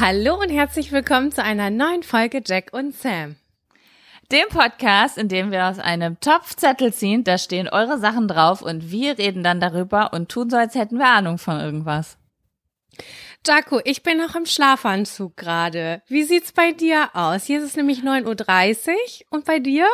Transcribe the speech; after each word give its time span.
Hallo 0.00 0.40
und 0.40 0.50
herzlich 0.50 0.92
willkommen 0.92 1.32
zu 1.32 1.42
einer 1.42 1.70
neuen 1.70 2.04
Folge 2.04 2.40
Jack 2.46 2.68
und 2.72 2.94
Sam. 2.94 3.34
Dem 4.30 4.48
Podcast, 4.48 5.18
in 5.18 5.26
dem 5.26 5.50
wir 5.50 5.66
aus 5.66 5.80
einem 5.80 6.20
Topfzettel 6.20 6.94
ziehen, 6.94 7.24
da 7.24 7.36
stehen 7.36 7.68
eure 7.68 7.98
Sachen 7.98 8.28
drauf 8.28 8.62
und 8.62 8.92
wir 8.92 9.18
reden 9.18 9.42
dann 9.42 9.58
darüber 9.58 10.12
und 10.12 10.28
tun 10.28 10.50
so, 10.50 10.56
als 10.56 10.76
hätten 10.76 10.98
wir 10.98 11.08
Ahnung 11.08 11.38
von 11.38 11.58
irgendwas. 11.58 12.16
Jaco, 13.44 13.80
ich 13.84 14.04
bin 14.04 14.18
noch 14.18 14.36
im 14.36 14.46
Schlafanzug 14.46 15.36
gerade. 15.36 16.00
Wie 16.06 16.22
sieht's 16.22 16.52
bei 16.52 16.70
dir 16.70 17.08
aus? 17.14 17.46
Hier 17.46 17.58
ist 17.58 17.64
es 17.64 17.76
nämlich 17.76 18.02
9.30 18.02 18.90
Uhr 18.90 18.96
und 19.30 19.46
bei 19.46 19.58
dir? 19.58 19.88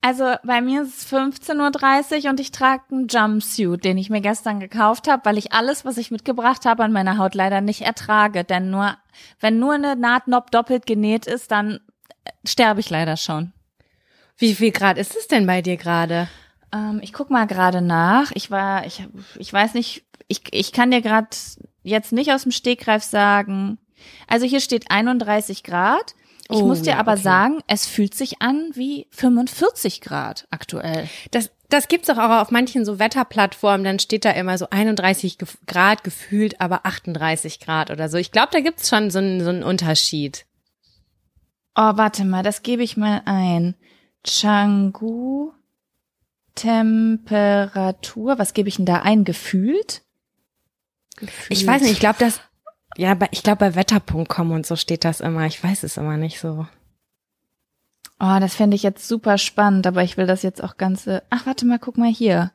Also 0.00 0.34
bei 0.44 0.60
mir 0.60 0.82
ist 0.82 1.02
es 1.02 1.12
15.30 1.12 2.24
Uhr 2.24 2.30
und 2.30 2.40
ich 2.40 2.52
trage 2.52 2.82
einen 2.90 3.08
Jumpsuit, 3.08 3.84
den 3.84 3.98
ich 3.98 4.10
mir 4.10 4.20
gestern 4.20 4.60
gekauft 4.60 5.08
habe, 5.08 5.24
weil 5.24 5.38
ich 5.38 5.52
alles, 5.52 5.84
was 5.84 5.98
ich 5.98 6.10
mitgebracht 6.10 6.64
habe, 6.64 6.84
an 6.84 6.92
meiner 6.92 7.18
Haut 7.18 7.34
leider 7.34 7.60
nicht 7.60 7.82
ertrage. 7.82 8.44
Denn 8.44 8.70
nur, 8.70 8.96
wenn 9.40 9.58
nur 9.58 9.74
eine 9.74 9.96
Nahtnob 9.96 10.50
doppelt 10.50 10.86
genäht 10.86 11.26
ist, 11.26 11.50
dann 11.50 11.80
äh, 12.24 12.30
sterbe 12.46 12.80
ich 12.80 12.90
leider 12.90 13.16
schon. 13.16 13.52
Wie 14.36 14.54
viel 14.54 14.70
Grad 14.70 14.98
ist 14.98 15.16
es 15.16 15.28
denn 15.28 15.46
bei 15.46 15.62
dir 15.62 15.76
gerade? 15.76 16.28
Ähm, 16.72 17.00
ich 17.02 17.12
guck 17.12 17.30
mal 17.30 17.46
gerade 17.46 17.80
nach. 17.80 18.30
Ich 18.34 18.50
war, 18.50 18.86
ich, 18.86 19.06
ich 19.38 19.52
weiß 19.52 19.74
nicht, 19.74 20.04
ich, 20.28 20.42
ich 20.52 20.72
kann 20.72 20.90
dir 20.90 21.00
gerade 21.00 21.28
jetzt 21.82 22.12
nicht 22.12 22.32
aus 22.32 22.42
dem 22.42 22.52
Stegreif 22.52 23.02
sagen. 23.02 23.78
Also 24.26 24.46
hier 24.46 24.60
steht 24.60 24.90
31 24.90 25.62
Grad. 25.62 26.14
Ich 26.48 26.58
Oh, 26.58 26.66
muss 26.66 26.82
dir 26.82 26.90
ja, 26.92 26.98
aber 26.98 27.12
okay. 27.14 27.22
sagen, 27.22 27.58
es 27.66 27.86
fühlt 27.86 28.14
sich 28.14 28.40
an 28.40 28.70
wie 28.74 29.06
45 29.10 30.00
Grad 30.00 30.46
aktuell. 30.50 31.08
Das, 31.32 31.50
das 31.70 31.88
gibt's 31.88 32.06
doch 32.06 32.18
auch 32.18 32.40
auf 32.40 32.50
manchen 32.52 32.84
so 32.84 32.98
Wetterplattformen, 33.00 33.82
dann 33.84 33.98
steht 33.98 34.24
da 34.24 34.30
immer 34.30 34.56
so 34.56 34.68
31 34.70 35.38
gef- 35.38 35.56
Grad 35.66 36.04
gefühlt, 36.04 36.60
aber 36.60 36.86
38 36.86 37.58
Grad 37.58 37.90
oder 37.90 38.08
so. 38.08 38.16
Ich 38.16 38.30
glaube, 38.30 38.48
da 38.52 38.60
gibt's 38.60 38.88
schon 38.88 39.10
so 39.10 39.18
einen, 39.18 39.42
so 39.42 39.50
einen 39.50 39.64
Unterschied. 39.64 40.46
Oh, 41.74 41.92
warte 41.96 42.24
mal, 42.24 42.42
das 42.44 42.62
gebe 42.62 42.82
ich 42.84 42.96
mal 42.96 43.22
ein. 43.24 43.74
Changu 44.24 45.50
Temperatur. 46.54 48.38
Was 48.38 48.54
gebe 48.54 48.68
ich 48.68 48.76
denn 48.76 48.86
da 48.86 49.02
ein? 49.02 49.24
Gefühlt? 49.24 50.02
Gefühlt. 51.16 51.60
Ich 51.60 51.66
weiß 51.66 51.82
nicht, 51.82 51.92
ich 51.92 52.00
glaube, 52.00 52.16
das, 52.18 52.40
ja, 52.96 53.14
bei, 53.14 53.28
ich 53.30 53.42
glaube, 53.42 53.58
bei 53.58 53.74
wetter.com 53.74 54.50
und 54.50 54.66
so 54.66 54.76
steht 54.76 55.04
das 55.04 55.20
immer. 55.20 55.46
Ich 55.46 55.62
weiß 55.62 55.82
es 55.82 55.96
immer 55.96 56.16
nicht 56.16 56.40
so. 56.40 56.66
Oh, 58.18 58.38
das 58.40 58.54
fände 58.54 58.74
ich 58.74 58.82
jetzt 58.82 59.06
super 59.06 59.36
spannend, 59.36 59.86
aber 59.86 60.02
ich 60.02 60.16
will 60.16 60.26
das 60.26 60.42
jetzt 60.42 60.62
auch 60.62 60.78
ganze. 60.78 61.22
Ach, 61.28 61.46
warte 61.46 61.66
mal, 61.66 61.78
guck 61.78 61.98
mal 61.98 62.10
hier. 62.10 62.52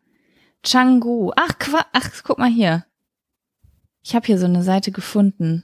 Changu. 0.64 1.32
Ach, 1.36 1.60
qua 1.60 1.86
ach, 1.94 2.10
guck 2.24 2.40
mal 2.40 2.50
hier. 2.50 2.86
Ich 4.04 4.16
habe 4.16 4.26
hier 4.26 4.40
so 4.40 4.46
eine 4.46 4.64
Seite 4.64 4.92
gefunden. 4.92 5.64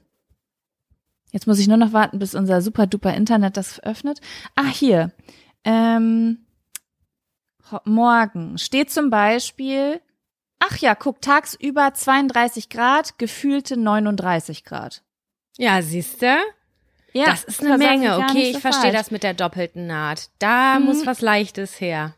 Jetzt 1.31 1.47
muss 1.47 1.59
ich 1.59 1.67
nur 1.67 1.77
noch 1.77 1.93
warten, 1.93 2.19
bis 2.19 2.35
unser 2.35 2.61
super 2.61 2.87
duper 2.87 3.13
Internet 3.13 3.57
das 3.57 3.81
öffnet. 3.83 4.21
Ah, 4.55 4.67
hier. 4.67 5.11
Ähm, 5.63 6.45
morgen 7.83 8.57
steht 8.57 8.91
zum 8.91 9.09
Beispiel. 9.09 9.99
Ach 10.59 10.77
ja, 10.77 10.95
guck, 10.95 11.21
tagsüber 11.21 11.93
32 11.93 12.69
Grad, 12.69 13.17
gefühlte 13.17 13.77
39 13.77 14.63
Grad. 14.63 15.03
Ja, 15.57 15.81
siehste? 15.81 16.37
Ja, 17.13 17.25
das 17.25 17.43
ist 17.43 17.63
eine 17.63 17.77
Menge. 17.77 18.17
Okay, 18.17 18.49
ich 18.49 18.53
so 18.55 18.59
verstehe 18.59 18.91
das 18.91 19.11
mit 19.11 19.23
der 19.23 19.33
doppelten 19.33 19.87
Naht. 19.87 20.29
Da 20.39 20.77
Mhm. 20.79 20.85
muss 20.85 21.05
was 21.05 21.21
Leichtes 21.21 21.79
her. 21.79 22.15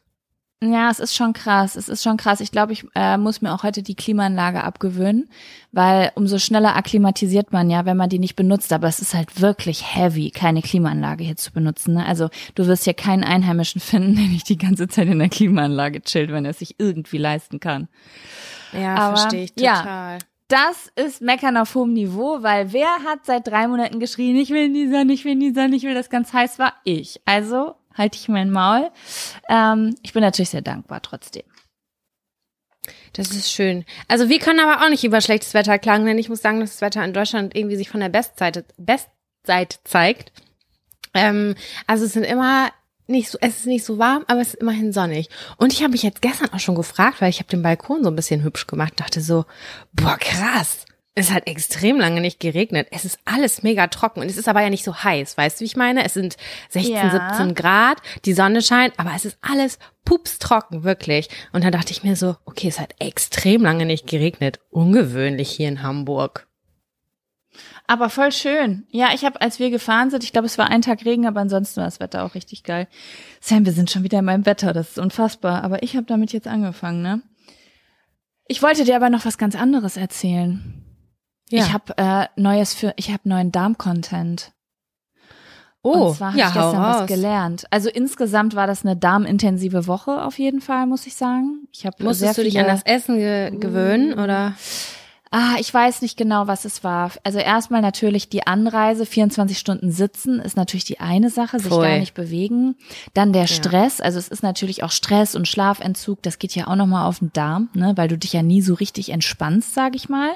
Ja, 0.62 0.90
es 0.90 1.00
ist 1.00 1.16
schon 1.16 1.32
krass. 1.32 1.78
Es 1.78 1.88
ist 1.88 2.04
schon 2.04 2.18
krass. 2.18 2.42
Ich 2.42 2.52
glaube, 2.52 2.74
ich 2.74 2.86
äh, 2.94 3.18
muss 3.18 3.42
mir 3.42 3.54
auch 3.54 3.64
heute 3.64 3.82
die 3.82 3.96
Klimaanlage 3.96 4.62
abgewöhnen, 4.62 5.30
weil 5.72 6.12
umso 6.16 6.38
schneller 6.38 6.76
akklimatisiert 6.76 7.54
man 7.54 7.70
ja, 7.70 7.86
wenn 7.86 7.96
man 7.96 8.10
die 8.10 8.20
nicht 8.20 8.36
benutzt. 8.36 8.74
Aber 8.74 8.88
es 8.88 9.00
ist 9.00 9.14
halt 9.14 9.40
wirklich 9.40 9.96
heavy, 9.96 10.32
keine 10.32 10.62
Klimaanlage 10.62 11.24
hier 11.24 11.38
zu 11.38 11.54
benutzen. 11.54 11.94
Ne? 11.94 12.06
Also 12.06 12.30
du 12.56 12.68
wirst 12.68 12.84
hier 12.84 12.94
keinen 12.94 13.24
Einheimischen 13.24 13.80
finden, 13.82 14.16
der 14.16 14.26
nicht 14.26 14.50
die 14.50 14.58
ganze 14.58 14.90
Zeit 14.90 15.08
in 15.08 15.20
der 15.20 15.30
Klimaanlage 15.30 16.02
chillt, 16.02 16.32
wenn 16.32 16.44
er 16.44 16.52
es 16.52 16.60
sich 16.60 16.76
irgendwie 16.78 17.20
leisten 17.20 17.62
kann. 17.62 17.88
Ja, 18.74 18.96
Aber, 18.96 19.18
verstehe 19.18 19.44
ich 19.46 19.54
ja. 19.58 19.78
total. 19.78 20.18
Das 20.50 20.92
ist 20.96 21.22
Meckern 21.22 21.58
auf 21.58 21.74
hohem 21.76 21.94
Niveau, 21.94 22.42
weil 22.42 22.74
wer 22.74 22.90
hat 23.06 23.24
seit 23.24 23.48
drei 23.48 23.68
Monaten 23.68 24.00
geschrien, 24.00 24.36
ich 24.36 24.50
will 24.50 24.66
in 24.66 24.74
die 24.74 24.90
Sonne, 24.90 25.14
ich 25.14 25.24
will 25.24 25.34
in 25.34 25.40
die 25.40 25.54
Sonne, 25.54 25.76
ich 25.76 25.84
will, 25.84 25.94
dass 25.94 26.10
ganz 26.10 26.34
heiß 26.34 26.60
war? 26.60 26.74
Ich. 26.84 27.22
Also 27.24 27.76
halte 27.96 28.18
ich 28.18 28.28
mein 28.28 28.52
Maul. 28.52 28.90
Ähm, 29.50 29.96
ich 30.04 30.14
bin 30.14 30.22
natürlich 30.22 30.50
sehr 30.50 30.62
dankbar 30.62 31.02
trotzdem. 31.02 31.44
Das 33.14 33.32
ist 33.32 33.52
schön. 33.52 33.86
Also 34.08 34.30
wir 34.30 34.40
können 34.40 34.60
aber 34.60 34.84
auch 34.84 34.90
nicht 34.90 35.04
über 35.04 35.22
schlechtes 35.22 35.54
Wetter 35.54 35.80
klagen, 35.80 36.06
denn 36.06 36.18
ich 36.18 36.30
muss 36.30 36.42
sagen, 36.42 36.60
dass 36.60 36.72
das 36.72 36.82
Wetter 36.82 37.04
in 37.04 37.14
Deutschland 37.14 37.56
irgendwie 37.56 37.76
sich 37.76 37.90
von 37.90 38.00
der 38.00 38.10
Bestseite, 38.10 38.66
Bestseite 38.78 39.78
zeigt. 39.84 40.32
Ähm, 41.14 41.56
also 41.88 42.06
es 42.06 42.14
sind 42.14 42.24
immer 42.24 42.72
nicht 43.08 43.30
so, 43.30 43.38
es 43.42 43.60
ist 43.60 43.66
nicht 43.66 43.84
so 43.84 43.98
warm, 43.98 44.24
aber 44.28 44.42
es 44.42 44.54
ist 44.54 44.62
immerhin 44.62 44.94
sonnig. 44.94 45.30
Und 45.58 45.74
ich 45.74 45.82
habe 45.82 45.92
mich 45.92 46.04
jetzt 46.04 46.22
gestern 46.22 46.54
auch 46.54 46.60
schon 46.60 46.76
gefragt, 46.76 47.22
weil 47.22 47.30
ich 47.30 47.40
habe 47.40 47.50
den 47.50 47.64
Balkon 47.64 48.04
so 48.04 48.10
ein 48.10 48.16
bisschen 48.16 48.44
hübsch 48.44 48.68
gemacht, 48.68 48.94
dachte 48.98 49.22
so, 49.22 49.46
boah, 49.94 50.18
krass. 50.18 50.86
Es 51.16 51.32
hat 51.32 51.48
extrem 51.48 52.00
lange 52.00 52.22
nicht 52.22 52.40
geregnet. 52.40 52.88
Es 52.92 53.04
ist 53.04 53.20
alles 53.26 53.64
mega 53.64 53.88
trocken 53.88 54.22
und 54.22 54.30
es 54.30 54.38
ist 54.38 54.48
aber 54.48 54.62
ja 54.62 54.70
nicht 54.70 54.86
so 54.86 54.96
heiß. 55.04 55.38
Weißt 55.38 55.58
du, 55.60 55.62
wie 55.62 55.66
ich 55.66 55.76
meine? 55.76 56.06
Es 56.06 56.14
sind 56.14 56.38
16, 56.70 56.94
Ja. 56.94 57.34
17 57.34 57.56
Grad, 57.56 57.98
die 58.26 58.34
Sonne 58.34 58.62
scheint, 58.62 58.98
aber 58.98 59.12
es 59.16 59.26
ist 59.26 59.38
alles 59.42 59.80
pupstrocken, 60.06 60.84
wirklich. 60.84 61.30
Und 61.52 61.64
dann 61.64 61.72
dachte 61.72 61.92
ich 61.92 62.04
mir 62.04 62.16
so, 62.16 62.36
okay, 62.46 62.68
es 62.68 62.80
hat 62.80 62.96
extrem 63.00 63.64
lange 63.64 63.86
nicht 63.86 64.08
geregnet. 64.08 64.60
Ungewöhnlich 64.70 65.50
hier 65.50 65.68
in 65.68 65.84
Hamburg. 65.84 66.48
Aber 67.88 68.10
voll 68.10 68.32
schön. 68.32 68.86
Ja, 68.92 69.10
ich 69.14 69.26
habe, 69.26 69.42
als 69.42 69.60
wir 69.60 69.72
gefahren 69.72 70.12
sind, 70.12 70.24
ich 70.24 70.32
glaube, 70.32 70.46
es 70.46 70.58
war 70.60 70.70
ein 70.70 70.84
Tag 70.84 71.04
Regen, 71.06 71.26
aber 71.26 71.42
ansonsten 71.42 71.78
war 71.78 71.86
das 71.86 72.00
Wetter 72.00 72.24
auch 72.24 72.36
richtig 72.36 72.64
geil. 72.64 72.88
Sam, 73.42 73.66
wir 73.66 73.74
sind 73.74 73.90
schon 73.90 74.04
wieder 74.04 74.20
in 74.20 74.26
meinem 74.26 74.46
Wetter, 74.46 74.74
das 74.74 74.92
ist 74.92 75.00
unfassbar. 75.00 75.64
Aber 75.64 75.82
ich 75.82 75.96
habe 75.96 76.06
damit 76.06 76.32
jetzt 76.32 76.48
angefangen, 76.48 77.02
ne? 77.02 77.22
Ich 78.48 78.62
wollte 78.62 78.84
dir 78.84 78.96
aber 78.96 79.10
noch 79.10 79.26
was 79.26 79.38
ganz 79.38 79.56
anderes 79.56 79.98
erzählen. 79.98 80.86
Ja. 81.50 81.66
Ich 81.66 81.74
habe 81.74 81.98
äh, 81.98 82.28
neues 82.36 82.74
für, 82.74 82.94
ich 82.96 83.12
habe 83.12 83.28
neuen 83.28 83.52
Darm-Content. 83.52 84.52
Oh, 85.82 86.08
Und 86.08 86.18
zwar 86.18 86.30
habe 86.30 86.40
ja, 86.40 86.48
ich 86.50 86.54
gestern 86.54 86.82
was 86.82 87.08
gelernt. 87.08 87.66
Also 87.72 87.90
insgesamt 87.90 88.56
war 88.56 88.68
das 88.68 88.86
eine 88.86 88.98
darmintensive 88.98 89.88
Woche 89.88 90.24
auf 90.24 90.38
jeden 90.38 90.62
Fall, 90.62 90.86
muss 90.88 91.08
ich 91.08 91.16
sagen. 91.16 91.68
Ich 91.72 91.86
habe 91.86 92.04
Musstest 92.04 92.38
du 92.38 92.44
dich 92.44 92.60
an 92.60 92.68
das 92.68 92.84
Essen 92.84 93.18
ge 93.18 93.52
gewöhnen 93.58 94.14
oder? 94.14 94.56
Ah, 95.32 95.58
ich 95.60 95.72
weiß 95.72 96.02
nicht 96.02 96.18
genau, 96.18 96.48
was 96.48 96.66
es 96.66 96.84
war. 96.84 97.12
Also 97.24 97.38
erstmal 97.38 97.82
natürlich 97.82 98.30
die 98.30 98.48
Anreise, 98.48 99.06
24 99.06 99.60
Stunden 99.60 99.92
sitzen 99.92 100.40
ist 100.40 100.58
natürlich 100.58 100.86
die 100.86 101.00
eine 101.00 101.30
Sache, 101.30 101.60
sich 101.60 101.70
Voll. 101.70 101.88
gar 101.88 102.00
nicht 102.00 102.16
bewegen. 102.16 102.76
Dann 103.14 103.32
der 103.32 103.46
Stress, 103.46 104.02
also 104.02 104.18
es 104.18 104.28
ist 104.28 104.42
natürlich 104.42 104.82
auch 104.84 104.92
Stress 104.92 105.36
und 105.36 105.48
Schlafentzug, 105.48 106.24
das 106.24 106.40
geht 106.40 106.56
ja 106.56 106.68
auch 106.68 106.76
nochmal 106.76 107.06
auf 107.06 107.20
den 107.20 107.32
Darm, 107.32 107.70
ne, 107.76 107.94
weil 107.96 108.08
du 108.08 108.18
dich 108.18 108.34
ja 108.34 108.42
nie 108.42 108.64
so 108.64 108.74
richtig 108.74 109.10
entspannst, 109.10 109.76
sag 109.76 109.96
ich 109.96 110.10
mal. 110.10 110.32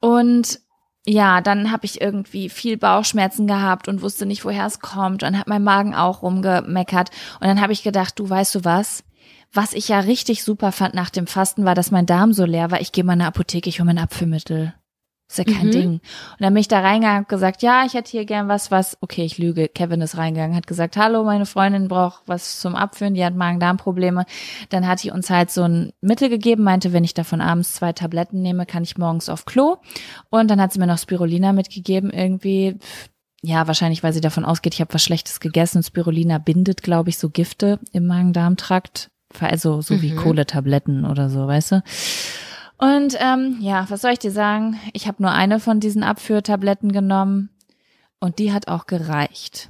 Und 0.00 0.60
ja, 1.06 1.40
dann 1.40 1.72
habe 1.72 1.86
ich 1.86 2.00
irgendwie 2.00 2.48
viel 2.48 2.76
Bauchschmerzen 2.76 3.46
gehabt 3.46 3.88
und 3.88 4.02
wusste 4.02 4.26
nicht, 4.26 4.44
woher 4.44 4.66
es 4.66 4.80
kommt. 4.80 5.22
Und 5.22 5.38
hat 5.38 5.48
mein 5.48 5.64
Magen 5.64 5.94
auch 5.94 6.22
rumgemeckert. 6.22 7.10
Und 7.40 7.46
dann 7.46 7.60
habe 7.60 7.72
ich 7.72 7.82
gedacht, 7.82 8.18
du 8.18 8.28
weißt 8.28 8.54
du 8.56 8.64
was? 8.64 9.04
Was 9.52 9.72
ich 9.72 9.88
ja 9.88 10.00
richtig 10.00 10.44
super 10.44 10.72
fand 10.72 10.94
nach 10.94 11.08
dem 11.08 11.26
Fasten, 11.26 11.64
war, 11.64 11.74
dass 11.74 11.90
mein 11.90 12.04
Darm 12.04 12.34
so 12.34 12.44
leer 12.44 12.70
war. 12.70 12.80
Ich 12.80 12.92
gehe 12.92 13.04
mal 13.04 13.14
in 13.14 13.20
eine 13.22 13.28
Apotheke, 13.28 13.70
ich 13.70 13.80
hole 13.80 13.86
mir 13.86 13.92
ein 13.92 14.04
Abführmittel. 14.04 14.74
Ist 15.30 15.36
ja 15.38 15.44
kein 15.44 15.66
Mhm. 15.66 15.70
Ding. 15.72 15.88
Und 15.90 16.00
dann 16.40 16.54
bin 16.54 16.60
ich 16.62 16.68
da 16.68 16.80
reingegangen 16.80 17.24
und 17.24 17.28
gesagt, 17.28 17.62
ja, 17.62 17.84
ich 17.84 17.92
hätte 17.92 18.10
hier 18.10 18.24
gern 18.24 18.48
was, 18.48 18.70
was, 18.70 18.96
okay, 19.02 19.24
ich 19.26 19.36
lüge. 19.36 19.68
Kevin 19.68 20.00
ist 20.00 20.16
reingegangen, 20.16 20.56
hat 20.56 20.66
gesagt, 20.66 20.96
hallo, 20.96 21.22
meine 21.22 21.44
Freundin 21.44 21.86
braucht 21.88 22.22
was 22.24 22.60
zum 22.60 22.74
Abführen, 22.74 23.12
die 23.12 23.22
hat 23.22 23.34
Magen-Darm-Probleme. 23.34 24.24
Dann 24.70 24.86
hat 24.86 25.02
die 25.02 25.10
uns 25.10 25.28
halt 25.28 25.50
so 25.50 25.64
ein 25.64 25.92
Mittel 26.00 26.30
gegeben, 26.30 26.62
meinte, 26.64 26.94
wenn 26.94 27.04
ich 27.04 27.12
davon 27.12 27.42
abends 27.42 27.74
zwei 27.74 27.92
Tabletten 27.92 28.40
nehme, 28.40 28.64
kann 28.64 28.82
ich 28.84 28.96
morgens 28.96 29.28
auf 29.28 29.44
Klo. 29.44 29.76
Und 30.30 30.50
dann 30.50 30.62
hat 30.62 30.72
sie 30.72 30.78
mir 30.78 30.86
noch 30.86 30.98
Spirulina 30.98 31.52
mitgegeben, 31.52 32.08
irgendwie. 32.10 32.76
Ja, 33.42 33.66
wahrscheinlich, 33.66 34.02
weil 34.02 34.14
sie 34.14 34.22
davon 34.22 34.46
ausgeht, 34.46 34.72
ich 34.74 34.80
habe 34.80 34.94
was 34.94 35.02
Schlechtes 35.04 35.40
gegessen. 35.40 35.82
Spirulina 35.82 36.38
bindet, 36.38 36.82
glaube 36.82 37.10
ich, 37.10 37.18
so 37.18 37.28
Gifte 37.28 37.78
im 37.92 38.06
Magen-Darm-Trakt. 38.06 39.10
Also 39.40 39.82
so 39.82 40.00
wie 40.00 40.12
Mhm. 40.12 40.16
Kohletabletten 40.16 41.04
oder 41.04 41.28
so, 41.28 41.46
weißt 41.46 41.72
du? 41.72 41.82
Und 42.78 43.16
ähm, 43.18 43.58
ja, 43.60 43.86
was 43.88 44.02
soll 44.02 44.12
ich 44.12 44.20
dir 44.20 44.30
sagen? 44.30 44.78
Ich 44.92 45.08
habe 45.08 45.22
nur 45.22 45.32
eine 45.32 45.58
von 45.58 45.80
diesen 45.80 46.04
Abführtabletten 46.04 46.92
genommen 46.92 47.50
und 48.20 48.38
die 48.38 48.52
hat 48.52 48.68
auch 48.68 48.86
gereicht. 48.86 49.68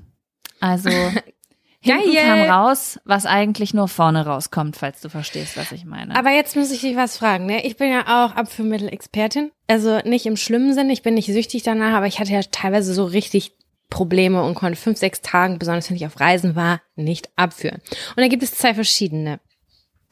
Also 0.60 0.90
hinten 1.80 2.12
Geil. 2.12 2.24
kam 2.24 2.50
raus, 2.50 3.00
was 3.04 3.24
eigentlich 3.24 3.72
nur 3.72 3.88
vorne 3.88 4.26
rauskommt, 4.26 4.76
falls 4.76 5.00
du 5.00 5.08
verstehst, 5.08 5.56
was 5.56 5.72
ich 5.72 5.86
meine. 5.86 6.14
Aber 6.16 6.30
jetzt 6.30 6.54
muss 6.54 6.70
ich 6.70 6.82
dich 6.82 6.96
was 6.96 7.16
fragen, 7.16 7.46
ne? 7.46 7.64
Ich 7.64 7.78
bin 7.78 7.90
ja 7.90 8.02
auch 8.02 8.36
Abführmittel-Expertin. 8.36 9.52
Also 9.68 10.00
nicht 10.04 10.26
im 10.26 10.36
schlimmen 10.36 10.74
Sinn, 10.74 10.90
ich 10.90 11.02
bin 11.02 11.14
nicht 11.14 11.32
süchtig 11.32 11.62
danach, 11.62 11.94
aber 11.94 12.06
ich 12.06 12.20
hatte 12.20 12.32
ja 12.32 12.42
teilweise 12.42 12.92
so 12.92 13.04
richtig 13.04 13.52
Probleme 13.88 14.42
und 14.42 14.54
konnte 14.54 14.76
fünf, 14.76 14.98
sechs 14.98 15.22
Tagen, 15.22 15.58
besonders 15.58 15.88
wenn 15.88 15.96
ich 15.96 16.04
auf 16.04 16.20
Reisen 16.20 16.56
war, 16.56 16.82
nicht 16.94 17.30
abführen. 17.36 17.80
Und 18.16 18.22
da 18.22 18.28
gibt 18.28 18.42
es 18.42 18.52
zwei 18.52 18.74
verschiedene 18.74 19.40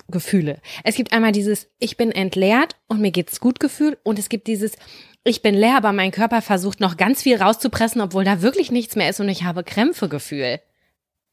Gefühle. 0.08 0.61
Es 0.85 0.94
gibt 0.94 1.12
einmal 1.12 1.32
dieses 1.32 1.69
Ich 1.79 1.97
bin 1.97 2.12
entleert 2.12 2.76
und 2.88 3.00
mir 3.00 3.11
geht's 3.11 3.41
gut 3.41 3.61
Gefühl 3.61 3.99
und 4.03 4.19
es 4.19 4.29
gibt 4.29 4.47
dieses 4.47 4.76
Ich 5.25 5.43
bin 5.43 5.55
leer, 5.55 5.76
aber 5.76 5.93
mein 5.93 6.12
Körper 6.12 6.43
versucht 6.43 6.81
noch 6.81 6.97
ganz 6.97 7.23
viel 7.23 7.37
rauszupressen, 7.37 8.00
obwohl 8.00 8.25
da 8.25 8.43
wirklich 8.43 8.70
nichts 8.70 8.97
mehr 8.97 9.11
ist 9.11 9.20
und 9.20 9.29
ich 9.29 9.44
habe 9.44 9.64
Krämpfe 9.64 10.08
Gefühl. 10.08 10.61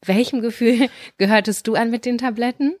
Welchem 0.04 0.40
Gefühl 0.40 0.88
gehörtest 1.18 1.66
du 1.66 1.74
an 1.74 1.90
mit 1.90 2.04
den 2.04 2.18
Tabletten? 2.18 2.74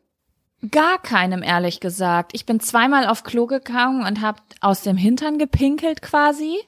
Gar 0.70 1.00
keinem, 1.02 1.42
ehrlich 1.42 1.80
gesagt. 1.80 2.32
Ich 2.34 2.46
bin 2.46 2.58
zweimal 2.58 3.06
auf 3.06 3.22
Klo 3.22 3.46
gegangen 3.46 4.06
und 4.06 4.20
habe 4.20 4.40
aus 4.60 4.82
dem 4.82 4.96
Hintern 4.96 5.38
gepinkelt 5.38 6.00
quasi. 6.00 6.58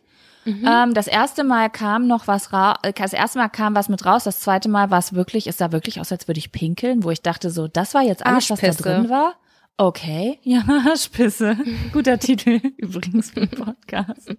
Ähm, 0.47 0.95
das 0.95 1.09
erste 1.09 1.43
Mal 1.45 1.71
kam 1.71 2.07
noch 2.07 2.29
was 2.29 2.53
raus, 2.53 2.77
das 2.95 3.13
erste 3.13 3.39
Mal 3.39 3.49
kam 3.49 3.75
was 3.75 3.89
mit 3.89 4.05
raus, 4.07 4.25
das 4.25 4.41
zweite 4.41 4.69
Mal 4.69 4.91
war 4.91 4.99
es 4.99 5.13
wirklich, 5.13 5.47
es 5.47 5.59
sah 5.59 5.73
wirklich 5.73 6.01
aus, 6.01 6.13
als 6.13 6.29
würde 6.29 6.39
ich 6.39 6.53
pinkeln, 6.53 7.03
wo 7.03 7.11
ich 7.11 7.21
dachte 7.23 7.51
so, 7.51 7.67
das 7.67 7.95
war 7.95 8.03
jetzt 8.03 8.25
alles, 8.25 8.51
was 8.51 8.61
da 8.61 8.67
Arschpisse. 8.69 8.83
drin 8.83 9.11
war. 9.11 9.35
Okay, 9.77 10.39
ja, 10.43 10.63
Spisse. 10.97 11.57
Guter 11.93 12.19
Titel 12.19 12.61
übrigens 12.77 13.31
für 13.31 13.47
den 13.47 13.51
Podcast. 13.51 14.35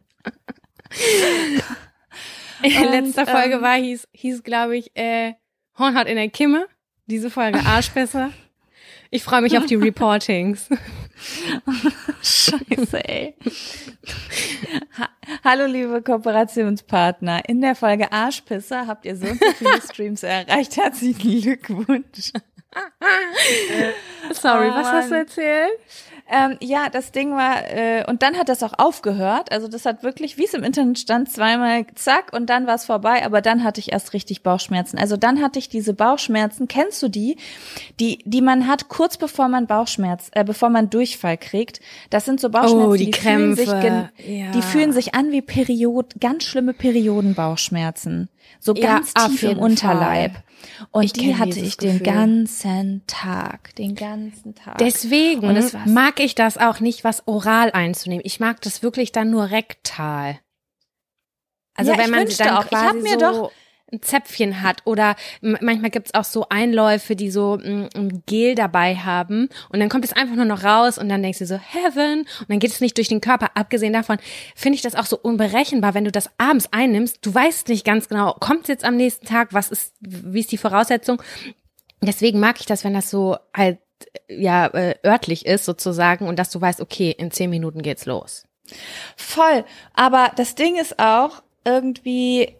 In 2.64 2.84
letzter 2.92 3.28
ähm, 3.28 3.28
Folge 3.28 3.62
war, 3.62 3.76
hieß, 3.76 4.08
hieß 4.12 4.44
glaube 4.44 4.78
ich, 4.78 4.96
äh, 4.96 5.34
Hornhaut 5.78 6.08
in 6.08 6.16
der 6.16 6.30
Kimme. 6.30 6.68
Diese 7.06 7.30
Folge 7.30 7.60
Arschpässe. 7.60 8.32
Ich 9.18 9.24
freue 9.24 9.42
mich 9.42 9.58
auf 9.58 9.66
die 9.66 9.74
Reportings. 9.88 10.70
Scheiße, 12.22 13.04
ey. 13.10 13.34
Ha 15.00 15.10
Hallo, 15.44 15.66
liebe 15.66 16.04
Kooperationspartner. 16.04 17.50
In 17.50 17.60
der 17.62 17.74
Folge 17.74 18.12
Arschpisser 18.12 18.86
habt 18.86 19.08
ihr 19.08 19.16
so 19.16 19.26
viele 19.26 19.82
Streams 19.92 20.22
erreicht. 20.22 20.78
Herzlichen 20.78 21.42
Glückwunsch. 21.42 22.32
Sorry, 24.34 24.70
Oh, 24.72 24.76
was 24.76 24.88
hast 24.92 25.10
du 25.10 25.16
Mann. 25.16 25.20
erzählt? 25.26 25.72
Ähm, 26.30 26.58
ja, 26.60 26.90
das 26.90 27.14
Ding 27.14 27.32
war, 27.32 27.64
äh, 27.72 28.04
und 28.06 28.22
dann 28.22 28.38
hat 28.38 28.50
das 28.50 28.62
auch 28.62 28.74
aufgehört. 28.78 29.50
Also 29.54 29.70
das 29.70 29.86
hat 29.86 30.04
wirklich, 30.04 30.38
wie 30.38 30.44
es 30.44 30.54
im 30.54 30.62
Internet 30.64 31.00
stand, 31.00 31.32
zweimal 31.32 31.86
zack 31.96 32.34
und 32.34 32.50
dann 32.50 32.68
war 32.68 32.76
es 32.76 32.84
vorbei, 32.84 33.26
aber 33.26 33.40
dann 33.40 33.64
hatte 33.64 33.80
ich 33.80 33.94
erst 33.94 34.12
richtig 34.12 34.44
Bauchschmerzen. 34.44 34.98
Also 34.98 35.16
dann 35.16 35.42
hatte 35.42 35.58
ich 35.58 35.70
diese 35.70 35.94
Bauchschmerzen, 35.94 36.68
kennst 36.68 37.02
du 37.02 37.08
die? 37.08 37.38
Die, 38.02 38.20
die 38.26 38.42
man 38.42 38.68
hat 38.68 38.90
kurz 38.90 39.16
bevor 39.16 39.48
man 39.48 39.68
Bauchschmerz, 39.68 40.30
äh, 40.34 40.44
bevor 40.44 40.68
man 40.70 40.90
Durchfall 40.90 41.38
kriegt. 41.38 41.80
Das 42.10 42.26
sind 42.26 42.42
so 42.42 42.50
Bauchschmerzen, 42.50 42.86
Oh, 42.92 42.96
die 42.96 43.14
fühlen 43.14 43.56
sich, 43.56 43.68
Ja. 43.70 44.10
die 44.52 44.62
fühlen 44.62 44.92
sich 44.92 45.16
an 45.16 45.32
wie 45.32 45.42
Period, 45.42 46.16
ganz 46.20 46.44
schlimme 46.44 46.74
Periodenbauchschmerzen. 46.74 48.28
So 48.60 48.74
Ja, 48.76 48.96
ganz 48.98 49.14
auf 49.16 49.28
tief 49.30 49.44
im 49.44 49.60
Unterleib. 49.60 50.34
Fall. 50.34 50.44
Und 50.92 51.04
Ich 51.04 51.14
die 51.14 51.36
hatte 51.36 51.60
ich 51.60 51.78
den 51.78 52.00
Gefühl. 52.00 52.14
ganzen 52.14 53.04
Tag, 53.08 53.76
den 53.76 53.96
ganzen 53.96 54.56
Tag. 54.56 54.78
Deswegen 54.80 55.48
mag 55.86 56.20
ich 56.20 56.36
das 56.36 56.58
auch 56.58 56.80
nicht, 56.80 57.04
was 57.04 57.28
oral 57.28 57.72
einzunehmen. 57.72 58.24
Ich 58.26 58.40
mag 58.40 58.62
das 58.62 58.84
wirklich 58.84 59.12
dann 59.12 59.30
nur 59.30 59.50
rektal. 59.52 60.40
Also 61.76 61.92
Ja, 61.92 61.98
wenn 61.98 62.06
ich 62.06 62.12
man 62.12 62.20
wünschte 62.22 62.44
dann 62.44 62.58
auch. 62.58 62.66
Ich 62.66 62.72
hab 62.78 62.96
mir 62.96 63.14
so 63.14 63.20
doch- 63.20 63.52
ein 63.92 64.02
Zäpfchen 64.02 64.62
hat 64.62 64.82
oder 64.86 65.16
manchmal 65.42 65.90
gibt's 65.90 66.14
auch 66.14 66.26
so 66.26 66.48
Einläufe, 66.50 67.16
die 67.16 67.32
so 67.32 67.56
ein 67.56 68.24
Gel 68.26 68.56
dabei 68.56 68.96
haben 68.96 69.50
und 69.70 69.80
dann 69.80 69.90
kommt 69.90 70.04
es 70.04 70.14
einfach 70.14 70.36
nur 70.36 70.46
noch 70.46 70.64
raus 70.64 70.98
und 70.98 71.08
dann 71.08 71.24
denkst 71.24 71.40
du 71.40 71.46
so 71.46 71.58
Heaven 71.58 72.22
und 72.22 72.50
dann 72.50 72.60
geht 72.60 72.72
es 72.72 72.82
nicht 72.82 72.98
durch 72.98 73.08
den 73.08 73.22
Körper. 73.22 73.52
Abgesehen 73.56 73.94
davon 73.94 74.18
finde 74.56 74.76
ich 74.76 74.82
das 74.82 74.96
auch 74.96 75.06
so 75.06 75.18
unberechenbar, 75.18 75.94
wenn 75.94 76.06
du 76.06 76.12
das 76.12 76.30
abends 76.38 76.68
einnimmst. 76.72 77.26
Du 77.26 77.34
weißt 77.34 77.70
nicht 77.70 77.86
ganz 77.86 78.10
genau, 78.10 78.34
kommt 78.40 78.64
es 78.64 78.68
jetzt 78.68 78.84
am 78.84 78.98
nächsten 78.98 79.26
Tag, 79.26 79.54
was 79.54 79.70
ist, 79.70 79.94
wie 80.02 80.42
ist 80.42 80.52
die 80.52 80.58
Voraussetzung? 80.58 81.22
Deswegen 82.02 82.40
mag 82.40 82.60
ich 82.60 82.66
das, 82.66 82.84
wenn 82.84 82.94
das 82.94 83.10
so 83.10 83.38
halt 83.56 83.80
ja 84.28 84.68
äh, 84.68 84.96
örtlich 85.06 85.46
ist 85.46 85.66
sozusagen 85.66 86.28
und 86.28 86.38
dass 86.38 86.50
du 86.50 86.62
weißt, 86.62 86.82
okay, 86.82 87.16
in 87.18 87.32
zehn 87.32 87.50
Minuten 87.50 87.82
geht's 87.82 88.06
los. 88.06 88.46
Voll. 89.16 89.66
Aber 89.94 90.32
das 90.36 90.56
Ding 90.56 90.76
ist 90.76 91.00
auch 91.00 91.42
irgendwie, 91.66 92.56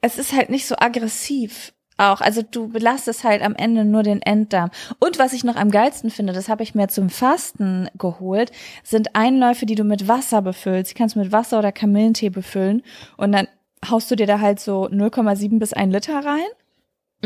es 0.00 0.18
ist 0.18 0.32
halt 0.32 0.50
nicht 0.50 0.66
so 0.66 0.76
aggressiv 0.78 1.72
auch. 1.98 2.20
Also 2.20 2.42
du 2.42 2.68
belastest 2.68 3.24
halt 3.24 3.42
am 3.42 3.54
Ende 3.54 3.84
nur 3.84 4.02
den 4.02 4.22
Enddarm. 4.22 4.70
Und 4.98 5.18
was 5.18 5.32
ich 5.32 5.44
noch 5.44 5.56
am 5.56 5.70
geilsten 5.70 6.10
finde, 6.10 6.32
das 6.32 6.48
habe 6.48 6.62
ich 6.62 6.74
mir 6.74 6.88
zum 6.88 7.10
Fasten 7.10 7.88
geholt, 7.96 8.52
sind 8.82 9.14
Einläufe, 9.14 9.66
die 9.66 9.74
du 9.74 9.84
mit 9.84 10.08
Wasser 10.08 10.42
befüllst. 10.42 10.90
Die 10.90 10.94
kannst 10.94 11.14
du 11.16 11.20
mit 11.20 11.32
Wasser 11.32 11.58
oder 11.58 11.72
Kamillentee 11.72 12.30
befüllen. 12.30 12.82
Und 13.16 13.32
dann 13.32 13.48
haust 13.88 14.10
du 14.10 14.16
dir 14.16 14.26
da 14.26 14.40
halt 14.40 14.60
so 14.60 14.86
0,7 14.88 15.58
bis 15.58 15.72
1 15.72 15.92
Liter 15.92 16.24
rein. 16.24 16.46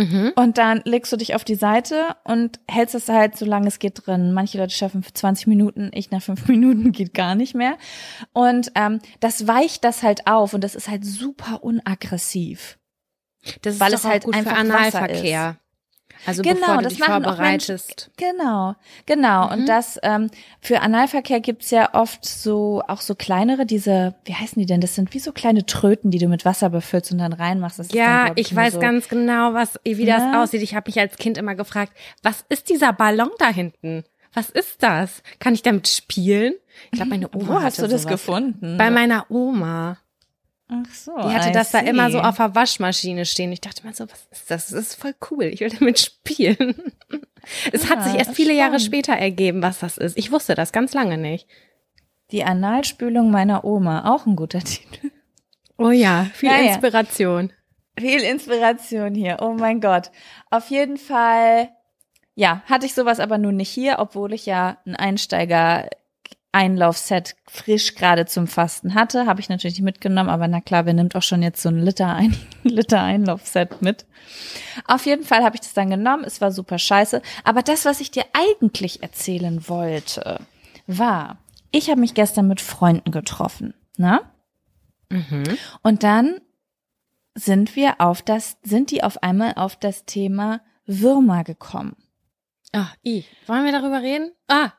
Mhm. 0.01 0.33
Und 0.35 0.57
dann 0.57 0.81
legst 0.85 1.13
du 1.13 1.17
dich 1.19 1.35
auf 1.35 1.45
die 1.45 1.57
Seite 1.57 2.17
und 2.25 2.59
hältst 2.67 2.95
es 2.95 3.09
halt, 3.09 3.37
solange 3.37 3.69
es 3.69 3.79
geht 3.79 4.07
drin. 4.07 4.33
Manche 4.33 4.57
Leute 4.57 4.75
schaffen 4.75 5.03
20 5.03 5.47
Minuten, 5.47 5.91
ich 5.93 6.11
nach 6.11 6.23
5 6.23 6.49
Minuten 6.49 6.93
geht 6.93 7.13
gar 7.13 7.35
nicht 7.35 7.55
mehr. 7.55 7.77
Und 8.33 8.73
ähm, 8.77 9.01
das 9.21 9.47
weicht 9.47 9.85
das 9.85 10.03
halt 10.03 10.27
auf 10.27 10.55
und 10.55 10.65
das 10.65 10.75
ist 10.75 10.89
halt 10.89 11.05
super 11.05 11.63
unaggressiv. 11.63 12.79
Das 13.63 13.75
ist 13.75 13.81
Weil 13.81 13.93
es 13.93 14.05
halt 14.05 14.25
gut 14.25 14.35
einfach 14.35 14.53
für 14.53 14.57
Analverkehr. 14.57 15.57
Also 16.27 16.43
Genau, 16.43 16.55
bevor 16.61 16.77
du 16.79 16.83
das 16.85 16.95
dich 16.95 17.05
vorbereitest. 17.05 18.11
Genau, 18.17 18.75
genau. 19.07 19.47
Mhm. 19.47 19.53
Und 19.53 19.67
das 19.69 19.99
ähm, 20.03 20.31
für 20.61 20.81
Analverkehr 20.81 21.41
gibt's 21.41 21.71
ja 21.71 21.95
oft 21.95 22.25
so 22.25 22.83
auch 22.89 23.01
so 23.01 23.15
kleinere, 23.15 23.67
diese, 23.67 24.15
wie 24.25 24.35
heißen 24.35 24.59
die 24.61 24.67
denn? 24.67 24.81
Das 24.81 24.95
sind 24.95 25.15
wie 25.15 25.19
so 25.19 25.33
kleine 25.33 25.67
Tröten, 25.67 26.11
die 26.11 26.19
du 26.19 26.29
mit 26.29 26.45
Wasser 26.45 26.71
befüllst 26.71 27.13
und 27.13 27.19
dann 27.19 27.33
reinmachst. 27.33 27.79
Das 27.79 27.89
dann, 27.89 27.97
Ja, 27.99 28.25
glaub 28.27 28.39
ich 28.39 28.53
nur 28.53 28.63
weiß 28.63 28.75
so, 28.75 28.81
ganz 28.81 29.09
genau, 29.09 29.55
was 29.55 29.79
wie 29.85 30.05
das 30.05 30.23
Ja. 30.23 30.43
aussieht. 30.43 30.63
Ich 30.63 30.75
habe 30.75 30.89
mich 30.89 30.99
als 31.01 31.17
Kind 31.17 31.39
immer 31.39 31.55
gefragt, 31.55 31.93
was 32.23 32.45
ist 32.49 32.69
dieser 32.69 32.93
Ballon 32.93 33.31
da 33.39 33.49
hinten? 33.49 34.05
Was 34.33 34.49
ist 34.51 34.83
das? 34.83 35.23
Kann 35.41 35.55
ich 35.55 35.63
damit 35.63 35.89
spielen? 35.89 36.55
Ich 36.85 36.91
glaube, 36.93 37.11
meine 37.11 37.29
Oma 37.35 37.49
Wo 37.49 37.63
hast 37.63 37.79
du 37.79 37.83
das 37.89 38.03
sowas. 38.03 38.07
gefunden? 38.13 38.77
Bei 38.79 38.91
meiner 38.91 39.27
Oma. 39.29 39.99
Ach 40.73 40.95
so. 40.95 41.13
Die 41.17 41.35
hatte 41.35 41.51
I 41.51 41.53
das 41.53 41.71
da 41.73 41.81
see. 41.81 41.89
immer 41.89 42.11
so 42.11 42.21
auf 42.21 42.37
der 42.37 42.55
Waschmaschine 42.55 43.25
stehen. 43.27 43.51
Ich 43.53 43.61
dachte 43.61 43.85
mir 43.87 43.93
so, 43.93 44.05
was 44.05 44.27
ist 44.31 44.51
das? 44.51 44.69
Das 44.69 44.73
ist 44.73 44.95
voll 44.95 45.15
cool. 45.31 45.45
Ich 45.45 45.61
will 45.61 45.71
damit 45.71 45.99
spielen. 45.99 46.75
Es 47.73 47.89
hat 47.89 47.99
Ah, 48.01 48.03
sich 48.03 48.17
erst 48.17 48.35
viele 48.37 48.53
Jahre 48.53 48.79
spannend. 48.79 49.07
später 49.07 49.13
ergeben, 49.15 49.63
was 49.63 49.79
das 49.79 49.97
ist. 49.97 50.19
Ich 50.19 50.31
wusste 50.31 50.55
das 50.55 50.73
ganz 50.73 50.93
lange 50.93 51.17
nicht. 51.17 51.49
Die 52.33 52.45
Analspülung 52.45 53.31
meiner 53.31 53.65
Oma, 53.65 54.05
auch 54.15 54.27
ein 54.27 54.37
guter 54.37 54.59
Titel. 54.65 55.11
Oh 55.79 55.89
ja, 55.91 56.27
viel 56.35 56.51
Ja, 56.51 56.59
ja. 56.61 56.69
Inspiration. 56.75 57.51
Viel 57.99 58.21
Inspiration 58.21 59.15
hier. 59.15 59.39
Oh 59.41 59.55
mein 59.55 59.81
Gott. 59.81 60.11
Auf 60.51 60.69
jeden 60.69 60.99
Fall, 60.99 61.71
ja, 62.35 62.63
hatte 62.67 62.85
ich 62.85 62.93
sowas 62.95 63.21
aber 63.21 63.39
nun 63.39 63.57
nicht 63.57 63.71
hier, 63.71 63.97
obwohl 64.01 64.35
ich 64.35 64.45
ja 64.45 64.77
ein 64.85 64.95
Einsteiger 64.95 65.89
Einlaufset 66.53 67.37
frisch 67.49 67.95
gerade 67.95 68.27
zum 68.27 68.47
Fasten 68.47 68.95
hatte, 68.95 69.27
habe 69.27 69.41
ich 69.41 69.49
natürlich 69.49 69.77
nicht 69.77 69.85
mitgenommen, 69.85 70.29
aber 70.31 70.49
na 70.49 70.61
klar, 70.61 70.85
wer 70.85 70.95
nimmt 70.95 71.15
auch 71.15 71.23
schon 71.23 71.43
jetzt 71.43 71.63
so 71.63 71.69
ein 71.69 71.79
Liter, 71.79 72.15
ein 72.15 72.37
Liter 72.65 73.03
Einlaufset 73.03 73.83
mit. 73.83 74.05
Auf 74.87 75.07
jeden 75.07 75.25
Fall 75.25 75.45
habe 75.45 75.57
ich 75.57 75.61
das 75.61 75.75
dann 75.75 75.91
genommen, 75.91 76.25
es 76.25 76.41
war 76.41 76.51
super 76.51 76.79
scheiße, 76.79 77.23
aber 77.45 77.63
das, 77.63 77.85
was 77.85 78.01
ich 78.01 78.11
dir 78.11 78.25
eigentlich 78.33 79.03
erzählen 79.03 79.69
wollte, 79.69 80.41
war, 80.87 81.39
ich 81.71 81.89
habe 81.89 82.01
mich 82.01 82.15
gestern 82.15 82.49
mit 82.49 82.61
Freunden 82.61 83.13
getroffen, 83.13 83.75
ne? 83.97 84.21
Mhm. 85.09 85.45
Und 85.83 86.03
dann 86.03 86.41
sind 87.35 87.77
wir 87.77 88.01
auf 88.01 88.23
das, 88.23 88.59
sind 88.63 88.91
die 88.91 89.05
auf 89.05 89.23
einmal 89.23 89.55
auf 89.55 89.77
das 89.77 90.05
Thema 90.05 90.61
Würmer 90.87 91.45
gekommen. 91.45 91.97
Ah, 92.73 92.89
i. 93.05 93.25
Wollen 93.47 93.65
wir 93.65 93.73
darüber 93.73 94.03
reden? 94.03 94.33
Ah, 94.49 94.73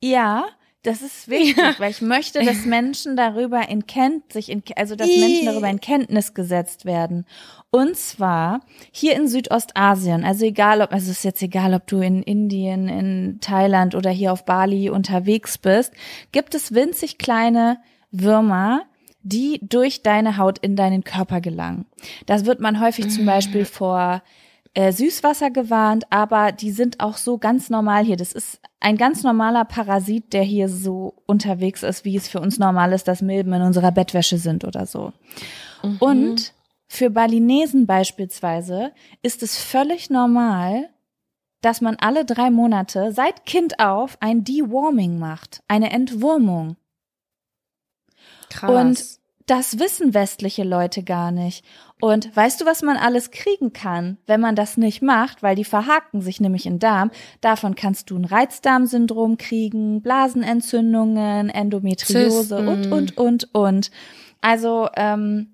Ja, 0.00 0.44
das 0.82 1.02
ist 1.02 1.28
wichtig, 1.28 1.56
Ja. 1.56 1.74
weil 1.78 1.90
ich 1.90 2.02
möchte, 2.02 2.44
dass 2.44 2.64
Menschen 2.66 3.16
darüber 3.16 3.68
in 3.68 3.86
Kennt, 3.86 4.32
sich 4.32 4.50
in, 4.50 4.62
also 4.76 4.96
dass. 4.96 5.06
Menschen 5.06 5.46
darüber 5.46 5.68
in 5.68 5.80
Kenntnis 5.80 6.34
gesetzt 6.34 6.84
werden. 6.84 7.24
Und 7.70 7.96
zwar 7.96 8.60
hier 8.90 9.14
in 9.16 9.28
Südostasien, 9.28 10.24
also 10.24 10.44
egal 10.44 10.82
ob, 10.82 10.92
also 10.92 11.10
es 11.10 11.18
ist 11.18 11.24
jetzt 11.24 11.42
egal, 11.42 11.72
ob 11.74 11.86
du 11.86 12.00
in 12.00 12.22
Indien, 12.22 12.88
in 12.88 13.38
Thailand 13.40 13.94
oder 13.94 14.10
hier 14.10 14.32
auf 14.32 14.44
Bali 14.44 14.90
unterwegs 14.90 15.56
bist, 15.58 15.92
gibt 16.32 16.54
es 16.54 16.74
winzig 16.74 17.16
kleine 17.18 17.78
Würmer, 18.10 18.82
die 19.22 19.60
durch 19.62 20.02
deine 20.02 20.36
Haut 20.36 20.58
in 20.58 20.76
deinen 20.76 21.04
Körper 21.04 21.40
gelangen. 21.40 21.86
Das 22.26 22.44
wird 22.44 22.60
man 22.60 22.80
häufig 22.80 23.08
zum 23.08 23.24
Beispiel 23.24 23.64
vor 23.64 24.22
äh, 24.74 24.92
Süßwasser 24.92 25.50
gewarnt, 25.50 26.04
aber 26.10 26.52
die 26.52 26.70
sind 26.70 27.00
auch 27.00 27.16
so 27.16 27.38
ganz 27.38 27.68
normal 27.68 28.04
hier. 28.04 28.16
Das 28.16 28.32
ist 28.32 28.60
ein 28.80 28.96
ganz 28.96 29.22
normaler 29.22 29.64
Parasit, 29.64 30.32
der 30.32 30.42
hier 30.42 30.68
so 30.68 31.14
unterwegs 31.26 31.82
ist, 31.82 32.04
wie 32.04 32.16
es 32.16 32.28
für 32.28 32.40
uns 32.40 32.58
normal 32.58 32.92
ist, 32.92 33.06
dass 33.06 33.22
Milben 33.22 33.52
in 33.52 33.62
unserer 33.62 33.92
Bettwäsche 33.92 34.38
sind 34.38 34.64
oder 34.64 34.86
so. 34.86 35.12
Und 36.00 36.54
für 36.88 37.10
Balinesen 37.10 37.86
beispielsweise 37.86 38.92
ist 39.22 39.42
es 39.42 39.58
völlig 39.58 40.10
normal, 40.10 40.88
dass 41.60 41.80
man 41.80 41.96
alle 41.96 42.24
drei 42.24 42.50
Monate 42.50 43.12
seit 43.12 43.46
Kind 43.46 43.78
auf 43.78 44.18
ein 44.20 44.44
Deworming 44.44 45.18
macht, 45.18 45.62
eine 45.68 45.90
Entwurmung. 45.90 46.76
krass. 48.48 48.70
Und 48.70 49.21
das 49.46 49.78
wissen 49.78 50.14
westliche 50.14 50.64
Leute 50.64 51.02
gar 51.02 51.30
nicht. 51.30 51.64
Und 52.00 52.34
weißt 52.34 52.60
du, 52.60 52.66
was 52.66 52.82
man 52.82 52.96
alles 52.96 53.30
kriegen 53.30 53.72
kann, 53.72 54.18
wenn 54.26 54.40
man 54.40 54.56
das 54.56 54.76
nicht 54.76 55.02
macht, 55.02 55.42
weil 55.42 55.54
die 55.54 55.64
verhaken 55.64 56.20
sich 56.20 56.40
nämlich 56.40 56.66
im 56.66 56.78
Darm? 56.78 57.10
Davon 57.40 57.74
kannst 57.74 58.10
du 58.10 58.16
ein 58.16 58.24
Reizdarmsyndrom 58.24 59.38
kriegen, 59.38 60.02
Blasenentzündungen, 60.02 61.48
Endometriose 61.48 62.56
Zysten. 62.56 62.68
und, 62.68 62.92
und, 62.92 63.18
und, 63.18 63.54
und. 63.54 63.90
Also, 64.40 64.88
ähm, 64.96 65.51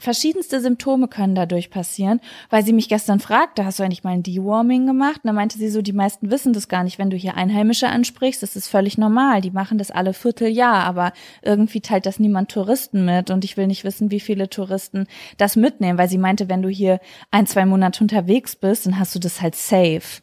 verschiedenste 0.00 0.60
Symptome 0.60 1.08
können 1.08 1.34
dadurch 1.34 1.70
passieren, 1.70 2.20
weil 2.50 2.64
sie 2.64 2.72
mich 2.72 2.88
gestern 2.88 3.20
fragte, 3.20 3.64
hast 3.64 3.78
du 3.78 3.82
eigentlich 3.82 4.04
mal 4.04 4.10
ein 4.10 4.22
Deworming 4.22 4.86
gemacht? 4.86 5.20
Und 5.22 5.28
dann 5.28 5.34
meinte 5.34 5.58
sie 5.58 5.68
so, 5.68 5.82
die 5.82 5.92
meisten 5.92 6.30
wissen 6.30 6.52
das 6.52 6.68
gar 6.68 6.84
nicht, 6.84 6.98
wenn 6.98 7.10
du 7.10 7.16
hier 7.16 7.36
Einheimische 7.36 7.88
ansprichst, 7.88 8.42
das 8.42 8.56
ist 8.56 8.68
völlig 8.68 8.98
normal, 8.98 9.40
die 9.40 9.50
machen 9.50 9.78
das 9.78 9.90
alle 9.90 10.14
Vierteljahr, 10.14 10.84
aber 10.84 11.12
irgendwie 11.42 11.80
teilt 11.80 12.06
das 12.06 12.18
niemand 12.18 12.50
Touristen 12.50 13.04
mit 13.04 13.30
und 13.30 13.44
ich 13.44 13.56
will 13.56 13.66
nicht 13.66 13.84
wissen, 13.84 14.10
wie 14.10 14.20
viele 14.20 14.48
Touristen 14.48 15.06
das 15.36 15.56
mitnehmen, 15.56 15.98
weil 15.98 16.08
sie 16.08 16.18
meinte, 16.18 16.48
wenn 16.48 16.62
du 16.62 16.68
hier 16.68 17.00
ein, 17.30 17.46
zwei 17.46 17.66
Monate 17.66 18.02
unterwegs 18.02 18.56
bist, 18.56 18.86
dann 18.86 18.98
hast 18.98 19.14
du 19.14 19.18
das 19.18 19.40
halt 19.40 19.54
safe. 19.54 20.22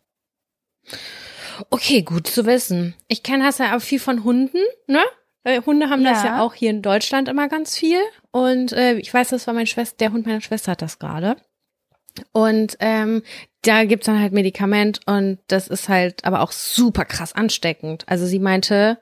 Okay, 1.70 2.02
gut 2.02 2.28
zu 2.28 2.46
wissen. 2.46 2.96
Ich 3.08 3.24
kenne 3.24 3.44
das 3.44 3.60
ja 3.60 3.78
auch 3.78 3.82
viel 3.82 4.00
von 4.00 4.24
Hunden, 4.24 4.60
ne? 4.88 5.02
Weil 5.44 5.66
Hunde 5.66 5.90
haben 5.90 6.04
das 6.04 6.24
Ja. 6.24 6.38
ja 6.38 6.42
auch 6.42 6.54
hier 6.54 6.70
in 6.70 6.82
Deutschland 6.82 7.28
immer 7.28 7.48
ganz 7.48 7.76
viel. 7.78 8.00
Und 8.32 8.72
äh, 8.74 8.96
ich 8.96 9.14
weiß, 9.14 9.30
das 9.30 9.48
war 9.48 9.54
mein 9.54 9.68
Schwester, 9.68 9.96
der 10.00 10.12
Hund 10.14 10.26
meiner 10.26 10.42
Schwester 10.42 10.74
hat 10.74 10.82
das 10.82 11.00
gerade. 11.00 11.36
Und 12.32 12.78
ähm, 12.80 13.24
da 13.64 13.86
gibt's 13.86 14.06
dann 14.06 14.20
halt 14.20 14.34
Medikament 14.34 15.00
und 15.06 15.40
das 15.48 15.68
ist 15.68 15.88
halt 15.88 16.26
aber 16.26 16.42
auch 16.42 16.52
super 16.52 17.06
krass 17.06 17.34
ansteckend. 17.34 18.04
Also 18.08 18.26
sie 18.26 18.40
meinte, 18.40 19.00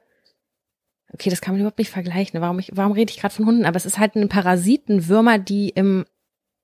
okay, 1.12 1.29
das 1.29 1.41
kann 1.41 1.53
man 1.53 1.62
überhaupt 1.62 1.79
nicht 1.79 1.89
vergleichen. 1.91 2.39
Warum, 2.39 2.60
ich, 2.60 2.69
warum 2.74 2.91
rede 2.91 3.12
ich 3.12 3.19
gerade 3.19 3.34
von 3.34 3.46
Hunden? 3.46 3.65
Aber 3.65 3.77
es 3.77 3.86
ist 3.88 3.98
halt 3.98 4.15
ein 4.15 4.29
Parasitenwürmer, 4.29 5.39
die 5.39 5.69
im 5.69 6.05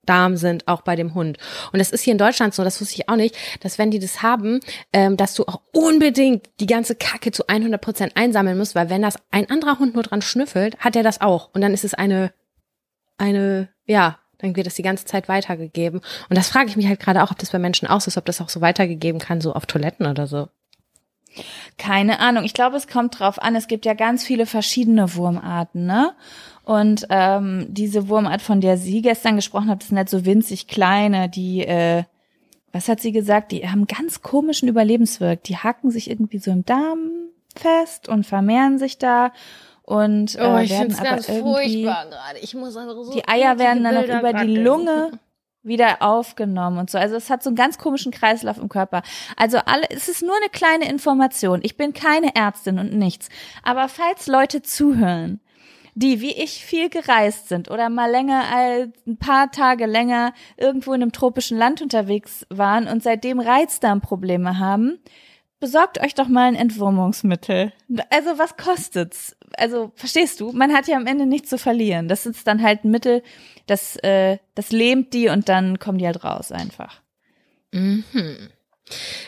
Darm 0.06 0.38
sind, 0.38 0.68
auch 0.68 0.82
bei 0.82 0.96
dem 0.96 1.14
Hund. 1.14 1.38
Und 1.72 1.80
das 1.80 1.92
ist 1.92 2.02
hier 2.02 2.12
in 2.12 2.18
Deutschland 2.18 2.54
so, 2.54 2.64
das 2.64 2.80
wusste 2.82 2.96
ich 2.96 3.10
auch 3.10 3.16
nicht, 3.16 3.36
dass 3.62 3.78
wenn 3.78 3.92
die 3.92 4.00
das 4.00 4.22
haben, 4.22 4.60
ähm, 4.94 5.18
dass 5.18 5.34
du 5.34 5.44
auch 5.46 5.62
unbedingt 5.72 6.50
die 6.60 6.68
ganze 6.68 6.96
Kacke 6.96 7.32
zu 7.32 7.48
100 7.48 7.82
Prozent 7.82 8.18
einsammeln 8.18 8.58
musst, 8.58 8.76
weil 8.76 8.90
wenn 8.90 9.02
das 9.02 9.18
ein 9.32 9.50
anderer 9.50 9.80
Hund 9.80 9.94
nur 9.94 10.04
dran 10.04 10.22
schnüffelt, 10.22 10.78
hat 10.80 10.96
er 10.96 11.04
das 11.04 11.22
auch. 11.22 11.50
Und 11.54 11.62
dann 11.62 11.74
ist 11.74 11.84
es 11.84 11.94
eine, 11.94 12.32
eine, 13.18 13.70
ja, 13.86 14.20
dann 14.40 14.56
wird 14.56 14.68
das 14.68 14.76
die 14.76 14.82
ganze 14.82 15.06
Zeit 15.06 15.28
weitergegeben. 15.28 16.02
Und 16.30 16.38
das 16.38 16.50
frage 16.50 16.70
ich 16.70 16.76
mich 16.76 16.88
halt 16.88 17.00
gerade 17.00 17.24
auch, 17.24 17.32
ob 17.32 17.40
das 17.40 17.52
bei 17.52 17.60
Menschen 17.60 17.88
auch 17.88 18.02
so 18.02 18.10
ist, 18.10 18.18
ob 18.18 18.26
das 18.26 18.42
auch 18.42 18.50
so 18.50 18.62
weitergegeben 18.62 19.20
kann, 19.20 19.42
so 19.42 19.54
auf 19.54 19.66
Toiletten 19.66 20.06
oder 20.06 20.28
so. 20.28 20.50
Keine 21.78 22.20
Ahnung. 22.20 22.44
Ich 22.46 22.54
glaube, 22.54 22.78
es 22.78 22.88
kommt 22.88 23.20
drauf 23.20 23.42
an. 23.42 23.56
Es 23.56 23.68
gibt 23.68 23.86
ja 23.86 23.94
ganz 23.94 24.24
viele 24.24 24.46
verschiedene 24.46 25.16
Wurmarten, 25.16 25.86
ne? 25.86 26.14
Und 26.66 27.06
ähm, 27.10 27.68
diese 27.70 28.10
Wurmart, 28.10 28.42
von 28.42 28.60
der 28.60 28.78
sie 28.78 29.02
gestern 29.02 29.36
gesprochen 29.36 29.70
hat, 29.70 29.82
das 29.82 29.90
sind 29.90 29.98
halt 29.98 30.10
so 30.10 30.26
winzig 30.26 30.68
kleine, 30.68 31.30
die, 31.30 31.66
äh, 31.66 32.04
was 32.72 32.90
hat 32.90 33.00
sie 33.00 33.12
gesagt? 33.12 33.52
Die 33.52 33.70
haben 33.70 33.86
ganz 33.86 34.22
komischen 34.22 34.68
Überlebenswirk. 34.68 35.44
Die 35.44 35.58
haken 35.58 35.92
sich 35.92 36.10
irgendwie 36.10 36.40
so 36.40 36.52
im 36.52 36.66
Darm 36.66 37.12
fest 37.56 38.10
und 38.10 38.26
vermehren 38.26 38.80
sich 38.80 38.98
da 38.98 39.32
und 39.84 40.36
äh, 40.36 40.70
werden 40.70 40.96
aber 40.96 41.30
irgendwie 41.30 41.84
gerade. 41.84 42.40
Ich 42.42 42.56
muss 42.56 42.76
einfach 42.76 42.96
so 42.96 43.14
die 43.14 43.28
Eier 43.28 43.60
werden 43.60 43.84
dann 43.84 43.96
noch 43.96 44.20
über 44.20 44.34
die 44.34 44.56
Lunge 44.56 45.12
wieder 45.62 46.02
aufgenommen 46.02 46.80
und 46.80 46.90
so. 46.90 46.98
Also 46.98 47.16
es 47.16 47.30
hat 47.30 47.44
so 47.44 47.50
einen 47.50 47.56
ganz 47.56 47.78
komischen 47.78 48.12
Kreislauf 48.12 48.58
im 48.58 48.70
Körper. 48.70 49.04
Also 49.36 49.58
alle, 49.66 49.88
es 49.90 50.10
ist 50.10 50.22
nur 50.22 50.36
eine 50.36 50.50
kleine 50.50 50.90
Information. 50.90 51.60
Ich 51.64 51.78
bin 51.78 51.94
keine 51.94 52.36
Ärztin 52.36 52.80
und 52.80 52.94
nichts. 52.94 53.30
Aber 53.64 53.88
falls 53.90 54.28
Leute 54.28 54.62
zuhören, 54.62 55.40
die 55.98 56.20
wie 56.22 56.34
ich 56.34 56.64
viel 56.66 56.90
gereist 56.90 57.48
sind 57.48 57.72
oder 57.72 57.90
mal 57.90 58.12
länger 58.12 58.44
als 58.54 58.90
ein 59.08 59.18
paar 59.18 59.50
Tage 59.52 59.86
länger 59.86 60.34
irgendwo 60.58 60.94
in 60.94 61.02
einem 61.02 61.14
tropischen 61.14 61.58
Land 61.58 61.82
unterwegs 61.82 62.46
waren 62.50 62.88
und 62.88 63.02
seitdem 63.02 63.40
Reizdarmprobleme 63.40 64.60
haben, 64.60 65.00
besorgt 65.62 66.02
euch 66.04 66.14
doch 66.14 66.28
mal 66.28 66.48
ein 66.50 66.56
Entwurmungsmittel. 66.56 67.72
Also 68.10 68.38
was 68.38 68.58
kostet's? 68.58 69.38
Also 69.58 69.94
verstehst 69.96 70.42
du? 70.42 70.52
Man 70.52 70.74
hat 70.74 70.88
ja 70.88 70.98
am 70.98 71.08
Ende 71.08 71.26
nichts 71.26 71.50
zu 71.50 71.58
verlieren. 71.58 72.10
Das 72.10 72.26
ist 72.26 72.46
dann 72.46 72.62
halt 72.62 72.84
ein 72.84 72.92
Mittel, 72.92 73.24
das 73.66 73.96
äh, 74.04 74.38
das 74.54 74.72
lähmt 74.74 75.14
die 75.14 75.30
und 75.30 75.48
dann 75.48 75.80
kommen 75.80 75.98
die 75.98 76.06
halt 76.06 76.26
raus 76.26 76.52
einfach. 76.52 77.02
Mhm. 77.72 78.04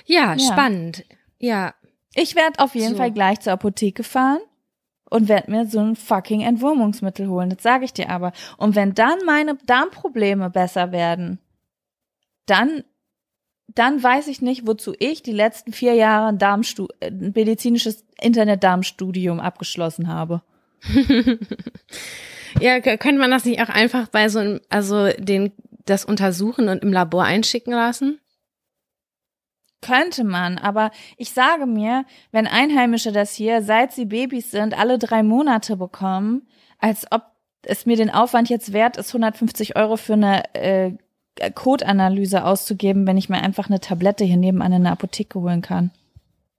Ja, 0.06 0.34
Ja. 0.36 0.40
spannend. 0.40 1.06
Ja. 1.40 1.74
Ich 2.14 2.36
werde 2.36 2.60
auf 2.60 2.76
jeden 2.76 2.92
So. 2.92 2.98
Fall 2.98 3.12
gleich 3.12 3.40
zur 3.40 3.54
Apotheke 3.54 4.04
fahren 4.04 4.40
und 5.10 5.28
werde 5.28 5.52
mir 5.52 5.66
so 5.66 5.80
ein 5.80 5.96
fucking 5.96 6.42
Entwurmungsmittel 6.42 7.28
holen. 7.28 7.50
Das 7.50 7.64
sage 7.64 7.86
ich 7.86 7.94
dir 7.94 8.10
aber. 8.10 8.34
Und 8.58 8.76
wenn 8.76 8.94
dann 8.94 9.20
meine 9.26 9.56
Darmprobleme 9.66 10.50
besser 10.50 10.92
werden, 10.92 11.40
dann 12.46 12.84
dann 13.76 14.02
weiß 14.02 14.28
ich 14.28 14.42
nicht, 14.42 14.66
wozu 14.66 14.94
ich 14.98 15.24
die 15.24 15.34
letzten 15.34 15.74
vier 15.74 15.94
Jahre 15.94 16.28
ein, 16.30 16.38
Darmstu 16.38 16.88
ein 17.02 17.34
medizinisches 17.36 18.06
Internet-Darmstudium 18.20 19.42
abgeschlossen 19.42 20.08
habe. 20.08 20.42
Ja, 22.60 22.80
könnte 22.80 23.20
man 23.20 23.32
das 23.32 23.46
nicht 23.46 23.62
auch 23.62 23.70
einfach 23.70 24.08
bei 24.08 24.30
so 24.30 24.40
einem, 24.40 24.62
also 24.70 25.10
den, 25.18 25.52
das 25.86 26.06
untersuchen 26.06 26.70
und 26.70 26.84
im 26.84 26.92
Labor 26.92 27.24
einschicken 27.24 27.74
lassen? 27.74 28.20
Könnte 29.82 30.24
man, 30.24 30.58
aber 30.58 30.92
ich 31.18 31.32
sage 31.32 31.68
mir, 31.68 32.06
wenn 32.32 32.48
Einheimische 32.48 33.12
das 33.12 33.34
hier, 33.34 33.62
seit 33.62 33.94
sie 33.94 34.06
Babys 34.06 34.50
sind, 34.50 34.78
alle 34.78 34.98
drei 34.98 35.22
Monate 35.22 35.78
bekommen, 35.78 36.48
als 36.80 37.06
ob 37.12 37.24
es 37.62 37.86
mir 37.86 37.96
den 37.96 38.10
Aufwand 38.10 38.50
jetzt 38.50 38.74
wert 38.74 38.98
ist, 38.98 39.10
150 39.10 39.76
Euro 39.76 39.98
für 39.98 40.14
eine 40.14 40.56
äh, 40.56 40.94
Code-Analyse 41.54 42.44
auszugeben, 42.44 43.06
wenn 43.06 43.18
ich 43.18 43.30
mir 43.30 43.42
einfach 43.42 43.70
eine 43.70 43.80
Tablette 43.80 44.24
hier 44.24 44.38
nebenan 44.38 44.74
in 44.74 44.84
der 44.84 44.94
Apotheke 44.94 45.40
holen 45.40 45.62
kann. 45.62 45.92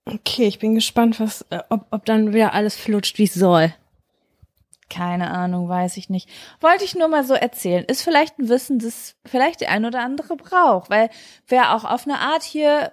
Okay, 0.05 0.45
ich 0.45 0.59
bin 0.59 0.75
gespannt, 0.75 1.19
was, 1.19 1.45
äh, 1.49 1.59
ob, 1.69 1.87
ob 1.91 2.05
dann 2.05 2.33
wieder 2.33 2.53
alles 2.53 2.75
flutscht, 2.75 3.17
wie 3.17 3.25
es 3.25 3.33
soll. 3.33 3.73
Keine 4.89 5.29
Ahnung, 5.29 5.69
weiß 5.69 5.97
ich 5.97 6.09
nicht. 6.09 6.29
Wollte 6.61 6.83
ich 6.83 6.95
nur 6.95 7.09
mal 7.09 7.23
so 7.23 7.35
erzählen. 7.35 7.85
Ist 7.85 8.01
vielleicht 8.01 8.39
ein 8.39 8.49
Wissen, 8.49 8.79
das 8.79 9.15
vielleicht 9.25 9.61
der 9.61 9.69
ein 9.69 9.85
oder 9.85 10.01
andere 10.01 10.35
braucht, 10.35 10.89
weil 10.89 11.09
wir 11.47 11.75
auch 11.75 11.83
auf 11.85 12.07
eine 12.07 12.17
Art 12.17 12.41
hier 12.41 12.91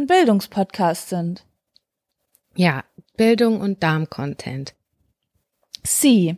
ein 0.00 0.06
Bildungspodcast 0.06 1.08
sind. 1.10 1.44
Ja, 2.54 2.84
Bildung 3.16 3.60
und 3.60 3.82
Darm-Content. 3.82 4.74
Sie. 5.82 6.36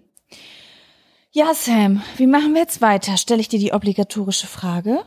Ja, 1.31 1.55
Sam, 1.55 2.03
wie 2.17 2.27
machen 2.27 2.55
wir 2.55 2.61
jetzt 2.63 2.81
weiter? 2.83 3.17
Stelle 3.17 3.41
ich 3.41 3.49
dir 3.49 3.59
die 3.59 3.73
obligatorische 3.73 4.47
Frage? 4.47 5.05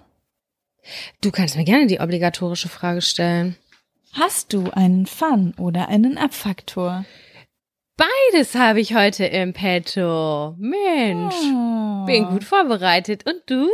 Du 1.22 1.32
kannst 1.32 1.56
mir 1.56 1.64
gerne 1.66 1.88
die 1.88 2.00
obligatorische 2.00 2.70
Frage 2.70 3.02
stellen. 3.02 3.56
Hast 4.14 4.54
du 4.54 4.70
einen 4.72 5.06
Fun 5.06 5.54
oder 5.58 5.90
einen 5.90 6.18
Abfaktor? 6.18 7.06
Beides 7.98 8.56
habe 8.56 8.80
ich 8.82 8.94
heute 8.96 9.26
im 9.26 9.54
Petto. 9.54 10.56
Mensch, 10.58 11.36
Oh. 11.36 12.06
bin 12.06 12.26
gut 12.28 12.44
vorbereitet. 12.44 13.26
Und 13.26 13.42
du? 13.48 13.68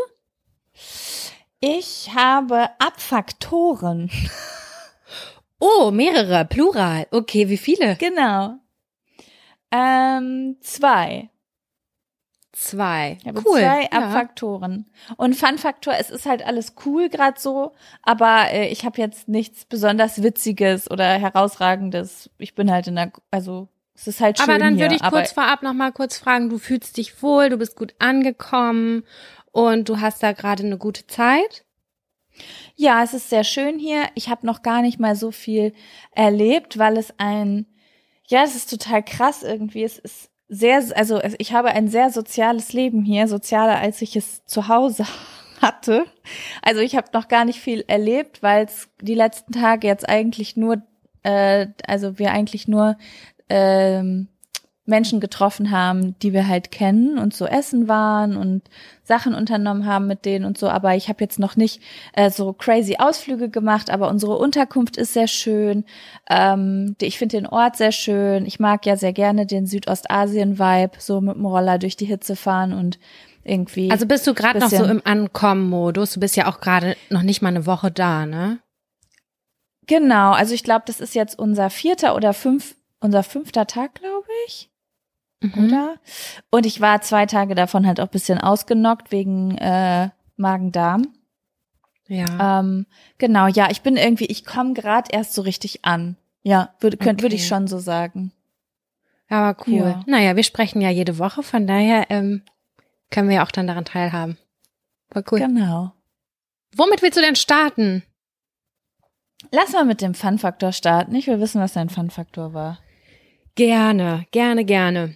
Ich 1.59 2.11
habe 2.15 2.69
Abfaktoren. 2.79 4.09
Oh, 5.61 5.91
mehrere, 5.91 6.43
Plural. 6.45 7.05
Okay, 7.11 7.47
wie 7.47 7.57
viele? 7.57 7.95
Genau. 7.97 8.55
Ähm, 9.71 10.57
zwei. 10.59 11.29
Zwei. 12.51 13.17
Ich 13.21 13.27
habe 13.27 13.41
cool. 13.45 13.59
zwei 13.59 13.83
ja. 13.83 13.89
Abfaktoren. 13.91 14.89
Und 15.17 15.35
Fun-Faktor, 15.35 15.93
es 15.99 16.09
ist 16.09 16.25
halt 16.25 16.43
alles 16.43 16.73
cool 16.85 17.09
gerade 17.09 17.39
so, 17.39 17.73
aber 18.01 18.51
äh, 18.51 18.69
ich 18.69 18.85
habe 18.85 18.99
jetzt 18.99 19.27
nichts 19.27 19.65
besonders 19.65 20.23
Witziges 20.23 20.89
oder 20.89 21.05
Herausragendes. 21.05 22.31
Ich 22.39 22.55
bin 22.55 22.71
halt 22.71 22.87
in 22.87 22.95
der, 22.95 23.11
also 23.29 23.69
es 23.93 24.07
ist 24.07 24.19
halt 24.19 24.39
schön 24.39 24.49
Aber 24.49 24.57
dann 24.57 24.79
würde 24.79 24.95
ich 24.95 25.03
kurz 25.03 25.31
vorab 25.31 25.61
noch 25.61 25.73
mal 25.73 25.91
kurz 25.91 26.17
fragen, 26.17 26.49
du 26.49 26.57
fühlst 26.57 26.97
dich 26.97 27.21
wohl, 27.21 27.49
du 27.49 27.57
bist 27.57 27.75
gut 27.75 27.93
angekommen 27.99 29.03
und 29.51 29.89
du 29.89 30.01
hast 30.01 30.23
da 30.23 30.31
gerade 30.31 30.63
eine 30.63 30.79
gute 30.79 31.05
Zeit? 31.05 31.65
Ja, 32.75 33.03
es 33.03 33.13
ist 33.13 33.29
sehr 33.29 33.43
schön 33.43 33.79
hier. 33.79 34.05
Ich 34.15 34.29
habe 34.29 34.45
noch 34.45 34.61
gar 34.61 34.81
nicht 34.81 34.99
mal 34.99 35.15
so 35.15 35.31
viel 35.31 35.73
erlebt, 36.11 36.77
weil 36.77 36.97
es 36.97 37.13
ein, 37.17 37.65
ja, 38.27 38.43
es 38.43 38.55
ist 38.55 38.69
total 38.69 39.03
krass 39.03 39.43
irgendwie. 39.43 39.83
Es 39.83 39.99
ist 39.99 40.29
sehr, 40.47 40.83
also 40.95 41.21
ich 41.37 41.53
habe 41.53 41.69
ein 41.69 41.87
sehr 41.87 42.09
soziales 42.09 42.73
Leben 42.73 43.03
hier, 43.03 43.27
sozialer 43.27 43.77
als 43.77 44.01
ich 44.01 44.15
es 44.15 44.45
zu 44.45 44.67
Hause 44.67 45.05
hatte. 45.61 46.05
Also 46.61 46.81
ich 46.81 46.95
habe 46.95 47.07
noch 47.13 47.27
gar 47.27 47.45
nicht 47.45 47.59
viel 47.59 47.85
erlebt, 47.87 48.43
weil 48.43 48.65
es 48.65 48.89
die 49.01 49.15
letzten 49.15 49.53
Tage 49.53 49.87
jetzt 49.87 50.09
eigentlich 50.09 50.57
nur, 50.57 50.81
äh, 51.23 51.67
also 51.87 52.19
wir 52.19 52.31
eigentlich 52.31 52.67
nur 52.67 52.97
ähm, 53.47 54.27
Menschen 54.85 55.19
getroffen 55.19 55.71
haben, 55.71 56.17
die 56.19 56.33
wir 56.33 56.47
halt 56.47 56.71
kennen 56.71 57.17
und 57.17 57.33
so 57.33 57.45
essen 57.45 57.87
waren 57.87 58.35
und 58.35 58.63
Sachen 59.03 59.35
unternommen 59.35 59.85
haben 59.85 60.07
mit 60.07 60.25
denen 60.25 60.43
und 60.45 60.57
so. 60.57 60.69
Aber 60.69 60.95
ich 60.95 61.07
habe 61.07 61.23
jetzt 61.23 61.39
noch 61.39 61.55
nicht 61.55 61.81
äh, 62.13 62.29
so 62.31 62.53
crazy 62.53 62.97
Ausflüge 62.97 63.49
gemacht, 63.49 63.89
aber 63.89 64.09
unsere 64.09 64.37
Unterkunft 64.37 64.97
ist 64.97 65.13
sehr 65.13 65.27
schön. 65.27 65.85
Ähm, 66.29 66.95
ich 66.99 67.17
finde 67.17 67.37
den 67.37 67.47
Ort 67.47 67.77
sehr 67.77 67.91
schön. 67.91 68.45
Ich 68.45 68.59
mag 68.59 68.85
ja 68.85 68.97
sehr 68.97 69.13
gerne 69.13 69.45
den 69.45 69.67
Südostasien-Vibe, 69.67 70.97
so 70.97 71.21
mit 71.21 71.35
dem 71.35 71.45
Roller 71.45 71.77
durch 71.77 71.95
die 71.95 72.05
Hitze 72.05 72.35
fahren 72.35 72.73
und 72.73 72.99
irgendwie. 73.43 73.91
Also 73.91 74.05
bist 74.05 74.25
du 74.25 74.33
gerade 74.33 74.59
noch 74.59 74.69
so 74.69 74.83
im 74.83 75.01
Ankommen-Modus? 75.03 76.13
Du 76.13 76.19
bist 76.19 76.35
ja 76.35 76.47
auch 76.47 76.59
gerade 76.59 76.95
noch 77.09 77.23
nicht 77.23 77.41
mal 77.41 77.49
eine 77.49 77.65
Woche 77.65 77.91
da, 77.91 78.25
ne? 78.25 78.59
genau, 79.91 80.31
also 80.31 80.53
ich 80.53 80.63
glaube, 80.63 80.83
das 80.87 81.01
ist 81.01 81.15
jetzt 81.15 81.37
unser 81.37 81.69
vierter 81.69 82.15
oder 82.15 82.33
fünf, 82.33 82.75
unser 83.01 83.23
fünfter 83.23 83.67
Tag, 83.67 83.95
glaube 83.95 84.27
ich. 84.47 84.70
Mhm. 85.41 85.65
oder? 85.65 85.95
Und 86.49 86.65
ich 86.65 86.79
war 86.81 87.01
zwei 87.01 87.25
Tage 87.25 87.55
davon 87.55 87.85
halt 87.85 87.99
auch 87.99 88.07
bisschen 88.07 88.37
ausgenockt 88.39 89.11
wegen 89.11 89.57
äh, 89.57 90.09
Magen-Darm. 90.37 91.07
Ja. 92.07 92.59
Ähm, 92.59 92.85
genau, 93.17 93.47
ja, 93.47 93.69
ich 93.71 93.81
bin 93.81 93.97
irgendwie, 93.97 94.25
ich 94.25 94.45
komme 94.45 94.73
gerade 94.73 95.09
erst 95.11 95.33
so 95.33 95.41
richtig 95.41 95.85
an. 95.85 96.17
Ja, 96.43 96.73
würde 96.79 96.97
könnt 96.97 97.21
würde 97.21 97.35
ich 97.35 97.41
Okay. 97.43 97.49
schon 97.49 97.67
so 97.67 97.79
sagen. 97.79 98.31
Aber 99.29 99.55
cool. 99.67 99.73
ja. 99.75 100.03
Naja, 100.07 100.35
wir 100.35 100.43
sprechen 100.43 100.81
ja 100.81 100.89
jede 100.89 101.17
Woche, 101.17 101.41
von 101.43 101.65
daher 101.67 102.09
ähm, 102.09 102.41
können 103.11 103.29
wir 103.29 103.37
ja 103.37 103.45
auch 103.45 103.51
dann 103.51 103.67
daran 103.67 103.85
teilhaben. 103.85 104.37
Voll 105.11 105.23
cool. 105.31 105.39
Genau. 105.39 105.93
Womit 106.75 107.01
willst 107.01 107.17
du 107.17 107.21
denn 107.21 107.35
starten? 107.35 108.03
Lass 109.51 109.71
mal 109.73 109.85
mit 109.85 110.01
dem 110.01 110.13
Fun-Faktor 110.13 110.71
starten. 110.71 111.15
Ich 111.15 111.27
will 111.27 111.39
wissen, 111.39 111.61
was 111.61 111.73
dein 111.73 111.89
Fun-Faktor 111.89 112.53
war. 112.53 112.79
Gerne, 113.55 114.25
gerne, 114.31 114.65
gerne. 114.65 115.15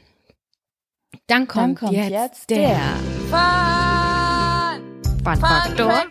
Dann 1.28 1.48
kommt, 1.48 1.82
Dann 1.82 1.88
kommt 1.88 1.94
jetzt, 1.94 2.12
jetzt 2.12 2.50
der 2.52 2.70
der 2.70 2.80
Fun 5.24 5.40
Faktor. 5.40 6.06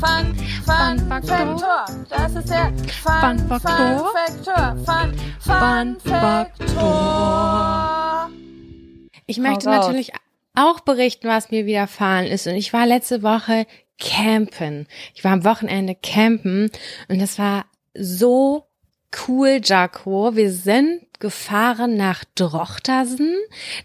Fun, 0.00 0.34
Fun 0.64 0.98
Faktor. 1.06 1.84
Das 2.08 2.34
ist 2.34 2.48
der 2.48 2.72
Fun 3.02 3.38
Faktor. 3.46 4.10
Fun, 4.86 5.12
Fun 5.40 5.98
Faktor. 6.02 7.30
Ich 9.26 9.36
möchte 9.36 9.68
natürlich 9.68 10.12
auch 10.54 10.80
berichten, 10.80 11.28
was 11.28 11.50
mir 11.50 11.66
widerfahren 11.66 12.24
ist. 12.24 12.46
Und 12.46 12.54
ich 12.54 12.72
war 12.72 12.86
letzte 12.86 13.22
Woche 13.22 13.66
campen. 13.98 14.86
Ich 15.14 15.24
war 15.24 15.32
am 15.32 15.44
Wochenende 15.44 15.94
campen 15.94 16.70
und 17.08 17.20
das 17.20 17.38
war 17.38 17.66
so 17.92 18.66
cool, 19.26 19.60
Jaco. 19.62 20.34
Wir 20.34 20.50
sind 20.50 21.02
gefahren 21.20 21.96
nach 21.96 22.24
Drochtersen. 22.34 23.34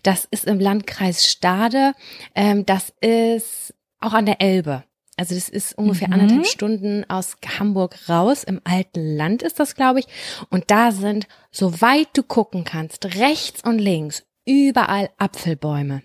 Das 0.04 0.28
ist 0.32 0.46
im 0.46 0.60
Landkreis 0.60 1.26
Stade. 1.28 1.94
Ähm, 2.36 2.66
das 2.66 2.94
ist 3.02 3.74
auch 4.00 4.14
an 4.14 4.26
der 4.26 4.42
Elbe. 4.42 4.84
Also 5.16 5.36
das 5.36 5.48
ist 5.50 5.78
ungefähr 5.78 6.08
Mhm. 6.08 6.14
anderthalb 6.16 6.48
Stunden 6.48 7.10
aus 7.10 7.36
Hamburg 7.60 8.10
raus. 8.10 8.44
Im 8.44 8.60
alten 8.64 9.16
Land 9.16 9.44
ist 9.44 9.60
das, 9.60 9.76
glaube 9.76 10.00
ich. 10.00 10.08
Und 10.50 10.72
da 10.72 10.92
sind, 10.92 11.28
soweit 11.52 12.08
du 12.14 12.24
gucken 12.24 12.64
kannst, 12.64 13.06
rechts 13.20 13.62
und 13.64 13.78
links, 13.80 14.24
überall 14.46 15.10
Apfelbäume. 15.18 16.02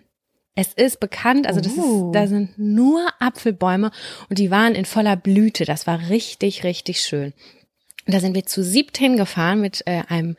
Es 0.55 0.75
ist 0.75 0.99
bekannt, 1.01 1.47
also 1.47 1.61
das 1.61 1.73
Uh. 1.77 2.09
ist, 2.09 2.14
da 2.17 2.27
sind 2.27 2.59
nur 2.59 3.07
Apfelbäume 3.21 3.93
und 4.29 4.38
die 4.38 4.51
waren 4.51 4.75
in 4.75 4.85
voller 4.85 5.17
Blüte. 5.17 5.64
Das 5.64 5.87
war 5.87 6.09
richtig, 6.11 6.64
richtig 6.64 7.01
schön. 7.01 7.33
Und 8.07 8.14
da 8.14 8.21
sind 8.21 8.35
wir 8.35 8.45
zu 8.45 8.62
siebt 8.64 8.99
hingefahren 8.99 9.61
mit 9.61 9.83
äh, 9.87 10.03
einem 10.09 10.37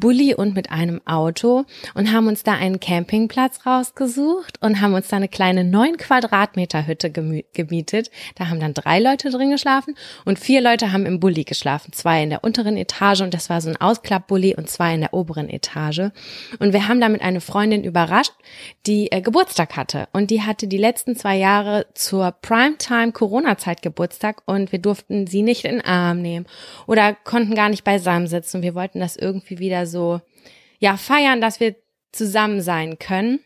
Bulli 0.00 0.34
und 0.34 0.54
mit 0.54 0.70
einem 0.70 1.00
Auto 1.06 1.64
und 1.94 2.12
haben 2.12 2.26
uns 2.26 2.42
da 2.42 2.54
einen 2.54 2.80
Campingplatz 2.80 3.66
rausgesucht 3.66 4.60
und 4.62 4.80
haben 4.80 4.94
uns 4.94 5.08
da 5.08 5.16
eine 5.16 5.28
kleine 5.28 5.64
neun 5.64 5.96
Quadratmeter 5.98 6.86
Hütte 6.86 7.10
gemietet. 7.10 8.10
Da 8.34 8.48
haben 8.48 8.60
dann 8.60 8.74
drei 8.74 8.98
Leute 8.98 9.30
drin 9.30 9.50
geschlafen 9.50 9.94
und 10.24 10.38
vier 10.38 10.60
Leute 10.60 10.92
haben 10.92 11.06
im 11.06 11.20
Bulli 11.20 11.44
geschlafen. 11.44 11.92
Zwei 11.92 12.22
in 12.22 12.30
der 12.30 12.42
unteren 12.42 12.76
Etage 12.76 13.20
und 13.20 13.34
das 13.34 13.50
war 13.50 13.60
so 13.60 13.68
ein 13.68 13.76
Ausklappbully 13.76 14.54
und 14.56 14.68
zwei 14.68 14.94
in 14.94 15.00
der 15.02 15.14
oberen 15.14 15.48
Etage. 15.48 16.10
Und 16.58 16.72
wir 16.72 16.88
haben 16.88 17.00
damit 17.00 17.20
eine 17.20 17.40
Freundin 17.40 17.84
überrascht, 17.84 18.32
die 18.86 19.12
äh, 19.12 19.20
Geburtstag 19.20 19.76
hatte. 19.76 20.08
Und 20.12 20.30
die 20.30 20.42
hatte 20.42 20.66
die 20.66 20.78
letzten 20.78 21.14
zwei 21.16 21.36
Jahre 21.36 21.86
zur 21.94 22.32
Primetime 22.32 23.12
Corona-Zeit 23.12 23.82
Geburtstag 23.82 24.42
und 24.46 24.72
wir 24.72 24.78
durften 24.78 25.26
sie 25.26 25.42
nicht 25.42 25.64
in 25.64 25.72
den 25.72 25.84
Arm 25.84 26.22
nehmen 26.22 26.46
oder 26.86 27.14
konnten 27.14 27.54
gar 27.54 27.68
nicht 27.68 27.84
beisammen 27.84 28.26
sitzen. 28.26 28.62
Wir 28.62 28.74
wollten 28.74 29.00
das 29.00 29.16
irgendwie 29.16 29.58
wieder 29.58 29.86
so, 29.90 30.22
ja, 30.78 30.96
feiern, 30.96 31.42
dass 31.42 31.60
wir 31.60 31.76
zusammen 32.12 32.62
sein 32.62 32.98
können. 32.98 33.40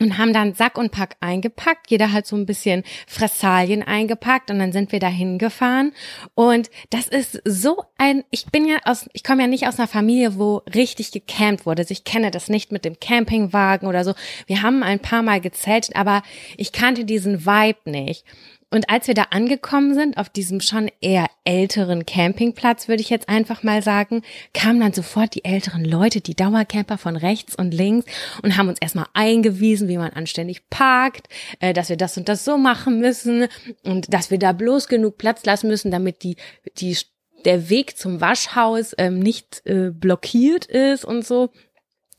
Und 0.00 0.18
haben 0.18 0.32
dann 0.32 0.54
Sack 0.54 0.76
und 0.76 0.90
Pack 0.90 1.14
eingepackt, 1.20 1.88
jeder 1.88 2.10
hat 2.10 2.26
so 2.26 2.34
ein 2.34 2.46
bisschen 2.46 2.82
Fressalien 3.06 3.84
eingepackt 3.84 4.50
und 4.50 4.58
dann 4.58 4.72
sind 4.72 4.90
wir 4.90 4.98
dahin 4.98 5.38
gefahren. 5.38 5.92
Und 6.34 6.68
das 6.90 7.06
ist 7.06 7.40
so 7.44 7.84
ein, 7.96 8.24
ich 8.30 8.46
bin 8.46 8.66
ja 8.66 8.78
aus, 8.86 9.08
ich 9.12 9.22
komme 9.22 9.42
ja 9.42 9.46
nicht 9.46 9.68
aus 9.68 9.78
einer 9.78 9.86
Familie, 9.86 10.36
wo 10.36 10.62
richtig 10.74 11.12
gecampt 11.12 11.64
wurde. 11.64 11.82
Also 11.82 11.92
ich 11.92 12.02
kenne 12.02 12.32
das 12.32 12.48
nicht 12.48 12.72
mit 12.72 12.84
dem 12.84 12.98
Campingwagen 12.98 13.86
oder 13.86 14.02
so. 14.02 14.14
Wir 14.48 14.62
haben 14.62 14.82
ein 14.82 14.98
paar 14.98 15.22
Mal 15.22 15.40
gezeltet, 15.40 15.94
aber 15.94 16.24
ich 16.56 16.72
kannte 16.72 17.04
diesen 17.04 17.46
Vibe 17.46 17.88
nicht. 17.88 18.24
Und 18.74 18.90
als 18.90 19.06
wir 19.06 19.14
da 19.14 19.26
angekommen 19.30 19.94
sind, 19.94 20.18
auf 20.18 20.28
diesem 20.28 20.60
schon 20.60 20.90
eher 21.00 21.28
älteren 21.44 22.06
Campingplatz, 22.06 22.88
würde 22.88 23.02
ich 23.02 23.08
jetzt 23.08 23.28
einfach 23.28 23.62
mal 23.62 23.82
sagen, 23.82 24.22
kamen 24.52 24.80
dann 24.80 24.92
sofort 24.92 25.36
die 25.36 25.44
älteren 25.44 25.84
Leute, 25.84 26.20
die 26.20 26.34
Dauercamper 26.34 26.98
von 26.98 27.14
rechts 27.14 27.54
und 27.54 27.72
links 27.72 28.04
und 28.42 28.56
haben 28.56 28.68
uns 28.68 28.80
erstmal 28.80 29.06
eingewiesen, 29.14 29.86
wie 29.86 29.96
man 29.96 30.10
anständig 30.10 30.68
parkt, 30.70 31.28
äh, 31.60 31.72
dass 31.72 31.88
wir 31.88 31.96
das 31.96 32.16
und 32.16 32.28
das 32.28 32.44
so 32.44 32.58
machen 32.58 32.98
müssen 32.98 33.46
und 33.84 34.12
dass 34.12 34.32
wir 34.32 34.40
da 34.40 34.50
bloß 34.50 34.88
genug 34.88 35.18
Platz 35.18 35.44
lassen 35.44 35.68
müssen, 35.68 35.92
damit 35.92 36.24
die, 36.24 36.34
die, 36.78 36.98
der 37.44 37.70
Weg 37.70 37.96
zum 37.96 38.20
Waschhaus 38.20 38.92
ähm, 38.98 39.20
nicht 39.20 39.62
äh, 39.66 39.90
blockiert 39.92 40.66
ist 40.66 41.04
und 41.04 41.24
so. 41.24 41.50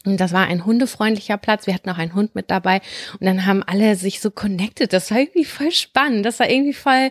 Und 0.05 0.19
das 0.19 0.33
war 0.33 0.47
ein 0.47 0.65
hundefreundlicher 0.65 1.37
Platz. 1.37 1.67
Wir 1.67 1.73
hatten 1.73 1.89
auch 1.89 1.97
einen 1.97 2.13
Hund 2.13 2.35
mit 2.35 2.51
dabei. 2.51 2.81
Und 3.19 3.25
dann 3.25 3.45
haben 3.45 3.63
alle 3.63 3.95
sich 3.95 4.19
so 4.19 4.31
connected. 4.31 4.93
Das 4.93 5.11
war 5.11 5.19
irgendwie 5.19 5.45
voll 5.45 5.71
spannend. 5.71 6.25
Das 6.25 6.39
war 6.39 6.49
irgendwie 6.49 6.73
voll, 6.73 7.09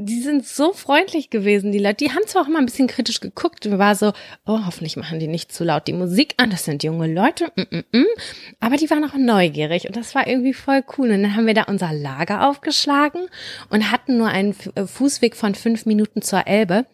die 0.00 0.20
sind 0.20 0.46
so 0.46 0.72
freundlich 0.72 1.30
gewesen, 1.30 1.72
die 1.72 1.78
Leute. 1.78 2.04
Die 2.04 2.10
haben 2.10 2.26
zwar 2.26 2.42
auch 2.42 2.48
immer 2.48 2.58
ein 2.58 2.66
bisschen 2.66 2.86
kritisch 2.86 3.20
geguckt 3.20 3.66
und 3.66 3.78
war 3.78 3.94
so, 3.94 4.12
oh, 4.46 4.60
hoffentlich 4.66 4.96
machen 4.96 5.18
die 5.18 5.26
nicht 5.26 5.50
zu 5.50 5.64
laut 5.64 5.88
die 5.88 5.92
Musik 5.92 6.34
an, 6.36 6.50
das 6.50 6.64
sind 6.64 6.84
junge 6.84 7.12
Leute, 7.12 7.50
mm, 7.56 7.76
mm, 7.76 7.98
mm. 7.98 8.06
aber 8.60 8.76
die 8.76 8.90
waren 8.90 9.04
auch 9.04 9.16
neugierig 9.16 9.86
und 9.86 9.96
das 9.96 10.14
war 10.14 10.26
irgendwie 10.26 10.52
voll 10.52 10.84
cool. 10.96 11.10
Und 11.10 11.22
dann 11.22 11.36
haben 11.36 11.46
wir 11.46 11.54
da 11.54 11.64
unser 11.64 11.92
Lager 11.92 12.48
aufgeschlagen 12.48 13.28
und 13.70 13.90
hatten 13.90 14.18
nur 14.18 14.28
einen 14.28 14.54
äh, 14.74 14.86
Fußweg 14.86 15.34
von 15.34 15.54
fünf 15.54 15.86
Minuten 15.86 16.22
zur 16.22 16.46
Elbe. 16.46 16.86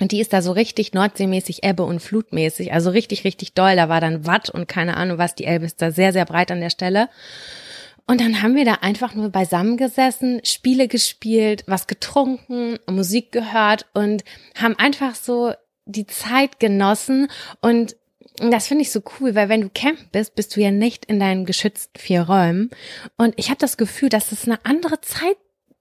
Und 0.00 0.12
die 0.12 0.20
ist 0.20 0.32
da 0.32 0.40
so 0.40 0.52
richtig 0.52 0.94
nordseemäßig 0.94 1.64
Ebbe 1.64 1.84
und 1.84 2.00
Flutmäßig, 2.00 2.72
also 2.72 2.90
richtig, 2.90 3.24
richtig 3.24 3.52
doll. 3.52 3.76
Da 3.76 3.88
war 3.88 4.00
dann 4.00 4.26
Watt 4.26 4.48
und 4.48 4.66
keine 4.66 4.96
Ahnung 4.96 5.18
was. 5.18 5.34
Die 5.34 5.44
Elbe 5.44 5.66
ist 5.66 5.82
da 5.82 5.90
sehr, 5.90 6.12
sehr 6.12 6.24
breit 6.24 6.50
an 6.50 6.60
der 6.60 6.70
Stelle. 6.70 7.08
Und 8.06 8.20
dann 8.20 8.42
haben 8.42 8.56
wir 8.56 8.64
da 8.64 8.74
einfach 8.80 9.14
nur 9.14 9.28
beisammen 9.28 9.76
gesessen, 9.76 10.40
Spiele 10.44 10.88
gespielt, 10.88 11.64
was 11.66 11.86
getrunken, 11.86 12.78
Musik 12.90 13.30
gehört 13.32 13.86
und 13.94 14.24
haben 14.60 14.76
einfach 14.78 15.14
so 15.14 15.52
die 15.84 16.06
Zeit 16.06 16.58
genossen 16.58 17.28
und 17.60 17.96
das 18.38 18.66
finde 18.66 18.82
ich 18.82 18.90
so 18.90 19.02
cool, 19.20 19.34
weil 19.34 19.48
wenn 19.48 19.60
du 19.60 19.68
campen 19.68 20.08
bist, 20.10 20.34
bist 20.34 20.56
du 20.56 20.60
ja 20.60 20.70
nicht 20.70 21.04
in 21.04 21.20
deinen 21.20 21.44
geschützten 21.44 21.98
vier 21.98 22.22
Räumen. 22.22 22.70
Und 23.16 23.34
ich 23.36 23.50
habe 23.50 23.58
das 23.58 23.76
Gefühl, 23.76 24.08
dass 24.08 24.32
es 24.32 24.46
eine 24.46 24.64
andere 24.64 25.00
Zeit 25.00 25.36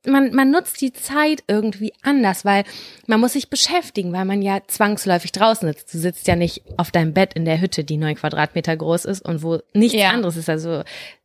man, 0.06 0.34
man 0.34 0.52
nutzt 0.52 0.82
die 0.82 0.94
Zeit 0.94 1.44
irgendwie 1.48 1.94
anders, 2.02 2.46
weil 2.46 2.64
man 3.08 3.20
muss 3.20 3.34
sich 3.34 3.50
beschäftigen, 3.50 4.14
weil 4.14 4.26
man 4.26 4.42
ja 4.42 4.60
zwangsläufig 4.66 5.32
draußen 5.32 5.68
sitzt. 5.68 5.94
Du 5.94 5.98
sitzt 5.98 6.28
ja 6.28 6.36
nicht 6.36 6.64
auf 6.78 6.92
deinem 6.92 7.14
Bett 7.14 7.34
in 7.34 7.46
der 7.46 7.62
Hütte, 7.62 7.84
die 7.84 7.98
neun 7.98 8.16
Quadratmeter 8.16 8.76
groß 8.76 9.06
ist 9.06 9.22
und 9.22 9.44
wo 9.44 9.60
nichts 9.74 10.00
ja. 10.00 10.10
anderes 10.10 10.38
ist. 10.38 10.50
Also 10.50 10.84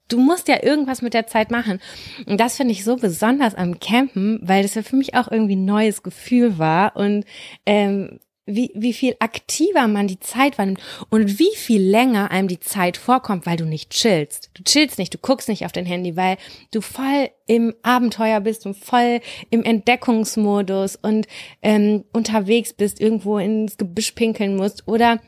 du 0.09 0.19
musst 0.19 0.49
ja 0.49 0.63
irgendwas 0.63 1.03
mit 1.03 1.15
der 1.15 1.27
Zeit 1.27 1.51
machen. 1.51 1.81
Und 2.27 2.39
das 2.39 2.57
finde 2.57 2.73
ich 2.73 2.85
so 2.85 2.97
besonders 2.97 3.55
am 3.55 3.81
Campen, 3.81 4.41
weil 4.43 4.63
das 4.63 4.75
ja 4.75 4.83
für 4.83 4.97
mich 4.97 5.15
auch 5.15 5.31
irgendwie 5.31 5.57
ein 5.57 5.65
neues 5.65 6.03
Gefühl 6.03 6.59
war 6.59 6.97
und 6.97 7.25
ähm, 7.65 8.21
wie, 8.47 8.71
wie 8.75 8.93
viel 8.93 9.17
aktiver 9.19 9.89
man 9.89 10.07
die 10.07 10.21
Zeit 10.21 10.57
wahrnimmt 10.57 10.81
und 11.11 11.39
wie 11.39 11.55
viel 11.57 11.83
länger 11.83 12.31
einem 12.31 12.49
die 12.49 12.61
Zeit 12.61 12.97
vorkommt, 12.97 13.45
weil 13.45 13.57
du 13.57 13.65
nicht 13.65 13.91
chillst. 13.91 14.51
Du 14.55 14.63
chillst 14.63 14.99
nicht, 14.99 15.13
du 15.13 15.19
guckst 15.19 15.49
nicht 15.49 15.67
auf 15.67 15.73
dein 15.73 15.85
Handy, 15.85 16.17
weil 16.17 16.37
du 16.71 16.81
voll 16.81 17.31
im 17.47 17.75
Abenteuer 17.83 18.41
bist 18.41 18.65
und 18.65 18.77
voll 18.77 19.21
im 19.51 19.65
Entdeckungsmodus 19.65 20.97
und 20.97 21.27
ähm, 21.63 22.05
unterwegs 22.13 22.73
bist, 22.73 23.01
irgendwo 23.01 23.39
ins 23.39 23.77
Gebüsch 23.77 24.13
pinkeln 24.13 24.57
musst 24.57 24.87
oder 24.87 25.21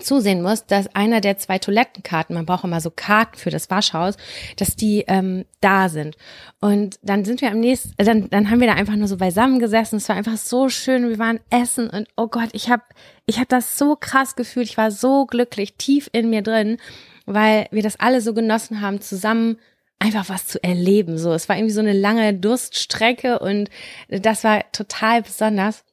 zusehen 0.00 0.42
muss, 0.42 0.66
dass 0.66 0.94
einer 0.94 1.20
der 1.20 1.38
zwei 1.38 1.58
Toilettenkarten, 1.58 2.34
man 2.34 2.46
braucht 2.46 2.64
immer 2.64 2.80
so 2.80 2.90
Karten 2.90 3.36
für 3.36 3.50
das 3.50 3.70
Waschhaus, 3.70 4.16
dass 4.56 4.76
die 4.76 5.04
ähm, 5.08 5.44
da 5.60 5.88
sind. 5.88 6.16
Und 6.60 6.98
dann 7.02 7.24
sind 7.24 7.40
wir 7.40 7.50
am 7.50 7.60
nächsten, 7.60 7.92
äh, 7.96 8.04
dann, 8.04 8.30
dann 8.30 8.50
haben 8.50 8.60
wir 8.60 8.66
da 8.66 8.74
einfach 8.74 8.96
nur 8.96 9.08
so 9.08 9.16
beisammen 9.16 9.58
gesessen. 9.58 9.96
Es 9.96 10.08
war 10.08 10.16
einfach 10.16 10.36
so 10.36 10.68
schön. 10.68 11.08
Wir 11.08 11.18
waren 11.18 11.40
essen 11.50 11.88
und 11.90 12.08
oh 12.16 12.28
Gott, 12.28 12.50
ich 12.52 12.70
habe 12.70 12.82
ich 13.26 13.38
hab 13.38 13.48
das 13.48 13.78
so 13.78 13.96
krass 13.96 14.36
gefühlt. 14.36 14.68
Ich 14.68 14.76
war 14.76 14.90
so 14.90 15.26
glücklich, 15.26 15.74
tief 15.74 16.08
in 16.12 16.30
mir 16.30 16.42
drin, 16.42 16.78
weil 17.26 17.68
wir 17.70 17.82
das 17.82 17.98
alle 17.98 18.20
so 18.20 18.34
genossen 18.34 18.80
haben, 18.80 19.00
zusammen 19.00 19.58
einfach 19.98 20.28
was 20.28 20.46
zu 20.46 20.62
erleben. 20.62 21.18
So, 21.18 21.32
es 21.32 21.48
war 21.48 21.56
irgendwie 21.56 21.74
so 21.74 21.80
eine 21.80 21.92
lange 21.92 22.34
Durststrecke 22.34 23.38
und 23.38 23.70
das 24.08 24.44
war 24.44 24.70
total 24.72 25.22
besonders. 25.22 25.84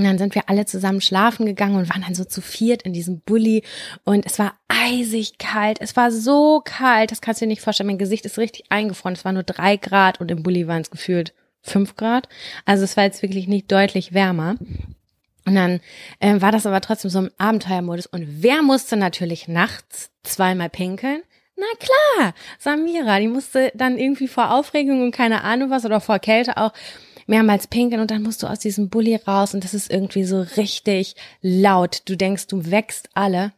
Und 0.00 0.06
dann 0.06 0.16
sind 0.16 0.34
wir 0.34 0.48
alle 0.48 0.64
zusammen 0.64 1.02
schlafen 1.02 1.44
gegangen 1.44 1.76
und 1.76 1.90
waren 1.90 2.00
dann 2.00 2.14
so 2.14 2.24
zu 2.24 2.40
viert 2.40 2.84
in 2.84 2.94
diesem 2.94 3.20
Bulli 3.20 3.62
und 4.04 4.24
es 4.24 4.38
war 4.38 4.54
eisig 4.68 5.36
kalt. 5.36 5.78
Es 5.78 5.94
war 5.94 6.10
so 6.10 6.62
kalt, 6.64 7.10
das 7.10 7.20
kannst 7.20 7.42
du 7.42 7.44
dir 7.44 7.48
nicht 7.48 7.60
vorstellen. 7.60 7.88
Mein 7.88 7.98
Gesicht 7.98 8.24
ist 8.24 8.38
richtig 8.38 8.64
eingefroren. 8.70 9.12
Es 9.12 9.26
war 9.26 9.32
nur 9.32 9.42
drei 9.42 9.76
Grad 9.76 10.18
und 10.18 10.30
im 10.30 10.42
Bulli 10.42 10.66
waren 10.66 10.80
es 10.80 10.90
gefühlt 10.90 11.34
fünf 11.60 11.96
Grad. 11.96 12.30
Also 12.64 12.82
es 12.82 12.96
war 12.96 13.04
jetzt 13.04 13.20
wirklich 13.20 13.46
nicht 13.46 13.70
deutlich 13.70 14.14
wärmer. 14.14 14.56
Und 15.44 15.54
dann 15.54 15.80
äh, 16.18 16.40
war 16.40 16.50
das 16.50 16.64
aber 16.64 16.80
trotzdem 16.80 17.10
so 17.10 17.18
im 17.18 17.30
Abenteuermodus. 17.36 18.06
Und 18.06 18.42
wer 18.42 18.62
musste 18.62 18.96
natürlich 18.96 19.48
nachts 19.48 20.10
zweimal 20.22 20.70
pinkeln? 20.70 21.20
Na 21.56 21.66
klar, 21.78 22.32
Samira, 22.58 23.18
die 23.18 23.28
musste 23.28 23.70
dann 23.74 23.98
irgendwie 23.98 24.28
vor 24.28 24.50
Aufregung 24.50 25.02
und 25.02 25.10
keine 25.10 25.44
Ahnung 25.44 25.68
was 25.68 25.84
oder 25.84 26.00
vor 26.00 26.18
Kälte 26.20 26.56
auch 26.56 26.72
mehrmals 27.30 27.66
pinkeln 27.66 28.02
und 28.02 28.10
dann 28.10 28.22
musst 28.22 28.42
du 28.42 28.46
aus 28.46 28.58
diesem 28.58 28.90
Bulli 28.90 29.14
raus 29.14 29.54
und 29.54 29.64
das 29.64 29.72
ist 29.72 29.90
irgendwie 29.90 30.24
so 30.24 30.42
richtig 30.56 31.14
laut. 31.40 32.02
Du 32.04 32.16
denkst, 32.16 32.48
du 32.48 32.70
wächst 32.70 33.08
alle. 33.14 33.52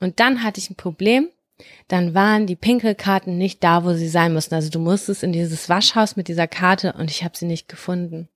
Und 0.00 0.20
dann 0.20 0.42
hatte 0.42 0.60
ich 0.60 0.70
ein 0.70 0.76
Problem. 0.76 1.28
Dann 1.88 2.14
waren 2.14 2.46
die 2.46 2.56
Pinkelkarten 2.56 3.36
nicht 3.36 3.64
da, 3.64 3.84
wo 3.84 3.94
sie 3.94 4.08
sein 4.08 4.32
mussten. 4.32 4.54
Also 4.54 4.70
du 4.70 4.78
musstest 4.78 5.22
in 5.22 5.32
dieses 5.32 5.68
Waschhaus 5.68 6.16
mit 6.16 6.28
dieser 6.28 6.46
Karte 6.46 6.94
und 6.94 7.10
ich 7.10 7.24
habe 7.24 7.36
sie 7.36 7.46
nicht 7.46 7.68
gefunden. 7.68 8.28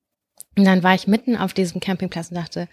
Und 0.56 0.64
dann 0.64 0.82
war 0.82 0.94
ich 0.94 1.06
mitten 1.06 1.36
auf 1.36 1.52
diesem 1.52 1.80
Campingplatz 1.80 2.30
und 2.30 2.36
dachte, 2.36 2.68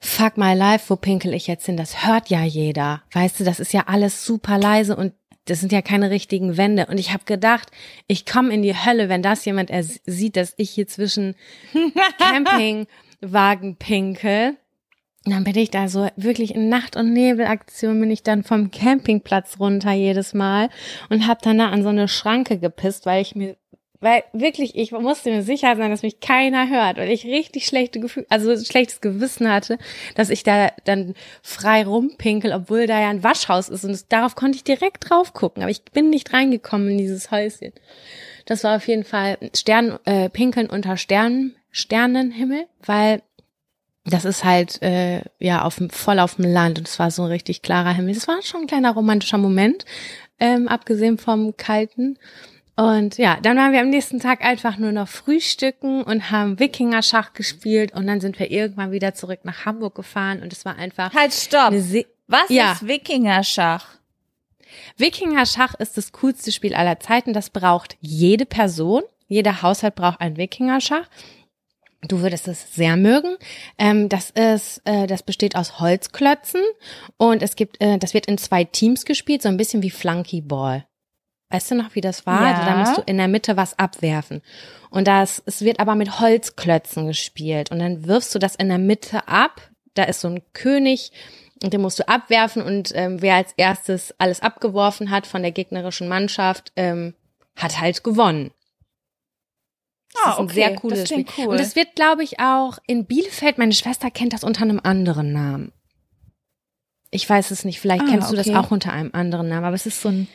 fuck 0.00 0.36
my 0.36 0.54
life, 0.54 0.84
wo 0.88 0.96
pinkel 0.96 1.34
ich 1.34 1.46
jetzt 1.46 1.66
hin? 1.66 1.76
Das 1.76 2.06
hört 2.06 2.28
ja 2.28 2.44
jeder. 2.44 3.02
Weißt 3.12 3.40
du, 3.40 3.44
das 3.44 3.60
ist 3.60 3.72
ja 3.72 3.84
alles 3.86 4.24
super 4.24 4.58
leise 4.58 4.96
und 4.96 5.12
das 5.46 5.60
sind 5.60 5.72
ja 5.72 5.82
keine 5.82 6.10
richtigen 6.10 6.56
Wände. 6.56 6.86
Und 6.86 6.98
ich 6.98 7.12
habe 7.12 7.24
gedacht, 7.24 7.70
ich 8.06 8.26
komme 8.26 8.52
in 8.52 8.62
die 8.62 8.74
Hölle, 8.74 9.08
wenn 9.08 9.22
das 9.22 9.44
jemand 9.44 9.70
sieht, 10.06 10.36
dass 10.36 10.54
ich 10.56 10.70
hier 10.70 10.86
zwischen 10.86 11.34
Campingwagen 12.18 13.76
pinkel. 13.76 14.56
Und 15.26 15.32
dann 15.32 15.44
bin 15.44 15.56
ich 15.56 15.70
da 15.70 15.88
so 15.88 16.08
wirklich 16.16 16.54
in 16.54 16.68
Nacht- 16.68 16.96
und 16.96 17.12
Nebelaktion 17.12 17.98
bin 17.98 18.10
ich 18.10 18.22
dann 18.22 18.42
vom 18.42 18.70
Campingplatz 18.70 19.58
runter 19.58 19.92
jedes 19.92 20.34
Mal 20.34 20.68
und 21.08 21.26
habe 21.26 21.40
dann 21.42 21.56
da 21.58 21.70
an 21.70 21.82
so 21.82 21.88
eine 21.88 22.08
Schranke 22.08 22.58
gepisst, 22.58 23.06
weil 23.06 23.22
ich 23.22 23.34
mir 23.34 23.56
weil 24.00 24.24
wirklich, 24.32 24.76
ich 24.76 24.92
musste 24.92 25.30
mir 25.30 25.42
sicher 25.42 25.76
sein, 25.76 25.90
dass 25.90 26.02
mich 26.02 26.20
keiner 26.20 26.68
hört, 26.68 26.98
weil 26.98 27.10
ich 27.10 27.24
richtig 27.24 27.66
schlechte 27.66 28.00
Gefühl, 28.00 28.26
also 28.28 28.56
schlechtes 28.62 29.00
Gewissen 29.00 29.50
hatte, 29.50 29.78
dass 30.14 30.30
ich 30.30 30.42
da 30.42 30.72
dann 30.84 31.14
frei 31.42 31.84
rumpinkel, 31.86 32.52
obwohl 32.52 32.86
da 32.86 33.00
ja 33.00 33.08
ein 33.08 33.22
Waschhaus 33.22 33.68
ist 33.68 33.84
und 33.84 34.12
darauf 34.12 34.34
konnte 34.34 34.56
ich 34.56 34.64
direkt 34.64 35.08
drauf 35.08 35.32
gucken, 35.32 35.62
aber 35.62 35.70
ich 35.70 35.82
bin 35.84 36.10
nicht 36.10 36.32
reingekommen 36.32 36.90
in 36.90 36.98
dieses 36.98 37.30
Häuschen. 37.30 37.72
Das 38.46 38.62
war 38.62 38.76
auf 38.76 38.86
jeden 38.88 39.04
Fall 39.04 39.38
Stern, 39.56 39.98
äh, 40.04 40.28
pinkeln 40.28 40.68
unter 40.68 40.96
Sternen, 40.96 41.56
Sternenhimmel, 41.70 42.66
weil 42.84 43.22
das 44.04 44.26
ist 44.26 44.44
halt 44.44 44.82
äh, 44.82 45.22
ja 45.38 45.62
auf 45.62 45.80
voll 45.90 46.18
auf 46.18 46.34
dem 46.34 46.44
Land 46.44 46.78
und 46.78 46.88
es 46.88 46.98
war 46.98 47.10
so 47.10 47.22
ein 47.22 47.30
richtig 47.30 47.62
klarer 47.62 47.94
Himmel. 47.94 48.14
Das 48.14 48.28
war 48.28 48.42
schon 48.42 48.62
ein 48.62 48.66
kleiner 48.66 48.92
romantischer 48.92 49.38
Moment, 49.38 49.86
ähm, 50.38 50.68
abgesehen 50.68 51.16
vom 51.16 51.56
kalten. 51.56 52.18
Und 52.76 53.18
ja, 53.18 53.38
dann 53.40 53.56
waren 53.56 53.72
wir 53.72 53.80
am 53.80 53.90
nächsten 53.90 54.18
Tag 54.18 54.44
einfach 54.44 54.78
nur 54.78 54.90
noch 54.90 55.06
frühstücken 55.06 56.02
und 56.02 56.30
haben 56.32 56.58
Wikinger-Schach 56.58 57.32
gespielt 57.32 57.94
und 57.94 58.06
dann 58.06 58.20
sind 58.20 58.38
wir 58.38 58.50
irgendwann 58.50 58.90
wieder 58.90 59.14
zurück 59.14 59.40
nach 59.44 59.64
Hamburg 59.64 59.94
gefahren 59.94 60.42
und 60.42 60.52
es 60.52 60.64
war 60.64 60.76
einfach. 60.76 61.14
Halt, 61.14 61.32
stopp! 61.32 61.72
Was 62.26 62.48
ja. 62.48 62.72
ist 62.72 62.86
Wikinger-Schach? 62.88 63.98
Wikinger-Schach 64.96 65.74
ist 65.74 65.96
das 65.96 66.10
coolste 66.12 66.50
Spiel 66.50 66.74
aller 66.74 66.98
Zeiten. 66.98 67.32
Das 67.32 67.50
braucht 67.50 67.96
jede 68.00 68.46
Person. 68.46 69.02
Jeder 69.28 69.62
Haushalt 69.62 69.94
braucht 69.94 70.20
ein 70.20 70.36
Wikinger-Schach. 70.36 71.08
Du 72.02 72.20
würdest 72.20 72.48
es 72.48 72.74
sehr 72.74 72.96
mögen. 72.96 73.36
Ähm, 73.78 74.08
das 74.08 74.30
ist, 74.30 74.82
äh, 74.84 75.06
das 75.06 75.22
besteht 75.22 75.56
aus 75.56 75.80
Holzklötzen 75.80 76.62
und 77.16 77.42
es 77.42 77.56
gibt, 77.56 77.80
äh, 77.80 77.98
das 77.98 78.14
wird 78.14 78.26
in 78.26 78.36
zwei 78.36 78.64
Teams 78.64 79.04
gespielt, 79.04 79.42
so 79.42 79.48
ein 79.48 79.56
bisschen 79.56 79.82
wie 79.82 79.90
Flunkyball. 79.90 80.86
Weißt 81.54 81.70
du 81.70 81.76
noch, 81.76 81.94
wie 81.94 82.00
das 82.00 82.26
war? 82.26 82.50
Ja. 82.50 82.64
Da 82.64 82.76
musst 82.78 82.98
du 82.98 83.02
in 83.02 83.16
der 83.16 83.28
Mitte 83.28 83.56
was 83.56 83.78
abwerfen. 83.78 84.42
Und 84.90 85.06
das, 85.06 85.40
es 85.46 85.60
wird 85.60 85.78
aber 85.78 85.94
mit 85.94 86.18
Holzklötzen 86.18 87.06
gespielt. 87.06 87.70
Und 87.70 87.78
dann 87.78 88.08
wirfst 88.08 88.34
du 88.34 88.40
das 88.40 88.56
in 88.56 88.68
der 88.68 88.78
Mitte 88.78 89.28
ab. 89.28 89.60
Da 89.94 90.02
ist 90.02 90.20
so 90.20 90.26
ein 90.26 90.42
König, 90.52 91.12
und 91.62 91.72
den 91.72 91.80
musst 91.80 92.00
du 92.00 92.08
abwerfen. 92.08 92.60
Und 92.60 92.90
ähm, 92.96 93.22
wer 93.22 93.36
als 93.36 93.52
erstes 93.56 94.12
alles 94.18 94.40
abgeworfen 94.40 95.10
hat 95.10 95.28
von 95.28 95.42
der 95.42 95.52
gegnerischen 95.52 96.08
Mannschaft, 96.08 96.72
ähm, 96.74 97.14
hat 97.54 97.80
halt 97.80 98.02
gewonnen. 98.02 98.50
Das 100.12 100.24
ah, 100.24 100.30
ist 100.30 100.38
ein 100.38 100.44
okay. 100.46 100.54
sehr 100.54 100.74
cooles 100.74 101.08
Spiel. 101.08 101.26
Cool. 101.38 101.46
Und 101.46 101.60
es 101.60 101.76
wird, 101.76 101.94
glaube 101.94 102.24
ich, 102.24 102.40
auch 102.40 102.78
in 102.88 103.04
Bielefeld, 103.04 103.58
meine 103.58 103.74
Schwester 103.74 104.10
kennt 104.10 104.32
das 104.32 104.42
unter 104.42 104.62
einem 104.62 104.80
anderen 104.82 105.32
Namen. 105.32 105.72
Ich 107.12 107.30
weiß 107.30 107.52
es 107.52 107.64
nicht, 107.64 107.78
vielleicht 107.78 108.02
ah, 108.02 108.08
kennst 108.10 108.32
du 108.32 108.36
okay. 108.36 108.50
das 108.50 108.58
auch 108.58 108.72
unter 108.72 108.92
einem 108.92 109.10
anderen 109.12 109.46
Namen, 109.46 109.66
aber 109.66 109.76
es 109.76 109.86
ist 109.86 110.02
so 110.02 110.08
ein 110.08 110.26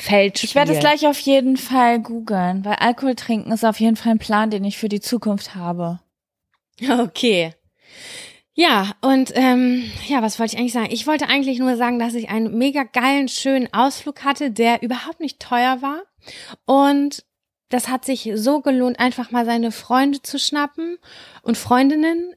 Feldspiel. 0.00 0.48
Ich 0.48 0.54
werde 0.54 0.72
es 0.72 0.80
gleich 0.80 1.06
auf 1.06 1.18
jeden 1.20 1.56
Fall 1.56 2.00
googeln, 2.00 2.64
weil 2.64 2.74
Alkohol 2.74 3.14
trinken 3.14 3.52
ist 3.52 3.64
auf 3.64 3.80
jeden 3.80 3.96
Fall 3.96 4.12
ein 4.12 4.18
Plan, 4.18 4.50
den 4.50 4.64
ich 4.64 4.78
für 4.78 4.88
die 4.88 5.00
Zukunft 5.00 5.54
habe. 5.54 6.00
Okay. 6.88 7.52
Ja, 8.54 8.92
und 9.00 9.32
ähm, 9.36 9.84
ja, 10.08 10.22
was 10.22 10.38
wollte 10.38 10.54
ich 10.54 10.58
eigentlich 10.58 10.72
sagen? 10.72 10.88
Ich 10.90 11.06
wollte 11.06 11.28
eigentlich 11.28 11.58
nur 11.58 11.76
sagen, 11.76 11.98
dass 11.98 12.14
ich 12.14 12.30
einen 12.30 12.56
mega 12.56 12.84
geilen, 12.84 13.28
schönen 13.28 13.72
Ausflug 13.72 14.24
hatte, 14.24 14.50
der 14.50 14.82
überhaupt 14.82 15.20
nicht 15.20 15.40
teuer 15.40 15.82
war. 15.82 16.02
Und 16.64 17.24
das 17.68 17.88
hat 17.88 18.04
sich 18.04 18.30
so 18.34 18.60
gelohnt, 18.60 18.98
einfach 18.98 19.30
mal 19.30 19.44
seine 19.44 19.72
Freunde 19.72 20.22
zu 20.22 20.38
schnappen 20.38 20.98
und 21.42 21.56
Freundinnen 21.56 22.34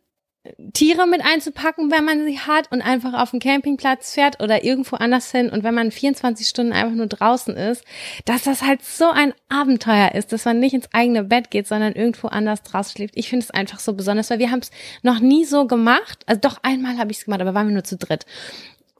Tiere 0.73 1.07
mit 1.07 1.21
einzupacken, 1.23 1.89
wenn 1.89 2.03
man 2.03 2.25
sie 2.25 2.37
hat 2.37 2.69
und 2.69 2.81
einfach 2.81 3.13
auf 3.13 3.31
den 3.31 3.39
Campingplatz 3.39 4.13
fährt 4.13 4.43
oder 4.43 4.65
irgendwo 4.65 4.97
anders 4.97 5.31
hin 5.31 5.49
und 5.49 5.63
wenn 5.63 5.73
man 5.73 5.89
24 5.89 6.47
Stunden 6.47 6.73
einfach 6.73 6.95
nur 6.95 7.07
draußen 7.07 7.55
ist, 7.55 7.85
dass 8.25 8.43
das 8.43 8.61
halt 8.61 8.83
so 8.83 9.09
ein 9.09 9.33
Abenteuer 9.47 10.11
ist, 10.15 10.33
dass 10.33 10.43
man 10.43 10.59
nicht 10.59 10.73
ins 10.73 10.89
eigene 10.91 11.23
Bett 11.23 11.49
geht, 11.49 11.67
sondern 11.67 11.93
irgendwo 11.93 12.27
anders 12.27 12.61
draußen 12.63 12.97
schläft. 12.97 13.15
Ich 13.15 13.29
finde 13.29 13.45
es 13.45 13.51
einfach 13.51 13.79
so 13.79 13.93
besonders, 13.93 14.29
weil 14.29 14.39
wir 14.39 14.51
haben 14.51 14.59
es 14.59 14.71
noch 15.01 15.21
nie 15.21 15.45
so 15.45 15.65
gemacht. 15.65 16.23
Also 16.25 16.41
doch 16.41 16.57
einmal 16.61 16.97
habe 16.97 17.11
ich 17.11 17.19
es 17.19 17.25
gemacht, 17.25 17.39
aber 17.39 17.53
waren 17.53 17.67
wir 17.67 17.73
nur 17.73 17.85
zu 17.85 17.95
dritt. 17.95 18.25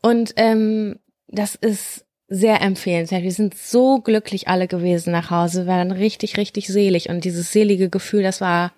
Und 0.02 0.34
ähm, 0.38 1.00
das 1.28 1.56
ist 1.56 2.06
sehr 2.30 2.62
empfehlenswert. 2.62 3.24
Wir 3.24 3.34
sind 3.34 3.56
so 3.58 4.00
glücklich 4.00 4.48
alle 4.48 4.70
gewesen 4.70 5.12
nach 5.12 5.30
Hause, 5.30 5.66
wir 5.66 5.74
waren 5.74 5.92
richtig, 5.92 6.38
richtig 6.38 6.68
selig 6.68 7.10
und 7.10 7.26
dieses 7.26 7.52
selige 7.52 7.90
Gefühl, 7.90 8.24
das 8.24 8.40
war 8.40 8.72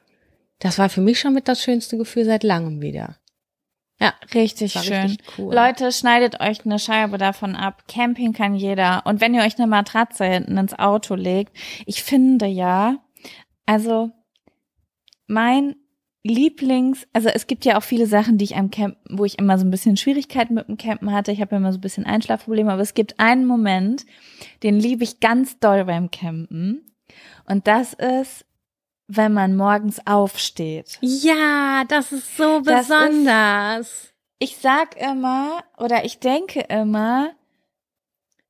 das 0.59 0.77
war 0.79 0.89
für 0.89 1.01
mich 1.01 1.19
schon 1.19 1.33
mit 1.33 1.47
das 1.47 1.61
schönste 1.61 1.97
Gefühl 1.97 2.25
seit 2.25 2.43
langem 2.43 2.81
wieder. 2.81 3.17
Ja, 3.99 4.13
richtig 4.33 4.73
schön. 4.73 5.03
Richtig 5.03 5.27
cool. 5.37 5.53
Leute, 5.53 5.91
schneidet 5.91 6.41
euch 6.41 6.65
eine 6.65 6.79
Scheibe 6.79 7.17
davon 7.17 7.55
ab. 7.55 7.87
Camping 7.87 8.33
kann 8.33 8.55
jeder. 8.55 9.03
Und 9.05 9.21
wenn 9.21 9.33
ihr 9.33 9.41
euch 9.41 9.57
eine 9.57 9.67
Matratze 9.67 10.25
hinten 10.25 10.57
ins 10.57 10.77
Auto 10.77 11.15
legt, 11.15 11.55
ich 11.85 12.03
finde 12.03 12.45
ja, 12.45 12.97
also 13.65 14.11
mein 15.27 15.75
Lieblings, 16.23 17.07
also 17.13 17.29
es 17.29 17.47
gibt 17.47 17.65
ja 17.65 17.77
auch 17.77 17.83
viele 17.83 18.07
Sachen, 18.07 18.37
die 18.37 18.45
ich 18.45 18.55
am 18.55 18.71
Camp, 18.71 18.97
wo 19.09 19.25
ich 19.25 19.37
immer 19.39 19.57
so 19.57 19.65
ein 19.65 19.71
bisschen 19.71 19.95
Schwierigkeiten 19.95 20.55
mit 20.55 20.67
dem 20.67 20.77
Campen 20.77 21.13
hatte. 21.13 21.31
Ich 21.31 21.39
habe 21.39 21.51
ja 21.51 21.57
immer 21.57 21.71
so 21.71 21.77
ein 21.77 21.81
bisschen 21.81 22.05
Einschlafprobleme, 22.05 22.71
aber 22.73 22.81
es 22.81 22.95
gibt 22.95 23.19
einen 23.19 23.45
Moment, 23.45 24.05
den 24.63 24.79
liebe 24.79 25.03
ich 25.03 25.19
ganz 25.19 25.59
doll 25.59 25.85
beim 25.85 26.11
Campen. 26.11 26.91
Und 27.45 27.67
das 27.67 27.93
ist, 27.93 28.44
wenn 29.07 29.33
man 29.33 29.55
morgens 29.55 30.05
aufsteht. 30.05 30.97
Ja, 31.01 31.83
das 31.87 32.11
ist 32.11 32.37
so 32.37 32.61
besonders. 32.61 33.87
Ist, 33.87 34.13
ich 34.39 34.57
sag 34.57 34.99
immer 34.99 35.63
oder 35.77 36.05
ich 36.05 36.19
denke 36.19 36.61
immer, 36.61 37.31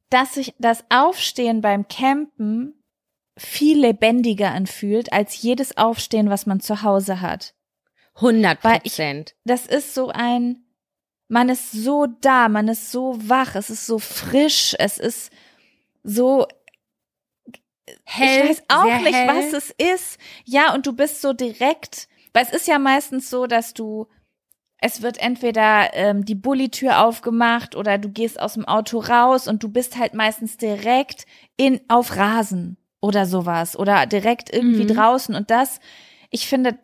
dass 0.10 0.36
sich 0.36 0.54
das 0.60 0.84
Aufstehen 0.89 1.62
beim 1.62 1.88
Campen 1.88 2.82
viel 3.38 3.80
lebendiger 3.80 4.52
anfühlt 4.52 5.12
als 5.12 5.41
jedes 5.41 5.78
Aufstehen, 5.78 6.30
was 6.30 6.46
man 6.46 6.62
zu 6.62 6.84
Hause 6.84 7.22
hat. 7.22 7.54
100 8.15 8.62
Prozent. 8.62 9.36
Das 9.44 9.65
ist 9.65 9.94
so 9.94 10.10
ein, 10.10 10.63
man 11.28 11.50
ist 11.50 11.72
so 11.72 12.08
da, 12.22 12.48
man 12.48 12.70
ist 12.70 12.91
so 12.91 13.18
wach, 13.28 13.56
es 13.56 13.70
ist 13.70 13.86
so 13.86 14.00
frisch, 14.00 14.74
es 14.80 14.98
ist 14.98 15.32
so 16.04 16.48
hell. 18.06 18.46
Ich 18.46 18.50
weiß 18.50 18.63
auch 18.70 19.00
nicht, 19.02 19.13
hell. 19.15 19.28
was 19.28 19.54
es 19.54 19.72
ist. 19.72 20.20
Ja, 20.46 20.74
und 20.74 20.86
du 20.86 20.94
bist 20.94 21.22
so 21.22 21.34
direkt, 21.34 22.08
weil 22.34 22.44
es 22.44 22.52
ist 22.52 22.68
ja 22.68 22.80
meistens 22.80 23.30
so, 23.30 23.48
dass 23.48 23.74
du, 23.74 24.08
es 24.78 25.02
wird 25.02 25.18
entweder 25.18 25.94
ähm, 25.94 26.26
die 26.26 26.36
Bullitür 26.36 27.04
aufgemacht 27.04 27.76
oder 27.76 27.98
du 27.98 28.10
gehst 28.10 28.39
aus 28.39 28.54
dem 28.54 28.65
Auto 28.65 29.00
raus 29.00 29.48
und 29.48 29.63
du 29.63 29.70
bist 29.70 29.98
halt 29.98 30.13
meistens 30.13 30.58
direkt 30.58 31.26
in 31.58 31.82
auf 31.88 32.15
Rasen 32.15 32.78
oder 33.02 33.26
sowas 33.26 33.78
oder 33.78 34.06
direkt 34.06 34.54
irgendwie 34.54 34.84
mhm. 34.84 34.96
draußen 34.96 35.36
und 35.36 35.52
das, 35.52 35.80
ich 36.30 36.48
finde, 36.48 36.78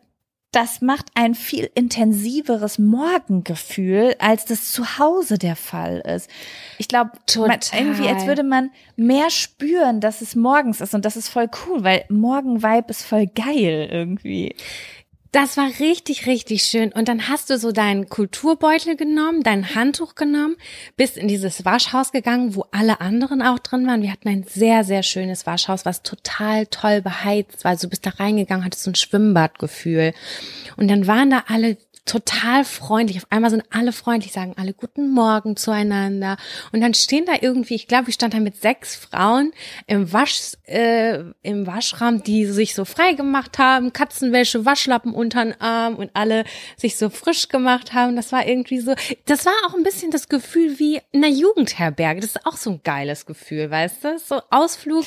das 0.52 0.82
macht 0.82 1.06
ein 1.14 1.34
viel 1.34 1.70
intensiveres 1.74 2.78
Morgengefühl, 2.78 4.14
als 4.18 4.44
das 4.44 4.70
zu 4.70 4.98
Hause 4.98 5.38
der 5.38 5.56
Fall 5.56 6.00
ist. 6.00 6.28
Ich 6.78 6.88
glaube, 6.88 7.12
irgendwie, 7.72 8.06
als 8.06 8.26
würde 8.26 8.42
man 8.42 8.70
mehr 8.94 9.30
spüren, 9.30 10.00
dass 10.00 10.20
es 10.20 10.36
morgens 10.36 10.82
ist 10.82 10.94
und 10.94 11.06
das 11.06 11.16
ist 11.16 11.28
voll 11.28 11.48
cool, 11.66 11.82
weil 11.82 12.04
Morgenvibe 12.10 12.84
ist 12.88 13.02
voll 13.02 13.26
geil 13.26 13.88
irgendwie. 13.90 14.54
Das 15.32 15.56
war 15.56 15.70
richtig, 15.80 16.26
richtig 16.26 16.62
schön. 16.62 16.92
Und 16.92 17.08
dann 17.08 17.26
hast 17.28 17.48
du 17.48 17.56
so 17.56 17.72
deinen 17.72 18.10
Kulturbeutel 18.10 18.96
genommen, 18.96 19.42
dein 19.42 19.74
Handtuch 19.74 20.14
genommen, 20.14 20.56
bist 20.98 21.16
in 21.16 21.26
dieses 21.26 21.64
Waschhaus 21.64 22.12
gegangen, 22.12 22.54
wo 22.54 22.66
alle 22.70 23.00
anderen 23.00 23.40
auch 23.40 23.58
drin 23.58 23.86
waren. 23.86 24.02
Wir 24.02 24.12
hatten 24.12 24.28
ein 24.28 24.44
sehr, 24.44 24.84
sehr 24.84 25.02
schönes 25.02 25.46
Waschhaus, 25.46 25.86
was 25.86 26.02
total 26.02 26.66
toll 26.66 27.00
beheizt 27.00 27.64
war. 27.64 27.70
Also 27.70 27.86
du 27.86 27.90
bist 27.90 28.04
da 28.04 28.10
reingegangen, 28.10 28.62
hattest 28.62 28.84
so 28.84 28.90
ein 28.90 28.94
Schwimmbadgefühl. 28.94 30.12
Und 30.76 30.88
dann 30.88 31.06
waren 31.06 31.30
da 31.30 31.44
alle 31.48 31.78
total 32.04 32.64
freundlich. 32.64 33.18
Auf 33.18 33.26
einmal 33.30 33.50
sind 33.50 33.64
alle 33.70 33.92
freundlich, 33.92 34.32
sagen 34.32 34.54
alle 34.56 34.74
guten 34.74 35.10
Morgen 35.10 35.56
zueinander. 35.56 36.36
Und 36.72 36.80
dann 36.80 36.94
stehen 36.94 37.24
da 37.26 37.34
irgendwie, 37.40 37.74
ich 37.74 37.86
glaube, 37.86 38.08
ich 38.08 38.16
stand 38.16 38.34
da 38.34 38.40
mit 38.40 38.60
sechs 38.60 38.96
Frauen 38.96 39.52
im 39.86 40.12
Wasch, 40.12 40.52
äh, 40.64 41.20
im 41.42 41.66
Waschraum, 41.66 42.22
die 42.22 42.46
sich 42.46 42.74
so 42.74 42.84
frei 42.84 43.12
gemacht 43.12 43.58
haben, 43.58 43.92
Katzenwäsche, 43.92 44.64
Waschlappen 44.64 45.14
unter 45.14 45.44
den 45.44 45.60
Arm 45.60 45.94
und 45.94 46.10
alle 46.14 46.44
sich 46.76 46.96
so 46.96 47.08
frisch 47.08 47.48
gemacht 47.48 47.92
haben. 47.92 48.16
Das 48.16 48.32
war 48.32 48.46
irgendwie 48.46 48.80
so, 48.80 48.94
das 49.26 49.46
war 49.46 49.54
auch 49.66 49.74
ein 49.74 49.84
bisschen 49.84 50.10
das 50.10 50.28
Gefühl 50.28 50.78
wie 50.78 51.00
in 51.12 51.24
einer 51.24 51.32
Jugendherberge. 51.32 52.20
Das 52.20 52.30
ist 52.30 52.46
auch 52.46 52.56
so 52.56 52.70
ein 52.70 52.80
geiles 52.82 53.26
Gefühl, 53.26 53.70
weißt 53.70 54.04
du? 54.04 54.18
So 54.18 54.40
Ausflug 54.50 55.04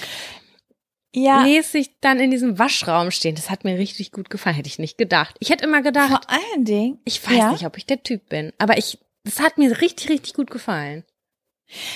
ja. 1.15 1.43
mäßig 1.43 1.91
dann 2.01 2.19
in 2.19 2.31
diesem 2.31 2.59
Waschraum 2.59 3.11
stehen. 3.11 3.35
Das 3.35 3.49
hat 3.49 3.63
mir 3.63 3.77
richtig 3.77 4.11
gut 4.11 4.29
gefallen. 4.29 4.55
Hätte 4.55 4.69
ich 4.69 4.79
nicht 4.79 4.97
gedacht. 4.97 5.35
Ich 5.39 5.49
hätte 5.49 5.65
immer 5.65 5.81
gedacht. 5.81 6.09
Vor 6.09 6.29
allen 6.29 6.65
Dingen. 6.65 6.99
Ich 7.05 7.25
weiß 7.25 7.37
ja. 7.37 7.51
nicht, 7.51 7.65
ob 7.65 7.77
ich 7.77 7.85
der 7.85 8.03
Typ 8.03 8.29
bin. 8.29 8.53
Aber 8.57 8.77
ich, 8.77 8.99
das 9.23 9.39
hat 9.39 9.57
mir 9.57 9.81
richtig, 9.81 10.09
richtig 10.09 10.33
gut 10.33 10.51
gefallen. 10.51 11.03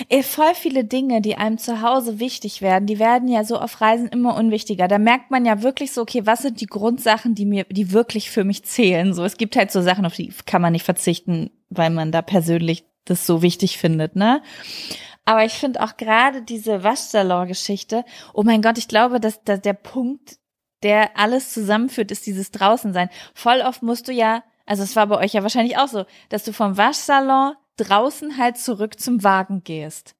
Ey, 0.09 0.23
voll 0.23 0.55
viele 0.55 0.83
Dinge, 0.83 1.21
die 1.21 1.35
einem 1.35 1.59
zu 1.59 1.81
Hause 1.81 2.19
wichtig 2.19 2.61
werden, 2.61 2.87
die 2.87 2.97
werden 2.97 3.27
ja 3.27 3.43
so 3.43 3.59
auf 3.59 3.81
Reisen 3.81 4.07
immer 4.07 4.35
unwichtiger. 4.35 4.87
Da 4.87 4.97
merkt 4.97 5.29
man 5.29 5.45
ja 5.45 5.61
wirklich 5.61 5.91
so, 5.91 6.01
okay, 6.01 6.25
was 6.25 6.41
sind 6.41 6.59
die 6.59 6.65
Grundsachen, 6.65 7.35
die 7.35 7.45
mir, 7.45 7.65
die 7.65 7.91
wirklich 7.91 8.31
für 8.31 8.43
mich 8.43 8.63
zählen? 8.63 9.13
So, 9.13 9.23
es 9.23 9.37
gibt 9.37 9.55
halt 9.55 9.71
so 9.71 9.81
Sachen, 9.81 10.05
auf 10.05 10.15
die 10.15 10.33
kann 10.47 10.61
man 10.61 10.73
nicht 10.73 10.85
verzichten, 10.85 11.51
weil 11.69 11.91
man 11.91 12.11
da 12.11 12.23
persönlich 12.23 12.83
das 13.05 13.27
so 13.27 13.41
wichtig 13.41 13.77
findet, 13.77 14.15
ne? 14.15 14.41
Aber 15.29 15.45
ich 15.45 15.53
finde 15.53 15.83
auch 15.83 15.95
gerade 15.95 16.41
diese 16.41 16.83
Waschsalon-Geschichte, 16.83 18.03
oh 18.33 18.41
mein 18.41 18.63
Gott, 18.63 18.79
ich 18.79 18.87
glaube, 18.87 19.19
dass, 19.19 19.43
dass 19.43 19.61
der 19.61 19.73
Punkt, 19.73 20.39
der 20.81 21.19
alles 21.19 21.53
zusammenführt, 21.53 22.09
ist 22.09 22.25
dieses 22.25 22.49
Draußensein. 22.49 23.11
Voll 23.35 23.61
oft 23.61 23.83
musst 23.83 24.07
du 24.07 24.11
ja, 24.11 24.43
also 24.65 24.81
es 24.81 24.95
war 24.95 25.05
bei 25.05 25.19
euch 25.19 25.33
ja 25.33 25.43
wahrscheinlich 25.43 25.77
auch 25.77 25.87
so, 25.87 26.05
dass 26.29 26.45
du 26.45 26.51
vom 26.51 26.77
Waschsalon 26.77 27.53
draußen 27.77 28.39
halt 28.39 28.57
zurück 28.57 28.99
zum 28.99 29.23
Wagen 29.23 29.63
gehst. 29.63 30.15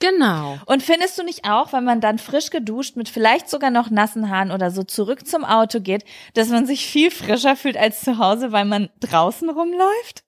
Genau. 0.00 0.58
Und 0.66 0.82
findest 0.82 1.16
du 1.20 1.22
nicht 1.22 1.48
auch, 1.48 1.72
wenn 1.72 1.84
man 1.84 2.00
dann 2.00 2.18
frisch 2.18 2.50
geduscht 2.50 2.96
mit 2.96 3.08
vielleicht 3.08 3.48
sogar 3.48 3.70
noch 3.70 3.90
nassen 3.90 4.28
Haaren 4.28 4.50
oder 4.50 4.72
so 4.72 4.82
zurück 4.82 5.24
zum 5.24 5.44
Auto 5.44 5.78
geht, 5.78 6.04
dass 6.34 6.48
man 6.48 6.66
sich 6.66 6.84
viel 6.84 7.12
frischer 7.12 7.54
fühlt 7.54 7.76
als 7.76 8.00
zu 8.00 8.18
Hause, 8.18 8.50
weil 8.50 8.64
man 8.64 8.90
draußen 8.98 9.48
rumläuft? 9.50 10.24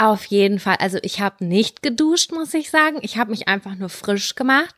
Auf 0.00 0.24
jeden 0.24 0.60
Fall. 0.60 0.76
Also 0.78 0.96
ich 1.02 1.20
habe 1.20 1.44
nicht 1.44 1.82
geduscht, 1.82 2.32
muss 2.32 2.54
ich 2.54 2.70
sagen. 2.70 3.00
Ich 3.02 3.18
habe 3.18 3.32
mich 3.32 3.48
einfach 3.48 3.74
nur 3.74 3.90
frisch 3.90 4.34
gemacht 4.34 4.74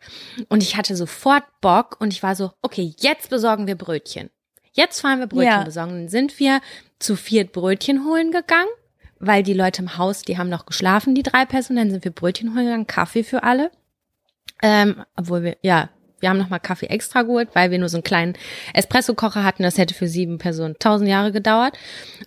und 0.48 0.64
ich 0.64 0.76
hatte 0.76 0.96
sofort 0.96 1.44
Bock 1.60 1.96
und 2.00 2.12
ich 2.12 2.24
war 2.24 2.34
so, 2.34 2.50
okay, 2.60 2.92
jetzt 2.98 3.30
besorgen 3.30 3.68
wir 3.68 3.76
Brötchen. 3.76 4.30
Jetzt 4.72 5.00
fahren 5.00 5.20
wir 5.20 5.28
Brötchen 5.28 5.52
ja. 5.52 5.62
besorgen. 5.62 5.92
Dann 5.92 6.08
sind 6.08 6.40
wir 6.40 6.60
zu 6.98 7.14
viert 7.14 7.52
Brötchen 7.52 8.04
holen 8.04 8.32
gegangen, 8.32 8.66
weil 9.20 9.44
die 9.44 9.54
Leute 9.54 9.82
im 9.82 9.96
Haus, 9.96 10.22
die 10.22 10.38
haben 10.38 10.48
noch 10.48 10.66
geschlafen, 10.66 11.14
die 11.14 11.22
drei 11.22 11.44
Personen. 11.44 11.76
Dann 11.76 11.90
sind 11.92 12.04
wir 12.04 12.10
Brötchen 12.10 12.56
holen 12.56 12.64
gegangen, 12.64 12.88
Kaffee 12.88 13.22
für 13.22 13.44
alle. 13.44 13.70
Ähm, 14.60 15.04
obwohl 15.14 15.44
wir, 15.44 15.56
ja, 15.62 15.88
wir 16.22 16.30
haben 16.30 16.38
nochmal 16.38 16.60
Kaffee 16.60 16.86
extra 16.86 17.22
geholt, 17.22 17.50
weil 17.54 17.70
wir 17.72 17.78
nur 17.78 17.88
so 17.88 17.96
einen 17.96 18.04
kleinen 18.04 18.34
Espresso-Kocher 18.74 19.42
hatten. 19.42 19.64
Das 19.64 19.76
hätte 19.76 19.92
für 19.92 20.06
sieben 20.06 20.38
Personen 20.38 20.76
tausend 20.78 21.10
Jahre 21.10 21.32
gedauert. 21.32 21.76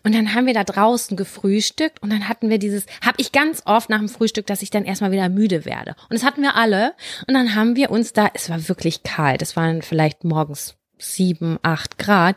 Und 0.03 0.13
dann 0.13 0.35
haben 0.35 0.45
wir 0.45 0.53
da 0.53 0.65
draußen 0.65 1.15
gefrühstückt 1.15 2.03
und 2.03 2.11
dann 2.11 2.27
hatten 2.27 2.49
wir 2.49 2.59
dieses, 2.59 2.85
habe 3.03 3.15
ich 3.17 3.31
ganz 3.31 3.63
oft 3.65 3.89
nach 3.89 3.99
dem 3.99 4.09
Frühstück, 4.09 4.45
dass 4.47 4.61
ich 4.61 4.69
dann 4.69 4.83
erstmal 4.83 5.11
wieder 5.11 5.29
müde 5.29 5.63
werde. 5.65 5.95
Und 6.09 6.13
das 6.13 6.25
hatten 6.25 6.41
wir 6.41 6.55
alle. 6.55 6.93
Und 7.27 7.33
dann 7.33 7.55
haben 7.55 7.77
wir 7.77 7.89
uns 7.89 8.11
da, 8.11 8.29
es 8.33 8.49
war 8.49 8.67
wirklich 8.67 9.03
kalt. 9.03 9.41
Es 9.41 9.55
waren 9.55 9.81
vielleicht 9.81 10.25
morgens 10.25 10.75
sieben, 10.97 11.57
acht 11.61 11.97
Grad. 11.97 12.35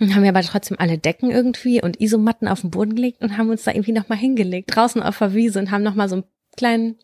Und 0.00 0.14
haben 0.14 0.22
wir 0.22 0.30
aber 0.30 0.42
trotzdem 0.42 0.78
alle 0.78 0.98
Decken 0.98 1.30
irgendwie 1.30 1.82
und 1.82 2.00
Isomatten 2.00 2.48
auf 2.48 2.60
den 2.60 2.70
Boden 2.70 2.94
gelegt 2.94 3.22
und 3.22 3.38
haben 3.38 3.50
uns 3.50 3.64
da 3.64 3.72
irgendwie 3.72 3.92
nochmal 3.92 4.18
hingelegt, 4.18 4.74
draußen 4.74 5.02
auf 5.02 5.18
der 5.18 5.34
Wiese 5.34 5.58
und 5.58 5.70
haben 5.70 5.82
nochmal 5.82 6.08
so 6.08 6.16
einen 6.16 6.24
kleinen 6.56 6.96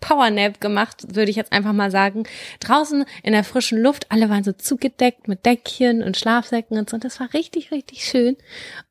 Powernap 0.00 0.60
gemacht, 0.60 1.14
würde 1.14 1.30
ich 1.30 1.36
jetzt 1.36 1.52
einfach 1.52 1.72
mal 1.72 1.90
sagen. 1.90 2.24
Draußen 2.60 3.04
in 3.22 3.32
der 3.32 3.44
frischen 3.44 3.80
Luft, 3.80 4.10
alle 4.10 4.28
waren 4.28 4.44
so 4.44 4.52
zugedeckt 4.52 5.28
mit 5.28 5.46
Deckchen 5.46 6.02
und 6.02 6.16
Schlafsäcken 6.16 6.78
und 6.78 6.90
so. 6.90 6.96
Und 6.96 7.04
das 7.04 7.18
war 7.18 7.32
richtig, 7.34 7.70
richtig 7.70 8.04
schön. 8.04 8.36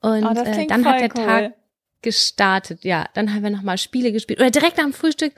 Und 0.01 0.25
oh, 0.25 0.43
äh, 0.43 0.67
dann 0.67 0.85
hat 0.85 0.99
der 0.99 1.11
cool. 1.15 1.25
Tag 1.25 1.53
gestartet. 2.01 2.83
Ja, 2.83 3.07
dann 3.13 3.33
haben 3.33 3.43
wir 3.43 3.49
nochmal 3.49 3.77
Spiele 3.77 4.11
gespielt. 4.11 4.39
Oder 4.39 4.51
direkt 4.51 4.79
am 4.79 4.93
Frühstück 4.93 5.33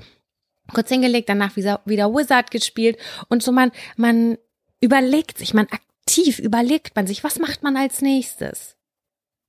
kurz 0.73 0.89
hingelegt, 0.89 1.29
danach 1.29 1.55
wieder, 1.55 1.81
wieder 1.85 2.13
Wizard 2.13 2.51
gespielt. 2.51 2.97
Und 3.29 3.43
so 3.43 3.51
man, 3.51 3.71
man 3.95 4.37
überlegt 4.79 5.37
sich, 5.37 5.53
man 5.53 5.67
aktiv 5.67 6.39
überlegt 6.39 6.95
man 6.95 7.07
sich, 7.07 7.23
was 7.23 7.39
macht 7.39 7.63
man 7.63 7.77
als 7.77 8.01
nächstes? 8.01 8.75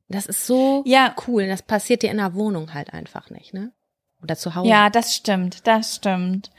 Das 0.08 0.26
ist 0.26 0.46
so 0.46 0.82
ja. 0.86 1.14
cool. 1.26 1.46
Das 1.46 1.62
passiert 1.62 2.02
dir 2.02 2.10
in 2.10 2.16
der 2.16 2.34
Wohnung 2.34 2.72
halt 2.72 2.92
einfach 2.94 3.30
nicht, 3.30 3.52
ne? 3.52 3.72
Oder 4.22 4.36
zu 4.36 4.54
Hause. 4.54 4.68
Ja, 4.68 4.90
das 4.90 5.14
stimmt, 5.14 5.66
das 5.66 5.96
stimmt. 5.96 6.50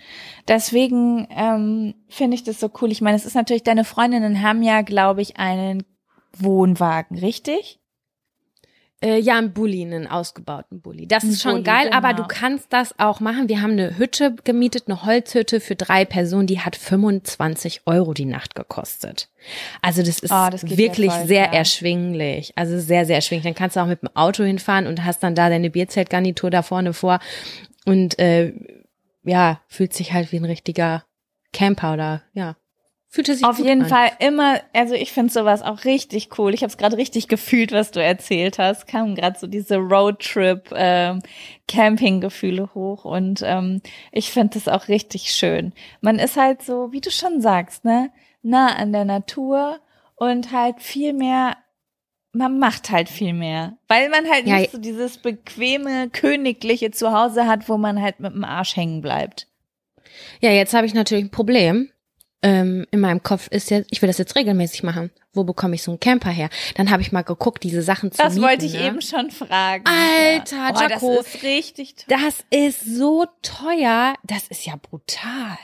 Deswegen 0.48 1.28
ähm, 1.32 1.96
finde 2.08 2.36
ich 2.36 2.44
das 2.44 2.60
so 2.60 2.70
cool. 2.82 2.92
Ich 2.92 3.02
meine, 3.02 3.18
es 3.18 3.26
ist 3.26 3.36
natürlich, 3.36 3.64
deine 3.64 3.84
Freundinnen 3.84 4.42
haben 4.42 4.64
ja, 4.64 4.82
glaube 4.82 5.22
ich, 5.22 5.38
einen 5.38 5.84
Wohnwagen, 6.38 7.18
richtig? 7.18 7.79
Äh, 9.02 9.20
ja, 9.20 9.38
ein 9.38 9.54
Bulli, 9.54 9.82
einen 9.82 10.08
ausgebauten 10.08 10.82
Bulli. 10.82 11.08
Das 11.08 11.24
Ein 11.24 11.30
ist 11.30 11.42
schon 11.42 11.52
Bulli, 11.52 11.64
geil, 11.64 11.86
genau. 11.86 11.96
aber 11.98 12.14
du 12.14 12.24
kannst 12.28 12.74
das 12.74 12.98
auch 13.00 13.22
machen. 13.22 13.48
Wir 13.48 13.62
haben 13.62 13.72
eine 13.72 13.98
Hütte 13.98 14.36
gemietet, 14.44 14.84
eine 14.88 15.06
Holzhütte 15.06 15.62
für 15.62 15.76
drei 15.78 16.04
Personen, 16.04 16.48
die 16.48 16.60
hat 16.60 16.76
25 16.76 17.84
Euro 17.86 18.14
die 18.14 18.26
Nacht 18.26 18.56
gekostet. 18.56 19.30
Also 19.82 20.04
das 20.04 20.20
ist 20.20 20.32
Ah, 20.32 20.50
das 20.50 20.64
ja 20.64 20.78
wirklich 20.78 21.12
voll 21.14 21.28
sehr 21.28 21.44
klar. 21.48 21.56
erschwinglich. 21.60 22.52
Also 22.58 22.78
sehr, 22.78 23.06
sehr 23.06 23.16
erschwinglich. 23.16 23.46
Dann 23.46 23.56
kannst 23.56 23.78
du 23.78 23.80
auch 23.80 23.88
mit 23.88 24.02
dem 24.02 24.10
Auto 24.16 24.44
hinfahren 24.44 24.86
und 24.86 25.06
hast 25.06 25.24
dann 25.24 25.34
da 25.34 25.48
deine 25.50 25.70
Bierzeltgarnitur 25.70 26.50
da 26.50 26.62
vorne 26.62 26.92
vor 26.94 27.20
und 27.86 28.20
äh, 28.20 28.54
ja, 29.24 29.62
fühlt 29.68 29.94
sich 29.94 30.12
halt 30.12 30.32
wie 30.34 30.38
ein 30.38 30.46
richtiger 30.46 31.06
Camper 31.54 31.94
oder 31.94 32.22
ja. 32.34 32.56
Fühlt 33.12 33.26
sich 33.26 33.44
Auf 33.44 33.58
jeden 33.58 33.84
an. 33.84 33.90
Fall 33.90 34.12
immer, 34.20 34.62
also 34.72 34.94
ich 34.94 35.12
finde 35.12 35.34
sowas 35.34 35.64
auch 35.64 35.84
richtig 35.84 36.38
cool. 36.38 36.54
Ich 36.54 36.62
habe 36.62 36.70
es 36.70 36.78
gerade 36.78 36.96
richtig 36.96 37.28
gefühlt, 37.28 37.72
was 37.72 37.90
du 37.90 38.00
erzählt 38.00 38.60
hast. 38.60 38.86
Kamen 38.86 39.16
gerade 39.16 39.38
so 39.40 39.48
diese 39.48 39.78
Roadtrip 39.78 40.70
ähm, 40.76 41.24
Camping-Gefühle 41.68 42.70
hoch 42.76 43.06
und 43.06 43.42
ähm, 43.44 43.82
ich 44.12 44.30
finde 44.32 44.60
das 44.60 44.68
auch 44.68 44.90
richtig 44.90 45.32
schön. 45.32 45.74
Man 46.02 46.20
ist 46.20 46.38
halt 46.38 46.62
so, 46.62 46.92
wie 46.92 47.02
du 47.02 47.10
schon 47.10 47.42
sagst, 47.42 47.84
ne, 47.84 48.12
nah 48.44 48.76
an 48.76 48.94
der 48.94 49.06
Natur 49.06 49.80
und 50.16 50.52
halt 50.52 50.80
viel 50.80 51.14
mehr. 51.14 51.58
Man 52.32 52.60
macht 52.60 52.92
halt 52.92 53.10
viel 53.10 53.34
mehr, 53.34 53.76
weil 53.88 54.10
man 54.10 54.30
halt 54.30 54.46
Ja, 54.46 54.58
nicht 54.58 54.72
so 54.72 54.78
dieses 54.78 55.18
bequeme, 55.18 56.10
königliche 56.12 56.92
Zuhause 56.92 57.48
hat, 57.48 57.70
wo 57.70 57.78
man 57.78 58.00
halt 58.00 58.20
mit 58.20 58.36
dem 58.36 58.44
Arsch 58.44 58.76
hängen 58.76 59.02
bleibt. 59.02 59.48
Ja, 60.42 60.52
jetzt 60.52 60.76
habe 60.76 60.86
ich 60.86 60.94
natürlich 60.94 61.26
ein 61.26 61.32
Problem. 61.32 61.90
Ähm, 62.42 62.86
in 62.92 63.02
meinem 63.02 63.22
Kopf 63.22 63.48
ist 63.50 63.70
jetzt, 63.70 63.88
ich 63.92 64.02
will 64.02 64.08
das 64.08 64.18
jetzt 64.18 64.36
regelmäßig 64.36 64.84
machen. 64.84 65.12
Wo 65.34 65.44
bekomme 65.44 65.76
ich 65.76 65.84
so 65.84 65.92
einen 65.92 66.00
Camper 66.00 66.30
her? 66.30 66.50
Dann 66.76 66.90
habe 66.90 67.02
ich 67.02 67.12
mal 67.12 67.22
geguckt, 67.24 67.64
diese 67.64 67.82
Sachen 67.82 68.12
zu 68.12 68.18
Das 68.18 68.34
mieten. 68.36 68.46
wollte 68.46 68.66
ich 68.66 68.74
ne? 68.74 68.88
eben 68.88 69.02
schon 69.02 69.30
fragen. 69.30 69.84
Alter, 69.86 70.56
ja. 70.56 70.74
oh, 70.76 70.82
Jaco. 70.90 71.16
das 71.18 71.36
ist 71.36 71.44
richtig 71.44 71.96
toll. 71.96 72.18
Das 72.18 72.46
ist 72.50 72.86
so 72.86 73.26
teuer. 73.42 74.14
Das 74.24 74.48
ist 74.48 74.66
ja 74.66 74.76
brutal. 74.76 75.58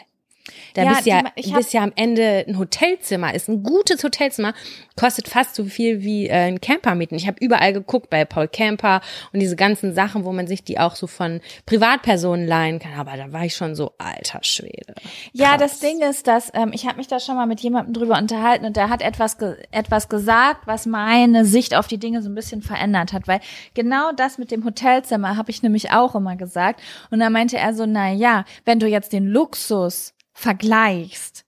Da 0.75 0.83
Ja, 0.83 0.89
bist 0.91 1.05
ja, 1.07 1.21
die- 1.37 1.51
bist 1.51 1.73
ja 1.73 1.81
am 1.83 1.91
Ende 1.95 2.45
ein 2.47 2.59
Hotelzimmer, 2.59 3.33
ist 3.33 3.47
ein 3.49 3.63
gutes 3.63 4.03
Hotelzimmer, 4.03 4.53
kostet 4.95 5.27
fast 5.27 5.55
so 5.55 5.63
viel 5.65 6.03
wie 6.03 6.27
äh, 6.27 6.33
ein 6.47 6.61
Camper 6.61 6.95
mieten. 6.95 7.15
Ich 7.15 7.27
habe 7.27 7.37
überall 7.39 7.73
geguckt 7.73 8.09
bei 8.09 8.23
Paul 8.25 8.47
Camper 8.47 9.01
und 9.33 9.39
diese 9.39 9.55
ganzen 9.55 9.93
Sachen, 9.93 10.25
wo 10.25 10.31
man 10.31 10.47
sich 10.47 10.63
die 10.63 10.77
auch 10.79 10.95
so 10.95 11.07
von 11.07 11.41
Privatpersonen 11.65 12.47
leihen 12.47 12.79
kann. 12.79 12.93
Aber 12.99 13.17
da 13.17 13.31
war 13.31 13.45
ich 13.45 13.55
schon 13.55 13.75
so 13.75 13.93
alter 13.97 14.39
Schwede. 14.43 14.93
Ja, 15.33 15.51
Krass. 15.57 15.71
das 15.71 15.79
Ding 15.79 16.01
ist, 16.01 16.27
dass 16.27 16.51
ähm, 16.53 16.71
ich 16.73 16.85
habe 16.85 16.97
mich 16.97 17.07
da 17.07 17.19
schon 17.19 17.35
mal 17.35 17.45
mit 17.45 17.61
jemandem 17.61 17.93
drüber 17.93 18.17
unterhalten 18.17 18.65
und 18.65 18.75
der 18.75 18.89
hat 18.89 19.01
etwas 19.01 19.37
ge 19.37 19.55
etwas 19.71 20.09
gesagt, 20.09 20.67
was 20.67 20.85
meine 20.85 21.45
Sicht 21.45 21.75
auf 21.75 21.87
die 21.87 21.97
Dinge 21.97 22.21
so 22.21 22.29
ein 22.29 22.35
bisschen 22.35 22.61
verändert 22.61 23.13
hat, 23.13 23.27
weil 23.27 23.39
genau 23.73 24.11
das 24.15 24.37
mit 24.37 24.51
dem 24.51 24.63
Hotelzimmer 24.65 25.37
habe 25.37 25.51
ich 25.51 25.63
nämlich 25.63 25.91
auch 25.91 26.15
immer 26.15 26.35
gesagt 26.35 26.81
und 27.11 27.19
da 27.19 27.29
meinte 27.29 27.57
er 27.57 27.73
so, 27.73 27.85
na 27.85 28.11
ja, 28.11 28.43
wenn 28.65 28.79
du 28.79 28.87
jetzt 28.87 29.13
den 29.13 29.25
Luxus 29.27 30.13
vergleichst, 30.35 31.45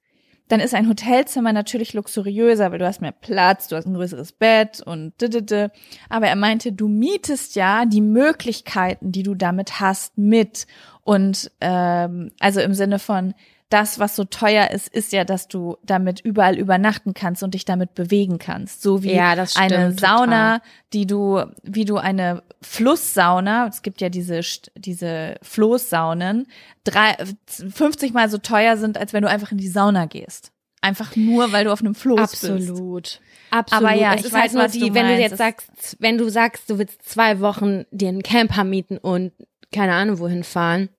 dann 0.47 0.61
ist 0.61 0.73
ein 0.73 0.87
Hotelzimmer 0.87 1.51
natürlich 1.51 1.93
luxuriöser, 1.93 2.71
weil 2.71 2.79
du 2.79 2.87
hast 2.87 3.01
mehr 3.01 3.11
Platz, 3.11 3.67
du 3.67 3.75
hast 3.75 3.85
ein 3.85 3.93
größeres 3.93 4.31
Bett 4.31 4.81
und 4.81 5.13
didede. 5.21 5.71
Aber 6.09 6.27
er 6.27 6.37
meinte, 6.37 6.71
du 6.71 6.87
mietest 6.87 7.55
ja 7.55 7.85
die 7.85 8.01
Möglichkeiten, 8.01 9.11
die 9.11 9.23
du 9.23 9.35
damit 9.35 9.81
hast, 9.81 10.17
mit. 10.17 10.65
Und 11.03 11.51
ähm, 11.59 12.31
also 12.39 12.61
im 12.61 12.73
Sinne 12.73 12.97
von, 12.97 13.33
das, 13.69 13.99
was 13.99 14.15
so 14.15 14.23
teuer 14.23 14.71
ist, 14.71 14.87
ist 14.87 15.11
ja, 15.11 15.25
dass 15.25 15.47
du 15.49 15.77
damit 15.83 16.21
überall 16.21 16.57
übernachten 16.57 17.13
kannst 17.13 17.43
und 17.43 17.53
dich 17.53 17.65
damit 17.65 17.93
bewegen 17.95 18.37
kannst. 18.39 18.81
So 18.81 19.03
wie 19.03 19.13
Ja, 19.13 19.35
das 19.35 19.51
stimmt, 19.51 19.73
eine 19.73 19.91
Sauna, 19.91 20.57
total. 20.59 20.61
die 20.93 21.05
du, 21.05 21.43
wie 21.63 21.83
du 21.85 21.97
eine 21.97 22.43
Flusssauna, 22.61 23.67
es 23.67 23.81
gibt 23.81 23.99
ja 24.01 24.09
diese, 24.09 24.39
diese 24.75 25.35
Floßsaunen, 25.41 26.47
drei, 26.83 27.15
50 27.47 28.13
mal 28.13 28.29
so 28.29 28.37
teuer 28.37 28.77
sind, 28.77 28.97
als 28.97 29.11
wenn 29.13 29.23
du 29.23 29.29
einfach 29.29 29.51
in 29.51 29.57
die 29.57 29.67
Sauna 29.67 30.05
gehst. 30.05 30.51
Einfach 30.81 31.15
nur, 31.15 31.51
weil 31.51 31.65
du 31.65 31.73
auf 31.73 31.81
einem 31.81 31.95
Floß 31.95 32.19
bist. 32.31 32.43
Absolut. 32.45 33.19
Absolut. 33.49 33.85
Aber 33.85 33.93
ja, 33.95 34.13
es 34.13 34.21
ich 34.21 34.25
ist 34.27 34.33
weiß, 34.33 34.39
halt 34.41 34.53
nur 34.53 34.67
die, 34.67 34.79
du 34.89 34.93
wenn 34.95 35.07
du 35.07 35.13
meinst. 35.13 35.21
jetzt 35.21 35.31
Es- 35.33 35.37
sagst, 35.37 35.97
wenn 35.99 36.17
du 36.17 36.29
sagst, 36.29 36.69
du 36.69 36.77
willst 36.77 37.03
zwei 37.09 37.39
Wochen 37.39 37.85
dir 37.91 38.09
einen 38.09 38.23
Camper 38.23 38.63
mieten 38.63 38.97
und 38.97 39.31
keine 39.73 39.93
Ahnung 39.93 40.19
wohin 40.19 40.43
fahren, 40.43 40.89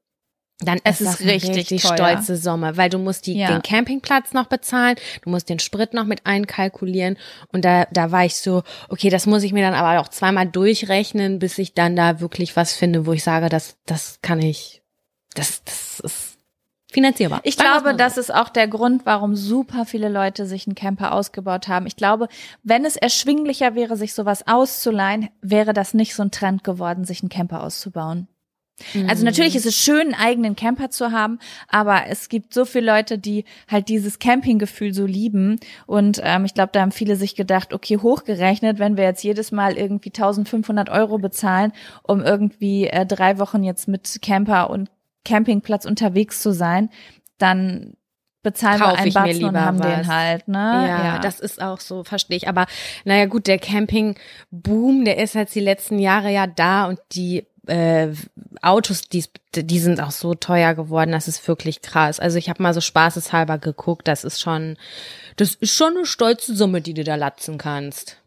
dann 0.60 0.80
Es 0.82 1.00
ist 1.00 1.08
ist 1.14 1.20
eine 1.22 1.32
richtig 1.32 1.56
richtig 1.56 1.82
teuer. 1.82 1.94
stolze 1.96 2.36
Summe, 2.36 2.76
weil 2.76 2.90
du 2.90 2.98
musst 2.98 3.26
die, 3.26 3.34
Ja. 3.38 3.48
den 3.48 3.62
Campingplatz 3.62 4.32
noch 4.32 4.46
bezahlen, 4.46 4.96
du 5.22 5.30
musst 5.30 5.48
den 5.48 5.60
Sprit 5.60 5.94
noch 5.94 6.04
mit 6.04 6.26
einkalkulieren 6.26 7.16
und 7.52 7.64
da, 7.64 7.86
da 7.92 8.10
war 8.10 8.24
ich 8.24 8.36
so, 8.36 8.62
okay, 8.88 9.08
das 9.08 9.26
muss 9.26 9.44
ich 9.44 9.52
mir 9.52 9.62
dann 9.62 9.74
aber 9.74 10.00
auch 10.00 10.08
zweimal 10.08 10.46
durchrechnen, 10.48 11.38
bis 11.38 11.58
ich 11.58 11.74
dann 11.74 11.94
da 11.94 12.20
wirklich 12.20 12.56
was 12.56 12.74
finde, 12.74 13.06
wo 13.06 13.12
ich 13.12 13.22
sage, 13.22 13.48
das, 13.48 13.76
das 13.86 14.18
kann 14.20 14.40
ich, 14.42 14.82
das, 15.34 15.62
das 15.62 16.00
ist 16.00 16.38
finanzierbar. 16.90 17.40
Ich 17.44 17.56
glaube, 17.58 17.94
das 17.94 18.16
ist 18.18 18.34
auch 18.34 18.48
der 18.48 18.66
Grund, 18.66 19.04
warum 19.04 19.36
super 19.36 19.84
viele 19.84 20.08
Leute 20.08 20.46
sich 20.46 20.66
einen 20.66 20.74
Camper 20.74 21.12
ausgebaut 21.12 21.68
haben. 21.68 21.86
Ich 21.86 21.96
glaube, 21.96 22.28
wenn 22.64 22.84
es 22.84 22.96
erschwinglicher 22.96 23.74
wäre, 23.74 23.96
sich 23.96 24.14
sowas 24.14 24.46
auszuleihen, 24.48 25.28
wäre 25.42 25.72
das 25.74 25.94
nicht 25.94 26.14
so 26.14 26.22
ein 26.22 26.30
Trend 26.30 26.64
geworden, 26.64 27.04
sich 27.04 27.20
einen 27.22 27.28
Camper 27.28 27.62
auszubauen. 27.62 28.26
Also 29.08 29.24
natürlich 29.24 29.56
ist 29.56 29.66
es 29.66 29.76
schön, 29.76 30.12
einen 30.12 30.14
eigenen 30.14 30.56
Camper 30.56 30.90
zu 30.90 31.10
haben, 31.12 31.38
aber 31.68 32.06
es 32.08 32.28
gibt 32.28 32.54
so 32.54 32.64
viele 32.64 32.86
Leute, 32.86 33.18
die 33.18 33.44
halt 33.68 33.88
dieses 33.88 34.18
Campinggefühl 34.18 34.94
so 34.94 35.04
lieben. 35.04 35.58
Und 35.86 36.20
ähm, 36.22 36.44
ich 36.44 36.54
glaube, 36.54 36.70
da 36.72 36.80
haben 36.80 36.92
viele 36.92 37.16
sich 37.16 37.34
gedacht, 37.34 37.74
okay, 37.74 37.98
hochgerechnet, 37.98 38.78
wenn 38.78 38.96
wir 38.96 39.04
jetzt 39.04 39.24
jedes 39.24 39.52
Mal 39.52 39.76
irgendwie 39.76 40.10
1500 40.10 40.90
Euro 40.90 41.18
bezahlen, 41.18 41.72
um 42.02 42.20
irgendwie 42.20 42.86
äh, 42.86 43.04
drei 43.06 43.38
Wochen 43.38 43.64
jetzt 43.64 43.88
mit 43.88 44.20
Camper 44.22 44.70
und 44.70 44.90
Campingplatz 45.24 45.84
unterwegs 45.84 46.40
zu 46.40 46.52
sein, 46.52 46.90
dann 47.38 47.94
bezahlen 48.42 48.80
Kauf 48.80 48.92
wir 48.92 48.98
einen 48.98 49.12
Batzen 49.12 49.44
und 49.44 49.60
haben 49.60 49.78
was. 49.80 49.86
den 49.86 50.06
halt, 50.06 50.48
ne? 50.48 50.86
Ja, 50.88 51.18
das 51.18 51.40
ist 51.40 51.60
auch 51.60 51.80
so, 51.80 52.04
verstehe 52.04 52.36
ich. 52.36 52.48
Aber 52.48 52.66
naja 53.04 53.26
gut, 53.26 53.46
der 53.46 53.58
Camping-Boom, 53.58 55.04
der 55.04 55.18
ist 55.18 55.34
jetzt 55.34 55.54
die 55.54 55.60
letzten 55.60 55.98
Jahre 55.98 56.32
ja 56.32 56.46
da 56.46 56.86
und 56.86 56.98
die 57.12 57.46
äh, 57.68 58.12
Autos, 58.62 59.09
die, 59.09 59.24
die 59.54 59.78
sind 59.78 60.00
auch 60.00 60.11
so 60.11 60.35
teuer 60.35 60.74
geworden, 60.74 61.12
das 61.12 61.28
ist 61.28 61.46
wirklich 61.46 61.83
krass. 61.83 62.20
Also 62.20 62.38
ich 62.38 62.48
habe 62.48 62.62
mal 62.62 62.74
so 62.74 62.81
spaßeshalber 62.81 63.59
geguckt, 63.59 64.09
das 64.09 64.24
ist 64.24 64.40
schon, 64.40 64.76
das 65.37 65.54
ist 65.54 65.76
schon 65.76 65.96
eine 65.96 66.07
stolze 66.07 66.54
Summe, 66.54 66.81
die 66.81 66.94
du 66.94 67.04
da 67.04 67.14
latzen 67.14 67.59
kannst. 67.59 68.18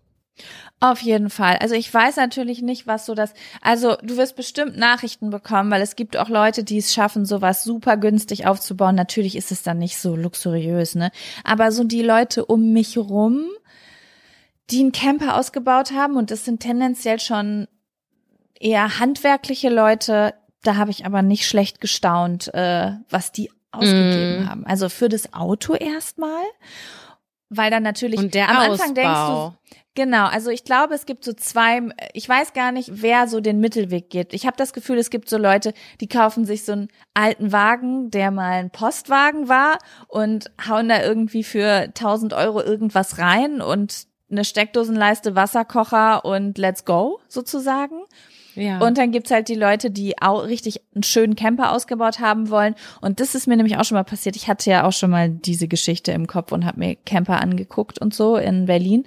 Auf 0.79 1.01
jeden 1.01 1.29
Fall. 1.29 1.57
Also 1.57 1.75
ich 1.75 1.93
weiß 1.93 2.15
natürlich 2.15 2.63
nicht, 2.63 2.87
was 2.87 3.05
so 3.05 3.13
das, 3.13 3.35
also 3.61 3.97
du 4.01 4.17
wirst 4.17 4.35
bestimmt 4.35 4.77
Nachrichten 4.77 5.29
bekommen, 5.29 5.69
weil 5.69 5.83
es 5.83 5.95
gibt 5.95 6.17
auch 6.17 6.27
Leute, 6.27 6.63
die 6.63 6.79
es 6.79 6.91
schaffen, 6.91 7.25
sowas 7.25 7.63
super 7.63 7.97
günstig 7.97 8.47
aufzubauen. 8.47 8.95
Natürlich 8.95 9.35
ist 9.35 9.51
es 9.51 9.61
dann 9.61 9.77
nicht 9.77 9.99
so 9.99 10.15
luxuriös, 10.15 10.95
ne? 10.95 11.11
Aber 11.43 11.71
so 11.71 11.83
die 11.83 12.01
Leute 12.01 12.45
um 12.45 12.73
mich 12.73 12.97
rum, 12.97 13.45
die 14.71 14.79
einen 14.79 14.91
Camper 14.91 15.37
ausgebaut 15.37 15.91
haben 15.91 16.15
und 16.15 16.31
das 16.31 16.45
sind 16.45 16.61
tendenziell 16.61 17.19
schon 17.19 17.67
eher 18.61 18.99
handwerkliche 18.99 19.69
Leute, 19.69 20.33
da 20.63 20.75
habe 20.75 20.91
ich 20.91 21.05
aber 21.05 21.21
nicht 21.21 21.47
schlecht 21.47 21.81
gestaunt, 21.81 22.53
äh, 22.53 22.91
was 23.09 23.31
die 23.31 23.51
ausgegeben 23.71 24.43
Mm. 24.45 24.49
haben. 24.49 24.65
Also 24.65 24.89
für 24.89 25.09
das 25.09 25.33
Auto 25.33 25.73
erstmal, 25.73 26.43
weil 27.49 27.71
dann 27.71 27.83
natürlich 27.83 28.19
Und 28.19 28.33
der 28.33 28.49
am 28.49 28.57
Ausbau. 28.57 28.71
Anfang 28.73 28.95
denkst 28.95 29.19
du, 29.27 29.53
Genau, 29.93 30.27
also 30.27 30.51
ich 30.51 30.63
glaube, 30.63 30.93
es 30.93 31.05
gibt 31.05 31.25
so 31.25 31.33
zwei, 31.33 31.81
ich 32.13 32.27
weiß 32.27 32.53
gar 32.53 32.71
nicht, 32.71 32.89
wer 33.01 33.27
so 33.27 33.41
den 33.41 33.59
Mittelweg 33.59 34.09
geht. 34.09 34.33
Ich 34.33 34.45
habe 34.45 34.55
das 34.55 34.71
Gefühl, 34.71 34.97
es 34.97 35.09
gibt 35.09 35.27
so 35.27 35.37
Leute, 35.37 35.73
die 35.99 36.07
kaufen 36.07 36.45
sich 36.45 36.63
so 36.63 36.71
einen 36.71 36.87
alten 37.13 37.51
Wagen, 37.51 38.09
der 38.09 38.31
mal 38.31 38.53
ein 38.53 38.69
Postwagen 38.71 39.49
war 39.49 39.79
und 40.07 40.49
hauen 40.65 40.87
da 40.87 41.01
irgendwie 41.03 41.43
für 41.43 41.89
1000 41.93 42.31
Euro 42.33 42.61
irgendwas 42.61 43.17
rein 43.17 43.61
und 43.61 44.07
eine 44.31 44.45
Steckdosenleiste, 44.45 45.35
Wasserkocher 45.35 46.23
und 46.23 46.57
let's 46.57 46.85
go 46.85 47.19
sozusagen. 47.27 47.99
Ja. 48.55 48.79
Und 48.79 48.97
dann 48.97 49.11
gibt's 49.11 49.31
halt 49.31 49.47
die 49.47 49.55
Leute, 49.55 49.91
die 49.91 50.21
auch 50.21 50.43
richtig 50.43 50.81
einen 50.93 51.03
schönen 51.03 51.35
Camper 51.35 51.71
ausgebaut 51.71 52.19
haben 52.19 52.49
wollen. 52.49 52.75
Und 52.99 53.19
das 53.19 53.35
ist 53.35 53.47
mir 53.47 53.57
nämlich 53.57 53.77
auch 53.77 53.85
schon 53.85 53.95
mal 53.95 54.03
passiert. 54.03 54.35
Ich 54.35 54.47
hatte 54.47 54.69
ja 54.69 54.85
auch 54.85 54.93
schon 54.93 55.09
mal 55.09 55.29
diese 55.29 55.67
Geschichte 55.67 56.11
im 56.11 56.27
Kopf 56.27 56.51
und 56.51 56.65
habe 56.65 56.79
mir 56.79 56.95
Camper 56.95 57.39
angeguckt 57.39 57.99
und 57.99 58.13
so 58.13 58.37
in 58.37 58.65
Berlin. 58.65 59.05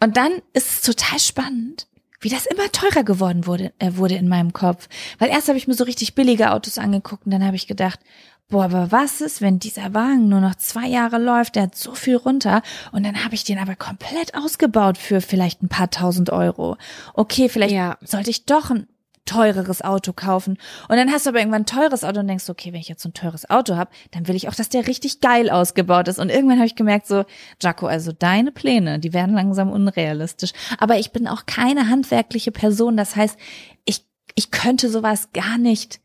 Und 0.00 0.16
dann 0.16 0.32
ist 0.52 0.70
es 0.70 0.80
total 0.82 1.18
spannend, 1.18 1.86
wie 2.20 2.28
das 2.28 2.46
immer 2.46 2.70
teurer 2.70 3.04
geworden 3.04 3.46
wurde, 3.46 3.72
äh, 3.78 3.92
wurde 3.94 4.14
in 4.14 4.28
meinem 4.28 4.52
Kopf. 4.52 4.88
Weil 5.18 5.30
erst 5.30 5.48
habe 5.48 5.58
ich 5.58 5.66
mir 5.66 5.74
so 5.74 5.84
richtig 5.84 6.14
billige 6.14 6.52
Autos 6.52 6.78
angeguckt 6.78 7.26
und 7.26 7.32
dann 7.32 7.44
habe 7.44 7.56
ich 7.56 7.66
gedacht, 7.66 8.00
boah, 8.48 8.64
aber 8.64 8.92
was 8.92 9.20
ist, 9.20 9.40
wenn 9.40 9.58
dieser 9.58 9.94
Wagen 9.94 10.28
nur 10.28 10.40
noch 10.40 10.54
zwei 10.56 10.86
Jahre 10.86 11.18
läuft, 11.18 11.56
der 11.56 11.64
hat 11.64 11.74
so 11.74 11.94
viel 11.94 12.16
runter 12.16 12.62
und 12.92 13.04
dann 13.04 13.24
habe 13.24 13.34
ich 13.34 13.44
den 13.44 13.58
aber 13.58 13.76
komplett 13.76 14.34
ausgebaut 14.34 14.98
für 14.98 15.20
vielleicht 15.20 15.62
ein 15.62 15.68
paar 15.68 15.90
tausend 15.90 16.30
Euro. 16.30 16.76
Okay, 17.14 17.48
vielleicht 17.48 17.74
Ja. 17.74 17.96
sollte 18.02 18.30
ich 18.30 18.44
doch 18.44 18.70
ein 18.70 18.86
teureres 19.24 19.82
Auto 19.82 20.12
kaufen. 20.12 20.58
Und 20.88 20.96
dann 20.96 21.12
hast 21.12 21.26
du 21.26 21.30
aber 21.30 21.38
irgendwann 21.38 21.62
ein 21.62 21.66
teures 21.66 22.02
Auto 22.02 22.18
und 22.20 22.26
denkst, 22.26 22.50
okay, 22.50 22.72
wenn 22.72 22.80
ich 22.80 22.88
jetzt 22.88 23.02
so 23.02 23.08
ein 23.08 23.14
teures 23.14 23.48
Auto 23.48 23.76
habe, 23.76 23.90
dann 24.10 24.26
will 24.26 24.34
ich 24.34 24.48
auch, 24.48 24.54
dass 24.54 24.68
der 24.68 24.88
richtig 24.88 25.20
geil 25.20 25.48
ausgebaut 25.48 26.08
ist. 26.08 26.18
Und 26.18 26.28
irgendwann 26.28 26.58
habe 26.58 26.66
ich 26.66 26.74
gemerkt, 26.74 27.06
so, 27.06 27.24
Jaco, 27.60 27.86
also 27.86 28.10
deine 28.10 28.50
Pläne, 28.50 28.98
die 28.98 29.12
werden 29.12 29.34
langsam 29.36 29.70
unrealistisch. 29.70 30.50
Aber 30.78 30.98
ich 30.98 31.12
bin 31.12 31.28
auch 31.28 31.46
keine 31.46 31.88
handwerkliche 31.88 32.50
Person. 32.50 32.96
Das 32.96 33.14
heißt, 33.14 33.38
ich, 33.84 34.04
ich 34.34 34.50
könnte 34.50 34.88
sowas 34.90 35.28
gar 35.32 35.56
nicht 35.56 36.00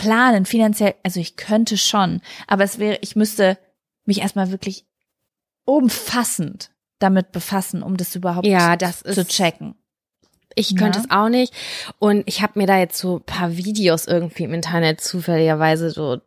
planen, 0.00 0.46
finanziell, 0.46 0.94
also 1.02 1.20
ich 1.20 1.36
könnte 1.36 1.76
schon, 1.76 2.20
aber 2.46 2.64
es 2.64 2.78
wäre, 2.78 2.98
ich 3.02 3.16
müsste 3.16 3.58
mich 4.06 4.20
erstmal 4.20 4.50
wirklich 4.50 4.84
umfassend 5.64 6.70
damit 6.98 7.32
befassen, 7.32 7.82
um 7.82 7.96
das 7.96 8.14
überhaupt 8.14 8.46
ja, 8.46 8.76
das 8.76 9.00
zu 9.02 9.26
checken. 9.26 9.74
Ich 10.54 10.74
könnte 10.76 10.98
Ja. 10.98 11.04
es 11.04 11.10
auch 11.10 11.28
nicht. 11.28 11.54
Und 11.98 12.24
ich 12.26 12.42
habe 12.42 12.58
mir 12.58 12.66
da 12.66 12.78
jetzt 12.78 12.98
so 12.98 13.16
ein 13.18 13.22
paar 13.24 13.56
Videos 13.56 14.06
irgendwie 14.06 14.42
im 14.44 14.52
Internet 14.52 15.00
zufälligerweise 15.00 15.90
so 15.90 16.20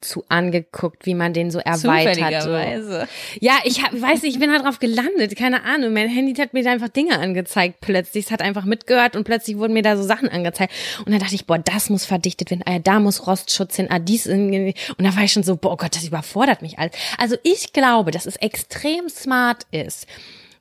zu 0.00 0.24
angeguckt, 0.28 1.04
wie 1.04 1.14
man 1.14 1.32
den 1.32 1.50
so 1.50 1.58
erweitert. 1.58 2.42
So. 2.42 3.40
Ja, 3.40 3.58
ich 3.64 3.82
hab, 3.82 3.92
weiß 3.92 4.22
nicht, 4.22 4.34
ich 4.34 4.40
bin 4.40 4.50
da 4.50 4.58
drauf 4.58 4.78
gelandet, 4.78 5.36
keine 5.36 5.64
Ahnung. 5.64 5.92
Mein 5.92 6.08
Handy 6.08 6.34
hat 6.34 6.54
mir 6.54 6.64
da 6.64 6.72
einfach 6.72 6.88
Dinge 6.88 7.18
angezeigt 7.18 7.80
plötzlich. 7.80 8.26
Es 8.26 8.30
hat 8.30 8.40
einfach 8.40 8.64
mitgehört 8.64 9.14
und 9.14 9.24
plötzlich 9.24 9.58
wurden 9.58 9.74
mir 9.74 9.82
da 9.82 9.96
so 9.96 10.02
Sachen 10.02 10.28
angezeigt. 10.28 10.72
Und 11.04 11.12
dann 11.12 11.20
dachte 11.20 11.34
ich, 11.34 11.46
boah, 11.46 11.58
das 11.58 11.90
muss 11.90 12.06
verdichtet 12.06 12.50
werden, 12.50 12.62
ah, 12.64 12.78
da 12.78 12.98
muss 12.98 13.26
Rostschutz 13.26 13.76
hin, 13.76 13.88
ah, 13.90 13.98
dies 13.98 14.26
in, 14.26 14.72
und 14.96 15.04
da 15.04 15.14
war 15.14 15.24
ich 15.24 15.32
schon 15.32 15.42
so, 15.42 15.56
boah 15.56 15.76
Gott, 15.76 15.94
das 15.94 16.04
überfordert 16.04 16.62
mich 16.62 16.78
alles. 16.78 16.92
Also 17.18 17.36
ich 17.42 17.72
glaube, 17.72 18.10
dass 18.10 18.26
es 18.26 18.36
extrem 18.36 19.08
smart 19.08 19.66
ist, 19.70 20.06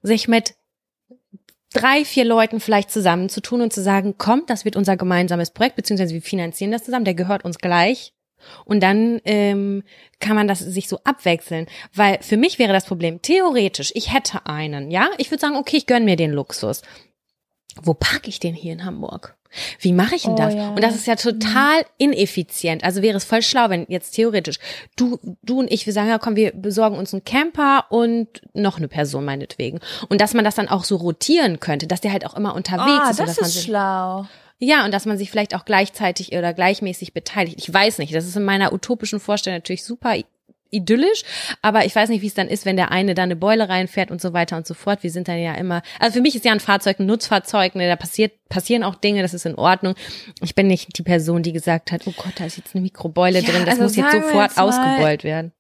sich 0.02 0.28
mit 0.28 0.56
drei, 1.74 2.04
vier 2.04 2.26
Leuten 2.26 2.60
vielleicht 2.60 2.92
zusammenzutun 2.92 3.62
und 3.62 3.74
zu 3.74 3.82
sagen, 3.82 4.16
komm, 4.18 4.44
das 4.48 4.66
wird 4.66 4.76
unser 4.76 4.98
gemeinsames 4.98 5.52
Projekt, 5.52 5.76
beziehungsweise 5.76 6.14
wir 6.14 6.22
finanzieren 6.22 6.72
das 6.72 6.84
zusammen, 6.84 7.06
der 7.06 7.14
gehört 7.14 7.46
uns 7.46 7.60
gleich. 7.60 8.14
Und 8.66 8.82
dann 8.82 9.20
ähm, 9.26 9.84
kann 10.20 10.36
man 10.36 10.48
das 10.48 10.60
sich 10.60 10.88
so 10.88 11.00
abwechseln. 11.04 11.68
Weil 11.94 12.20
für 12.22 12.38
mich 12.38 12.60
wäre 12.60 12.74
das 12.74 12.86
Problem, 12.86 13.22
theoretisch, 13.22 13.92
ich 13.96 14.14
hätte 14.14 14.46
einen, 14.46 14.92
ja, 14.92 15.10
ich 15.18 15.32
würde 15.32 15.42
sagen, 15.42 15.56
okay, 15.56 15.78
ich 15.78 15.86
gönn 15.86 16.06
mir 16.06 16.16
den 16.16 16.32
Luxus. 16.32 16.82
Wo 17.82 17.94
parke 17.94 18.30
ich 18.30 18.40
den 18.40 18.56
hier 18.56 18.74
in 18.74 18.84
Hamburg? 18.84 19.36
Wie 19.80 19.94
mache 19.94 20.16
ich 20.16 20.24
denn 20.24 20.34
Oh, 20.34 20.38
das? 20.38 20.54
ja. 20.54 20.70
Und 20.70 20.84
das 20.84 20.96
ist 20.96 21.08
ja 21.08 21.16
total 21.16 21.84
ineffizient. 21.98 22.84
Also 22.84 23.02
wäre 23.02 23.18
es 23.18 23.24
voll 23.24 23.42
schlau, 23.42 23.70
wenn 23.70 23.86
jetzt 23.90 24.12
theoretisch 24.12 24.60
du, 24.96 25.18
du 25.42 25.60
und 25.60 25.72
ich, 25.72 25.86
wir 25.88 25.94
sagen, 25.94 26.10
ja 26.10 26.20
komm, 26.20 26.36
wir 26.36 26.52
besorgen 26.52 26.98
uns 26.98 27.14
einen 27.14 27.24
Camper 27.24 27.86
und 27.90 28.28
noch 28.54 28.78
eine 28.78 28.88
Person 28.88 29.26
meinetwegen. 29.26 29.80
Und 30.08 30.22
dass 30.22 30.34
man 30.36 30.46
das 30.46 30.56
dann 30.56 30.68
auch 30.68 30.84
so 30.84 30.98
rotieren 30.98 31.60
könnte, 31.60 31.88
dass 31.88 32.02
der 32.02 32.12
halt 32.12 32.26
auch 32.28 32.36
immer 32.36 32.54
unterwegs 32.54 33.06
Ah, 33.06 33.10
ist. 33.12 33.20
das 33.20 33.38
ist 33.40 33.64
schlau. 33.64 34.26
Ja, 34.60 34.84
und 34.86 34.94
dass 34.94 35.06
man 35.06 35.18
sich 35.18 35.32
vielleicht 35.32 35.56
auch 35.56 35.66
gleichzeitig 35.66 36.34
oder 36.34 36.54
gleichmäßig 36.54 37.14
beteiligt. 37.14 37.58
Ich 37.60 37.74
weiß 37.74 37.98
nicht, 37.98 38.14
das 38.14 38.28
ist 38.28 38.36
in 38.36 38.44
meiner 38.44 38.74
utopischen 38.74 39.22
Vorstellung 39.22 39.58
natürlich 39.58 39.86
super 39.86 40.16
idyllisch, 40.72 41.24
aber 41.62 41.86
ich 41.86 41.96
weiß 41.96 42.10
nicht, 42.10 42.22
wie 42.22 42.28
es 42.28 42.34
dann 42.34 42.48
ist, 42.48 42.66
wenn 42.66 42.76
der 42.76 42.92
eine 42.92 43.16
da 43.16 43.24
eine 43.24 43.36
Beule 43.36 43.70
reinfährt 43.70 44.12
und 44.12 44.22
so 44.22 44.34
weiter 44.34 44.58
und 44.58 44.68
so 44.68 44.74
fort. 44.74 45.02
Wir 45.02 45.12
sind 45.12 45.28
dann 45.28 45.40
ja 45.40 45.54
immer, 45.54 45.82
also 46.00 46.16
für 46.16 46.22
mich 46.22 46.36
ist 46.36 46.46
ja 46.46 46.52
ein 46.52 46.60
Fahrzeug 46.60 47.00
ein 47.00 47.06
Nutzfahrzeug, 47.06 47.76
ne, 47.76 47.88
da 47.88 47.96
passiert, 47.96 48.34
passieren 48.50 48.84
auch 48.84 48.96
Dinge, 48.96 49.22
das 49.22 49.34
ist 49.34 49.46
in 49.46 49.56
Ordnung. 49.56 49.96
Ich 50.42 50.56
bin 50.56 50.68
nicht 50.68 50.98
die 50.98 51.04
Person, 51.04 51.42
die 51.42 51.54
gesagt 51.54 51.92
hat, 51.92 52.06
oh 52.06 52.14
Gott, 52.16 52.34
da 52.36 52.46
ist 52.46 52.58
jetzt 52.58 52.76
eine 52.76 52.82
Mikrobeule 52.82 53.40
Ja, 53.40 53.50
drin, 53.50 53.66
das 53.66 53.80
also 53.80 53.84
muss 53.84 53.96
jetzt 53.96 54.12
sofort 54.12 54.50
jetzt 54.50 54.60
ausgebeult 54.60 55.24
werden. 55.24 55.54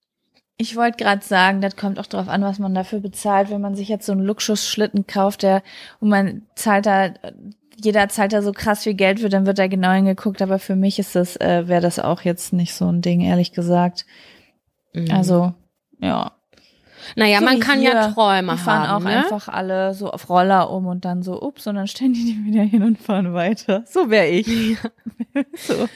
Ich 0.61 0.75
wollte 0.75 0.97
gerade 1.01 1.23
sagen, 1.25 1.61
das 1.61 1.77
kommt 1.77 1.99
auch 1.99 2.05
drauf 2.05 2.27
an, 2.27 2.41
was 2.41 2.59
man 2.59 2.75
dafür 2.75 2.99
bezahlt. 2.99 3.49
Wenn 3.49 3.61
man 3.61 3.75
sich 3.75 3.87
jetzt 3.87 4.05
so 4.05 4.11
einen 4.11 4.25
Luxusschlitten 4.25 5.07
kauft, 5.07 5.43
der 5.43 5.63
und 6.01 6.09
man 6.09 6.41
zahlt 6.55 6.85
da, 6.85 7.13
jeder 7.83 8.09
zahlt 8.09 8.33
da 8.33 8.41
so 8.41 8.51
krass 8.51 8.83
viel 8.83 8.93
Geld 8.93 9.19
für, 9.19 9.29
dann 9.29 9.45
wird 9.45 9.59
da 9.59 9.67
genau 9.67 9.91
hingeguckt. 9.91 10.41
Aber 10.41 10.59
für 10.59 10.75
mich 10.75 10.99
ist 10.99 11.15
das, 11.15 11.35
äh, 11.37 11.67
wäre 11.67 11.81
das 11.81 11.99
auch 11.99 12.21
jetzt 12.21 12.53
nicht 12.53 12.73
so 12.73 12.91
ein 12.91 13.01
Ding, 13.01 13.21
ehrlich 13.21 13.51
gesagt. 13.51 14.05
Mhm. 14.93 15.11
Also 15.11 15.53
ja. 15.99 16.31
naja, 17.15 17.39
So 17.39 17.45
man 17.45 17.59
kann 17.59 17.81
ja 17.81 17.91
hier. 17.91 18.13
Träume 18.13 18.53
Die 18.53 18.57
fahren 18.57 18.87
haben, 18.87 19.03
auch 19.03 19.09
ne? 19.09 19.23
einfach 19.23 19.47
alle 19.47 19.93
so 19.93 20.11
auf 20.11 20.29
Roller 20.29 20.69
um 20.69 20.87
und 20.87 21.05
dann 21.05 21.23
so, 21.23 21.41
ups, 21.41 21.67
und 21.67 21.75
dann 21.75 21.87
stellen 21.87 22.13
die 22.13 22.25
die 22.25 22.45
wieder 22.45 22.63
hin 22.63 22.83
und 22.83 22.99
fahren 22.99 23.33
weiter. 23.33 23.83
So 23.85 24.09
wäre 24.09 24.27
ich. 24.27 24.47
so. 25.55 25.87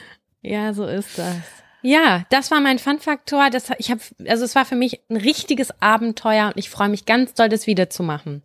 Ja, 0.42 0.74
so 0.74 0.84
ist 0.84 1.18
das. 1.18 1.36
Ja, 1.82 2.24
das 2.30 2.50
war 2.50 2.60
mein 2.60 2.78
Fun-Faktor. 2.78 3.50
Das, 3.50 3.70
ich 3.76 3.90
habe, 3.90 4.00
also 4.26 4.44
es 4.44 4.54
war 4.54 4.64
für 4.64 4.74
mich 4.74 5.00
ein 5.10 5.18
richtiges 5.18 5.82
Abenteuer 5.82 6.46
und 6.46 6.56
ich 6.56 6.70
freue 6.70 6.88
mich 6.88 7.04
ganz 7.04 7.34
doll, 7.34 7.50
das 7.50 7.66
wiederzumachen. 7.66 8.42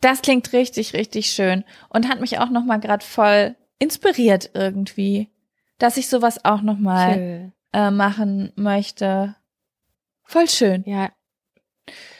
Das 0.00 0.22
klingt 0.22 0.52
richtig, 0.52 0.94
richtig 0.94 1.32
schön 1.32 1.64
und 1.88 2.08
hat 2.08 2.20
mich 2.20 2.38
auch 2.38 2.50
noch 2.50 2.64
mal 2.64 2.78
gerade 2.78 3.04
voll 3.04 3.56
inspiriert 3.78 4.50
irgendwie, 4.54 5.28
dass 5.78 5.96
ich 5.96 6.08
sowas 6.08 6.44
auch 6.44 6.62
noch 6.62 6.78
mal 6.78 7.14
Schön. 7.14 7.52
äh, 7.72 7.90
machen 7.90 8.52
möchte. 8.56 9.36
Voll 10.24 10.48
schön. 10.48 10.84
Ja. 10.86 11.10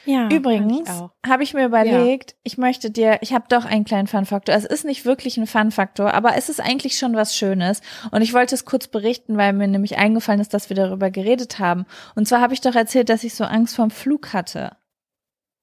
Ja. 0.05 0.29
Übrigens 0.31 0.89
habe 1.25 1.43
ich 1.43 1.55
mir 1.55 1.67
überlegt, 1.67 2.35
ich 2.43 2.59
möchte 2.59 2.91
dir, 2.91 3.19
ich 3.21 3.33
habe 3.33 3.45
doch 3.49 3.65
einen 3.65 3.85
kleinen 3.85 4.09
Fun-Faktor. 4.09 4.55
Es 4.55 4.65
ist 4.65 4.85
nicht 4.85 5.05
wirklich 5.05 5.37
ein 5.37 5.47
Fun-Faktor, 5.47 6.13
aber 6.15 6.37
es 6.37 6.49
ist 6.49 6.61
eigentlich 6.61 6.99
schon 6.99 7.15
was 7.15 7.37
Schönes. 7.37 7.81
Und 8.11 8.23
ich 8.23 8.33
wollte 8.33 8.55
es 8.55 8.65
kurz 8.65 8.89
berichten, 8.89 9.37
weil 9.37 9.53
mir 9.53 9.69
nämlich 9.69 9.99
eingefallen 9.99 10.41
ist, 10.41 10.55
dass 10.55 10.71
wir 10.71 10.77
darüber 10.77 11.11
geredet 11.11 11.59
haben. 11.59 11.87
Und 12.17 12.27
zwar 12.27 12.41
habe 12.41 12.55
ich 12.55 12.61
doch 12.61 12.75
erzählt, 12.75 13.09
dass 13.09 13.23
ich 13.23 13.35
so 13.35 13.45
Angst 13.45 13.77
vorm 13.77 13.91
Flug 13.91 14.33
hatte. 14.33 14.77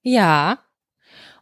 Ja. 0.03 0.59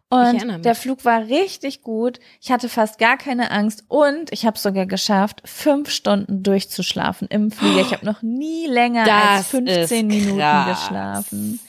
Und 0.09 0.63
der 0.63 0.75
Flug 0.75 1.03
war 1.03 1.21
richtig 1.25 1.81
gut. 1.81 2.19
Ich 2.39 2.51
hatte 2.51 2.69
fast 2.69 2.99
gar 2.99 3.17
keine 3.17 3.51
Angst 3.51 3.85
und 3.87 4.31
ich 4.31 4.45
habe 4.45 4.57
sogar 4.57 4.85
geschafft, 4.85 5.41
fünf 5.45 5.89
Stunden 5.89 6.43
durchzuschlafen 6.43 7.27
im 7.29 7.51
Flieger. 7.51 7.81
Ich 7.81 7.91
habe 7.91 8.05
noch 8.05 8.21
nie 8.21 8.67
länger 8.67 9.01
als 9.01 9.37
Das 9.39 9.47
15 9.47 10.09
ist 10.09 10.15
Minuten 10.15 10.39
krass. 10.39 10.79
geschlafen. 10.81 11.59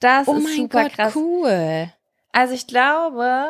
Das 0.00 0.28
Oh 0.28 0.34
ist 0.36 0.44
mein 0.44 0.56
super 0.56 0.82
Gott, 0.84 0.92
krass. 0.92 1.16
cool. 1.16 1.90
Also 2.30 2.54
ich 2.54 2.66
glaube, 2.66 3.46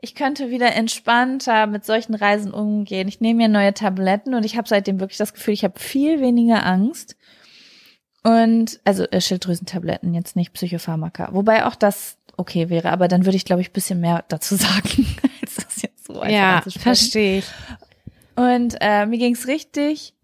ich 0.00 0.14
könnte 0.14 0.50
wieder 0.50 0.74
entspannter 0.74 1.66
mit 1.68 1.84
solchen 1.86 2.14
Reisen 2.14 2.52
umgehen. 2.52 3.06
Ich 3.08 3.20
nehme 3.20 3.38
mir 3.44 3.48
neue 3.48 3.72
Tabletten 3.72 4.34
und 4.34 4.44
ich 4.44 4.56
habe 4.58 4.68
seitdem 4.68 4.98
wirklich 5.00 5.16
das 5.18 5.32
Gefühl, 5.32 5.54
ich 5.54 5.64
habe 5.64 5.78
viel 5.78 6.20
weniger 6.20 6.66
Angst. 6.66 7.16
Und 8.24 8.80
also 8.84 9.04
äh, 9.04 9.20
Schilddrüsentabletten, 9.20 10.12
jetzt 10.12 10.34
nicht 10.34 10.52
Psychopharmaka. 10.52 11.28
Wobei 11.32 11.64
auch 11.64 11.76
das 11.76 12.18
okay 12.36 12.68
wäre, 12.68 12.90
aber 12.90 13.08
dann 13.08 13.24
würde 13.24 13.36
ich, 13.36 13.44
glaube 13.44 13.62
ich, 13.62 13.72
bisschen 13.72 14.00
mehr 14.00 14.24
dazu 14.28 14.54
sagen, 14.56 15.06
als 15.42 15.56
das 15.56 15.82
jetzt 15.82 16.06
so 16.06 16.20
einfach 16.20 16.66
Ja, 16.66 16.80
verstehe 16.80 17.38
ich. 17.38 17.46
Und 18.36 18.76
äh, 18.80 19.06
mir 19.06 19.18
ging's 19.18 19.46
richtig 19.46 20.14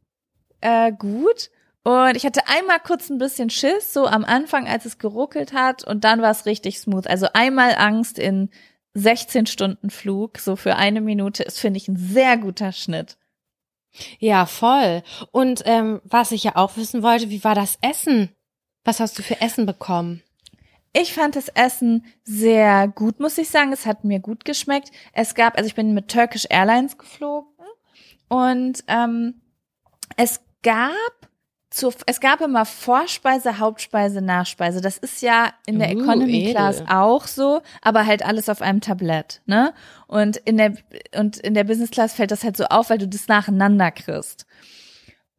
äh, 0.61 0.93
gut. 0.93 1.51
Und 1.85 2.17
ich 2.17 2.25
hatte 2.25 2.47
einmal 2.47 2.79
kurz 2.79 3.11
ein 3.11 3.19
bisschen 3.19 3.51
Schiss, 3.51 3.93
so 3.93 4.07
am 4.07 4.25
Anfang, 4.25 4.69
als 4.69 4.85
es 4.85 4.99
geruckelt 4.99 5.53
hat. 5.53 5.85
Und 5.85 6.05
dann 6.05 6.23
war 6.23 6.31
es 6.31 6.47
richtig 6.47 6.79
smooth. 6.79 7.09
Also 7.09 7.27
einmal 7.33 7.75
Angst 7.77 8.19
in 8.19 8.51
16 8.95 9.47
Stunden 9.47 9.91
Flug, 9.91 10.39
so 10.39 10.55
für 10.55 10.77
eine 10.77 11.01
Minute, 11.01 11.43
ist, 11.43 11.59
finde 11.59 11.79
ich, 11.79 11.89
ein 11.89 11.97
sehr 11.97 12.37
guter 12.37 12.73
Schnitt. 12.73 13.17
Ja, 14.19 14.47
voll. 14.47 15.03
Und 15.33 15.63
ähm, 15.65 16.01
was 16.05 16.33
ich 16.33 16.45
ja 16.45 16.57
auch 16.57 16.77
wissen 16.77 17.03
wollte, 17.03 17.31
wie 17.31 17.45
war 17.45 17.55
das 17.55 17.79
Essen? 17.83 18.31
Was 18.85 19.01
hast 19.01 19.19
du 19.19 19.23
für 19.23 19.41
Essen 19.41 19.67
bekommen? 19.67 20.23
Ich 20.93 21.15
fand 21.15 21.37
das 21.37 21.49
Essen 21.49 22.05
sehr 22.25 22.89
gut, 22.89 23.19
muss 23.19 23.39
ich 23.39 23.49
sagen. 23.49 23.73
Es 23.73 23.87
hat 23.87 24.05
mir 24.05 24.21
gut 24.21 24.45
geschmeckt. 24.45 24.91
Es 25.13 25.35
gab, 25.35 25.57
also 25.57 25.67
ich 25.67 25.75
bin 25.75 25.95
mit 25.95 26.09
Turkish 26.09 26.47
Airlines 26.51 26.99
geflogen 26.99 27.49
und 28.29 28.85
ähm, 28.89 29.41
es 30.17 30.41
gab 30.63 30.93
zu, 31.73 31.91
es 32.07 32.21
gab 32.21 32.43
immer 32.43 32.67
Vorspeise, 32.67 33.59
Hauptspeise, 33.59 34.21
Nachspeise. 34.21 34.83
Das 34.83 34.99
ist 34.99 35.23
ja 35.23 35.53
in 35.67 35.79
der 35.79 35.89
Uh, 35.89 36.03
Economy 36.03 36.43
edel. 36.43 36.53
Class 36.53 36.83
auch 36.87 37.27
so, 37.27 37.63
aber 37.81 38.07
halt 38.07 38.25
alles 38.25 38.49
auf 38.51 38.61
einem 38.61 38.83
Tablett, 38.83 39.41
ne? 39.47 39.73
Und 40.07 40.37
in 40.37 40.59
der 40.59 40.75
und 41.17 41.39
in 41.39 41.55
der 41.55 41.65
Business 41.65 41.91
Class 41.91 42.13
fällt 42.13 42.31
das 42.31 42.45
halt 42.45 42.57
so 42.57 42.65
auf, 42.65 42.91
weil 42.91 42.99
du 42.99 43.09
das 43.09 43.27
nacheinander 43.27 43.91
kriegst. 43.91 44.47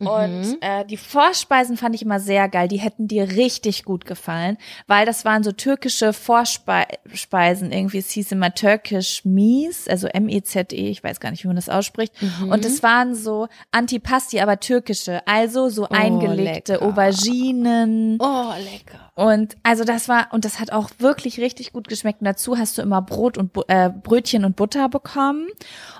Und 0.08 0.42
Mhm. 0.42 0.58
äh, 0.62 0.86
die 0.86 0.98
Vorspeisen 0.98 1.78
fand 1.78 1.96
ich 1.96 2.02
immer 2.02 2.20
sehr 2.20 2.50
geil. 2.50 2.68
Die 2.68 2.78
hätten 2.80 3.08
dir 3.08 3.30
richtig 3.32 3.84
gut 3.84 4.06
gefallen, 4.06 4.58
weil 4.88 5.06
das 5.06 5.26
waren 5.26 5.44
so 5.44 5.52
türkische 5.52 6.14
Vorspeisen. 6.14 7.72
Irgendwie, 7.72 7.98
es 8.00 8.10
hieß 8.12 8.32
immer 8.32 8.54
türkisch 8.54 9.26
Mies, 9.26 9.88
also 9.88 10.08
M-E-Z-E, 10.08 10.90
ich 10.90 11.04
weiß 11.04 11.20
gar 11.20 11.32
nicht, 11.32 11.44
wie 11.44 11.48
man 11.48 11.56
das 11.56 11.70
ausspricht. 11.70 12.14
Mhm. 12.22 12.50
Und 12.52 12.66
es 12.66 12.84
waren 12.84 13.16
so 13.16 13.48
Antipasti, 13.72 14.40
aber 14.40 14.60
türkische, 14.60 15.26
also 15.28 15.70
so 15.70 15.88
eingelegte 15.90 16.74
lecker. 16.74 16.86
Auberginen. 16.86 18.18
Oh, 18.20 18.52
lecker. 18.58 19.12
Und 19.16 19.58
also 19.62 19.84
das 19.84 20.10
war, 20.10 20.30
und 20.32 20.44
das 20.44 20.60
hat 20.60 20.72
auch 20.72 20.90
wirklich 20.98 21.40
richtig 21.40 21.72
gut 21.72 21.88
geschmeckt. 21.88 22.22
Und 22.22 22.26
dazu 22.26 22.58
hast 22.58 22.78
du 22.78 22.82
immer 22.82 23.02
Brot 23.02 23.38
und 23.38 23.52
äh, 23.68 23.90
Brötchen 23.90 24.44
und 24.44 24.56
Butter 24.56 24.90
bekommen. 24.90 25.48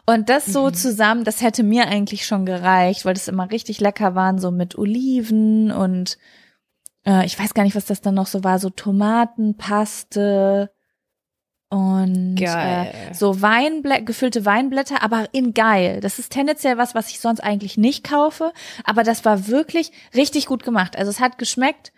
Und 0.08 0.30
das 0.30 0.48
so 0.48 0.72
zusammen, 0.72 1.24
das 1.24 1.42
hätte 1.42 1.62
mir 1.62 1.88
eigentlich 1.88 2.26
schon 2.26 2.46
gereicht, 2.46 3.06
weil 3.06 3.14
das 3.14 3.28
immer 3.28 3.52
richtig 3.52 3.80
lecker 3.80 4.16
waren, 4.16 4.40
so 4.40 4.50
mit 4.50 4.78
Oliven 4.78 5.72
und 5.72 6.18
äh, 7.06 7.26
ich 7.26 7.40
weiß 7.40 7.54
gar 7.54 7.64
nicht, 7.64 7.76
was 7.76 7.86
das 7.86 8.02
dann 8.02 8.16
noch 8.16 8.28
so 8.28 8.44
war, 8.44 8.58
so 8.58 8.72
Tomatenpaste 8.72 10.72
und. 11.70 12.42
Äh, 12.42 13.14
so 13.14 13.42
Weinblä 13.42 14.02
gefüllte 14.02 14.46
Weinblätter, 14.46 15.04
aber 15.04 15.28
in 15.34 15.54
geil. 15.54 16.02
Das 16.02 16.18
ist 16.18 16.32
tendenziell 16.32 16.78
was, 16.78 16.96
was 16.96 17.10
ich 17.10 17.20
sonst 17.20 17.42
eigentlich 17.42 17.78
nicht 17.78 18.04
kaufe, 18.04 18.52
aber 18.84 19.04
das 19.04 19.24
war 19.24 19.48
wirklich 19.48 19.92
richtig 20.16 20.48
gut 20.48 20.64
gemacht. 20.64 20.98
Also 20.98 21.12
es 21.12 21.20
hat 21.20 21.38
geschmeckt 21.38 21.94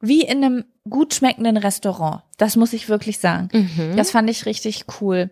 wie 0.00 0.22
in 0.22 0.44
einem 0.44 0.64
gut 0.88 1.14
schmeckenden 1.14 1.56
Restaurant. 1.56 2.22
Das 2.36 2.56
muss 2.56 2.72
ich 2.72 2.88
wirklich 2.88 3.18
sagen. 3.18 3.48
Mhm. 3.52 3.96
Das 3.96 4.10
fand 4.10 4.28
ich 4.28 4.46
richtig 4.46 4.84
cool. 5.00 5.30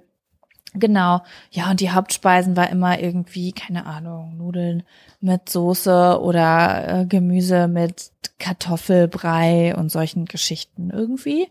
Genau. 0.74 1.22
Ja, 1.50 1.70
und 1.70 1.80
die 1.80 1.90
Hauptspeisen 1.90 2.56
war 2.56 2.70
immer 2.70 2.98
irgendwie, 2.98 3.52
keine 3.52 3.84
Ahnung, 3.84 4.38
Nudeln 4.38 4.84
mit 5.20 5.48
Soße 5.48 6.18
oder 6.20 7.00
äh, 7.00 7.06
Gemüse 7.06 7.68
mit 7.68 8.10
Kartoffelbrei 8.38 9.74
und 9.76 9.90
solchen 9.90 10.24
Geschichten 10.24 10.90
irgendwie. 10.90 11.48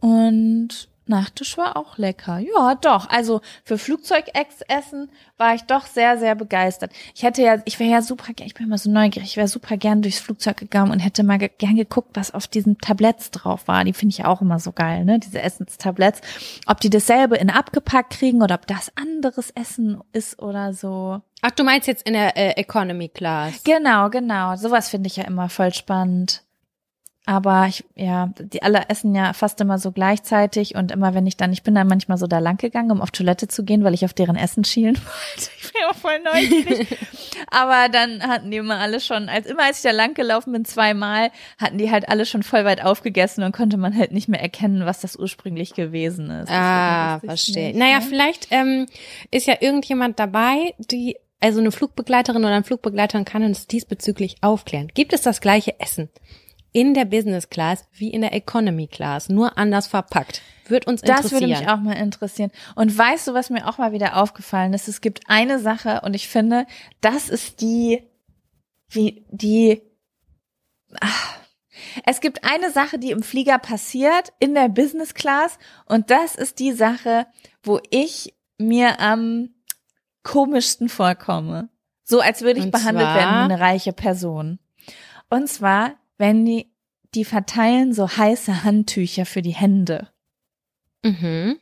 Und 0.00 0.88
Nachtisch 1.06 1.58
war 1.58 1.76
auch 1.76 1.98
lecker. 1.98 2.38
Ja, 2.38 2.74
doch. 2.76 3.10
Also 3.10 3.42
für 3.62 3.76
Flugzeugessen 3.76 5.10
war 5.36 5.54
ich 5.54 5.62
doch 5.62 5.84
sehr, 5.84 6.16
sehr 6.18 6.34
begeistert. 6.34 6.92
Ich 7.14 7.22
hätte 7.22 7.42
ja, 7.42 7.58
ich 7.66 7.78
wäre 7.78 7.90
ja 7.90 8.02
super, 8.02 8.32
ich 8.42 8.54
bin 8.54 8.66
immer 8.66 8.78
so 8.78 8.90
neugierig, 8.90 9.30
ich 9.30 9.36
wäre 9.36 9.48
super 9.48 9.76
gern 9.76 10.00
durchs 10.00 10.20
Flugzeug 10.20 10.56
gegangen 10.56 10.92
und 10.92 11.00
hätte 11.00 11.22
mal 11.22 11.38
ge 11.38 11.50
gern 11.58 11.76
geguckt, 11.76 12.10
was 12.14 12.32
auf 12.32 12.46
diesen 12.46 12.78
Tabletts 12.78 13.30
drauf 13.30 13.68
war. 13.68 13.84
Die 13.84 13.92
finde 13.92 14.12
ich 14.12 14.18
ja 14.18 14.26
auch 14.26 14.40
immer 14.40 14.58
so 14.58 14.72
geil, 14.72 15.04
ne? 15.04 15.18
Diese 15.18 15.42
Essenstabletts. 15.42 16.22
Ob 16.66 16.80
die 16.80 16.90
dasselbe 16.90 17.36
in 17.36 17.50
abgepackt 17.50 18.14
kriegen 18.14 18.42
oder 18.42 18.54
ob 18.54 18.66
das 18.66 18.90
anderes 18.96 19.50
Essen 19.50 20.00
ist 20.12 20.40
oder 20.40 20.72
so. 20.72 21.20
Ach, 21.42 21.50
du 21.50 21.64
meinst 21.64 21.86
jetzt 21.86 22.06
in 22.06 22.14
der 22.14 22.36
äh, 22.38 22.52
Economy 22.52 23.10
Class? 23.10 23.62
Genau, 23.64 24.08
genau. 24.08 24.56
Sowas 24.56 24.88
finde 24.88 25.08
ich 25.08 25.16
ja 25.16 25.24
immer 25.24 25.50
voll 25.50 25.74
spannend. 25.74 26.43
Aber 27.26 27.66
ich, 27.68 27.84
ja, 27.94 28.30
die 28.38 28.62
alle 28.62 28.90
essen 28.90 29.14
ja 29.14 29.32
fast 29.32 29.58
immer 29.62 29.78
so 29.78 29.92
gleichzeitig 29.92 30.74
und 30.74 30.92
immer 30.92 31.14
wenn 31.14 31.26
ich 31.26 31.38
dann, 31.38 31.54
ich 31.54 31.62
bin 31.62 31.74
dann 31.74 31.86
manchmal 31.86 32.18
so 32.18 32.26
da 32.26 32.38
lang 32.38 32.58
gegangen, 32.58 32.90
um 32.90 33.00
auf 33.00 33.12
Toilette 33.12 33.48
zu 33.48 33.64
gehen, 33.64 33.82
weil 33.82 33.94
ich 33.94 34.04
auf 34.04 34.12
deren 34.12 34.36
Essen 34.36 34.62
schielen 34.64 34.96
wollte. 34.96 35.50
Ich 35.56 35.72
bin 35.72 35.80
ja 35.80 35.94
voll 35.94 36.20
neugierig. 36.20 36.98
Aber 37.50 37.88
dann 37.88 38.22
hatten 38.22 38.50
die 38.50 38.58
immer 38.58 38.78
alle 38.78 39.00
schon, 39.00 39.30
als 39.30 39.46
immer 39.46 39.62
als 39.62 39.78
ich 39.78 39.84
da 39.84 39.90
lang 39.92 40.12
gelaufen 40.12 40.52
bin, 40.52 40.66
zweimal, 40.66 41.30
hatten 41.56 41.78
die 41.78 41.90
halt 41.90 42.10
alle 42.10 42.26
schon 42.26 42.42
voll 42.42 42.66
weit 42.66 42.84
aufgegessen 42.84 43.42
und 43.42 43.52
konnte 43.52 43.78
man 43.78 43.96
halt 43.96 44.12
nicht 44.12 44.28
mehr 44.28 44.42
erkennen, 44.42 44.84
was 44.84 45.00
das 45.00 45.16
ursprünglich 45.16 45.72
gewesen 45.72 46.28
ist. 46.28 46.50
Ah, 46.50 47.20
verstehe. 47.20 47.68
Nicht, 47.68 47.78
naja, 47.78 48.00
ne? 48.00 48.06
vielleicht 48.06 48.48
ähm, 48.50 48.86
ist 49.30 49.46
ja 49.46 49.54
irgendjemand 49.60 50.18
dabei, 50.18 50.74
die 50.78 51.16
also 51.40 51.60
eine 51.60 51.72
Flugbegleiterin 51.72 52.44
oder 52.44 52.54
ein 52.54 52.64
Flugbegleiter 52.64 53.22
kann 53.24 53.44
uns 53.44 53.66
diesbezüglich 53.66 54.36
aufklären. 54.42 54.88
Gibt 54.94 55.12
es 55.12 55.22
das 55.22 55.40
gleiche 55.40 55.78
Essen? 55.80 56.10
In 56.74 56.92
der 56.92 57.04
Business 57.04 57.48
Class 57.48 57.86
wie 57.92 58.10
in 58.10 58.20
der 58.20 58.34
Economy 58.34 58.88
Class, 58.88 59.28
nur 59.28 59.56
anders 59.56 59.86
verpackt. 59.86 60.42
Wird 60.66 60.86
uns 60.86 61.02
interessieren. 61.02 61.22
Das 61.22 61.32
würde 61.32 61.46
mich 61.46 61.68
auch 61.68 61.78
mal 61.78 61.96
interessieren. 61.96 62.50
Und 62.74 62.96
weißt 62.96 63.28
du, 63.28 63.34
was 63.34 63.48
mir 63.48 63.68
auch 63.68 63.78
mal 63.78 63.92
wieder 63.92 64.16
aufgefallen 64.16 64.74
ist? 64.74 64.88
Es 64.88 65.00
gibt 65.00 65.20
eine 65.28 65.60
Sache 65.60 66.02
und 66.04 66.14
ich 66.14 66.28
finde, 66.28 66.66
das 67.00 67.28
ist 67.28 67.60
die, 67.60 68.02
wie, 68.88 69.24
die, 69.30 69.82
ach, 71.00 71.38
es 72.04 72.20
gibt 72.20 72.44
eine 72.44 72.72
Sache, 72.72 72.98
die 72.98 73.12
im 73.12 73.22
Flieger 73.22 73.58
passiert, 73.58 74.32
in 74.40 74.54
der 74.54 74.68
Business 74.68 75.14
Class, 75.14 75.58
und 75.86 76.10
das 76.10 76.34
ist 76.34 76.58
die 76.58 76.72
Sache, 76.72 77.26
wo 77.62 77.80
ich 77.90 78.34
mir 78.58 78.98
am 78.98 79.50
komischsten 80.24 80.88
vorkomme. 80.88 81.68
So 82.02 82.20
als 82.20 82.42
würde 82.42 82.58
ich 82.58 82.66
Und 82.66 82.72
behandelt 82.72 83.14
werden 83.14 83.48
wie 83.48 83.52
eine 83.52 83.60
reiche 83.60 83.92
Person. 83.92 84.58
Und 85.30 85.48
zwar, 85.48 85.94
wenn 86.18 86.44
die, 86.44 86.70
die 87.14 87.24
verteilen 87.24 87.92
so 87.92 88.08
heiße 88.08 88.64
Handtücher 88.64 89.26
für 89.26 89.42
die 89.42 89.54
Hände. 89.54 90.08
Mhm. 91.02 91.58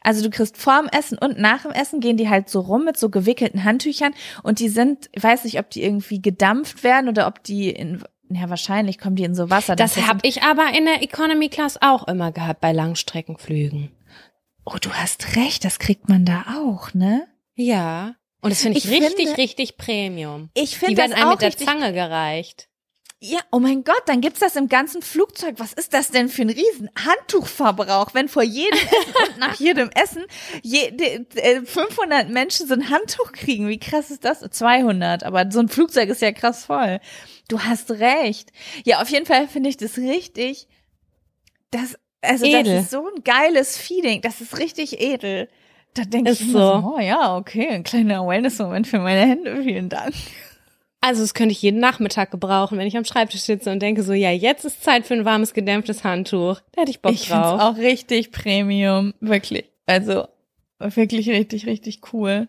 Also 0.00 0.22
du 0.22 0.30
kriegst 0.30 0.56
vorm 0.56 0.86
Essen 0.88 1.18
und 1.18 1.38
nach 1.38 1.62
dem 1.62 1.70
Essen 1.72 2.00
gehen 2.00 2.16
die 2.16 2.28
halt 2.28 2.48
so 2.48 2.60
rum 2.60 2.84
mit 2.86 2.96
so 2.96 3.10
gewickelten 3.10 3.64
Handtüchern 3.64 4.14
und 4.42 4.58
die 4.58 4.68
sind, 4.70 5.10
ich 5.12 5.22
weiß 5.22 5.44
nicht, 5.44 5.58
ob 5.58 5.68
die 5.70 5.82
irgendwie 5.82 6.22
gedampft 6.22 6.82
werden 6.82 7.08
oder 7.08 7.26
ob 7.26 7.42
die 7.44 7.68
in, 7.68 8.02
ja 8.30 8.48
wahrscheinlich 8.48 8.98
kommen 8.98 9.16
die 9.16 9.24
in 9.24 9.34
so 9.34 9.50
Wasser. 9.50 9.76
Das 9.76 9.96
habe 10.06 10.20
ich 10.22 10.42
aber 10.42 10.70
in 10.76 10.86
der 10.86 11.02
Economy 11.02 11.50
Class 11.50 11.78
auch 11.82 12.08
immer 12.08 12.32
gehabt 12.32 12.60
bei 12.62 12.72
Langstreckenflügen. 12.72 13.90
Oh, 14.64 14.76
du 14.80 14.90
hast 14.90 15.36
recht, 15.36 15.64
das 15.66 15.78
kriegt 15.78 16.08
man 16.08 16.24
da 16.24 16.44
auch, 16.58 16.94
ne? 16.94 17.26
Ja. 17.54 18.14
Und 18.40 18.50
das 18.50 18.62
finde 18.62 18.78
ich, 18.78 18.86
Ich 18.86 18.90
richtig, 18.90 19.16
finde- 19.16 19.36
richtig 19.36 19.76
Premium. 19.76 20.48
Ich 20.54 20.78
finde 20.78 20.94
das 20.96 21.12
einem 21.12 21.24
auch 21.26 21.30
mit 21.32 21.42
der 21.42 21.48
richtig. 21.48 21.66
Zange 21.66 21.92
gereicht. 21.92 22.68
Ja, 23.26 23.40
oh 23.50 23.58
mein 23.58 23.84
Gott, 23.84 24.02
dann 24.04 24.20
gibt's 24.20 24.40
das 24.40 24.54
im 24.54 24.68
ganzen 24.68 25.00
Flugzeug. 25.00 25.54
Was 25.56 25.72
ist 25.72 25.94
das 25.94 26.10
denn 26.10 26.28
für 26.28 26.42
ein 26.42 26.50
riesen 26.50 26.90
Handtuchverbrauch, 26.94 28.12
wenn 28.12 28.28
vor 28.28 28.42
jedem 28.42 28.78
Essen 28.78 29.14
und 29.30 29.38
nach 29.38 29.54
jedem 29.54 29.88
Essen 29.88 30.24
je, 30.60 30.90
de, 30.90 31.24
äh, 31.36 31.62
500 31.62 32.28
Menschen 32.28 32.68
so 32.68 32.74
ein 32.74 32.90
Handtuch 32.90 33.32
kriegen? 33.32 33.66
Wie 33.66 33.78
krass 33.78 34.10
ist 34.10 34.26
das? 34.26 34.40
200, 34.40 35.22
aber 35.22 35.50
so 35.50 35.60
ein 35.60 35.70
Flugzeug 35.70 36.10
ist 36.10 36.20
ja 36.20 36.32
krass 36.32 36.66
voll. 36.66 37.00
Du 37.48 37.60
hast 37.60 37.92
recht. 37.92 38.52
Ja, 38.84 39.00
auf 39.00 39.08
jeden 39.08 39.24
Fall 39.24 39.48
finde 39.48 39.70
ich 39.70 39.78
das 39.78 39.96
richtig. 39.96 40.68
Das, 41.70 41.96
also 42.20 42.44
Edel. 42.44 42.64
das 42.64 42.84
ist 42.84 42.90
so 42.90 43.08
ein 43.08 43.24
geiles 43.24 43.78
Feeling. 43.78 44.20
Das 44.20 44.42
ist 44.42 44.58
richtig 44.58 45.00
edel. 45.00 45.48
Da 45.94 46.02
denke 46.02 46.32
ich 46.32 46.40
so. 46.40 46.58
so, 46.58 46.94
oh 46.96 46.98
ja, 46.98 47.38
okay, 47.38 47.68
ein 47.68 47.84
kleiner 47.84 48.26
Wellness-Moment 48.26 48.86
für 48.86 48.98
meine 48.98 49.26
Hände. 49.26 49.62
Vielen 49.62 49.88
Dank. 49.88 50.12
Also 51.06 51.20
das 51.22 51.34
könnte 51.34 51.52
ich 51.52 51.60
jeden 51.60 51.80
Nachmittag 51.80 52.30
gebrauchen, 52.30 52.78
wenn 52.78 52.86
ich 52.86 52.96
am 52.96 53.04
Schreibtisch 53.04 53.42
sitze 53.42 53.70
und 53.70 53.80
denke 53.80 54.02
so, 54.02 54.14
ja, 54.14 54.30
jetzt 54.30 54.64
ist 54.64 54.82
Zeit 54.82 55.06
für 55.06 55.12
ein 55.14 55.24
warmes, 55.26 55.52
gedämpftes 55.52 56.02
Handtuch. 56.02 56.60
Da 56.72 56.80
hätte 56.80 56.90
ich 56.92 57.02
Bock 57.02 57.12
Ich 57.12 57.28
finde 57.28 57.42
drauf. 57.42 57.60
auch 57.60 57.76
richtig 57.76 58.32
Premium, 58.32 59.12
wirklich. 59.20 59.66
Also 59.86 60.28
wirklich 60.78 61.28
richtig, 61.28 61.66
richtig 61.66 62.00
cool. 62.14 62.48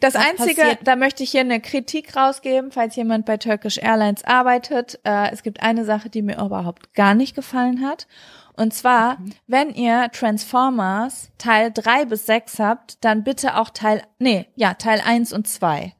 Das 0.00 0.14
Was 0.14 0.22
Einzige, 0.26 0.60
passiert- 0.62 0.78
da 0.84 0.96
möchte 0.96 1.22
ich 1.22 1.30
hier 1.32 1.40
eine 1.42 1.60
Kritik 1.60 2.16
rausgeben, 2.16 2.72
falls 2.72 2.96
jemand 2.96 3.26
bei 3.26 3.36
Turkish 3.36 3.76
Airlines 3.78 4.24
arbeitet. 4.24 4.98
Äh, 5.04 5.30
es 5.32 5.42
gibt 5.42 5.62
eine 5.62 5.84
Sache, 5.84 6.08
die 6.10 6.22
mir 6.22 6.38
überhaupt 6.38 6.94
gar 6.94 7.14
nicht 7.14 7.34
gefallen 7.34 7.86
hat. 7.86 8.06
Und 8.54 8.72
zwar, 8.74 9.18
Mhm. 9.18 9.32
wenn 9.46 9.74
ihr 9.74 10.10
Transformers 10.12 11.30
Teil 11.38 11.70
3 11.72 12.04
bis 12.04 12.26
6 12.26 12.58
habt, 12.58 13.02
dann 13.04 13.24
bitte 13.24 13.56
auch 13.58 13.70
Teil, 13.70 14.02
nee, 14.18 14.46
ja, 14.56 14.74
Teil 14.74 15.00
1 15.04 15.32
und 15.32 15.46
2. 15.48 15.94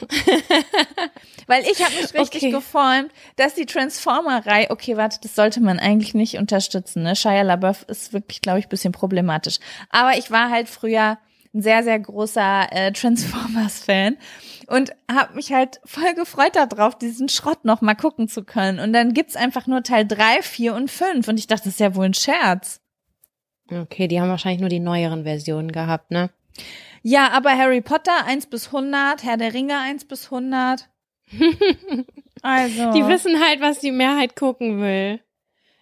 Weil 1.46 1.62
ich 1.64 1.82
habe 1.84 1.94
mich 1.94 2.14
richtig 2.14 2.42
Okay. 2.44 2.50
geformt, 2.50 3.10
dass 3.36 3.54
die 3.54 3.66
Transformer-Reihe, 3.66 4.70
okay, 4.70 4.96
warte, 4.96 5.18
das 5.22 5.34
sollte 5.34 5.60
man 5.60 5.78
eigentlich 5.78 6.14
nicht 6.14 6.38
unterstützen, 6.38 7.02
ne? 7.02 7.14
Shia 7.16 7.42
LaBeouf 7.42 7.82
ist 7.88 8.12
wirklich, 8.12 8.40
glaube 8.40 8.58
ich, 8.58 8.68
bisschen 8.68 8.92
problematisch. 8.92 9.58
Aber 9.90 10.16
ich 10.16 10.30
war 10.30 10.50
halt 10.50 10.68
früher 10.68 11.18
ein 11.52 11.62
sehr, 11.62 11.84
sehr 11.84 11.98
großer 12.00 12.66
äh, 12.72 12.92
Transformers-Fan 12.92 14.16
und 14.66 14.90
habe 15.10 15.34
mich 15.34 15.52
halt 15.52 15.80
voll 15.84 16.14
gefreut 16.14 16.56
darauf, 16.56 16.98
diesen 16.98 17.28
Schrott 17.28 17.64
noch 17.64 17.80
mal 17.80 17.94
gucken 17.94 18.26
zu 18.28 18.42
können. 18.42 18.80
Und 18.80 18.92
dann 18.92 19.12
gibt's 19.14 19.36
einfach 19.36 19.66
nur 19.66 19.82
Teil 19.82 20.06
3, 20.06 20.42
4 20.42 20.74
und 20.74 20.90
5 20.90 21.28
und 21.28 21.38
ich 21.38 21.46
dachte, 21.46 21.64
das 21.64 21.74
ist 21.74 21.80
ja 21.80 21.94
wohl 21.94 22.06
ein 22.06 22.14
Scherz. 22.14 22.80
Okay, 23.70 24.08
die 24.08 24.20
haben 24.20 24.28
wahrscheinlich 24.28 24.60
nur 24.60 24.68
die 24.68 24.80
neueren 24.80 25.24
Versionen 25.24 25.70
gehabt, 25.72 26.10
ne? 26.10 26.30
Ja, 27.06 27.30
aber 27.32 27.50
Harry 27.50 27.82
Potter 27.82 28.24
1 28.24 28.46
bis 28.46 28.68
100, 28.68 29.24
Herr 29.24 29.36
der 29.36 29.52
Ringe 29.52 29.78
1 29.78 30.06
bis 30.06 30.24
100. 30.24 30.88
Also. 32.42 32.92
Die 32.92 33.06
wissen 33.08 33.42
halt, 33.42 33.62
was 33.62 33.78
die 33.78 33.90
Mehrheit 33.90 34.36
gucken 34.36 34.78
will. 34.78 35.18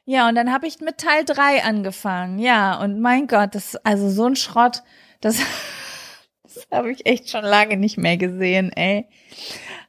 Ja, 0.04 0.28
und 0.28 0.36
dann 0.36 0.52
habe 0.52 0.68
ich 0.68 0.78
mit 0.78 0.98
Teil 0.98 1.24
3 1.24 1.64
angefangen. 1.64 2.38
Ja, 2.38 2.80
und 2.80 3.00
mein 3.00 3.26
Gott, 3.26 3.56
das 3.56 3.74
also 3.74 4.08
so 4.08 4.26
ein 4.26 4.36
Schrott, 4.36 4.84
das, 5.20 5.38
das 6.44 6.68
habe 6.70 6.92
ich 6.92 7.04
echt 7.04 7.30
schon 7.30 7.42
lange 7.44 7.76
nicht 7.76 7.98
mehr 7.98 8.16
gesehen, 8.16 8.70
ey. 8.70 9.08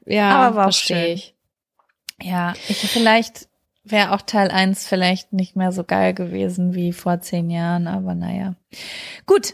Ja, 0.08 0.32
Aber 0.32 0.56
war 0.56 0.64
verstehe 0.64 0.98
schön. 0.98 1.14
ich. 1.14 1.36
Ja, 2.24 2.54
ich 2.68 2.78
vielleicht 2.78 3.48
wäre 3.84 4.14
auch 4.14 4.22
Teil 4.24 4.50
1 4.50 4.88
vielleicht 4.88 5.32
nicht 5.32 5.56
mehr 5.56 5.72
so 5.72 5.84
geil 5.84 6.16
gewesen 6.16 6.74
wie 6.74 6.92
vor 6.92 7.22
zehn 7.22 7.52
Jahren, 7.52 7.86
aber 7.88 8.16
naja. 8.16 8.56
Gut. 9.28 9.54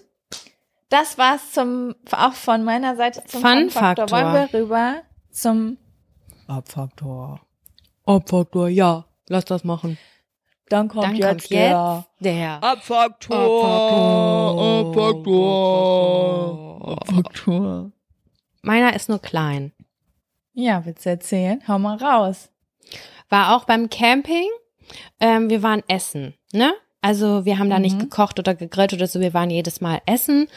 Das 0.90 1.18
war's 1.18 1.52
zum, 1.52 1.96
auch 2.12 2.34
von 2.34 2.64
meiner 2.64 2.96
Seite 2.96 3.24
zum 3.26 3.42
Fun 3.42 3.70
Fun-Faktor. 3.70 4.08
Faktor. 4.08 4.12
Wollen 4.12 4.34
wir 4.34 4.54
rüber 4.60 5.02
zum 5.32 5.78
Abfaktor. 6.48 7.42
Abfaktor, 8.06 8.70
ja. 8.70 9.06
Lass 9.28 9.46
das 9.46 9.64
machen. 9.64 9.98
Dann 10.70 10.88
kommt 10.88 11.04
Dann 11.04 11.16
jetzt 11.16 11.44
kommt 11.44 11.52
der 11.52 12.06
jetzt 12.20 12.26
der 12.26 12.64
Abfaktor. 12.64 13.40
Abfaktor. 14.90 16.98
Abfaktor. 17.02 17.92
Meiner 18.62 18.96
ist 18.96 19.10
nur 19.10 19.20
klein. 19.20 19.74
Ja, 20.54 20.86
willst 20.86 21.06
du 21.06 21.10
erzählen? 21.12 21.62
Hau 21.68 21.78
mal 21.80 21.98
raus. 21.98 22.50
War 23.30 23.56
auch 23.56 23.66
beim 23.66 23.90
Camping. 23.90 24.48
Ähm, 25.20 25.50
wir 25.52 25.62
waren 25.62 25.84
essen, 25.88 26.34
ne? 26.52 26.74
Also 27.02 27.46
wir 27.46 27.60
haben 27.60 27.70
da 27.70 27.80
nicht 27.80 27.96
Mhm. 27.96 28.00
gekocht 28.02 28.40
oder 28.40 28.56
gegrillt 28.56 28.94
oder 28.94 29.08
so, 29.08 29.20
wir 29.22 29.34
waren 29.34 29.50
jedes 29.50 29.80
Mal 29.80 30.02
essen. 30.06 30.48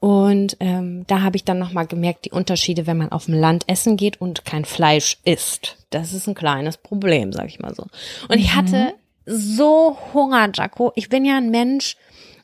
Und 0.00 0.56
ähm, 0.58 1.04
da 1.06 1.22
habe 1.22 1.36
ich 1.36 1.44
dann 1.44 1.58
nochmal 1.58 1.86
gemerkt, 1.86 2.24
die 2.24 2.32
Unterschiede, 2.32 2.86
wenn 2.86 2.96
man 2.96 3.12
auf 3.12 3.26
dem 3.26 3.34
Land 3.34 3.64
essen 3.68 3.96
geht 3.96 4.20
und 4.20 4.44
kein 4.44 4.64
Fleisch 4.64 5.18
isst. 5.24 5.76
Das 5.90 6.12
ist 6.12 6.26
ein 6.26 6.34
kleines 6.34 6.76
Problem, 6.76 7.32
sag 7.32 7.46
ich 7.46 7.60
mal 7.60 7.74
so. 7.74 7.84
Und 8.28 8.38
ich 8.38 8.54
hatte 8.54 8.94
so 9.26 9.96
Hunger, 10.12 10.50
Jaco. 10.52 10.90
Ich 10.96 11.08
bin 11.08 11.24
ja 11.24 11.36
ein 11.36 11.50
Mensch, 11.50 11.96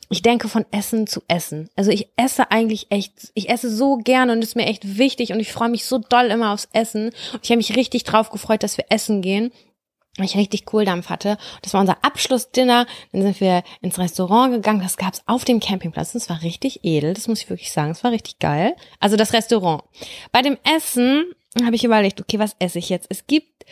ich 0.09 0.21
denke 0.21 0.47
von 0.47 0.65
Essen 0.71 1.05
zu 1.05 1.21
Essen. 1.27 1.69
Also 1.75 1.91
ich 1.91 2.07
esse 2.15 2.51
eigentlich 2.51 2.87
echt, 2.89 3.31
ich 3.33 3.49
esse 3.49 3.69
so 3.69 3.97
gerne 3.97 4.31
und 4.31 4.41
ist 4.41 4.55
mir 4.55 4.65
echt 4.67 4.97
wichtig 4.97 5.33
und 5.33 5.39
ich 5.41 5.51
freue 5.51 5.69
mich 5.69 5.83
so 5.85 5.97
doll 5.97 6.27
immer 6.27 6.53
aufs 6.53 6.69
Essen. 6.71 7.07
Und 7.33 7.39
ich 7.43 7.49
habe 7.49 7.57
mich 7.57 7.75
richtig 7.75 8.05
drauf 8.05 8.29
gefreut, 8.29 8.63
dass 8.63 8.77
wir 8.77 8.85
essen 8.89 9.21
gehen. 9.21 9.51
Weil 10.17 10.25
ich 10.25 10.35
richtig 10.35 10.65
Kohldampf 10.65 11.09
hatte. 11.09 11.37
Das 11.61 11.73
war 11.73 11.81
unser 11.81 12.03
Abschlussdinner. 12.03 12.87
Dann 13.11 13.21
sind 13.21 13.39
wir 13.39 13.63
ins 13.81 13.97
Restaurant 13.99 14.51
gegangen. 14.53 14.81
Das 14.81 14.97
gab's 14.97 15.21
auf 15.27 15.45
dem 15.45 15.59
Campingplatz. 15.59 16.11
Das 16.13 16.29
war 16.29 16.41
richtig 16.41 16.83
edel. 16.83 17.13
Das 17.13 17.27
muss 17.27 17.41
ich 17.41 17.49
wirklich 17.49 17.71
sagen. 17.71 17.89
Das 17.89 18.03
war 18.03 18.11
richtig 18.11 18.39
geil. 18.39 18.75
Also 18.99 19.15
das 19.15 19.31
Restaurant. 19.33 19.83
Bei 20.31 20.41
dem 20.41 20.57
Essen 20.63 21.25
habe 21.63 21.75
ich 21.75 21.83
überlegt, 21.83 22.19
okay, 22.19 22.37
was 22.39 22.55
esse 22.59 22.79
ich 22.79 22.89
jetzt? 22.89 23.07
Es 23.09 23.27
gibt 23.27 23.65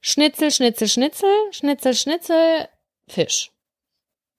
Schnitzel, 0.00 0.50
Schnitzel, 0.50 0.88
Schnitzel, 0.88 1.28
Schnitzel, 1.52 1.94
Schnitzel, 1.94 2.68
Fisch 3.08 3.50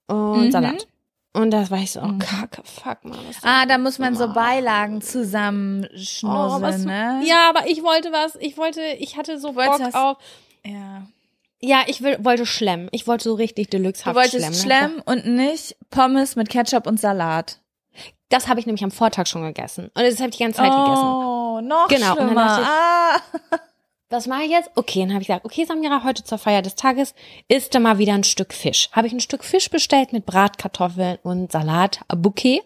und 0.08 0.46
Mhm. 0.48 0.52
Salat. 0.52 0.88
Und 1.34 1.52
das 1.52 1.72
war 1.72 1.80
ich 1.80 1.92
so, 1.92 2.02
oh 2.02 2.06
Mhm. 2.08 2.20
kacke, 2.20 2.62
fuck, 2.66 3.04
Mann. 3.06 3.20
was 3.28 3.42
soll 3.42 3.50
Ah, 3.50 3.66
da 3.66 3.78
muss 3.78 3.98
man 4.00 4.16
so? 4.16 4.32
Beilagen 4.34 4.98
Oh, 4.98 5.00
zusammenschnusseln, 5.00 6.62
was, 6.62 6.86
ne? 6.86 7.22
Ja, 7.26 7.50
aber 7.50 7.68
ich 7.68 7.82
wollte 7.84 8.12
was, 8.12 8.36
ich 8.36 8.58
wollte, 8.58 8.82
ich 9.00 9.18
hatte 9.18 9.40
so 9.40 9.54
Bock 9.54 9.80
auf, 9.94 10.18
ja. 10.66 11.08
Ja, 11.66 11.84
ich 11.88 12.02
will, 12.04 12.18
wollte 12.24 12.46
schlemmen. 12.46 12.90
Ich 12.92 13.08
wollte 13.08 13.24
so 13.24 13.34
richtig 13.36 13.70
deluxe 13.70 14.04
Du 14.04 14.16
wolltest 14.16 14.62
schlemmen. 14.62 14.96
ne? 14.98 15.02
Schlemm 15.02 15.04
und 15.06 15.26
nicht 15.36 15.76
Pommes 15.90 16.36
mit 16.36 16.50
Ketchup 16.50 16.86
und 16.88 17.00
Salat. 17.00 17.60
Das 18.30 18.48
habe 18.48 18.60
ich 18.60 18.66
nämlich 18.66 18.84
am 18.84 18.92
Vortag 18.92 19.28
schon 19.28 19.44
gegessen. 19.44 19.92
Und 19.94 20.04
das 20.04 20.20
habe 20.20 20.30
ich 20.30 20.38
die 20.38 20.44
ganze 20.44 20.58
Zeit 20.58 20.72
gegessen. 20.72 21.04
Oh, 21.04 21.62
noch 21.62 21.88
Genau, 21.88 22.12
und 22.12 22.18
dann 22.18 22.28
schlimmer. 22.28 22.46
dachte 22.46 22.62
ich- 22.62 22.68
ah. 22.68 23.60
Was 24.10 24.28
mache 24.28 24.44
ich 24.44 24.52
jetzt? 24.52 24.70
Okay, 24.76 25.00
dann 25.02 25.12
habe 25.14 25.22
ich 25.24 25.28
gesagt, 25.28 25.44
okay, 25.46 25.66
Samira, 25.66 26.04
heute 26.04 26.24
zur 26.24 26.38
Feier 26.38 26.62
des 26.62 26.76
Tages 26.76 27.16
isst 27.48 27.74
du 27.74 27.80
mal 27.80 27.98
wieder 27.98 28.14
ein 28.14 28.24
Stück 28.24 28.54
Fisch. 28.54 28.90
Habe 28.92 29.08
ich 29.08 29.14
ein 29.14 29.20
Stück 29.20 29.44
Fisch 29.44 29.72
bestellt 29.72 30.14
mit 30.14 30.28
Bratkartoffeln 30.28 31.18
und 31.24 31.52
Salat, 31.52 32.02
Bouquet 32.16 32.62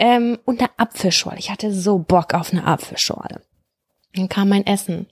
ähm, 0.00 0.38
und 0.44 0.58
eine 0.60 0.70
Apfelschorle. 0.78 1.38
Ich 1.38 1.50
hatte 1.50 1.72
so 1.72 1.98
Bock 1.98 2.34
auf 2.34 2.50
eine 2.52 2.64
Apfelschorle. 2.66 3.42
Dann 4.16 4.28
kam 4.28 4.48
mein 4.48 4.66
Essen. 4.66 5.06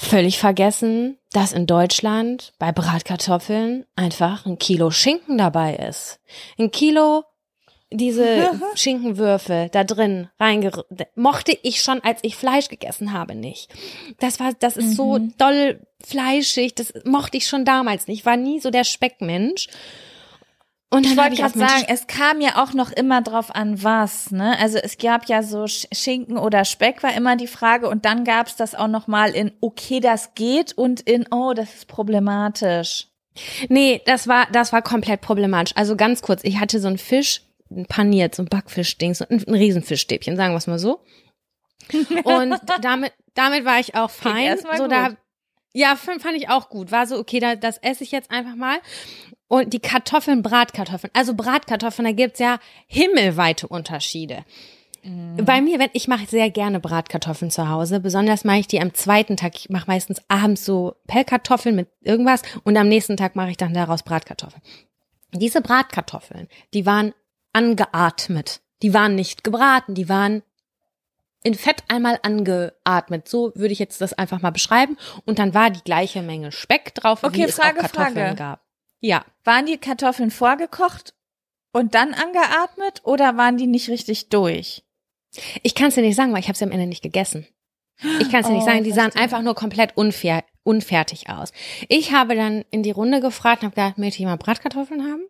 Völlig 0.00 0.38
vergessen, 0.38 1.18
dass 1.32 1.52
in 1.52 1.66
Deutschland 1.66 2.52
bei 2.60 2.70
Bratkartoffeln 2.70 3.84
einfach 3.96 4.46
ein 4.46 4.56
Kilo 4.58 4.90
Schinken 4.92 5.38
dabei 5.38 5.74
ist. 5.74 6.20
Ein 6.56 6.70
Kilo 6.70 7.24
diese 7.90 8.50
Schinkenwürfel 8.76 9.70
da 9.70 9.82
drin 9.82 10.28
reinge 10.38 10.70
mochte 11.16 11.58
ich 11.62 11.82
schon, 11.82 12.00
als 12.04 12.20
ich 12.22 12.36
Fleisch 12.36 12.68
gegessen 12.68 13.12
habe, 13.12 13.34
nicht. 13.34 13.70
Das 14.20 14.38
war, 14.38 14.52
das 14.58 14.76
ist 14.76 14.94
so 14.94 15.18
Mhm. 15.18 15.34
doll 15.36 15.80
fleischig, 16.04 16.74
das 16.76 16.92
mochte 17.04 17.38
ich 17.38 17.48
schon 17.48 17.64
damals 17.64 18.06
nicht. 18.06 18.20
Ich 18.20 18.26
war 18.26 18.36
nie 18.36 18.60
so 18.60 18.70
der 18.70 18.84
Speckmensch. 18.84 19.66
Und 20.90 21.04
Ich 21.04 21.16
wollte 21.18 21.36
gerade 21.36 21.58
sagen, 21.58 21.84
es 21.88 22.06
kam 22.06 22.40
ja 22.40 22.62
auch 22.62 22.72
noch 22.72 22.90
immer 22.90 23.20
drauf 23.20 23.54
an, 23.54 23.82
was, 23.82 24.30
ne? 24.30 24.58
Also 24.58 24.78
es 24.78 24.96
gab 24.96 25.28
ja 25.28 25.42
so 25.42 25.64
Sch- 25.64 25.86
Schinken 25.94 26.38
oder 26.38 26.64
Speck 26.64 27.02
war 27.02 27.14
immer 27.14 27.36
die 27.36 27.46
Frage 27.46 27.88
und 27.90 28.06
dann 28.06 28.24
gab's 28.24 28.56
das 28.56 28.74
auch 28.74 28.88
noch 28.88 29.06
mal 29.06 29.30
in 29.34 29.52
okay, 29.60 30.00
das 30.00 30.34
geht 30.34 30.72
und 30.72 31.00
in 31.02 31.26
oh, 31.30 31.52
das 31.52 31.74
ist 31.74 31.88
problematisch. 31.88 33.08
Nee, 33.68 34.00
das 34.06 34.28
war, 34.28 34.46
das 34.50 34.72
war 34.72 34.80
komplett 34.80 35.20
problematisch. 35.20 35.76
Also 35.76 35.94
ganz 35.94 36.22
kurz, 36.22 36.42
ich 36.42 36.58
hatte 36.58 36.80
so 36.80 36.88
einen 36.88 36.98
Fisch, 36.98 37.42
ein 37.70 37.84
paniert, 37.84 38.34
so 38.34 38.42
ein 38.42 38.48
Backfischding, 38.48 39.12
so 39.14 39.26
ein, 39.28 39.44
ein 39.46 39.54
Riesenfischstäbchen, 39.54 40.36
sagen 40.36 40.54
wir 40.54 40.58
es 40.58 40.66
mal 40.66 40.78
so. 40.78 41.04
Und 42.24 42.58
damit, 42.80 43.12
damit 43.34 43.64
war 43.66 43.78
ich 43.78 43.94
auch 43.94 44.10
fein. 44.10 44.58
So 44.58 44.68
gut. 44.84 44.92
da, 44.92 45.10
ja, 45.74 45.96
fand 45.96 46.22
fand 46.22 46.36
ich 46.36 46.48
auch 46.48 46.70
gut. 46.70 46.90
War 46.90 47.06
so, 47.06 47.18
okay, 47.18 47.40
da, 47.40 47.54
das 47.54 47.78
esse 47.78 48.02
ich 48.02 48.10
jetzt 48.10 48.30
einfach 48.30 48.56
mal. 48.56 48.78
Und 49.48 49.72
die 49.72 49.80
Kartoffeln, 49.80 50.42
Bratkartoffeln. 50.42 51.10
Also 51.14 51.34
Bratkartoffeln, 51.34 52.06
da 52.06 52.12
gibt's 52.12 52.38
ja 52.38 52.58
himmelweite 52.86 53.66
Unterschiede. 53.66 54.44
Bei 55.02 55.62
mir, 55.62 55.78
wenn 55.78 55.90
ich 55.94 56.06
mache 56.08 56.26
sehr 56.26 56.50
gerne 56.50 56.80
Bratkartoffeln 56.80 57.50
zu 57.50 57.68
Hause, 57.68 58.00
besonders 58.00 58.44
mache 58.44 58.58
ich 58.58 58.66
die 58.66 58.80
am 58.80 58.92
zweiten 58.92 59.36
Tag. 59.36 59.54
Ich 59.56 59.70
mache 59.70 59.86
meistens 59.86 60.20
abends 60.28 60.64
so 60.64 60.96
Pellkartoffeln 61.06 61.74
mit 61.74 61.88
irgendwas 62.02 62.42
und 62.64 62.76
am 62.76 62.88
nächsten 62.88 63.16
Tag 63.16 63.34
mache 63.36 63.50
ich 63.50 63.56
dann 63.56 63.72
daraus 63.72 64.02
Bratkartoffeln. 64.02 64.60
Diese 65.32 65.62
Bratkartoffeln, 65.62 66.48
die 66.74 66.84
waren 66.84 67.14
angeatmet. 67.52 68.60
Die 68.82 68.92
waren 68.92 69.14
nicht 69.14 69.44
gebraten, 69.44 69.94
die 69.94 70.08
waren 70.08 70.42
in 71.42 71.54
Fett 71.54 71.84
einmal 71.88 72.18
angeatmet. 72.22 73.28
So 73.28 73.52
würde 73.54 73.72
ich 73.72 73.78
jetzt 73.78 74.00
das 74.00 74.12
einfach 74.12 74.42
mal 74.42 74.50
beschreiben. 74.50 74.98
Und 75.24 75.38
dann 75.38 75.54
war 75.54 75.70
die 75.70 75.82
gleiche 75.82 76.22
Menge 76.22 76.52
Speck 76.52 76.94
drauf, 76.94 77.22
Okay, 77.22 77.38
wie 77.38 77.42
es 77.44 77.54
Frage, 77.54 77.78
auch 77.78 77.82
Kartoffeln 77.82 78.14
Frage. 78.14 78.34
gab. 78.36 78.67
Ja. 79.00 79.24
Waren 79.44 79.66
die 79.66 79.78
Kartoffeln 79.78 80.30
vorgekocht 80.30 81.14
und 81.72 81.94
dann 81.94 82.14
angeatmet 82.14 83.02
oder 83.04 83.36
waren 83.36 83.56
die 83.56 83.66
nicht 83.66 83.88
richtig 83.88 84.28
durch? 84.28 84.82
Ich 85.62 85.74
kann 85.74 85.88
es 85.88 85.94
dir 85.94 86.02
nicht 86.02 86.16
sagen, 86.16 86.32
weil 86.32 86.40
ich 86.40 86.48
habe 86.48 86.56
sie 86.58 86.64
am 86.64 86.70
Ende 86.72 86.86
nicht 86.86 87.02
gegessen. 87.02 87.46
Ich 88.20 88.30
kann 88.30 88.40
es 88.40 88.46
dir 88.46 88.52
nicht 88.52 88.62
Oh, 88.62 88.66
sagen, 88.66 88.84
die 88.84 88.90
sahen 88.92 89.10
verstehe. 89.10 89.22
einfach 89.22 89.42
nur 89.42 89.54
komplett 89.54 89.96
unfair, 89.96 90.44
unfertig 90.62 91.28
aus. 91.28 91.52
Ich 91.88 92.12
habe 92.12 92.36
dann 92.36 92.64
in 92.70 92.82
die 92.82 92.92
Runde 92.92 93.20
gefragt 93.20 93.62
und 93.62 93.66
habe 93.66 93.74
gedacht, 93.74 93.98
möchte 93.98 94.20
ich 94.20 94.26
mal 94.26 94.36
Bratkartoffeln 94.36 95.02
haben? 95.02 95.22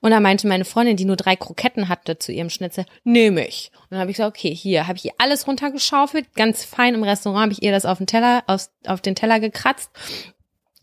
Und 0.00 0.10
da 0.10 0.20
meinte 0.20 0.46
meine 0.48 0.64
Freundin, 0.64 0.96
die 0.96 1.04
nur 1.04 1.16
drei 1.16 1.36
Kroketten 1.36 1.88
hatte 1.88 2.18
zu 2.18 2.32
ihrem 2.32 2.48
Schnitzel, 2.50 2.86
nehme 3.04 3.46
ich. 3.46 3.70
Und 3.82 3.92
dann 3.92 4.00
habe 4.00 4.10
ich 4.10 4.16
gesagt, 4.16 4.36
okay, 4.36 4.54
hier 4.54 4.86
habe 4.86 4.96
ich 4.98 5.04
ihr 5.04 5.12
alles 5.18 5.46
runtergeschaufelt, 5.46 6.34
ganz 6.34 6.64
fein 6.64 6.94
im 6.94 7.02
Restaurant 7.02 7.42
habe 7.42 7.52
ich 7.52 7.62
ihr 7.62 7.72
das 7.72 7.84
auf 7.84 7.98
den 7.98 8.06
Teller, 8.06 8.42
aus, 8.46 8.70
auf 8.86 9.02
den 9.02 9.14
Teller 9.14 9.38
gekratzt. 9.38 9.90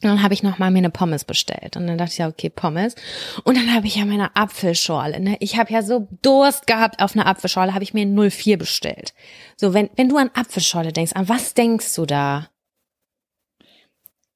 Und 0.03 0.09
dann 0.11 0.23
habe 0.23 0.33
ich 0.33 0.43
noch 0.43 0.57
mal 0.59 0.71
mir 0.71 0.79
eine 0.79 0.89
Pommes 0.89 1.23
bestellt. 1.25 1.77
Und 1.77 1.87
dann 1.87 1.97
dachte 1.97 2.11
ich 2.11 2.17
ja, 2.17 2.27
okay, 2.27 2.49
Pommes. 2.49 2.95
Und 3.43 3.57
dann 3.57 3.73
habe 3.73 3.87
ich 3.87 3.95
ja 3.95 4.05
meine 4.05 4.35
Apfelschorle. 4.35 5.19
Ne? 5.19 5.37
Ich 5.39 5.57
habe 5.57 5.71
ja 5.71 5.81
so 5.81 6.07
Durst 6.21 6.67
gehabt 6.67 7.01
auf 7.01 7.13
eine 7.15 7.25
Apfelschorle, 7.25 7.73
habe 7.73 7.83
ich 7.83 7.93
mir 7.93 8.01
eine 8.01 8.29
04 8.29 8.57
bestellt. 8.57 9.13
So, 9.55 9.73
wenn, 9.73 9.89
wenn 9.95 10.09
du 10.09 10.17
an 10.17 10.31
Apfelschorle 10.33 10.91
denkst, 10.91 11.13
an 11.13 11.29
was 11.29 11.53
denkst 11.53 11.95
du 11.95 12.05
da? 12.05 12.49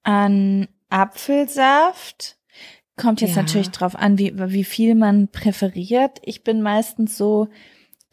An 0.04 0.68
Apfelsaft. 0.90 2.38
Kommt 2.96 3.22
jetzt 3.22 3.36
Ja. 3.36 3.44
natürlich 3.44 3.70
drauf 3.70 3.96
an, 3.96 4.18
wie, 4.18 4.34
wie 4.36 4.64
viel 4.64 4.96
man 4.96 5.28
präferiert. 5.28 6.20
Ich 6.24 6.44
bin 6.44 6.62
meistens 6.62 7.16
so 7.18 7.48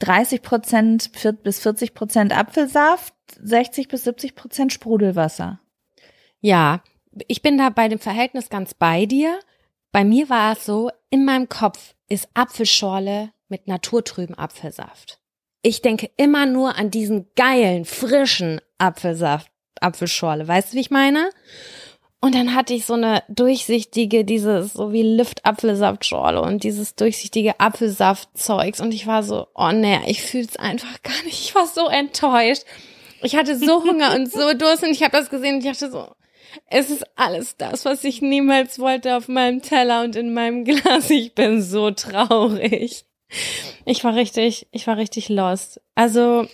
30 0.01 0.43
Prozent 0.43 1.11
bis 1.43 1.61
40 1.61 1.95
Prozent 1.95 2.37
Apfelsaft, 2.37 3.15
60 3.41 3.89
bis 3.89 4.05
70 4.05 4.35
Prozent 4.35 4.73
Sprudelwasser. 4.73 5.61
Ja, 6.41 6.83
ich 7.29 7.43
bin 7.43 7.59
da 7.59 7.71
bei 7.71 7.89
dem 7.89 7.99
Verhältnis 7.99 8.49
ganz 8.49 8.75
bei 8.75 9.07
dir. 9.07 9.39
Bei 9.93 10.05
mir 10.05 10.29
war 10.29 10.53
es 10.53 10.65
so, 10.65 10.91
in 11.11 11.25
meinem 11.25 11.49
Kopf 11.49 11.95
ist 12.09 12.29
Apfelschorle 12.35 13.31
mit 13.49 13.69
naturtrüben 13.69 14.37
Apfelsaft. 14.37 15.21
Ich 15.63 15.83
denke 15.83 16.11
immer 16.17 16.47
nur 16.47 16.77
an 16.77 16.91
diesen 16.91 17.27
geilen, 17.37 17.85
frischen 17.85 18.61
Apfelsaft, 18.79 19.51
Apfelschorle. 19.81 20.47
Weißt 20.47 20.73
du, 20.73 20.77
wie 20.77 20.81
ich 20.81 20.91
meine? 20.91 21.31
Und 22.21 22.35
dann 22.35 22.55
hatte 22.55 22.73
ich 22.73 22.87
so 22.87 22.95
eine 22.95 23.23
durchsichtige, 23.29 24.25
dieses, 24.25 24.73
so 24.73 24.93
wie 24.93 25.03
Lift-Apfelsaftschorle 25.03 26.41
und 26.41 26.65
dieses 26.65 26.95
durchsichtige 26.95 27.61
Apfelsaftzeugs. 27.61 28.81
Und 28.81 28.93
ich 28.93 29.07
war 29.07 29.23
so, 29.23 29.47
oh 29.55 29.73
nee, 29.73 30.01
ich 30.07 30.23
fühl's 30.23 30.57
einfach 30.57 31.03
gar 31.03 31.23
nicht. 31.25 31.39
Ich 31.41 31.55
war 31.55 31.67
so 31.67 31.87
enttäuscht. 31.87 32.65
Ich 33.23 33.37
hatte 33.37 33.59
so 33.59 33.85
Hunger 33.85 34.15
und 34.15 34.33
so 34.33 34.55
Durst 34.55 34.83
und 34.83 34.91
ich 34.91 35.03
habe 35.03 35.13
das 35.13 35.31
gesehen 35.31 35.57
und 35.57 35.65
ich 35.65 35.71
dachte 35.71 35.91
so, 35.91 36.09
es 36.67 36.91
ist 36.91 37.05
alles 37.17 37.57
das, 37.57 37.85
was 37.85 38.05
ich 38.05 38.23
niemals 38.23 38.79
wollte 38.79 39.17
auf 39.17 39.29
meinem 39.29 39.63
Teller 39.63 40.03
und 40.03 40.17
in 40.17 40.33
meinem 40.35 40.65
Glas. 40.65 41.11
Ich 41.11 41.35
bin 41.35 41.63
so 41.63 41.91
traurig. 41.91 43.05
Ich 43.85 44.05
war 44.05 44.15
richtig, 44.15 44.69
ich 44.71 44.87
war 44.87 44.97
richtig 44.97 45.29
lost. 45.29 45.81
Also, 45.95 46.47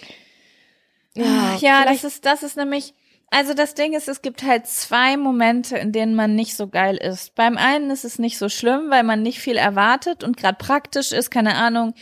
ja, 1.14 1.24
Ja, 1.60 1.82
vielleicht- 1.82 2.04
das 2.04 2.04
ist, 2.14 2.24
das 2.26 2.42
ist 2.42 2.56
nämlich, 2.56 2.94
also 3.30 3.54
das 3.54 3.74
Ding 3.74 3.92
ist, 3.94 4.08
es 4.08 4.22
gibt 4.22 4.42
halt 4.42 4.66
zwei 4.66 5.16
Momente, 5.16 5.76
in 5.76 5.92
denen 5.92 6.14
man 6.14 6.34
nicht 6.34 6.56
so 6.56 6.68
geil 6.68 6.96
ist. 6.96 7.34
Beim 7.34 7.56
einen 7.56 7.90
ist 7.90 8.04
es 8.04 8.18
nicht 8.18 8.38
so 8.38 8.48
schlimm, 8.48 8.90
weil 8.90 9.02
man 9.04 9.22
nicht 9.22 9.38
viel 9.40 9.56
erwartet 9.56 10.24
und 10.24 10.36
gerade 10.36 10.56
praktisch 10.58 11.12
ist, 11.12 11.30
keine 11.30 11.54
Ahnung, 11.56 11.94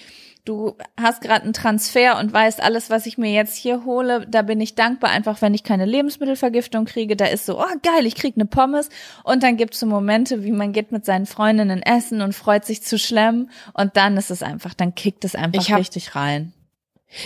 du 0.49 0.75
hast 0.99 1.21
gerade 1.21 1.43
einen 1.43 1.53
Transfer 1.53 2.19
und 2.19 2.33
weißt, 2.33 2.63
alles, 2.63 2.89
was 2.91 3.07
ich 3.07 3.19
mir 3.19 3.31
jetzt 3.33 3.55
hier 3.57 3.85
hole, 3.85 4.27
da 4.29 4.43
bin 4.43 4.61
ich 4.61 4.75
dankbar, 4.75 5.11
einfach 5.11 5.43
wenn 5.43 5.55
ich 5.55 5.63
keine 5.63 5.85
Lebensmittelvergiftung 5.85 6.87
kriege. 6.87 7.17
Da 7.17 7.27
ist 7.27 7.47
so, 7.47 7.61
oh 7.61 7.65
geil, 7.83 8.07
ich 8.07 8.15
krieg 8.15 8.35
eine 8.37 8.47
Pommes. 8.47 8.89
Und 9.25 9.43
dann 9.43 9.57
gibt's 9.57 9.81
so 9.81 9.87
Momente, 9.87 10.45
wie 10.45 10.53
man 10.53 10.73
geht 10.73 10.91
mit 10.91 11.05
seinen 11.05 11.27
Freundinnen 11.27 11.83
essen 11.83 12.23
und 12.23 12.35
freut 12.35 12.65
sich 12.65 12.83
zu 12.83 12.99
schlemmen. 12.99 13.51
Und 13.75 13.97
dann 13.97 14.17
ist 14.17 14.31
es 14.31 14.43
einfach, 14.43 14.75
dann 14.75 14.95
kickt 14.95 15.25
es 15.25 15.35
einfach 15.35 15.69
hab- 15.69 15.79
richtig 15.79 16.15
rein. 16.15 16.53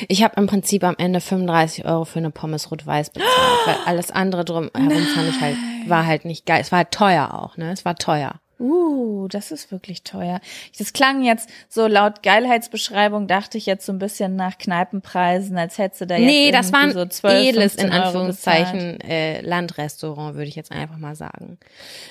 Ich 0.08 0.22
habe 0.22 0.34
im 0.36 0.46
Prinzip 0.46 0.84
am 0.84 0.94
Ende 0.98 1.20
35 1.20 1.84
Euro 1.86 2.04
für 2.04 2.20
eine 2.20 2.30
Pommes 2.30 2.70
rot-weiß 2.70 3.10
bezahlt, 3.10 3.30
weil 3.66 3.76
alles 3.86 4.10
andere 4.10 4.44
drum 4.44 4.70
herum 4.74 5.06
fand 5.14 5.28
ich 5.28 5.40
halt, 5.40 5.56
war 5.86 6.06
halt 6.06 6.24
nicht 6.24 6.46
geil. 6.46 6.60
Es 6.60 6.70
war 6.70 6.78
halt 6.78 6.92
teuer 6.92 7.34
auch, 7.34 7.56
ne? 7.56 7.72
Es 7.72 7.84
war 7.84 7.96
teuer. 7.96 8.40
Uh, 8.62 9.26
das 9.28 9.50
ist 9.50 9.72
wirklich 9.72 10.04
teuer. 10.04 10.40
Das 10.78 10.92
klang 10.92 11.24
jetzt 11.24 11.48
so 11.68 11.86
laut 11.88 12.22
Geilheitsbeschreibung, 12.22 13.26
dachte 13.26 13.58
ich 13.58 13.66
jetzt 13.66 13.84
so 13.84 13.92
ein 13.92 13.98
bisschen 13.98 14.36
nach 14.36 14.56
Kneipenpreisen, 14.56 15.58
als 15.58 15.78
hättest 15.78 16.02
du 16.02 16.06
da 16.06 16.16
jetzt 16.16 16.26
Nee, 16.26 16.50
das 16.52 16.72
war 16.72 16.80
ein 16.80 16.92
so 16.92 17.04
12, 17.04 17.48
edles, 17.48 17.74
in 17.74 17.80
15 17.80 17.92
Euro 17.92 18.06
Anführungszeichen, 18.06 19.00
äh, 19.00 19.40
Landrestaurant, 19.40 20.36
würde 20.36 20.48
ich 20.48 20.54
jetzt 20.54 20.70
einfach 20.70 20.98
mal 20.98 21.16
sagen. 21.16 21.58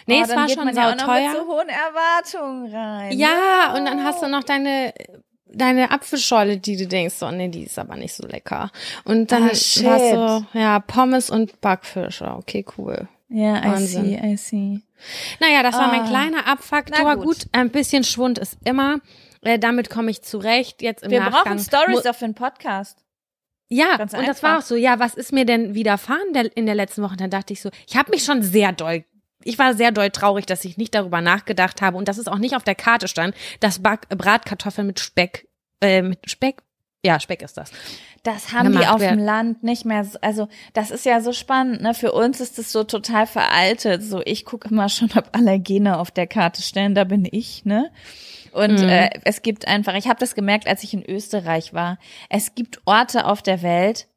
Nee, 0.08 0.20
oh, 0.20 0.24
es 0.24 0.36
war 0.36 0.50
schon 0.50 0.66
man 0.66 0.76
ja 0.76 0.92
mit 0.92 1.00
so 1.00 1.08
hohen 1.48 1.70
Erwartungen 1.70 2.76
rein. 2.76 3.18
Ja, 3.18 3.74
und 3.76 3.86
dann 3.86 4.04
hast 4.04 4.22
du 4.22 4.28
noch 4.28 4.44
deine 4.44 4.94
deine 5.54 5.92
Apfelschorle, 5.92 6.58
die 6.58 6.78
du 6.78 6.88
denkst, 6.88 7.16
so, 7.16 7.30
nee, 7.30 7.50
die 7.50 7.64
ist 7.64 7.78
aber 7.78 7.96
nicht 7.96 8.14
so 8.14 8.26
lecker. 8.26 8.72
Und 9.04 9.32
dann 9.32 9.50
Ah, 9.50 9.56
shit. 9.56 9.84
so, 9.84 10.46
ja, 10.54 10.80
Pommes 10.80 11.30
und 11.30 11.60
Backfisch. 11.62 12.22
Ja, 12.22 12.38
Okay, 12.38 12.66
cool. 12.78 13.08
Ja, 13.30 13.60
I 13.64 13.68
Wahnsinn. 13.68 14.06
see, 14.06 14.20
I 14.34 14.38
see. 14.38 14.82
Naja, 15.40 15.64
das 15.64 15.76
war 15.76 15.88
mein 15.88 16.02
Ah. 16.02 16.08
kleiner 16.08 16.48
Abfaktor. 16.48 17.16
Gut. 17.18 17.26
gut. 17.26 17.38
ein 17.52 17.70
bisschen 17.70 18.04
Schwund 18.04 18.38
ist 18.38 18.58
immer. 18.66 19.00
Äh, 19.42 19.58
damit 19.60 19.90
komme 19.90 20.12
ich 20.12 20.22
zurecht. 20.22 20.82
Jetzt 20.82 21.04
im 21.04 21.12
Wir 21.12 21.20
Nachgang. 21.22 21.44
brauchen 21.44 21.60
Stories 21.60 22.02
für 22.02 22.26
den 22.26 22.36
Podcast. 22.36 23.00
Ja, 23.70 23.96
Ganz 23.98 24.14
und 24.14 24.20
das 24.28 24.38
einfach. 24.38 24.50
war 24.50 24.58
auch 24.60 24.62
so. 24.64 24.76
Ja, 24.76 25.00
was 25.00 25.16
ist 25.16 25.32
mir 25.32 25.46
denn 25.46 25.74
widerfahren 25.74 26.34
der, 26.34 26.56
in 26.56 26.66
der 26.66 26.76
letzten 26.76 27.02
Woche? 27.02 27.14
Und 27.14 27.22
dann 27.22 27.30
dachte 27.30 27.54
ich 27.54 27.62
so, 27.62 27.70
ich 27.88 27.96
habe 27.96 28.12
mich 28.12 28.24
schon 28.24 28.44
sehr 28.44 28.72
doll 28.72 29.04
ich 29.44 29.58
war 29.58 29.74
sehr 29.74 29.92
doll 29.92 30.12
traurig, 30.12 30.46
dass 30.46 30.64
ich 30.66 30.78
nicht 30.78 30.94
darüber 30.94 31.20
nachgedacht 31.20 31.82
habe 31.82 31.98
und 31.98 32.08
dass 32.08 32.20
es 32.20 32.28
auch 32.28 32.38
nicht 32.38 32.56
auf 32.56 32.64
der 32.64 32.76
Karte 32.76 33.08
stand, 33.08 33.34
dass 33.60 33.82
Bratkartoffeln 33.82 34.86
mit 34.86 35.00
Speck, 35.00 35.48
äh, 35.82 36.04
mit 36.04 36.30
Speck, 36.30 36.62
ja, 37.04 37.20
Speck 37.20 37.42
ist 37.42 37.58
das. 37.58 37.72
Das 38.24 38.54
haben 38.54 38.72
die 38.74 38.86
auf 38.86 39.00
dem. 39.00 39.18
Land 39.20 39.64
nicht 39.64 39.84
mehr. 39.86 40.04
so- 40.04 40.20
Also 40.22 40.48
das 40.74 40.92
ist 40.92 41.06
ja 41.06 41.22
so 41.22 41.34
spannend. 41.34 41.82
Ne? 41.82 41.94
Für 41.96 42.12
uns 42.12 42.40
ist 42.40 42.60
es 42.60 42.72
so 42.72 42.84
total 42.84 43.26
veraltet. 43.26 44.04
So 44.04 44.22
ich 44.24 44.46
gucke 44.46 44.70
immer 44.70 44.90
schon, 44.90 45.10
ob 45.16 45.30
Allergene 45.36 45.98
auf 45.98 46.12
der 46.12 46.28
Karte 46.28 46.62
stehen. 46.62 46.94
Da 46.94 47.04
bin 47.04 47.28
ich. 47.30 47.66
Ne? 47.66 47.90
Und 48.52 48.80
Mhm. 48.82 48.90
äh, 48.90 49.10
es 49.24 49.42
gibt 49.42 49.68
einfach. 49.68 49.96
Ich 49.96 50.08
habe 50.08 50.20
das 50.20 50.36
gemerkt, 50.36 50.68
als 50.68 50.84
ich 50.84 50.94
in 50.94 51.04
Österreich 51.04 51.74
war. 51.74 51.98
Es 52.30 52.54
gibt 52.54 52.82
Orte 52.86 53.26
auf 53.26 53.42
der 53.42 53.62
Welt. 53.64 54.08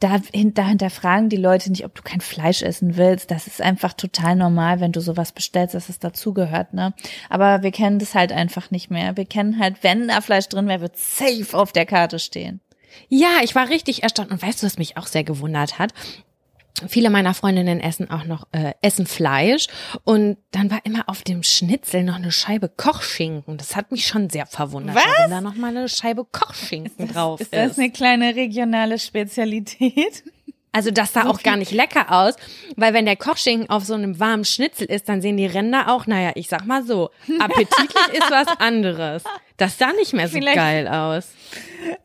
Da 0.00 0.20
hinterfragen 0.32 1.28
die 1.28 1.36
Leute 1.36 1.70
nicht, 1.70 1.84
ob 1.84 1.92
du 1.96 2.02
kein 2.02 2.20
Fleisch 2.20 2.62
essen 2.62 2.96
willst. 2.96 3.32
Das 3.32 3.48
ist 3.48 3.60
einfach 3.60 3.92
total 3.94 4.36
normal, 4.36 4.78
wenn 4.78 4.92
du 4.92 5.00
sowas 5.00 5.32
bestellst, 5.32 5.74
dass 5.74 5.88
es 5.88 5.98
dazugehört, 5.98 6.72
ne? 6.72 6.94
Aber 7.28 7.64
wir 7.64 7.72
kennen 7.72 7.98
das 7.98 8.14
halt 8.14 8.30
einfach 8.32 8.70
nicht 8.70 8.92
mehr. 8.92 9.16
Wir 9.16 9.26
kennen 9.26 9.58
halt, 9.58 9.82
wenn 9.82 10.06
da 10.06 10.20
Fleisch 10.20 10.48
drin 10.48 10.68
wäre, 10.68 10.82
wird 10.82 10.96
safe 10.96 11.48
auf 11.52 11.72
der 11.72 11.84
Karte 11.84 12.20
stehen. 12.20 12.60
Ja, 13.08 13.40
ich 13.42 13.54
war 13.54 13.68
richtig 13.68 14.02
erstaunt 14.02 14.30
und 14.30 14.42
weißt 14.42 14.62
du, 14.62 14.66
was 14.66 14.78
mich 14.78 14.96
auch 14.96 15.06
sehr 15.06 15.24
gewundert 15.24 15.78
hat? 15.78 15.92
Viele 16.86 17.10
meiner 17.10 17.34
Freundinnen 17.34 17.80
essen 17.80 18.08
auch 18.08 18.24
noch 18.24 18.46
äh, 18.52 18.72
essen 18.82 19.06
Fleisch 19.06 19.66
und 20.04 20.36
dann 20.52 20.70
war 20.70 20.78
immer 20.84 21.08
auf 21.08 21.22
dem 21.22 21.42
Schnitzel 21.42 22.04
noch 22.04 22.14
eine 22.14 22.30
Scheibe 22.30 22.68
Kochschinken. 22.68 23.56
Das 23.56 23.74
hat 23.74 23.90
mich 23.90 24.06
schon 24.06 24.30
sehr 24.30 24.46
verwundert, 24.46 24.94
Was? 24.94 25.04
warum 25.04 25.30
da 25.30 25.40
noch 25.40 25.56
mal 25.56 25.76
eine 25.76 25.88
Scheibe 25.88 26.24
Kochschinken 26.24 27.08
drauf 27.08 27.40
ist. 27.40 27.52
Ist 27.52 27.54
das 27.70 27.78
eine 27.78 27.90
kleine 27.90 28.36
regionale 28.36 28.98
Spezialität? 29.00 30.22
Also 30.72 30.90
das 30.90 31.12
sah 31.12 31.26
auch 31.28 31.42
gar 31.42 31.56
nicht 31.56 31.72
lecker 31.72 32.12
aus, 32.12 32.34
weil 32.76 32.92
wenn 32.94 33.06
der 33.06 33.16
Kochschinken 33.16 33.70
auf 33.70 33.84
so 33.84 33.94
einem 33.94 34.20
warmen 34.20 34.44
Schnitzel 34.44 34.86
ist, 34.86 35.08
dann 35.08 35.22
sehen 35.22 35.36
die 35.36 35.46
Ränder 35.46 35.88
auch, 35.90 36.06
naja, 36.06 36.32
ich 36.34 36.48
sag 36.48 36.66
mal 36.66 36.84
so, 36.84 37.10
appetitlich 37.38 37.90
ist 38.12 38.30
was 38.30 38.48
anderes. 38.60 39.24
Das 39.56 39.76
sah 39.78 39.92
nicht 39.92 40.12
mehr 40.12 40.28
so 40.28 40.34
Vielleicht- 40.38 40.56
geil 40.56 40.86
aus. 40.86 41.30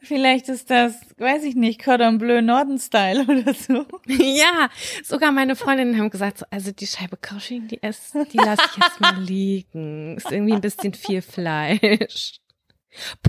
Vielleicht 0.01 0.49
ist 0.49 0.70
das, 0.70 0.93
weiß 1.18 1.43
ich 1.43 1.55
nicht, 1.55 1.84
Cordon 1.84 2.18
Bleu 2.18 2.41
Norden-Style 2.41 3.24
oder 3.28 3.53
so. 3.53 3.86
Ja, 4.07 4.70
sogar 5.03 5.32
meine 5.32 5.55
Freundinnen 5.55 5.97
haben 5.99 6.09
gesagt, 6.09 6.39
so, 6.39 6.45
also 6.49 6.72
die 6.72 6.88
Scheibe 6.88 7.18
Kochschinken, 7.18 7.68
die, 7.68 7.84
ess, 7.84 8.11
die 8.32 8.38
lasse 8.38 8.61
ich 8.72 8.82
jetzt 8.84 8.99
mal 9.01 9.16
liegen. 9.22 10.18
Ist 10.18 10.32
irgendwie 10.32 10.53
ein 10.53 10.61
bisschen 10.61 10.93
viel 10.93 11.22
Fleisch. 11.22 12.39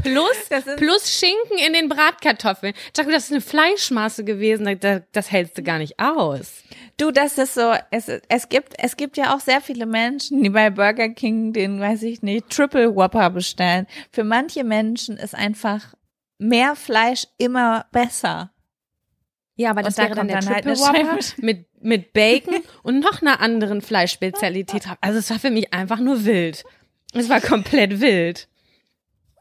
Plus, 0.02 0.48
plus 0.76 1.10
Schinken 1.10 1.58
in 1.66 1.72
den 1.72 1.88
Bratkartoffeln. 1.88 2.74
Jaco, 2.96 3.10
das 3.10 3.24
ist 3.24 3.32
eine 3.32 3.40
Fleischmasse 3.40 4.24
gewesen, 4.24 4.78
das, 4.80 5.02
das 5.12 5.30
hältst 5.30 5.58
du 5.58 5.62
gar 5.62 5.78
nicht 5.78 5.98
aus. 5.98 6.62
Du, 6.96 7.10
das 7.10 7.38
ist 7.38 7.54
so, 7.54 7.72
es, 7.90 8.08
es 8.28 8.48
gibt, 8.48 8.74
es 8.78 8.96
gibt 8.96 9.16
ja 9.16 9.34
auch 9.34 9.40
sehr 9.40 9.60
viele 9.60 9.86
Menschen, 9.86 10.42
die 10.42 10.50
bei 10.50 10.70
Burger 10.70 11.08
King 11.08 11.52
den, 11.52 11.80
weiß 11.80 12.02
ich 12.04 12.22
nicht, 12.22 12.50
Triple 12.50 12.94
Whopper 12.94 13.30
bestellen. 13.30 13.86
Für 14.12 14.24
manche 14.24 14.64
Menschen 14.64 15.16
ist 15.16 15.34
einfach 15.34 15.94
mehr 16.38 16.76
Fleisch 16.76 17.26
immer 17.38 17.86
besser. 17.90 18.52
Ja, 19.56 19.70
aber 19.70 19.82
das 19.82 19.96
da 19.96 20.04
wäre 20.04 20.14
dann 20.14 20.28
der 20.28 20.40
dann 20.40 20.54
halt 20.54 20.64
Triple 20.64 20.86
eine 20.86 21.08
Whopper 21.08 21.24
mit, 21.38 21.66
mit 21.80 22.12
Bacon 22.12 22.62
und 22.82 23.00
noch 23.00 23.22
einer 23.22 23.40
anderen 23.40 23.82
Fleischspezialität. 23.82 24.84
Also 25.00 25.18
es 25.18 25.30
war 25.30 25.38
für 25.38 25.50
mich 25.50 25.72
einfach 25.72 26.00
nur 26.00 26.24
wild. 26.24 26.64
Es 27.12 27.28
war 27.28 27.40
komplett 27.40 28.00
wild. 28.00 28.48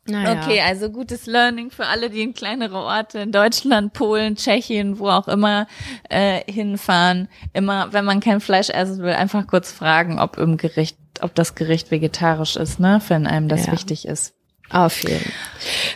Naja. 0.06 0.42
Okay, 0.44 0.60
also 0.60 0.90
gutes 0.90 1.28
Learning 1.28 1.72
für 1.72 1.86
alle, 1.86 2.10
die 2.10 2.22
in 2.22 2.34
kleinere 2.34 2.78
Orte 2.78 3.20
in 3.20 3.32
Deutschland, 3.32 3.94
Polen, 3.94 4.36
Tschechien, 4.36 5.00
wo 5.00 5.08
auch 5.10 5.30
immer 5.30 5.66
äh, 6.10 6.42
hinfahren. 6.52 7.30
Immer, 7.54 7.94
wenn 7.94 8.04
man 8.04 8.20
kein 8.20 8.42
Fleisch 8.42 8.70
essen 8.70 9.00
will, 9.02 9.14
einfach 9.14 9.48
kurz 9.48 9.72
fragen, 9.72 10.20
ob 10.20 10.38
im 10.38 10.58
Gericht, 10.58 10.98
ob 11.22 11.34
das 11.36 11.56
Gericht 11.56 11.90
vegetarisch 11.90 12.58
ist, 12.58 12.80
ne, 12.82 13.02
wenn 13.08 13.26
einem 13.28 13.48
das 13.48 13.68
Ja. 13.68 13.72
wichtig 13.72 14.06
ist. 14.06 14.34
Auf 14.70 15.04
jeden 15.04 15.20
Fall. 15.20 15.32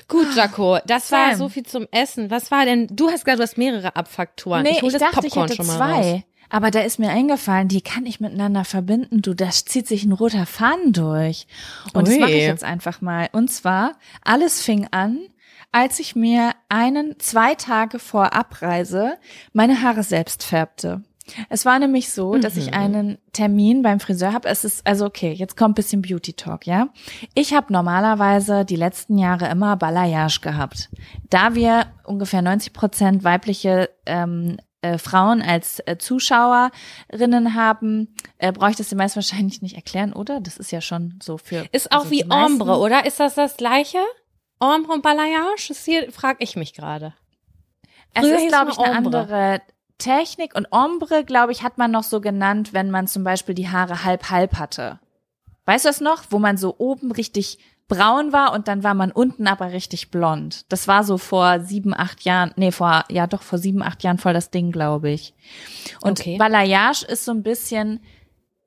Gut, 0.08 0.36
Jaco, 0.36 0.78
das 0.86 1.12
war 1.12 1.30
Sam. 1.32 1.38
so 1.40 1.50
viel 1.50 1.64
zum 1.66 1.88
Essen. 1.92 2.30
Was 2.32 2.52
war 2.52 2.64
denn? 2.66 2.88
Du 2.92 3.10
hast 3.10 3.26
gesagt, 3.26 3.40
du 3.40 3.44
hast 3.44 3.58
mehrere 3.58 3.96
Abfaktoren. 3.96 4.64
Nee, 4.64 4.72
ich 4.72 4.82
hol 4.84 4.90
ich 4.90 4.94
das 4.98 5.02
dachte, 5.02 5.26
ich 5.28 5.34
Popcorn 5.34 5.50
hätte 5.50 5.56
schon 5.56 5.68
mal 5.68 5.78
zwei. 5.78 6.12
raus. 6.14 6.22
Aber 6.50 6.72
da 6.72 6.82
ist 6.82 7.00
mir 7.00 7.10
eingefallen, 7.10 7.68
die 7.68 7.82
kann 7.82 8.06
ich 8.06 8.20
miteinander 8.20 8.64
verbinden. 8.64 9.22
Du, 9.22 9.34
da 9.34 9.50
zieht 9.50 9.88
sich 9.88 10.06
ein 10.06 10.12
roter 10.12 10.46
Faden 10.46 10.94
durch. 10.94 11.48
Und 11.94 12.08
das 12.08 12.16
Ui. 12.16 12.20
mache 12.20 12.32
ich 12.32 12.44
jetzt 12.44 12.64
einfach 12.64 13.02
mal. 13.02 13.30
Und 13.32 13.52
zwar, 13.52 13.94
alles 14.24 14.62
fing 14.62 14.88
an, 14.92 15.20
als 15.72 16.00
ich 16.00 16.16
mir 16.16 16.54
einen, 16.70 17.20
zwei 17.20 17.56
Tage 17.56 18.00
vor 18.00 18.34
Abreise 18.34 19.18
meine 19.54 19.82
Haare 19.82 20.04
selbst 20.04 20.44
färbte. 20.44 21.04
Es 21.50 21.66
war 21.66 21.78
nämlich 21.80 22.12
so, 22.12 22.38
dass 22.38 22.58
ich 22.58 22.74
einen 22.74 23.18
Termin 23.34 23.82
beim 23.82 24.00
Friseur 24.00 24.34
habe. 24.34 24.48
Es 24.48 24.64
ist, 24.64 24.86
also 24.88 25.06
okay, 25.06 25.34
jetzt 25.34 25.58
kommt 25.58 25.74
ein 25.74 25.76
bisschen 25.76 26.02
Beauty 26.02 26.34
Talk, 26.34 26.66
ja. 26.66 26.90
Ich 27.34 27.54
habe 27.54 27.74
normalerweise 27.74 28.66
die 28.66 28.76
letzten 28.76 29.18
Jahre 29.18 29.50
immer 29.50 29.76
Balayage 29.76 30.40
gehabt. 30.42 30.90
Da 31.30 31.56
wir 31.56 31.88
ungefähr 32.06 32.42
90 32.42 32.74
Prozent 32.74 33.24
weibliche 33.24 33.90
ähm, 34.06 34.58
äh, 34.82 34.98
Frauen 34.98 35.42
als 35.42 35.82
äh, 35.86 35.98
Zuschauerinnen 35.98 37.56
haben, 37.56 38.16
äh, 38.38 38.52
brauche 38.52 38.72
ich 38.72 38.76
das 38.78 38.90
den 38.90 38.98
meisten 38.98 39.18
wahrscheinlich 39.18 39.62
nicht 39.62 39.76
erklären, 39.76 40.14
oder? 40.14 40.40
Das 40.40 40.58
ist 40.58 40.72
ja 40.72 40.82
schon 40.82 41.20
so 41.22 41.38
für. 41.38 41.66
Ist 41.72 41.92
auch 41.92 42.00
also 42.00 42.12
wie 42.12 42.26
Ombre, 42.30 42.78
oder? 42.78 43.06
Ist 43.06 43.20
das 43.20 43.36
das 43.36 43.58
gleiche? 43.58 44.00
Ombre 44.60 44.94
und 44.94 45.04
Balayage? 45.04 45.72
Ist 45.72 45.86
hier, 45.86 46.12
frag 46.12 46.38
ich 46.40 46.56
mich 46.56 46.74
gerade. 46.74 47.14
Es 48.14 48.26
ist, 48.26 48.48
glaube 48.48 48.72
ich, 48.72 48.78
eine 48.80 48.96
andere 48.96 49.62
Technik 49.98 50.56
und 50.56 50.68
Ombre, 50.72 51.24
glaube 51.24 51.52
ich, 51.52 51.64
hat 51.64 51.78
man 51.78 51.92
noch 51.92 52.04
so 52.04 52.22
genannt, 52.22 52.74
wenn 52.74 52.92
man 52.92 53.08
zum 53.08 53.24
Beispiel 53.24 53.56
die 53.56 53.70
Haare 53.70 54.04
halb-halb 54.04 54.56
hatte. 54.58 55.00
Weißt 55.66 55.86
du 55.86 55.90
das 55.90 56.02
noch? 56.02 56.26
Wo 56.30 56.40
man 56.40 56.58
so 56.58 56.76
oben 56.78 57.12
richtig 57.12 57.60
braun 57.88 58.34
war 58.34 58.54
und 58.54 58.68
dann 58.68 58.84
war 58.84 58.94
man 58.94 59.12
unten 59.12 59.48
aber 59.48 59.72
richtig 59.72 60.12
blond. 60.12 60.66
Das 60.70 60.88
war 60.88 61.04
so 61.04 61.18
vor 61.18 61.62
sieben, 61.62 61.94
acht 61.94 62.24
Jahren, 62.24 62.52
nee, 62.58 62.72
vor, 62.72 63.06
ja 63.10 63.28
doch, 63.28 63.42
vor 63.42 63.60
sieben, 63.60 63.82
acht 63.82 64.04
Jahren 64.04 64.18
voll 64.18 64.34
das 64.34 64.50
Ding, 64.52 64.72
glaube 64.72 65.10
ich. 65.10 65.34
Und 66.02 66.20
Okay. 66.20 66.38
Balayage 66.38 67.06
ist 67.06 67.26
so 67.26 67.32
ein 67.32 67.44
bisschen, 67.44 68.02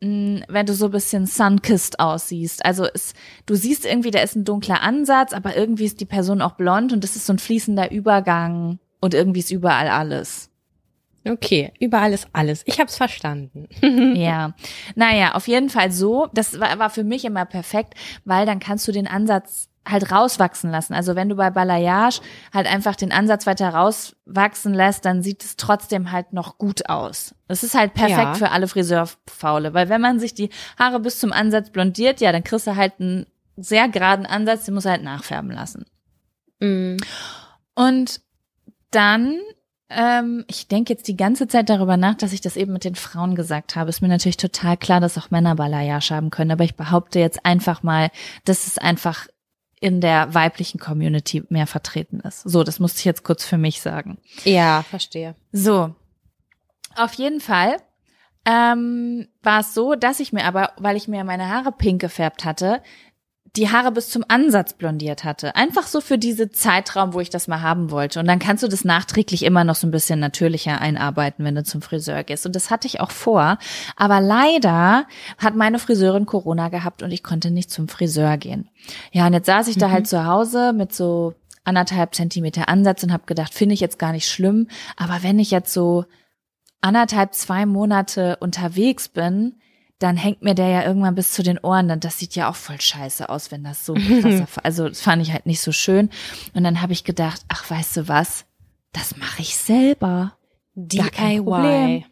mh, 0.01 0.45
wenn 0.49 0.67
du 0.67 0.73
so 0.75 0.87
ein 0.87 0.91
bisschen 0.91 1.27
sun-kissed 1.27 2.01
aussiehst. 2.01 2.65
Also 2.65 2.87
es, 2.93 3.13
du 3.47 3.55
siehst 3.55 3.85
irgendwie, 3.85 4.11
da 4.11 4.21
ist 4.21 4.37
ein 4.37 4.45
dunkler 4.45 4.83
Ansatz, 4.83 5.33
aber 5.33 5.57
irgendwie 5.57 5.85
ist 5.85 6.01
die 6.01 6.07
Person 6.07 6.41
auch 6.41 6.53
blond 6.53 6.93
und 6.93 7.05
es 7.05 7.17
ist 7.17 7.27
so 7.27 7.33
ein 7.35 7.39
fließender 7.39 7.91
Übergang 7.93 8.79
und 9.01 9.15
irgendwie 9.15 9.41
ist 9.41 9.51
überall 9.51 9.89
alles. 9.89 10.50
Okay, 11.29 11.73
überall 11.81 12.13
ist 12.13 12.29
alles. 12.33 12.63
Ich 12.67 12.81
hab's 12.81 12.97
verstanden. 12.97 13.69
Ja, 14.17 14.55
naja, 14.95 15.35
auf 15.35 15.49
jeden 15.49 15.69
Fall 15.71 15.93
so. 15.93 16.29
Das 16.33 16.59
war, 16.61 16.79
war 16.79 16.91
für 16.91 17.05
mich 17.05 17.25
immer 17.25 17.45
perfekt, 17.45 17.95
weil 18.25 18.47
dann 18.47 18.59
kannst 18.59 18.87
du 18.89 18.93
den 18.93 19.07
Ansatz 19.07 19.69
halt 19.87 20.13
rauswachsen 20.13 20.71
lassen. 20.71 20.93
Also 20.95 21.17
wenn 21.17 21.29
du 21.29 21.37
bei 21.37 21.51
Balayage 21.51 22.21
halt 22.53 22.67
einfach 22.67 22.97
den 22.97 23.13
Ansatz 23.13 23.47
weiter 23.47 23.71
rauswachsen 23.71 24.75
lässt, 24.75 25.05
dann 25.05 25.23
sieht 25.23 25.43
es 25.43 25.57
trotzdem 25.57 26.13
halt 26.13 26.33
noch 26.33 26.59
gut 26.59 26.89
aus. 26.89 27.35
Das 27.49 27.63
ist 27.65 27.75
halt 27.75 27.95
perfekt 27.95 28.19
Ja. 28.19 28.35
für 28.35 28.51
alle 28.51 28.69
Friseurfaule, 28.69 29.73
weil 29.75 29.89
wenn 29.89 30.01
man 30.01 30.21
sich 30.21 30.35
die 30.35 30.51
Haare 30.79 31.01
bis 31.01 31.19
zum 31.19 31.33
Ansatz 31.33 31.71
blondiert, 31.71 32.21
ja, 32.21 32.31
dann 32.31 32.45
kriegst 32.45 32.67
du 32.67 32.77
halt 32.77 32.95
einen 33.01 33.27
sehr 33.57 33.89
geraden 33.89 34.27
Ansatz, 34.27 34.65
den 34.67 34.75
musst 34.75 34.87
du 34.87 34.91
halt 34.91 35.03
nachfärben 35.03 35.51
lassen. 35.51 35.87
Mm. 36.61 36.97
Und 37.75 38.21
dann, 38.91 39.39
ähm, 39.91 40.45
ich 40.47 40.69
denke 40.69 40.93
jetzt 40.93 41.09
die 41.09 41.17
ganze 41.17 41.49
Zeit 41.49 41.69
darüber 41.69 41.97
nach, 41.97 42.15
dass 42.15 42.33
ich 42.33 42.41
das 42.41 42.57
eben 42.57 42.73
mit 42.73 42.85
den 42.85 42.95
Frauen 42.95 43.35
gesagt 43.35 43.75
habe. 43.77 43.91
Ist 43.91 44.01
mir 44.01 44.09
natürlich 44.09 44.37
total 44.37 44.77
klar, 44.77 45.01
dass 45.01 45.19
auch 45.19 45.31
Männer 45.31 45.57
Balayage 45.57 46.15
haben 46.15 46.31
können, 46.31 46.53
aber 46.53 46.65
ich 46.65 46.77
behaupte 46.77 47.19
jetzt 47.19 47.45
einfach 47.45 47.83
mal, 47.83 48.11
dass 48.45 48.67
es 48.67 48.79
einfach 48.79 49.27
in 49.81 50.01
der 50.01 50.33
weiblichen 50.35 50.79
Community 50.79 51.43
mehr 51.49 51.67
vertreten 51.67 52.21
ist. 52.21 52.43
So, 52.43 52.63
das 52.63 52.79
musste 52.79 53.01
ich 53.01 53.05
jetzt 53.05 53.25
kurz 53.25 53.45
für 53.45 53.59
mich 53.59 53.81
sagen. 53.81 54.19
Ja, 54.45 54.83
verstehe. 54.83 55.35
So, 55.53 55.95
auf 56.95 57.15
jeden 57.15 57.41
Fall 57.41 57.77
ähm, 58.45 59.29
war 59.43 59.61
es 59.61 59.75
so, 59.75 59.95
dass 59.95 60.21
ich 60.21 60.33
mir 60.33 60.45
aber, 60.45 60.73
weil 60.77 60.97
ich 60.97 61.09
mir 61.09 61.25
meine 61.25 61.49
Haare 61.49 61.73
pink 61.73 62.01
gefärbt 62.01 62.45
hatte, 62.45 62.83
die 63.57 63.69
Haare 63.71 63.91
bis 63.91 64.11
zum 64.11 64.25
Ansatz 64.29 64.75
blondiert 64.75 65.25
hatte. 65.25 65.57
Einfach 65.57 65.87
so 65.87 66.01
für 66.01 66.19
diese 66.19 66.51
Zeitraum, 66.51 67.15
wo 67.15 67.21
ich 67.21 67.31
das 67.31 67.49
mal 67.49 67.63
haben 67.63 67.91
wollte. 67.91 68.21
Und 68.21 68.27
dann 68.27 68.39
kannst 68.39 68.63
du 68.63 68.69
das 68.69 68.85
nachträglich 68.85 69.43
immer 69.45 69.65
noch 69.65 69.75
so 69.75 69.87
ein 69.87 69.91
bisschen 69.91 70.21
natürlicher 70.21 70.81
einarbeiten, 70.81 71.45
wenn 71.45 71.57
du 71.57 71.65
zum 71.65 71.83
Friseur 71.83 72.23
gehst. 72.23 72.47
Und 72.47 72.55
das 72.55 72.71
hatte 72.71 72.87
ich 72.87 73.01
auch 73.01 73.11
vor. 73.11 73.59
Aber 73.97 74.21
leider 74.21 75.07
hat 75.39 75.57
meine 75.57 75.79
Friseurin 75.81 76.27
Corona 76.27 76.69
gehabt 76.69 77.03
und 77.03 77.11
ich 77.11 77.23
konnte 77.25 77.51
nicht 77.51 77.71
zum 77.71 77.89
Friseur 77.89 78.37
gehen. 78.37 78.69
Ja, 79.11 79.27
und 79.27 79.33
jetzt 79.33 79.47
saß 79.47 79.67
ich 79.69 79.79
da 79.79 79.89
Mhm. 79.89 79.93
halt 79.93 80.07
zu 80.07 80.25
Hause 80.27 80.73
mit 80.73 80.95
so 80.95 81.35
anderthalb 81.65 82.15
Zentimeter 82.15 82.69
Ansatz 82.69 83.03
und 83.03 83.13
habe 83.13 83.27
gedacht, 83.27 83.53
finde 83.53 83.75
ich 83.75 83.81
jetzt 83.81 83.99
gar 83.99 84.13
nicht 84.13 84.29
schlimm. 84.29 84.69
Aber 84.97 85.23
wenn 85.23 85.39
ich 85.39 85.51
jetzt 85.51 85.73
so 85.73 86.05
anderthalb, 86.81 87.35
zwei 87.35 87.67
Monate 87.67 88.37
unterwegs 88.41 89.09
bin, 89.09 89.57
dann 90.01 90.17
hängt 90.17 90.43
mir 90.43 90.55
der 90.55 90.69
ja 90.69 90.85
irgendwann 90.85 91.15
bis 91.15 91.33
zu 91.33 91.43
den 91.43 91.59
Ohren. 91.59 91.87
Dann 91.87 92.01
das 92.01 92.19
sieht 92.19 92.35
ja 92.35 92.51
auch 92.51 92.57
voll 92.57 92.81
scheiße 92.81 93.29
aus, 93.29 93.53
wenn 93.53 93.63
das 93.63 93.87
so 93.87 93.95
krasser, 93.95 94.49
also 94.65 94.89
das 94.89 95.03
fand 95.03 95.23
ich 95.23 95.33
halt 95.33 95.47
nicht 95.47 95.61
so 95.61 95.73
schön. 95.73 96.11
Und 96.55 96.65
dann 96.65 96.83
habe 96.83 96.93
ich 96.93 97.05
gedacht, 97.05 97.43
ach, 97.49 97.71
weißt 97.71 97.99
du 97.99 98.09
was? 98.09 98.47
Das 98.93 99.17
mache 99.17 99.43
ich 99.43 99.57
selber. 99.57 100.33
Problem. 101.45 102.05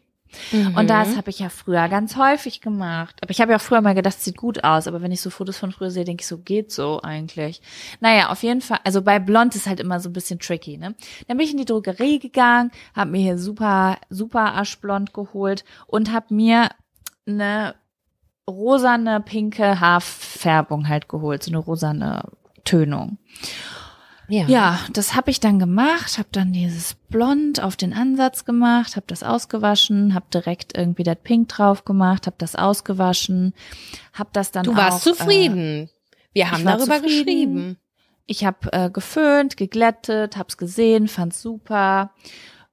Mhm. 0.51 0.77
Und 0.77 0.89
das 0.89 1.17
habe 1.17 1.31
ich 1.31 1.39
ja 1.39 1.49
früher 1.49 1.89
ganz 1.89 2.15
häufig 2.15 2.61
gemacht. 2.61 3.17
Aber 3.21 3.31
ich 3.31 3.41
habe 3.41 3.51
ja 3.51 3.57
auch 3.57 3.61
früher 3.61 3.81
mal 3.81 3.95
gedacht, 3.95 4.19
sieht 4.21 4.37
gut 4.37 4.63
aus. 4.63 4.87
Aber 4.87 5.01
wenn 5.01 5.11
ich 5.11 5.21
so 5.21 5.29
Fotos 5.29 5.57
von 5.57 5.71
früher 5.71 5.89
sehe, 5.89 6.05
denke 6.05 6.21
ich 6.21 6.27
so, 6.27 6.37
geht 6.37 6.71
so 6.71 7.01
eigentlich. 7.01 7.61
Naja, 7.99 8.29
auf 8.29 8.43
jeden 8.43 8.61
Fall. 8.61 8.79
Also 8.83 9.01
bei 9.01 9.19
Blond 9.19 9.55
ist 9.55 9.67
halt 9.67 9.79
immer 9.79 9.99
so 9.99 10.09
ein 10.09 10.13
bisschen 10.13 10.39
tricky, 10.39 10.77
ne? 10.77 10.95
Dann 11.27 11.37
bin 11.37 11.45
ich 11.45 11.51
in 11.51 11.57
die 11.57 11.65
Drogerie 11.65 12.19
gegangen, 12.19 12.71
habe 12.95 13.11
mir 13.11 13.21
hier 13.21 13.37
super, 13.37 13.97
super 14.09 14.55
Aschblond 14.55 15.13
geholt 15.13 15.63
und 15.87 16.11
habe 16.11 16.33
mir 16.33 16.69
eine 17.29 17.75
rosane, 18.47 19.21
pinke 19.21 19.79
Haarfärbung 19.79 20.87
halt 20.87 21.07
geholt. 21.09 21.43
So 21.43 21.51
eine 21.51 21.59
rosane 21.59 22.23
Tönung. 22.65 23.17
ja. 24.27 24.45
Ja, 24.47 24.79
das 24.93 25.15
habe 25.15 25.31
ich 25.31 25.39
dann 25.39 25.59
gemacht, 25.59 26.17
habe 26.17 26.29
dann 26.31 26.51
dieses 26.53 26.93
Blond 26.93 27.61
auf 27.61 27.75
den 27.75 27.93
Ansatz 27.93 28.45
gemacht, 28.45 28.95
habe 28.95 29.05
das 29.07 29.23
ausgewaschen, 29.23 30.13
habe 30.13 30.25
direkt 30.33 30.77
irgendwie 30.77 31.03
das 31.03 31.17
Pink 31.23 31.49
drauf 31.49 31.85
gemacht, 31.85 32.25
habe 32.27 32.35
das 32.37 32.55
ausgewaschen, 32.55 33.53
habe 34.13 34.29
das 34.33 34.51
dann 34.51 34.63
Du 34.63 34.73
auch, 34.73 34.77
warst 34.77 35.05
Äh, 35.07 35.13
zufrieden. 35.13 35.89
Wir 36.33 36.51
haben 36.51 36.63
darüber 36.63 37.01
zufrieden. 37.01 37.03
geschrieben. 37.03 37.77
ich 38.27 38.45
habe 38.45 38.71
äh, 38.71 38.89
geföhnt, 38.91 39.57
geglättet, 39.57 40.37
hab's 40.37 40.57
gesehen, 40.57 41.07
fand's 41.07 41.41
super. 41.41 42.11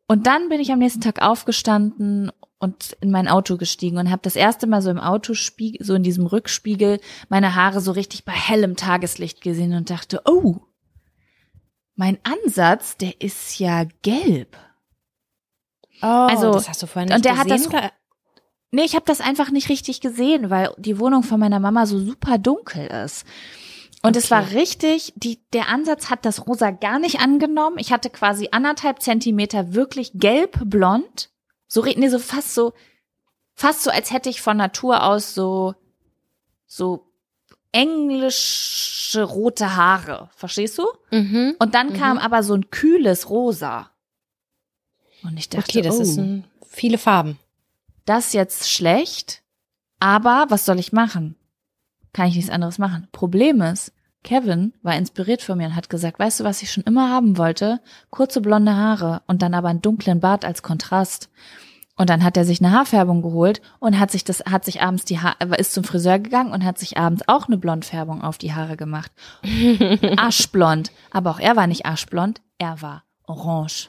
Und 0.07 0.27
dann 0.27 0.49
bin 0.51 0.61
ich 0.61 0.71
am 0.73 0.79
nächsten 0.79 1.01
Tag 1.01 1.23
aufgestanden 1.23 2.31
und 2.59 2.97
in 3.01 3.11
mein 3.11 3.29
Auto 3.29 3.57
gestiegen 3.57 3.99
und 3.99 4.11
habe 4.11 4.23
das 4.23 4.37
erste 4.37 4.67
Mal 4.67 4.81
so 4.83 4.91
im 4.91 4.99
Autospiegel, 4.99 5.85
so 5.85 5.95
in 5.95 6.03
diesem 6.03 6.27
Rückspiegel, 6.27 7.01
meine 7.29 7.55
Haare 7.55 7.81
so 7.81 7.93
richtig 7.93 8.25
bei 8.25 8.33
hellem 8.33 8.77
Tageslicht 8.77 9.41
gesehen 9.43 9.75
und 9.75 9.91
dachte, 9.91 10.23
oh, 10.25 10.57
mein 11.95 12.19
Ansatz, 12.25 12.97
der 12.97 13.21
ist 13.21 13.59
ja 13.59 13.85
gelb. 14.03 14.57
Oh, 16.03 16.07
Also, 16.07 16.53
das 16.53 16.69
hast 16.69 16.83
du 16.83 16.87
vorhin 16.87 17.09
nicht 17.09 17.17
und 17.17 17.25
der 17.25 17.39
hat 17.39 17.47
gesehen, 17.49 17.71
das- 17.71 17.83
oder? 17.83 17.93
Nee, 18.73 18.83
ich 18.85 18.95
habe 18.95 19.05
das 19.07 19.21
einfach 19.21 19.51
nicht 19.51 19.69
richtig 19.69 20.01
gesehen, 20.01 20.51
weil 20.51 20.71
die 20.77 20.99
Wohnung 20.99 21.23
von 21.23 21.41
meiner 21.41 21.61
Mama 21.61 21.87
so 21.87 21.99
super 21.99 22.37
dunkel 22.37 22.87
ist. 22.87 23.25
Und 24.03 24.17
es 24.17 24.27
Okay. 24.27 24.35
war 24.35 24.51
richtig, 24.51 25.13
die, 25.17 25.41
der 25.53 25.69
Ansatz 25.69 26.11
hat 26.11 26.25
das 26.27 26.47
Rosa 26.47 26.71
gar 26.71 26.99
nicht 26.99 27.21
angenommen. 27.21 27.79
Ich 27.79 27.93
hatte 27.93 28.11
quasi 28.11 28.49
anderthalb 28.53 29.01
Zentimeter 29.01 29.73
wirklich 29.75 30.13
gelb-blond. 30.15 31.31
So, 31.69 31.83
nee, 31.83 32.09
so 32.09 32.19
fast 32.19 32.55
so, 32.55 32.73
fast 33.55 33.83
so, 33.83 33.91
als 33.91 34.13
hätte 34.13 34.29
ich 34.29 34.41
von 34.41 34.57
Natur 34.57 35.03
aus 35.03 35.35
so, 35.35 35.75
so 36.67 37.07
englische 37.73 39.23
rote 39.23 39.77
Haare. 39.77 40.29
Verstehst 40.35 40.79
du? 40.79 40.87
Mhm. 41.11 41.57
Und 41.59 41.75
dann 41.75 41.91
Mhm. 41.91 41.95
kam 41.95 42.19
aber 42.19 42.43
so 42.43 42.55
ein 42.55 42.71
kühles 42.71 43.29
Rosa. 43.31 43.91
Und 45.23 45.37
ich 45.39 45.49
dachte, 45.49 45.71
Okay, 45.71 45.83
das 45.83 45.99
oh 45.99 46.03
ist 46.03 46.17
ein, 46.19 46.45
viele 46.69 46.99
Farben. 46.99 47.39
das 48.05 48.33
jetzt 48.33 48.71
schlecht, 48.71 49.43
aber 49.99 50.47
was 50.49 50.65
soll 50.65 50.79
ich 50.79 50.93
machen? 50.93 51.37
Kann 52.13 52.29
ich 52.29 52.37
nichts 52.37 52.51
anderes 52.51 52.79
machen. 52.79 53.09
Problem 53.13 53.61
ist, 53.61 53.93
Kevin 54.27 54.75
war 54.83 54.95
inspiriert 54.97 55.41
von 55.41 55.57
mir 55.57 55.69
und 55.69 55.77
hat 55.77 55.89
gesagt, 55.89 56.19
weißt 56.19 56.41
du, 56.41 56.45
was 56.45 56.61
ich 56.61 56.71
schon 56.71 56.83
immer 56.85 57.09
haben 57.11 57.39
wollte? 57.39 57.81
Kurze 58.11 58.41
blonde 58.43 58.75
Haare 58.77 59.23
und 59.27 59.41
dann 59.41 59.55
aber 59.55 59.69
einen 59.69 59.81
dunklen 59.81 60.21
Bart 60.21 60.45
als 60.45 60.63
Kontrast. 60.63 61.31
Und 61.99 62.11
dann 62.11 62.23
hat 62.25 62.37
er 62.37 62.45
sich 62.45 62.61
eine 62.61 62.73
Haarfärbung 62.73 63.23
geholt 63.23 63.63
und 63.79 63.99
hat 63.99 64.11
sich 64.11 64.23
das, 64.25 64.41
hat 64.45 64.65
sich 64.67 64.83
abends 64.83 65.05
die 65.07 65.21
Haare, 65.21 65.55
ist 65.57 65.73
zum 65.73 65.85
Friseur 65.85 66.19
gegangen 66.19 66.53
und 66.53 66.65
hat 66.65 66.77
sich 66.79 66.99
abends 66.99 67.27
auch 67.27 67.47
eine 67.47 67.57
Blondfärbung 67.57 68.21
auf 68.23 68.37
die 68.37 68.53
Haare 68.53 68.77
gemacht. 68.77 69.11
Aschblond. 70.19 70.91
Aber 71.11 71.31
auch 71.31 71.39
er 71.41 71.57
war 71.57 71.67
nicht 71.67 71.87
aschblond, 71.87 72.43
er 72.59 72.83
war 72.83 73.05
orange. 73.27 73.89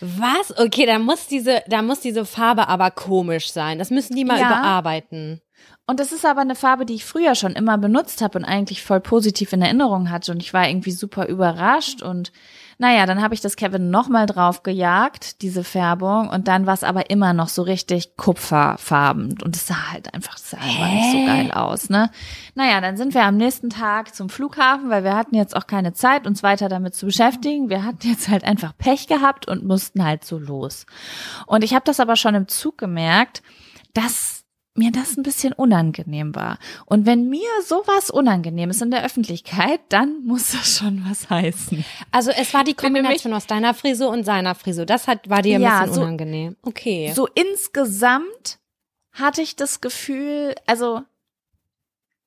Was? 0.00 0.58
Okay, 0.58 0.86
da 0.86 0.98
muss 0.98 1.28
diese, 1.28 1.62
da 1.68 1.80
muss 1.82 2.00
diese 2.00 2.24
Farbe 2.24 2.66
aber 2.66 2.90
komisch 2.90 3.52
sein. 3.52 3.78
Das 3.78 3.90
müssen 3.90 4.16
die 4.16 4.24
mal 4.24 4.40
Ja. 4.40 4.46
überarbeiten. 4.48 5.40
Und 5.84 5.98
das 5.98 6.12
ist 6.12 6.24
aber 6.24 6.42
eine 6.42 6.54
Farbe, 6.54 6.86
die 6.86 6.94
ich 6.94 7.04
früher 7.04 7.34
schon 7.34 7.52
immer 7.54 7.76
benutzt 7.76 8.22
habe 8.22 8.38
und 8.38 8.44
eigentlich 8.44 8.84
voll 8.84 9.00
positiv 9.00 9.52
in 9.52 9.62
Erinnerung 9.62 10.10
hatte. 10.10 10.30
Und 10.30 10.40
ich 10.40 10.54
war 10.54 10.68
irgendwie 10.68 10.92
super 10.92 11.26
überrascht. 11.26 12.02
Und 12.02 12.30
naja, 12.78 13.04
dann 13.04 13.20
habe 13.20 13.34
ich 13.34 13.40
das 13.40 13.56
Kevin 13.56 13.90
nochmal 13.90 14.26
drauf 14.26 14.62
gejagt, 14.62 15.42
diese 15.42 15.64
Färbung. 15.64 16.28
Und 16.28 16.46
dann 16.46 16.66
war 16.66 16.74
es 16.74 16.84
aber 16.84 17.10
immer 17.10 17.32
noch 17.32 17.48
so 17.48 17.62
richtig 17.62 18.16
kupferfarben. 18.16 19.42
Und 19.42 19.56
es 19.56 19.66
sah 19.66 19.90
halt 19.90 20.14
einfach, 20.14 20.38
sah 20.38 20.58
einfach 20.58 20.88
nicht 20.88 21.12
so 21.12 21.26
geil 21.26 21.50
aus, 21.50 21.90
ne? 21.90 22.12
Naja, 22.54 22.80
dann 22.80 22.96
sind 22.96 23.12
wir 23.12 23.24
am 23.24 23.36
nächsten 23.36 23.68
Tag 23.68 24.14
zum 24.14 24.28
Flughafen, 24.28 24.88
weil 24.88 25.02
wir 25.02 25.16
hatten 25.16 25.34
jetzt 25.34 25.56
auch 25.56 25.66
keine 25.66 25.94
Zeit, 25.94 26.28
uns 26.28 26.44
weiter 26.44 26.68
damit 26.68 26.94
zu 26.94 27.06
beschäftigen. 27.06 27.70
Wir 27.70 27.84
hatten 27.84 28.06
jetzt 28.06 28.28
halt 28.28 28.44
einfach 28.44 28.72
Pech 28.78 29.08
gehabt 29.08 29.48
und 29.48 29.64
mussten 29.64 30.04
halt 30.04 30.24
so 30.24 30.38
los. 30.38 30.86
Und 31.46 31.64
ich 31.64 31.74
habe 31.74 31.84
das 31.84 31.98
aber 31.98 32.14
schon 32.14 32.36
im 32.36 32.46
Zug 32.46 32.78
gemerkt, 32.78 33.42
dass 33.94 34.41
mir 34.74 34.90
das 34.90 35.16
ein 35.18 35.22
bisschen 35.22 35.52
unangenehm 35.52 36.34
war. 36.34 36.58
Und 36.86 37.04
wenn 37.04 37.28
mir 37.28 37.46
sowas 37.66 38.10
unangenehm 38.10 38.70
ist 38.70 38.80
in 38.80 38.90
der 38.90 39.04
Öffentlichkeit, 39.04 39.80
dann 39.90 40.24
muss 40.24 40.52
das 40.52 40.78
schon 40.78 41.04
was 41.08 41.28
heißen. 41.28 41.84
Also 42.10 42.30
es 42.30 42.54
war 42.54 42.64
die 42.64 42.74
Kombination 42.74 43.34
aus 43.34 43.46
deiner 43.46 43.74
Frisur 43.74 44.08
und 44.08 44.24
seiner 44.24 44.54
Frisur. 44.54 44.86
Das 44.86 45.08
hat, 45.08 45.28
war 45.28 45.42
dir 45.42 45.56
ein 45.56 45.62
Ja, 45.62 45.80
bisschen 45.80 45.94
so- 45.94 46.00
unangenehm. 46.00 46.56
Okay. 46.62 47.12
So 47.14 47.28
insgesamt 47.34 48.58
hatte 49.12 49.42
ich 49.42 49.56
das 49.56 49.80
Gefühl, 49.82 50.54
also 50.66 51.02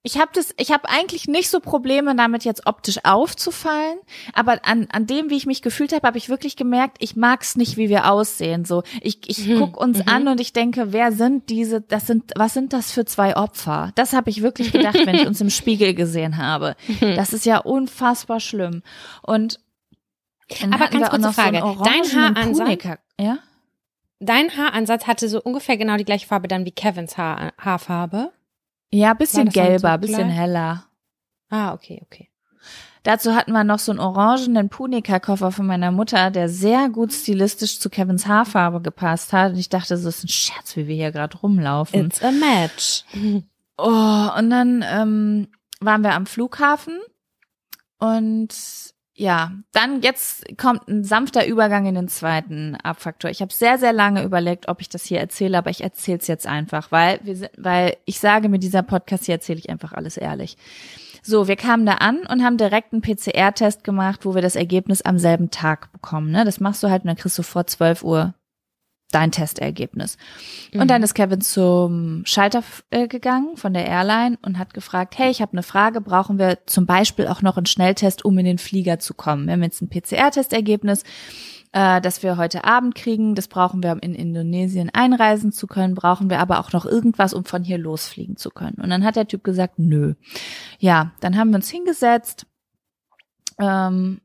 ich 0.06 0.20
habe 0.20 0.30
das, 0.36 0.54
ich 0.58 0.72
habe 0.72 0.88
eigentlich 0.88 1.28
nicht 1.28 1.50
so 1.50 1.60
Probleme 1.60 2.16
damit 2.16 2.46
jetzt 2.46 2.68
optisch 2.68 3.00
aufzufallen, 3.04 3.98
aber 4.34 4.60
an, 4.64 4.88
an 4.92 5.08
dem, 5.08 5.32
wie 5.32 5.36
ich 5.36 5.48
mich 5.48 5.64
gefühlt 5.64 5.94
habe, 5.94 6.06
habe 6.06 6.20
ich 6.20 6.30
wirklich 6.30 6.56
gemerkt, 6.56 6.98
ich 7.00 7.16
mag's 7.16 7.56
nicht, 7.56 7.76
wie 7.76 7.90
wir 7.90 8.12
aussehen. 8.12 8.66
So, 8.66 8.84
ich, 9.02 9.28
ich 9.28 9.48
Mhm, 9.48 9.60
guck 9.60 9.78
uns 9.78 10.00
mhm. 10.00 10.08
an 10.08 10.28
und 10.28 10.40
ich 10.40 10.54
denke, 10.54 10.94
wer 10.94 11.12
sind 11.12 11.50
diese? 11.50 11.82
Das 11.82 12.06
sind, 12.06 12.34
was 12.36 12.54
sind 12.54 12.72
das 12.72 12.92
für 12.92 13.06
zwei 13.06 13.36
Opfer? 13.36 13.92
Das 13.96 14.14
habe 14.14 14.30
ich 14.30 14.44
wirklich 14.44 14.72
gedacht, 14.72 14.98
wenn 15.06 15.16
ich 15.16 15.26
uns 15.26 15.42
im 15.42 15.50
Spiegel 15.50 15.96
gesehen 15.96 16.38
habe. 16.38 16.76
Das 17.16 17.34
ist 17.34 17.46
ja 17.46 17.60
unfassbar 17.60 18.40
schlimm. 18.40 18.84
Und 19.22 19.60
Aber 20.64 20.88
ganz 20.88 21.10
kurze 21.10 21.22
noch 21.22 21.34
so 21.34 21.42
Frage. 21.42 21.60
Dein 21.84 22.04
Haaransatz-. 22.04 23.00
Ja. 23.20 23.40
Dein 24.20 24.56
Haaransatz 24.56 25.08
hatte 25.08 25.30
so 25.30 25.42
ungefähr 25.42 25.78
genau 25.78 25.98
die 25.98 26.06
gleiche 26.06 26.28
Farbe 26.28 26.48
dann 26.48 26.66
wie 26.66 26.72
Kevins 26.72 27.18
Haar, 27.18 27.54
Haarfarbe. 27.58 28.32
Ja, 28.96 29.14
bisschen 29.14 29.50
gelber, 29.50 29.98
bisschen 29.98 30.30
heller. 30.30 30.86
Ah, 31.50 31.74
okay, 31.74 32.02
okay. 32.06 32.30
Dazu 33.04 33.36
hatten 33.36 33.52
wir 33.52 33.64
noch 33.64 33.78
so 33.78 33.92
einen 33.92 34.00
orangenen 34.00 34.70
Punika-Koffer 34.70 35.52
von 35.52 35.68
meiner 35.68 35.92
Mutter, 35.92 36.32
der 36.32 36.50
sehr 36.50 36.90
gut 36.90 37.14
stilistisch 37.14 37.80
zu 37.80 37.90
Kevins 37.92 38.26
Haarfarbe 38.26 38.82
gepasst 38.82 39.32
hat. 39.32 39.52
Und 39.52 39.60
ich 39.60 39.70
dachte, 39.70 39.90
das 39.90 40.06
ist 40.06 40.24
ein 40.24 40.30
Scherz, 40.30 40.76
wie 40.76 40.88
wir 40.88 40.96
hier 40.96 41.12
gerade 41.12 41.38
rumlaufen. 41.38 42.08
It's 42.08 42.24
a 42.24 42.32
match. 42.32 43.04
Oh, 43.78 44.30
und 44.40 44.50
dann 44.50 44.84
ähm, 44.90 45.50
waren 45.82 46.02
wir 46.02 46.14
am 46.14 46.26
Flughafen 46.26 46.98
und 48.00 48.56
ja, 49.18 49.52
dann 49.72 50.02
jetzt 50.02 50.58
kommt 50.58 50.88
ein 50.90 51.06
sanfter 51.06 51.48
Übergang 51.48 51.86
in 51.86 51.96
den 51.96 52.10
zweiten 52.10 52.76
Abfaktor. 52.76 53.32
Ich 53.32 53.42
habe 53.42 53.54
sehr, 53.54 53.78
sehr 53.78 53.94
lange 53.94 54.24
überlegt, 54.24 54.68
ob 54.68 54.82
ich 54.82 54.90
das 54.90 55.06
hier 55.06 55.20
erzähle, 55.20 55.58
aber 55.58 55.70
ich 55.70 55.82
erzähle 55.82 56.18
es 56.18 56.28
jetzt 56.28 56.46
einfach, 56.46 56.92
weil 56.92 57.20
wir 57.24 57.38
sind, 57.38 57.52
weil 57.58 57.96
ich 58.04 58.20
sage 58.20 58.50
mit 58.50 58.62
dieser 58.62 58.84
Podcast 58.84 59.26
hier 59.26 59.36
erzähle 59.36 59.60
ich 59.60 59.70
einfach 59.70 59.94
alles 59.94 60.18
ehrlich. 60.18 60.58
So, 61.24 61.48
wir 61.48 61.56
kamen 61.56 61.86
da 61.86 61.94
an 61.96 62.26
und 62.28 62.44
haben 62.44 62.58
direkt 62.58 62.92
einen 62.92 63.02
PCR-Test 63.02 63.86
gemacht, 63.86 64.26
wo 64.26 64.36
wir 64.36 64.42
das 64.42 64.58
Ergebnis 64.58 65.02
am 65.02 65.18
selben 65.18 65.50
Tag 65.50 65.92
bekommen. 65.94 66.30
Ne? 66.32 66.44
Das 66.44 66.60
machst 66.60 66.84
du 66.84 66.90
halt 66.90 67.04
und 67.04 67.08
dann 67.08 67.16
kriegst 67.16 67.38
du 67.40 67.44
vor 67.44 67.66
12 67.66 68.04
Uhr 68.04 68.34
dein 69.16 69.32
Testergebnis. 69.32 70.18
Und 70.74 70.92
dann 70.92 71.02
ist 71.02 71.14
Kevin 71.14 71.40
zum 71.40 72.24
Schalter 72.26 72.64
äh, 72.90 73.08
gegangen 73.08 73.56
von 73.56 73.74
der 73.74 73.88
Airline 73.88 74.38
und 74.42 74.60
hat 74.60 74.74
gefragt, 74.74 75.18
hey, 75.18 75.32
ich 75.32 75.42
habe 75.42 75.54
eine 75.54 75.64
Frage, 75.64 76.02
brauchen 76.02 76.38
wir 76.38 76.66
zum 76.66 76.86
Beispiel 76.86 77.28
auch 77.28 77.42
noch 77.42 77.56
einen 77.56 77.66
Schnelltest, 77.66 78.26
um 78.26 78.38
in 78.38 78.46
den 78.46 78.58
Flieger 78.58 79.00
zu 79.00 79.14
kommen? 79.14 79.46
Wir 79.46 79.54
haben 79.54 79.64
jetzt 79.64 79.82
ein 79.82 79.90
PCR-Testergebnis. 79.90 81.04
äh, 81.72 82.02
das 82.02 82.24
wir 82.24 82.36
heute 82.36 82.66
Abend 82.66 82.96
kriegen. 82.96 83.36
Das 83.36 83.48
brauchen 83.48 83.84
wir, 83.84 83.94
um 83.94 84.00
in 84.00 84.16
Indonesien 84.16 84.90
einreisen 84.94 85.54
zu 85.54 85.66
können. 85.68 85.96
Brauchen 85.96 86.30
wir 86.30 86.40
aber 86.40 86.60
auch 86.60 86.74
noch 86.74 86.86
irgendwas, 86.86 87.34
um 87.34 87.46
von 87.46 87.64
hier 87.64 87.78
losfliegen 87.78 88.36
zu 88.36 88.50
können. 88.50 88.82
Und 88.82 88.90
dann 88.90 89.06
hat 89.06 89.16
der 89.16 89.28
Typ 89.28 89.44
gesagt, 89.46 89.80
nö. 89.80 90.16
Ja, 90.80 91.12
dann 91.22 91.38
haben 91.38 91.52
wir 91.52 91.58
uns 91.58 91.70
hingesetzt 91.70 92.48
ähm, 93.60 94.20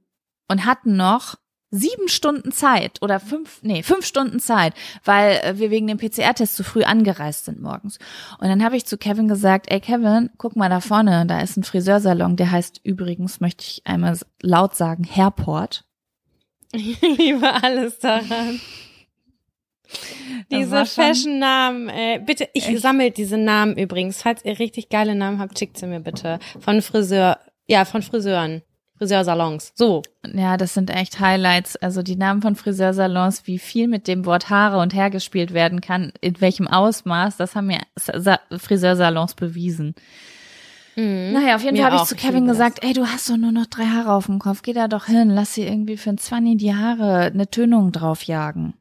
und 0.49 0.65
hatten 0.65 0.97
noch 0.97 1.37
sieben 1.71 2.09
Stunden 2.09 2.53
Zeit 2.53 3.01
oder 3.01 3.21
fünf, 3.21 3.61
nee, 3.63 3.83
fünf 3.83 4.05
Stunden 4.05 4.41
Zeit, 4.41 4.75
weil 5.05 5.39
äh, 5.39 5.59
wir 5.59 5.71
wegen 5.71 5.87
dem 5.87 5.99
PCR-Test 5.99 6.57
zu 6.57 6.65
früh 6.65 6.83
angereist 6.83 7.45
sind 7.45 7.61
morgens. 7.61 7.99
Und 8.39 8.49
dann 8.49 8.65
habe 8.65 8.77
ich 8.77 8.87
zu 8.87 8.99
Kevin 8.99 9.29
gesagt, 9.29 9.71
ey 9.71 9.81
Kevin, 9.81 10.31
guck 10.37 10.57
mal 10.57 10.69
da 10.69 10.81
vorne, 10.81 11.27
da 11.27 11.41
ist 11.41 11.57
ein 11.57 11.65
Friseursalon, 11.65 12.37
der 12.37 12.51
heißt 12.51 12.81
übrigens, 12.83 13.41
möchte 13.41 13.65
ich 13.65 13.83
einmal 13.85 14.19
laut 14.43 14.75
sagen, 14.75 15.05
Hairport. 15.05 15.85
Ich 16.73 17.01
liebe 17.19 17.53
alles 17.63 17.99
daran. 17.99 18.61
Diese 20.51 20.87
Fashion-Namen, 20.87 21.89
äh, 21.89 22.21
bitte, 22.25 22.49
ich 22.53 22.69
Echt? 22.69 22.81
sammelt 22.81 23.17
diese 23.17 23.37
Namen 23.37 23.77
übrigens. 23.77 24.23
Falls 24.23 24.45
ihr 24.45 24.59
richtig 24.59 24.89
geile 24.89 25.15
Namen 25.15 25.41
habt, 25.41 25.59
schickt 25.59 25.79
sie 25.79 25.87
mir 25.87 26.01
bitte. 26.01 26.39
Von 26.61 26.81
Friseur, 26.81 27.39
ja, 27.67 27.85
von 27.85 28.03
Friseuren. 28.03 28.63
Friseursalons. 29.01 29.73
So. 29.77 30.03
Ja, 30.35 30.59
das 30.59 30.75
sind 30.75 30.91
echt 30.91 31.21
Highlights. 31.21 31.77
Also 31.77 32.03
die 32.03 32.17
Namen 32.17 32.43
von 32.43 32.55
Friseursalons, 32.55 33.47
wie 33.47 33.59
viel 33.59 33.89
mit 33.89 34.07
dem 34.07 34.27
Wort 34.27 34.51
Haare 34.51 34.79
und 34.79 34.93
Herr 34.93 35.09
gespielt 35.09 35.55
werden 35.55 35.81
kann, 35.81 36.13
in 36.21 36.39
welchem 36.43 36.69
Ausmaß, 36.69 37.39
das 37.39 37.57
haben 37.57 37.69
mir 37.69 37.81
Friseursalons 37.97 39.35
bewiesen. 39.35 39.95
Mhm. 40.97 41.33
Naja, 41.33 41.57
auf 41.57 41.63
jeden 41.63 41.79
Fall 41.79 41.93
habe 41.93 42.03
ich 42.03 42.09
zu 42.09 42.15
Kevin 42.15 42.47
gesagt, 42.47 42.85
ey, 42.85 42.93
du 42.93 43.07
hast 43.07 43.31
doch 43.31 43.39
nur 43.39 43.53
noch 43.53 43.65
drei 43.67 43.87
Haare 43.87 44.13
auf 44.13 44.27
dem 44.27 44.39
Kopf, 44.39 44.61
geh 44.61 44.75
da 44.75 44.87
doch 44.87 45.07
hin, 45.07 45.31
lass 45.31 45.55
sie 45.55 45.63
irgendwie 45.63 45.97
für 45.97 46.11
ein 46.11 46.19
Zwanni 46.19 46.59
die 46.59 46.75
Haare 46.75 47.31
eine 47.33 47.49
Tönung 47.49 47.93
draufjagen. 47.93 48.75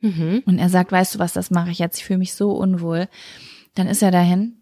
Mhm. 0.00 0.42
Und 0.44 0.58
er 0.58 0.68
sagt, 0.68 0.92
weißt 0.92 1.14
du 1.14 1.18
was, 1.20 1.32
das 1.32 1.50
mache 1.50 1.70
ich 1.70 1.78
jetzt, 1.78 1.96
ich 1.96 2.04
fühle 2.04 2.18
mich 2.18 2.34
so 2.34 2.50
unwohl. 2.50 3.08
Dann 3.74 3.86
ist 3.86 4.02
er 4.02 4.10
dahin. 4.10 4.58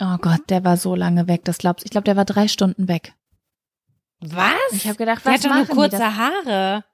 Oh 0.00 0.16
Gott, 0.20 0.40
der 0.48 0.64
war 0.64 0.76
so 0.76 0.96
lange 0.96 1.28
weg, 1.28 1.44
das 1.44 1.58
glaubst 1.58 1.84
Ich 1.84 1.92
glaube, 1.92 2.06
der 2.06 2.16
war 2.16 2.24
drei 2.24 2.48
Stunden 2.48 2.88
weg. 2.88 3.14
Was? 4.20 4.72
Ich 4.72 4.86
habe 4.86 4.96
gedacht, 4.96 5.24
was 5.24 5.40
der 5.40 5.50
hat 5.50 5.68
doch 5.68 5.74
nur 5.74 5.76
kurze 5.76 6.16
Haare. 6.16 6.84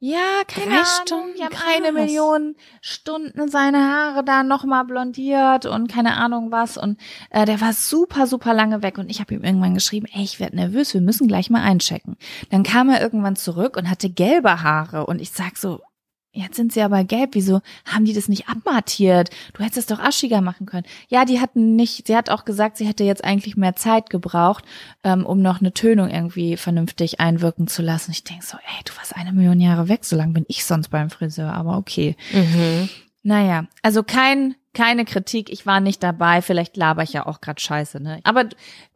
Ja, 0.00 0.44
keine 0.46 0.66
Drei 0.66 0.74
Ahnung. 0.76 0.86
Stunden, 1.02 1.34
die 1.36 1.42
haben 1.42 1.50
krass. 1.50 1.74
eine 1.76 1.92
Million 1.92 2.54
Stunden 2.80 3.48
seine 3.48 3.78
Haare 3.78 4.22
da 4.22 4.44
nochmal 4.44 4.84
blondiert 4.84 5.66
und 5.66 5.90
keine 5.90 6.16
Ahnung 6.16 6.52
was. 6.52 6.76
Und 6.76 7.00
äh, 7.30 7.44
der 7.46 7.60
war 7.60 7.72
super, 7.72 8.28
super 8.28 8.54
lange 8.54 8.82
weg. 8.82 8.98
Und 8.98 9.10
ich 9.10 9.18
habe 9.18 9.34
ihm 9.34 9.42
irgendwann 9.42 9.74
geschrieben, 9.74 10.06
ey, 10.12 10.22
ich 10.22 10.38
werde 10.38 10.54
nervös, 10.54 10.94
wir 10.94 11.00
müssen 11.00 11.26
gleich 11.26 11.50
mal 11.50 11.62
einchecken. 11.62 12.16
Dann 12.50 12.62
kam 12.62 12.90
er 12.90 13.00
irgendwann 13.02 13.34
zurück 13.34 13.76
und 13.76 13.90
hatte 13.90 14.08
gelbe 14.08 14.62
Haare. 14.62 15.04
Und 15.06 15.20
ich 15.20 15.32
sag 15.32 15.56
so, 15.56 15.80
Jetzt 16.38 16.54
sind 16.54 16.72
sie 16.72 16.82
aber 16.82 17.02
gelb. 17.02 17.30
Wieso 17.32 17.62
haben 17.84 18.04
die 18.04 18.12
das 18.12 18.28
nicht 18.28 18.48
abmattiert? 18.48 19.30
Du 19.54 19.64
hättest 19.64 19.78
es 19.78 19.86
doch 19.86 19.98
aschiger 19.98 20.40
machen 20.40 20.66
können. 20.66 20.86
Ja, 21.08 21.24
die 21.24 21.40
hatten 21.40 21.74
nicht, 21.74 22.06
sie 22.06 22.16
hat 22.16 22.30
auch 22.30 22.44
gesagt, 22.44 22.76
sie 22.76 22.86
hätte 22.86 23.02
jetzt 23.02 23.24
eigentlich 23.24 23.56
mehr 23.56 23.74
Zeit 23.74 24.08
gebraucht, 24.08 24.64
ähm, 25.02 25.26
um 25.26 25.42
noch 25.42 25.60
eine 25.60 25.74
Tönung 25.74 26.08
irgendwie 26.08 26.56
vernünftig 26.56 27.18
einwirken 27.18 27.66
zu 27.66 27.82
lassen. 27.82 28.12
Ich 28.12 28.22
denk 28.22 28.44
so, 28.44 28.56
ey, 28.56 28.84
du 28.84 28.96
warst 28.96 29.16
eine 29.16 29.32
Million 29.32 29.60
Jahre 29.60 29.88
weg, 29.88 30.04
so 30.04 30.14
lange 30.14 30.32
bin 30.32 30.44
ich 30.46 30.64
sonst 30.64 30.88
beim 30.88 31.10
Friseur, 31.10 31.52
aber 31.52 31.76
okay. 31.76 32.14
Mhm. 32.32 32.88
Naja, 33.24 33.66
also 33.82 34.04
kein, 34.04 34.54
keine 34.74 35.04
Kritik, 35.04 35.50
ich 35.50 35.66
war 35.66 35.80
nicht 35.80 36.04
dabei, 36.04 36.40
vielleicht 36.40 36.76
laber 36.76 37.02
ich 37.02 37.12
ja 37.12 37.26
auch 37.26 37.40
gerade 37.40 37.60
scheiße, 37.60 38.00
ne? 38.00 38.20
Aber 38.22 38.44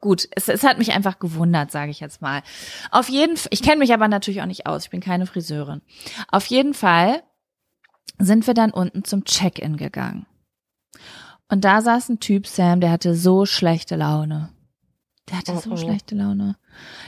gut, 0.01 0.28
es, 0.30 0.49
es 0.49 0.62
hat 0.62 0.78
mich 0.78 0.93
einfach 0.93 1.18
gewundert, 1.18 1.72
sage 1.72 1.90
ich 1.90 1.99
jetzt 1.99 2.22
mal. 2.22 2.43
Auf 2.93 3.09
jeden 3.09 3.36
Fall, 3.36 3.49
ich 3.51 3.62
kenne 3.62 3.78
mich 3.78 3.93
aber 3.93 4.07
natürlich 4.07 4.40
auch 4.40 4.47
nicht 4.47 4.66
aus, 4.66 4.84
ich 4.84 4.90
bin 4.90 5.01
keine 5.01 5.26
Friseurin. 5.26 5.82
Auf 6.28 6.47
jeden 6.47 6.72
Fall 6.72 7.24
sind 8.18 8.46
wir 8.46 8.55
dann 8.55 8.70
unten 8.70 9.05
zum 9.05 9.24
Check-in 9.24 9.76
gegangen. 9.76 10.26
Und 11.48 11.64
da 11.64 11.82
saß 11.82 12.09
ein 12.09 12.20
Typ, 12.20 12.46
Sam, 12.46 12.80
der 12.80 12.90
hatte 12.90 13.14
so 13.14 13.44
schlechte 13.44 13.96
Laune. 13.96 14.50
Der 15.28 15.38
hatte 15.38 15.53
oh, 15.53 15.61
so 15.61 15.72
oh. 15.72 15.76
schlechte 15.76 16.14
Laune. 16.14 16.57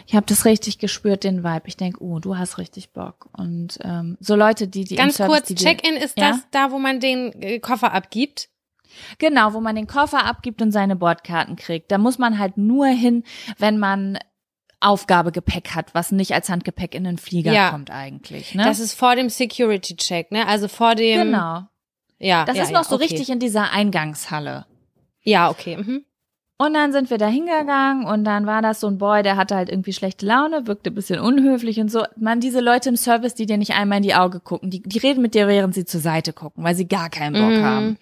Ich 0.06 0.14
habe 0.14 0.26
das 0.26 0.44
richtig 0.44 0.78
gespürt, 0.78 1.24
den 1.24 1.42
Vibe. 1.42 1.66
Ich 1.66 1.76
denk, 1.76 2.00
oh, 2.00 2.18
du 2.18 2.36
hast 2.36 2.58
richtig 2.58 2.92
Bock. 2.92 3.28
Und 3.32 3.78
ähm, 3.82 4.16
so 4.20 4.36
Leute, 4.36 4.68
die 4.68 4.84
die 4.84 4.96
ganz 4.96 5.18
kurz 5.18 5.52
Check-in 5.54 5.96
ist 5.96 6.18
ja? 6.18 6.32
das 6.32 6.40
da, 6.50 6.70
wo 6.70 6.78
man 6.78 7.00
den 7.00 7.32
äh, 7.42 7.58
Koffer 7.58 7.92
abgibt. 7.92 8.50
Genau, 9.18 9.54
wo 9.54 9.60
man 9.60 9.74
den 9.74 9.86
Koffer 9.86 10.24
abgibt 10.24 10.62
und 10.62 10.70
seine 10.70 10.94
Bordkarten 10.94 11.56
kriegt. 11.56 11.90
Da 11.90 11.98
muss 11.98 12.18
man 12.18 12.38
halt 12.38 12.56
nur 12.56 12.86
hin, 12.86 13.24
wenn 13.58 13.78
man 13.78 14.18
Aufgabegepäck 14.84 15.74
hat, 15.74 15.94
was 15.94 16.12
nicht 16.12 16.32
als 16.32 16.48
Handgepäck 16.48 16.94
in 16.94 17.04
den 17.04 17.18
Flieger 17.18 17.52
ja. 17.52 17.70
kommt 17.70 17.90
eigentlich. 17.90 18.54
Ne? 18.54 18.64
Das 18.64 18.78
ist 18.78 18.94
vor 18.94 19.16
dem 19.16 19.28
Security 19.28 19.96
Check, 19.96 20.30
ne? 20.30 20.46
Also 20.46 20.68
vor 20.68 20.94
dem. 20.94 21.24
Genau. 21.24 21.62
Ja. 22.18 22.44
Das 22.44 22.56
ja, 22.56 22.62
ist 22.62 22.72
noch 22.72 22.84
ja, 22.84 22.88
so 22.88 22.94
okay. 22.96 23.04
richtig 23.04 23.30
in 23.30 23.38
dieser 23.38 23.72
Eingangshalle. 23.72 24.66
Ja, 25.22 25.50
okay. 25.50 25.76
Mhm. 25.78 26.04
Und 26.56 26.72
dann 26.72 26.92
sind 26.92 27.10
wir 27.10 27.18
da 27.18 27.26
hingegangen 27.26 28.06
und 28.06 28.22
dann 28.22 28.46
war 28.46 28.62
das 28.62 28.78
so 28.78 28.86
ein 28.86 28.98
Boy, 28.98 29.24
der 29.24 29.36
hatte 29.36 29.56
halt 29.56 29.68
irgendwie 29.68 29.92
schlechte 29.92 30.24
Laune, 30.24 30.68
wirkte 30.68 30.90
ein 30.90 30.94
bisschen 30.94 31.18
unhöflich 31.18 31.80
und 31.80 31.90
so. 31.90 32.04
Man, 32.16 32.38
diese 32.38 32.60
Leute 32.60 32.90
im 32.90 32.96
Service, 32.96 33.34
die 33.34 33.46
dir 33.46 33.58
nicht 33.58 33.72
einmal 33.72 33.98
in 33.98 34.04
die 34.04 34.14
Augen 34.14 34.40
gucken, 34.44 34.70
die, 34.70 34.80
die 34.80 34.98
reden 34.98 35.20
mit 35.20 35.34
dir, 35.34 35.48
während 35.48 35.74
sie 35.74 35.84
zur 35.84 36.00
Seite 36.00 36.32
gucken, 36.32 36.62
weil 36.62 36.76
sie 36.76 36.86
gar 36.86 37.10
keinen 37.10 37.32
Bock 37.32 37.58
mhm. 37.58 37.64
haben. 37.64 37.98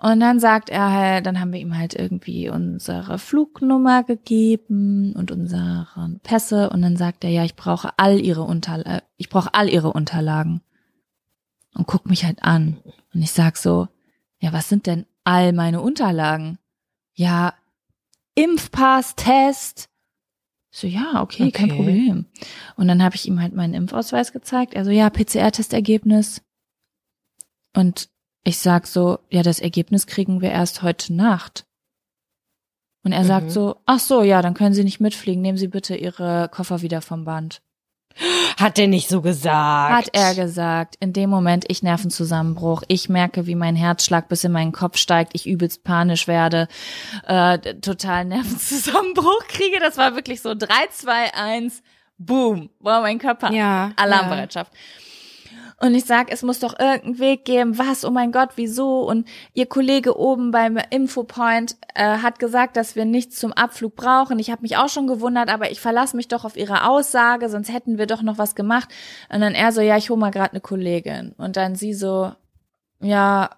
Und 0.00 0.20
dann 0.20 0.38
sagt 0.38 0.70
er 0.70 0.92
halt, 0.92 1.26
dann 1.26 1.40
haben 1.40 1.52
wir 1.52 1.58
ihm 1.58 1.76
halt 1.76 1.94
irgendwie 1.94 2.48
unsere 2.48 3.18
Flugnummer 3.18 4.04
gegeben 4.04 5.12
und 5.14 5.32
unsere 5.32 5.88
Pässe 6.22 6.70
und 6.70 6.82
dann 6.82 6.96
sagt 6.96 7.24
er, 7.24 7.30
ja, 7.30 7.44
ich 7.44 7.56
brauche 7.56 7.90
all 7.96 8.20
ihre 8.20 8.42
Unterlagen, 8.42 9.02
ich 9.16 9.28
brauche 9.28 9.54
all 9.54 9.68
ihre 9.68 9.92
Unterlagen. 9.92 10.60
Und 11.74 11.86
guckt 11.86 12.08
mich 12.08 12.24
halt 12.24 12.42
an. 12.42 12.78
Und 13.12 13.22
ich 13.22 13.30
sag 13.30 13.56
so, 13.56 13.88
ja, 14.40 14.52
was 14.52 14.68
sind 14.68 14.86
denn 14.86 15.04
all 15.24 15.52
meine 15.52 15.80
Unterlagen? 15.80 16.58
Ja, 17.14 17.54
Impfpass, 18.34 19.16
Test. 19.16 19.88
So, 20.70 20.86
ja, 20.86 21.22
okay, 21.22 21.48
okay. 21.48 21.50
kein 21.50 21.68
Problem. 21.70 22.26
Und 22.76 22.88
dann 22.88 23.02
habe 23.02 23.16
ich 23.16 23.26
ihm 23.26 23.40
halt 23.40 23.52
meinen 23.52 23.74
Impfausweis 23.74 24.32
gezeigt. 24.32 24.76
Also 24.76 24.90
ja, 24.90 25.10
PCR-Testergebnis. 25.10 26.42
Und 27.74 28.08
ich 28.44 28.58
sag 28.58 28.86
so, 28.86 29.18
ja, 29.30 29.42
das 29.42 29.60
Ergebnis 29.60 30.06
kriegen 30.06 30.40
wir 30.40 30.50
erst 30.50 30.82
heute 30.82 31.12
Nacht. 31.12 31.66
Und 33.04 33.12
er 33.12 33.22
mhm. 33.22 33.26
sagt 33.26 33.50
so, 33.50 33.76
ach 33.86 34.00
so, 34.00 34.22
ja, 34.22 34.42
dann 34.42 34.54
können 34.54 34.74
Sie 34.74 34.84
nicht 34.84 35.00
mitfliegen. 35.00 35.42
Nehmen 35.42 35.58
Sie 35.58 35.68
bitte 35.68 35.96
Ihre 35.96 36.48
Koffer 36.50 36.82
wieder 36.82 37.00
vom 37.00 37.24
Band. 37.24 37.62
Hat 38.58 38.78
er 38.78 38.88
nicht 38.88 39.08
so 39.08 39.22
gesagt? 39.22 39.94
Hat 39.94 40.08
er 40.12 40.34
gesagt. 40.34 40.96
In 40.98 41.12
dem 41.12 41.30
Moment, 41.30 41.64
ich 41.68 41.82
Nervenzusammenbruch. 41.82 42.82
Ich 42.88 43.08
merke, 43.08 43.46
wie 43.46 43.54
mein 43.54 43.76
Herzschlag 43.76 44.28
bis 44.28 44.42
in 44.42 44.50
meinen 44.50 44.72
Kopf 44.72 44.96
steigt. 44.96 45.32
Ich 45.34 45.46
übelst 45.46 45.84
panisch 45.84 46.26
werde. 46.26 46.66
Äh, 47.26 47.58
total 47.76 48.24
Nervenzusammenbruch 48.24 49.44
kriege. 49.48 49.78
Das 49.78 49.96
war 49.96 50.16
wirklich 50.16 50.40
so 50.40 50.54
drei, 50.54 50.88
zwei, 50.90 51.32
eins, 51.34 51.82
boom. 52.18 52.70
Wow, 52.80 53.02
mein 53.02 53.18
Körper. 53.18 53.52
Ja. 53.52 53.92
Alarmbereitschaft. 53.94 54.72
Ja. 54.74 54.80
Und 55.80 55.94
ich 55.94 56.06
sag, 56.06 56.32
es 56.32 56.42
muss 56.42 56.58
doch 56.58 56.76
irgendeinen 56.78 57.20
Weg 57.20 57.44
geben. 57.44 57.78
Was? 57.78 58.04
Oh 58.04 58.10
mein 58.10 58.32
Gott, 58.32 58.50
wieso? 58.56 59.08
Und 59.08 59.28
ihr 59.54 59.66
Kollege 59.66 60.18
oben 60.18 60.50
beim 60.50 60.76
Infopoint 60.90 61.76
äh, 61.94 62.18
hat 62.18 62.40
gesagt, 62.40 62.76
dass 62.76 62.96
wir 62.96 63.04
nichts 63.04 63.38
zum 63.38 63.52
Abflug 63.52 63.94
brauchen. 63.94 64.40
Ich 64.40 64.50
habe 64.50 64.62
mich 64.62 64.76
auch 64.76 64.88
schon 64.88 65.06
gewundert, 65.06 65.48
aber 65.48 65.70
ich 65.70 65.80
verlasse 65.80 66.16
mich 66.16 66.26
doch 66.26 66.44
auf 66.44 66.56
ihre 66.56 66.88
Aussage, 66.88 67.48
sonst 67.48 67.72
hätten 67.72 67.96
wir 67.96 68.06
doch 68.06 68.22
noch 68.22 68.38
was 68.38 68.56
gemacht. 68.56 68.88
Und 69.32 69.40
dann 69.40 69.54
er 69.54 69.70
so, 69.70 69.80
ja, 69.80 69.96
ich 69.96 70.10
hole 70.10 70.18
mal 70.18 70.32
gerade 70.32 70.52
eine 70.52 70.60
Kollegin. 70.60 71.32
Und 71.38 71.56
dann 71.56 71.76
sie 71.76 71.94
so, 71.94 72.32
ja, 73.00 73.50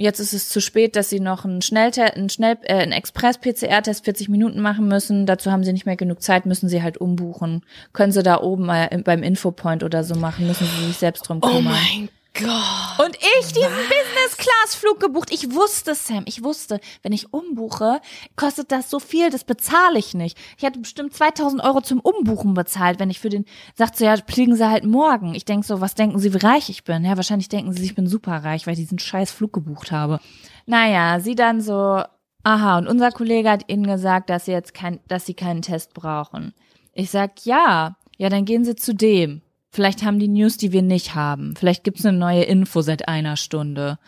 Jetzt 0.00 0.20
ist 0.20 0.32
es 0.32 0.48
zu 0.48 0.60
spät, 0.60 0.94
dass 0.94 1.10
sie 1.10 1.18
noch 1.18 1.44
einen 1.44 1.60
Schnelltest, 1.60 2.14
einen 2.14 2.28
Schnell, 2.28 2.56
äh, 2.62 2.74
einen 2.74 2.92
Express-PCR-Test 2.92 4.04
40 4.04 4.28
Minuten 4.28 4.60
machen 4.60 4.86
müssen. 4.86 5.26
Dazu 5.26 5.50
haben 5.50 5.64
sie 5.64 5.72
nicht 5.72 5.86
mehr 5.86 5.96
genug 5.96 6.22
Zeit, 6.22 6.46
müssen 6.46 6.68
sie 6.68 6.84
halt 6.84 6.98
umbuchen. 6.98 7.64
Können 7.92 8.12
sie 8.12 8.22
da 8.22 8.40
oben 8.40 8.66
mal 8.66 8.88
beim 9.04 9.24
Infopoint 9.24 9.82
oder 9.82 10.04
so 10.04 10.14
machen, 10.14 10.46
müssen 10.46 10.68
sie 10.68 10.86
sich 10.86 10.98
selbst 10.98 11.22
drum 11.22 11.40
kümmern. 11.40 11.56
Oh 11.58 11.62
mein 11.62 12.08
Gott. 12.38 13.06
Und 13.06 13.16
ich 13.16 13.46
diesen 13.48 13.68
Business-Class-Flug 13.68 15.00
gebucht. 15.00 15.30
Ich 15.32 15.52
wusste, 15.52 15.94
Sam, 15.94 16.24
ich 16.26 16.44
wusste, 16.44 16.80
wenn 17.02 17.12
ich 17.12 17.32
umbuche, 17.32 18.00
kostet 18.36 18.70
das 18.70 18.90
so 18.90 19.00
viel, 19.00 19.30
das 19.30 19.44
bezahle 19.44 19.98
ich 19.98 20.14
nicht. 20.14 20.38
Ich 20.56 20.64
hatte 20.64 20.78
bestimmt 20.78 21.14
2000 21.14 21.62
Euro 21.62 21.80
zum 21.80 22.00
Umbuchen 22.00 22.54
bezahlt, 22.54 23.00
wenn 23.00 23.10
ich 23.10 23.18
für 23.18 23.28
den, 23.28 23.44
sagt 23.74 23.96
so, 23.96 24.04
ja, 24.04 24.14
fliegen 24.26 24.56
sie 24.56 24.68
halt 24.68 24.84
morgen. 24.84 25.34
Ich 25.34 25.44
denk 25.44 25.64
so, 25.64 25.80
was 25.80 25.94
denken 25.94 26.18
sie, 26.18 26.32
wie 26.32 26.38
reich 26.38 26.70
ich 26.70 26.84
bin? 26.84 27.04
Ja, 27.04 27.16
wahrscheinlich 27.16 27.48
denken 27.48 27.72
sie, 27.72 27.84
ich 27.84 27.94
bin 27.94 28.06
super 28.06 28.44
reich, 28.44 28.66
weil 28.66 28.74
ich 28.74 28.80
diesen 28.80 28.98
scheiß 28.98 29.32
Flug 29.32 29.52
gebucht 29.52 29.90
habe. 29.90 30.20
Naja, 30.66 31.18
sie 31.20 31.34
dann 31.34 31.60
so, 31.60 32.02
aha, 32.44 32.78
und 32.78 32.86
unser 32.86 33.10
Kollege 33.10 33.50
hat 33.50 33.64
ihnen 33.68 33.86
gesagt, 33.86 34.30
dass 34.30 34.44
sie 34.44 34.52
jetzt 34.52 34.74
kein, 34.74 35.00
dass 35.08 35.26
sie 35.26 35.34
keinen 35.34 35.62
Test 35.62 35.94
brauchen. 35.94 36.54
Ich 36.92 37.10
sag, 37.10 37.44
ja, 37.44 37.96
ja, 38.16 38.28
dann 38.28 38.44
gehen 38.44 38.64
sie 38.64 38.76
zu 38.76 38.94
dem. 38.94 39.42
Vielleicht 39.70 40.02
haben 40.02 40.18
die 40.18 40.28
News, 40.28 40.56
die 40.56 40.72
wir 40.72 40.82
nicht 40.82 41.14
haben. 41.14 41.54
Vielleicht 41.56 41.84
gibt's 41.84 42.04
eine 42.04 42.16
neue 42.16 42.44
Info 42.44 42.80
seit 42.80 43.08
einer 43.08 43.36
Stunde. 43.36 43.98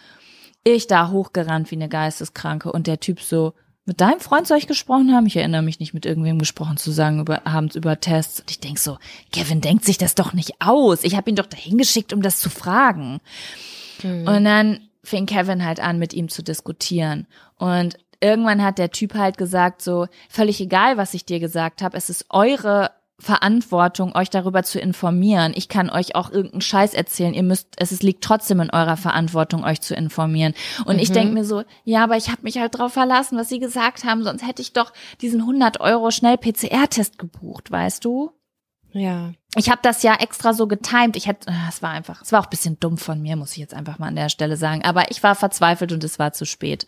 Ich 0.65 0.87
da 0.87 1.11
hochgerannt 1.11 1.71
wie 1.71 1.77
eine 1.77 1.89
Geisteskranke 1.89 2.73
und 2.73 2.87
der 2.87 3.01
Typ 3.01 3.21
so, 3.21 3.55
mit 3.87 4.01
deinem 4.01 4.21
Freund 4.21 4.47
soll 4.47 4.59
ich 4.59 4.67
gesprochen 4.67 5.13
haben? 5.13 5.27
Ich 5.27 5.37
erinnere 5.37 5.63
mich 5.63 5.81
nicht, 5.81 5.95
mit 5.95 6.07
irgendwem 6.07 6.39
gesprochen 6.39 6.77
zu 6.77 6.93
sagen, 6.93 7.19
über, 7.19 7.47
abends 7.47 7.75
über 7.75 7.99
Tests. 7.99 8.41
Und 8.41 8.51
ich 8.51 8.61
denk 8.61 8.79
so, 8.79 8.99
Kevin 9.33 9.61
denkt 9.61 9.85
sich 9.85 9.99
das 9.99 10.15
doch 10.15 10.33
nicht 10.33 10.53
aus. 10.61 11.03
Ich 11.03 11.17
habe 11.17 11.31
ihn 11.31 11.37
doch 11.37 11.47
dahin 11.47 11.79
geschickt, 11.79 12.13
um 12.13 12.23
das 12.23 12.39
zu 12.39 12.51
fragen. 12.51 13.21
Mhm. 14.03 14.29
Und 14.29 14.45
dann 14.45 14.81
fing 15.03 15.27
Kevin 15.27 15.65
halt 15.65 15.81
an, 15.81 15.99
mit 15.99 16.13
ihm 16.13 16.29
zu 16.29 16.43
diskutieren. 16.43 17.27
Und 17.57 17.97
irgendwann 18.21 18.63
hat 18.63 18.79
der 18.79 18.91
Typ 18.91 19.15
halt 19.15 19.39
gesagt, 19.39 19.83
so, 19.83 20.07
völlig 20.29 20.61
egal, 20.61 20.97
was 20.97 21.15
ich 21.15 21.25
dir 21.25 21.41
gesagt 21.41 21.83
habe, 21.83 21.97
es 21.97 22.11
ist 22.11 22.27
eure 22.29 22.91
Verantwortung, 23.21 24.15
euch 24.17 24.31
darüber 24.31 24.63
zu 24.63 24.81
informieren. 24.81 25.53
Ich 25.55 25.69
kann 25.69 25.91
euch 25.91 26.15
auch 26.15 26.31
irgendeinen 26.31 26.63
Scheiß 26.63 26.95
erzählen. 26.95 27.35
Ihr 27.35 27.43
müsst, 27.43 27.69
es 27.77 28.03
liegt 28.03 28.25
trotzdem 28.25 28.61
in 28.61 28.71
eurer 28.71 28.97
Verantwortung, 28.97 29.63
euch 29.63 29.81
zu 29.81 29.95
informieren. 29.95 30.55
Und 30.87 30.97
mhm. 30.97 31.03
ich 31.03 31.13
denke 31.13 31.35
mir 31.35 31.45
so, 31.45 31.63
ja, 31.85 32.03
aber 32.03 32.17
ich 32.17 32.29
habe 32.29 32.43
mich 32.43 32.59
halt 32.59 32.79
drauf 32.79 32.95
verlassen, 32.95 33.39
was 33.39 33.49
sie 33.49 33.61
gesagt 33.61 34.05
haben, 34.05 34.25
sonst 34.25 34.47
hätte 34.47 34.63
ich 34.63 34.73
doch 34.73 34.93
diesen 35.21 35.41
100 35.41 35.81
Euro 35.81 36.11
schnell 36.11 36.39
PCR-Test 36.39 37.19
gebucht, 37.19 37.71
weißt 37.71 38.05
du? 38.05 38.33
Ja. 38.93 39.33
Ich 39.57 39.71
habe 39.71 39.81
das 39.83 40.03
ja 40.03 40.15
extra 40.15 40.53
so 40.53 40.67
getimed. 40.67 41.17
Ich 41.17 41.27
hätte, 41.27 41.51
ah, 41.51 41.67
es 41.69 41.83
war 41.83 41.91
einfach, 41.91 42.23
es 42.23 42.33
war 42.33 42.41
auch 42.41 42.47
ein 42.47 42.51
bisschen 42.51 42.79
dumm 42.81 42.99
von 42.99 43.21
mir, 43.21 43.37
muss 43.37 43.53
ich 43.53 43.59
jetzt 43.59 43.75
einfach 43.75 43.99
mal 43.99 44.09
an 44.09 44.17
der 44.17 44.29
Stelle 44.29 44.57
sagen. 44.57 44.83
Aber 44.85 45.11
ich 45.11 45.23
war 45.23 45.35
verzweifelt 45.35 45.93
und 45.93 46.03
es 46.05 46.19
war 46.19 46.33
zu 46.33 46.45
spät. 46.45 46.87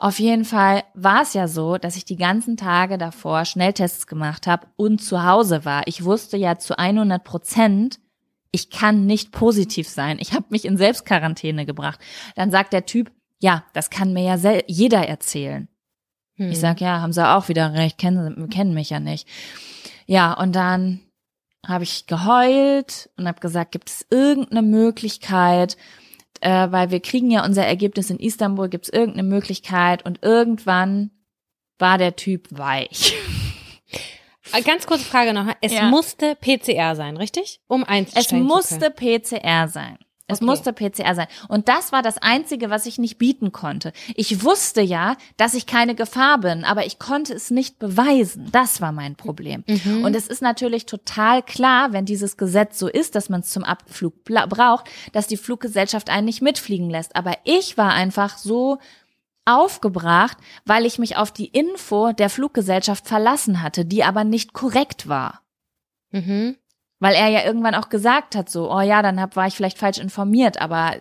Auf 0.00 0.20
jeden 0.20 0.44
Fall 0.44 0.84
war 0.94 1.22
es 1.22 1.34
ja 1.34 1.48
so, 1.48 1.76
dass 1.76 1.96
ich 1.96 2.04
die 2.04 2.16
ganzen 2.16 2.56
Tage 2.56 2.98
davor 2.98 3.44
Schnelltests 3.44 4.06
gemacht 4.06 4.46
habe 4.46 4.68
und 4.76 5.02
zu 5.02 5.24
Hause 5.24 5.64
war. 5.64 5.82
Ich 5.86 6.04
wusste 6.04 6.36
ja 6.36 6.56
zu 6.56 6.78
100 6.78 7.24
Prozent, 7.24 7.98
ich 8.52 8.70
kann 8.70 9.06
nicht 9.06 9.32
positiv 9.32 9.88
sein. 9.88 10.18
Ich 10.20 10.32
habe 10.32 10.46
mich 10.50 10.64
in 10.64 10.76
Selbstquarantäne 10.76 11.66
gebracht. 11.66 11.98
Dann 12.36 12.52
sagt 12.52 12.72
der 12.72 12.86
Typ, 12.86 13.10
ja, 13.40 13.64
das 13.72 13.90
kann 13.90 14.12
mir 14.12 14.22
ja 14.22 14.60
jeder 14.68 15.06
erzählen. 15.08 15.68
Hm. 16.36 16.52
Ich 16.52 16.60
sag, 16.60 16.80
ja, 16.80 17.00
haben 17.00 17.12
sie 17.12 17.28
auch 17.28 17.48
wieder 17.48 17.74
recht, 17.74 17.98
kennen, 17.98 18.48
kennen 18.50 18.74
mich 18.74 18.90
ja 18.90 19.00
nicht. 19.00 19.28
Ja, 20.06 20.32
und 20.32 20.54
dann 20.54 21.00
habe 21.66 21.82
ich 21.82 22.06
geheult 22.06 23.10
und 23.16 23.26
habe 23.26 23.40
gesagt, 23.40 23.72
gibt 23.72 23.90
es 23.90 24.06
irgendeine 24.10 24.62
Möglichkeit, 24.62 25.76
äh, 26.40 26.70
weil 26.70 26.90
wir 26.90 27.00
kriegen 27.00 27.30
ja 27.30 27.44
unser 27.44 27.64
Ergebnis 27.66 28.10
in 28.10 28.18
Istanbul, 28.18 28.68
gibt 28.68 28.86
es 28.86 28.92
irgendeine 28.92 29.28
Möglichkeit 29.28 30.04
und 30.04 30.22
irgendwann 30.22 31.10
war 31.78 31.98
der 31.98 32.16
Typ 32.16 32.48
weich. 32.50 33.14
Äh, 34.52 34.62
ganz 34.62 34.86
kurze 34.86 35.04
Frage 35.04 35.34
noch. 35.34 35.54
Es 35.60 35.74
ja. 35.74 35.90
musste 35.90 36.34
PCR 36.34 36.96
sein, 36.96 37.18
richtig? 37.18 37.60
Um 37.68 37.84
einzustellen 37.84 38.42
Es 38.42 38.48
musste 38.48 38.90
PCR 38.90 39.68
sein. 39.68 39.98
Es 40.28 40.38
okay. 40.38 40.44
musste 40.44 40.72
PCR 40.74 41.14
sein. 41.14 41.26
Und 41.48 41.68
das 41.68 41.90
war 41.90 42.02
das 42.02 42.18
Einzige, 42.18 42.68
was 42.68 42.84
ich 42.84 42.98
nicht 42.98 43.16
bieten 43.16 43.50
konnte. 43.50 43.92
Ich 44.14 44.44
wusste 44.44 44.82
ja, 44.82 45.16
dass 45.38 45.54
ich 45.54 45.66
keine 45.66 45.94
Gefahr 45.94 46.38
bin, 46.38 46.64
aber 46.64 46.84
ich 46.84 46.98
konnte 46.98 47.32
es 47.32 47.50
nicht 47.50 47.78
beweisen. 47.78 48.48
Das 48.52 48.82
war 48.82 48.92
mein 48.92 49.16
Problem. 49.16 49.64
Mhm. 49.66 50.04
Und 50.04 50.14
es 50.14 50.28
ist 50.28 50.42
natürlich 50.42 50.84
total 50.84 51.42
klar, 51.42 51.94
wenn 51.94 52.04
dieses 52.04 52.36
Gesetz 52.36 52.78
so 52.78 52.88
ist, 52.88 53.14
dass 53.14 53.30
man 53.30 53.40
es 53.40 53.50
zum 53.50 53.64
Abflug 53.64 54.22
braucht, 54.24 54.88
dass 55.12 55.26
die 55.26 55.38
Fluggesellschaft 55.38 56.10
einen 56.10 56.26
nicht 56.26 56.42
mitfliegen 56.42 56.90
lässt. 56.90 57.16
Aber 57.16 57.32
ich 57.44 57.78
war 57.78 57.92
einfach 57.94 58.36
so 58.36 58.78
aufgebracht, 59.46 60.36
weil 60.66 60.84
ich 60.84 60.98
mich 60.98 61.16
auf 61.16 61.32
die 61.32 61.46
Info 61.46 62.12
der 62.12 62.28
Fluggesellschaft 62.28 63.08
verlassen 63.08 63.62
hatte, 63.62 63.86
die 63.86 64.04
aber 64.04 64.24
nicht 64.24 64.52
korrekt 64.52 65.08
war. 65.08 65.40
Mhm. 66.10 66.56
Weil 67.00 67.14
er 67.14 67.28
ja 67.28 67.44
irgendwann 67.44 67.74
auch 67.74 67.88
gesagt 67.88 68.34
hat, 68.34 68.50
so, 68.50 68.72
oh 68.72 68.80
ja, 68.80 69.02
dann 69.02 69.20
hab, 69.20 69.36
war 69.36 69.46
ich 69.46 69.54
vielleicht 69.54 69.78
falsch 69.78 69.98
informiert, 69.98 70.60
aber 70.60 70.96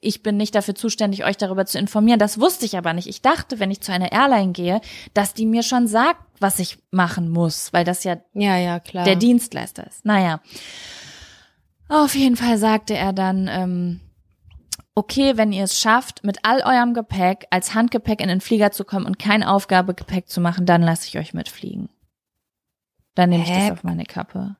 ich 0.00 0.22
bin 0.22 0.36
nicht 0.36 0.54
dafür 0.54 0.74
zuständig, 0.74 1.24
euch 1.24 1.36
darüber 1.36 1.64
zu 1.66 1.78
informieren. 1.78 2.18
Das 2.18 2.40
wusste 2.40 2.66
ich 2.66 2.76
aber 2.76 2.92
nicht. 2.92 3.06
Ich 3.06 3.22
dachte, 3.22 3.58
wenn 3.60 3.70
ich 3.70 3.80
zu 3.80 3.92
einer 3.92 4.12
Airline 4.12 4.52
gehe, 4.52 4.80
dass 5.14 5.34
die 5.34 5.46
mir 5.46 5.62
schon 5.62 5.86
sagt, 5.86 6.20
was 6.40 6.58
ich 6.58 6.78
machen 6.90 7.28
muss, 7.28 7.72
weil 7.72 7.84
das 7.84 8.04
ja, 8.04 8.16
ja, 8.34 8.56
ja 8.56 8.80
klar. 8.80 9.04
der 9.04 9.16
Dienstleister 9.16 9.86
ist. 9.86 10.04
Naja. 10.04 10.40
Auf 11.88 12.14
jeden 12.14 12.36
Fall 12.36 12.58
sagte 12.58 12.94
er 12.94 13.12
dann, 13.12 13.48
ähm, 13.50 14.00
okay, 14.94 15.36
wenn 15.36 15.52
ihr 15.52 15.64
es 15.64 15.80
schafft, 15.80 16.24
mit 16.24 16.38
all 16.42 16.60
eurem 16.62 16.92
Gepäck 16.92 17.46
als 17.50 17.74
Handgepäck 17.74 18.20
in 18.20 18.28
den 18.28 18.40
Flieger 18.40 18.72
zu 18.72 18.84
kommen 18.84 19.06
und 19.06 19.18
kein 19.18 19.42
Aufgabegepäck 19.42 20.28
zu 20.28 20.40
machen, 20.40 20.66
dann 20.66 20.82
lasse 20.82 21.06
ich 21.06 21.18
euch 21.18 21.34
mitfliegen. 21.34 21.88
Dann 23.14 23.30
nehme 23.30 23.44
ich 23.44 23.50
das 23.50 23.70
auf 23.70 23.84
meine 23.84 24.04
Kappe. 24.04 24.56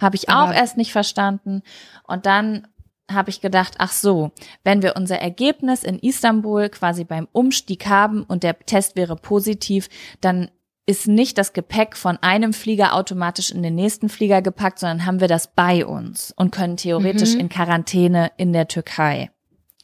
Habe 0.00 0.16
ich 0.16 0.28
auch 0.28 0.52
erst 0.52 0.76
nicht 0.76 0.92
verstanden. 0.92 1.62
Und 2.06 2.26
dann 2.26 2.66
habe 3.10 3.30
ich 3.30 3.40
gedacht, 3.40 3.74
ach 3.78 3.92
so, 3.92 4.30
wenn 4.64 4.82
wir 4.82 4.96
unser 4.96 5.18
Ergebnis 5.18 5.82
in 5.82 5.98
Istanbul 5.98 6.68
quasi 6.68 7.04
beim 7.04 7.28
Umstieg 7.32 7.86
haben 7.86 8.22
und 8.22 8.42
der 8.42 8.58
Test 8.60 8.96
wäre 8.96 9.16
positiv, 9.16 9.88
dann 10.20 10.50
ist 10.86 11.06
nicht 11.06 11.38
das 11.38 11.52
Gepäck 11.52 11.96
von 11.96 12.18
einem 12.20 12.52
Flieger 12.52 12.94
automatisch 12.94 13.50
in 13.50 13.62
den 13.62 13.74
nächsten 13.74 14.08
Flieger 14.08 14.42
gepackt, 14.42 14.78
sondern 14.78 15.06
haben 15.06 15.20
wir 15.20 15.28
das 15.28 15.52
bei 15.54 15.84
uns 15.84 16.32
und 16.36 16.50
können 16.50 16.76
theoretisch 16.76 17.34
mhm. 17.34 17.40
in 17.40 17.48
Quarantäne 17.48 18.32
in 18.36 18.52
der 18.52 18.66
Türkei. 18.66 19.30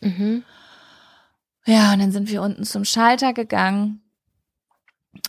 Mhm. 0.01 0.43
Ja, 1.65 1.93
und 1.93 2.01
dann 2.01 2.13
sind 2.13 2.31
wir 2.31 2.43
unten 2.43 2.65
zum 2.65 2.85
Schalter 2.85 3.33
gegangen 3.33 4.03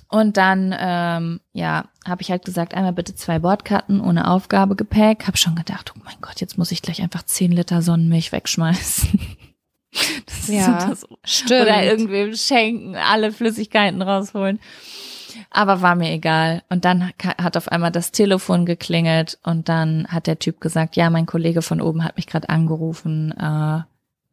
und 0.09 0.37
dann, 0.37 0.75
ähm, 0.77 1.39
ja, 1.53 1.85
habe 2.07 2.21
ich 2.21 2.31
halt 2.31 2.45
gesagt, 2.45 2.73
einmal 2.73 2.93
bitte 2.93 3.15
zwei 3.15 3.39
Bordkarten 3.39 3.99
ohne 3.99 4.29
Aufgabegepäck. 4.29 5.27
Hab 5.27 5.37
schon 5.37 5.55
gedacht, 5.55 5.93
oh 5.95 6.01
mein 6.03 6.15
Gott, 6.21 6.39
jetzt 6.39 6.57
muss 6.57 6.71
ich 6.71 6.81
gleich 6.81 7.01
einfach 7.01 7.23
zehn 7.23 7.51
Liter 7.51 7.81
Sonnenmilch 7.81 8.31
wegschmeißen. 8.31 9.19
Das 10.25 10.47
ja, 10.49 10.89
das, 10.89 11.07
stimmt. 11.23 11.61
Oder 11.63 11.81
irgendwem 11.83 12.35
schenken, 12.35 12.95
alle 12.95 13.31
Flüssigkeiten 13.31 14.01
rausholen. 14.01 14.59
Aber 15.49 15.81
war 15.81 15.95
mir 15.95 16.11
egal. 16.11 16.61
Und 16.69 16.85
dann 16.85 17.13
hat 17.23 17.57
auf 17.57 17.69
einmal 17.69 17.91
das 17.91 18.11
Telefon 18.11 18.65
geklingelt 18.65 19.39
und 19.43 19.69
dann 19.69 20.05
hat 20.09 20.27
der 20.27 20.39
Typ 20.39 20.59
gesagt, 20.59 20.97
ja, 20.97 21.09
mein 21.09 21.25
Kollege 21.25 21.61
von 21.61 21.81
oben 21.81 22.03
hat 22.03 22.17
mich 22.17 22.27
gerade 22.27 22.49
angerufen. 22.49 23.31
Äh, 23.31 23.81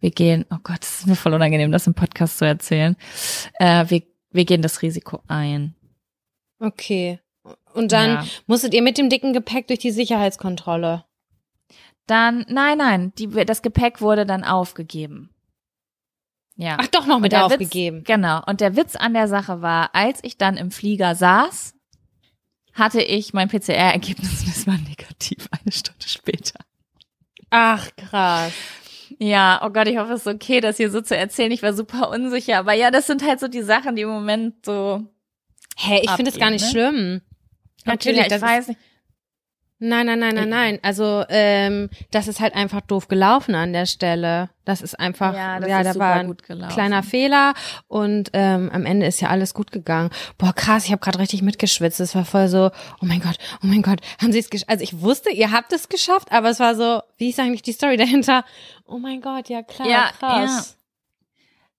wir 0.00 0.10
gehen, 0.10 0.44
oh 0.50 0.58
Gott, 0.62 0.80
das 0.80 1.00
ist 1.00 1.06
mir 1.06 1.16
voll 1.16 1.32
unangenehm, 1.32 1.72
das 1.72 1.86
im 1.86 1.94
Podcast 1.94 2.38
zu 2.38 2.44
erzählen. 2.44 2.96
Äh, 3.58 3.86
wir 3.88 4.02
wir 4.34 4.44
gehen 4.44 4.62
das 4.62 4.82
Risiko 4.82 5.20
ein. 5.28 5.74
Okay. 6.58 7.20
Und 7.72 7.92
dann 7.92 8.10
ja. 8.10 8.24
musstet 8.46 8.74
ihr 8.74 8.82
mit 8.82 8.98
dem 8.98 9.08
dicken 9.08 9.32
Gepäck 9.32 9.68
durch 9.68 9.78
die 9.78 9.90
Sicherheitskontrolle. 9.90 11.04
Dann, 12.06 12.44
nein, 12.48 12.78
nein, 12.78 13.12
die, 13.16 13.28
das 13.28 13.62
Gepäck 13.62 14.00
wurde 14.00 14.26
dann 14.26 14.44
aufgegeben. 14.44 15.30
Ja. 16.56 16.76
Ach, 16.78 16.86
doch 16.88 17.06
noch 17.06 17.18
mit 17.18 17.34
aufgegeben. 17.34 17.98
Witz, 17.98 18.06
genau. 18.06 18.42
Und 18.46 18.60
der 18.60 18.76
Witz 18.76 18.96
an 18.96 19.14
der 19.14 19.28
Sache 19.28 19.62
war, 19.62 19.94
als 19.94 20.20
ich 20.22 20.36
dann 20.36 20.56
im 20.56 20.70
Flieger 20.70 21.14
saß, 21.14 21.74
hatte 22.74 23.02
ich 23.02 23.32
mein 23.32 23.48
PCR-Ergebnis 23.48 24.42
und 24.42 24.48
es 24.48 24.66
war 24.66 24.76
negativ 24.76 25.48
eine 25.50 25.72
Stunde 25.72 26.06
später. 26.06 26.60
Ach, 27.50 27.88
krass. 27.96 28.52
Ja, 29.18 29.60
oh 29.64 29.70
Gott, 29.70 29.88
ich 29.88 29.98
hoffe, 29.98 30.12
es 30.14 30.26
ist 30.26 30.34
okay, 30.34 30.60
das 30.60 30.76
hier 30.76 30.90
so 30.90 31.00
zu 31.00 31.16
erzählen. 31.16 31.52
Ich 31.52 31.62
war 31.62 31.72
super 31.72 32.10
unsicher. 32.10 32.58
Aber 32.58 32.72
ja, 32.72 32.90
das 32.90 33.06
sind 33.06 33.24
halt 33.24 33.40
so 33.40 33.48
die 33.48 33.62
Sachen, 33.62 33.96
die 33.96 34.02
im 34.02 34.08
Moment 34.08 34.64
so. 34.64 35.02
Hä, 35.76 36.00
ich 36.02 36.10
finde 36.12 36.30
es 36.30 36.38
gar 36.38 36.50
nicht 36.50 36.64
ne? 36.64 36.70
schlimm. 36.70 37.20
Natürlich, 37.84 38.20
okay, 38.20 38.36
ich 38.36 38.42
weiß 38.42 38.68
nicht. 38.68 38.80
Nein, 39.86 40.06
nein, 40.06 40.18
nein, 40.18 40.34
nein, 40.34 40.48
nein. 40.48 40.78
Also 40.80 41.24
ähm, 41.28 41.90
das 42.10 42.26
ist 42.26 42.40
halt 42.40 42.54
einfach 42.54 42.80
doof 42.80 43.06
gelaufen 43.06 43.54
an 43.54 43.74
der 43.74 43.84
Stelle. 43.84 44.48
Das 44.64 44.80
ist 44.80 44.98
einfach, 44.98 45.34
ja, 45.34 45.60
das 45.60 45.68
ja 45.68 45.80
ist 45.80 45.94
da 45.94 45.98
war 46.00 46.14
ein 46.14 46.36
kleiner 46.70 47.02
Fehler 47.02 47.52
und 47.86 48.30
ähm, 48.32 48.70
am 48.72 48.86
Ende 48.86 49.04
ist 49.04 49.20
ja 49.20 49.28
alles 49.28 49.52
gut 49.52 49.72
gegangen. 49.72 50.08
Boah, 50.38 50.54
krass, 50.54 50.86
ich 50.86 50.92
habe 50.92 51.00
gerade 51.00 51.18
richtig 51.18 51.42
mitgeschwitzt. 51.42 52.00
Es 52.00 52.14
war 52.14 52.24
voll 52.24 52.48
so, 52.48 52.70
oh 53.02 53.04
mein 53.04 53.20
Gott, 53.20 53.36
oh 53.62 53.66
mein 53.66 53.82
Gott, 53.82 54.00
haben 54.22 54.32
Sie 54.32 54.38
es 54.38 54.48
geschafft? 54.48 54.70
Also 54.70 54.82
ich 54.82 55.02
wusste, 55.02 55.30
ihr 55.30 55.52
habt 55.52 55.70
es 55.74 55.90
geschafft, 55.90 56.32
aber 56.32 56.48
es 56.48 56.60
war 56.60 56.74
so, 56.74 57.02
wie 57.18 57.28
ist 57.28 57.38
eigentlich 57.38 57.62
die 57.62 57.72
Story 57.72 57.98
dahinter? 57.98 58.42
Oh 58.86 58.96
mein 58.96 59.20
Gott, 59.20 59.50
ja 59.50 59.62
klar, 59.62 59.86
ja, 59.86 60.10
krass. 60.18 60.78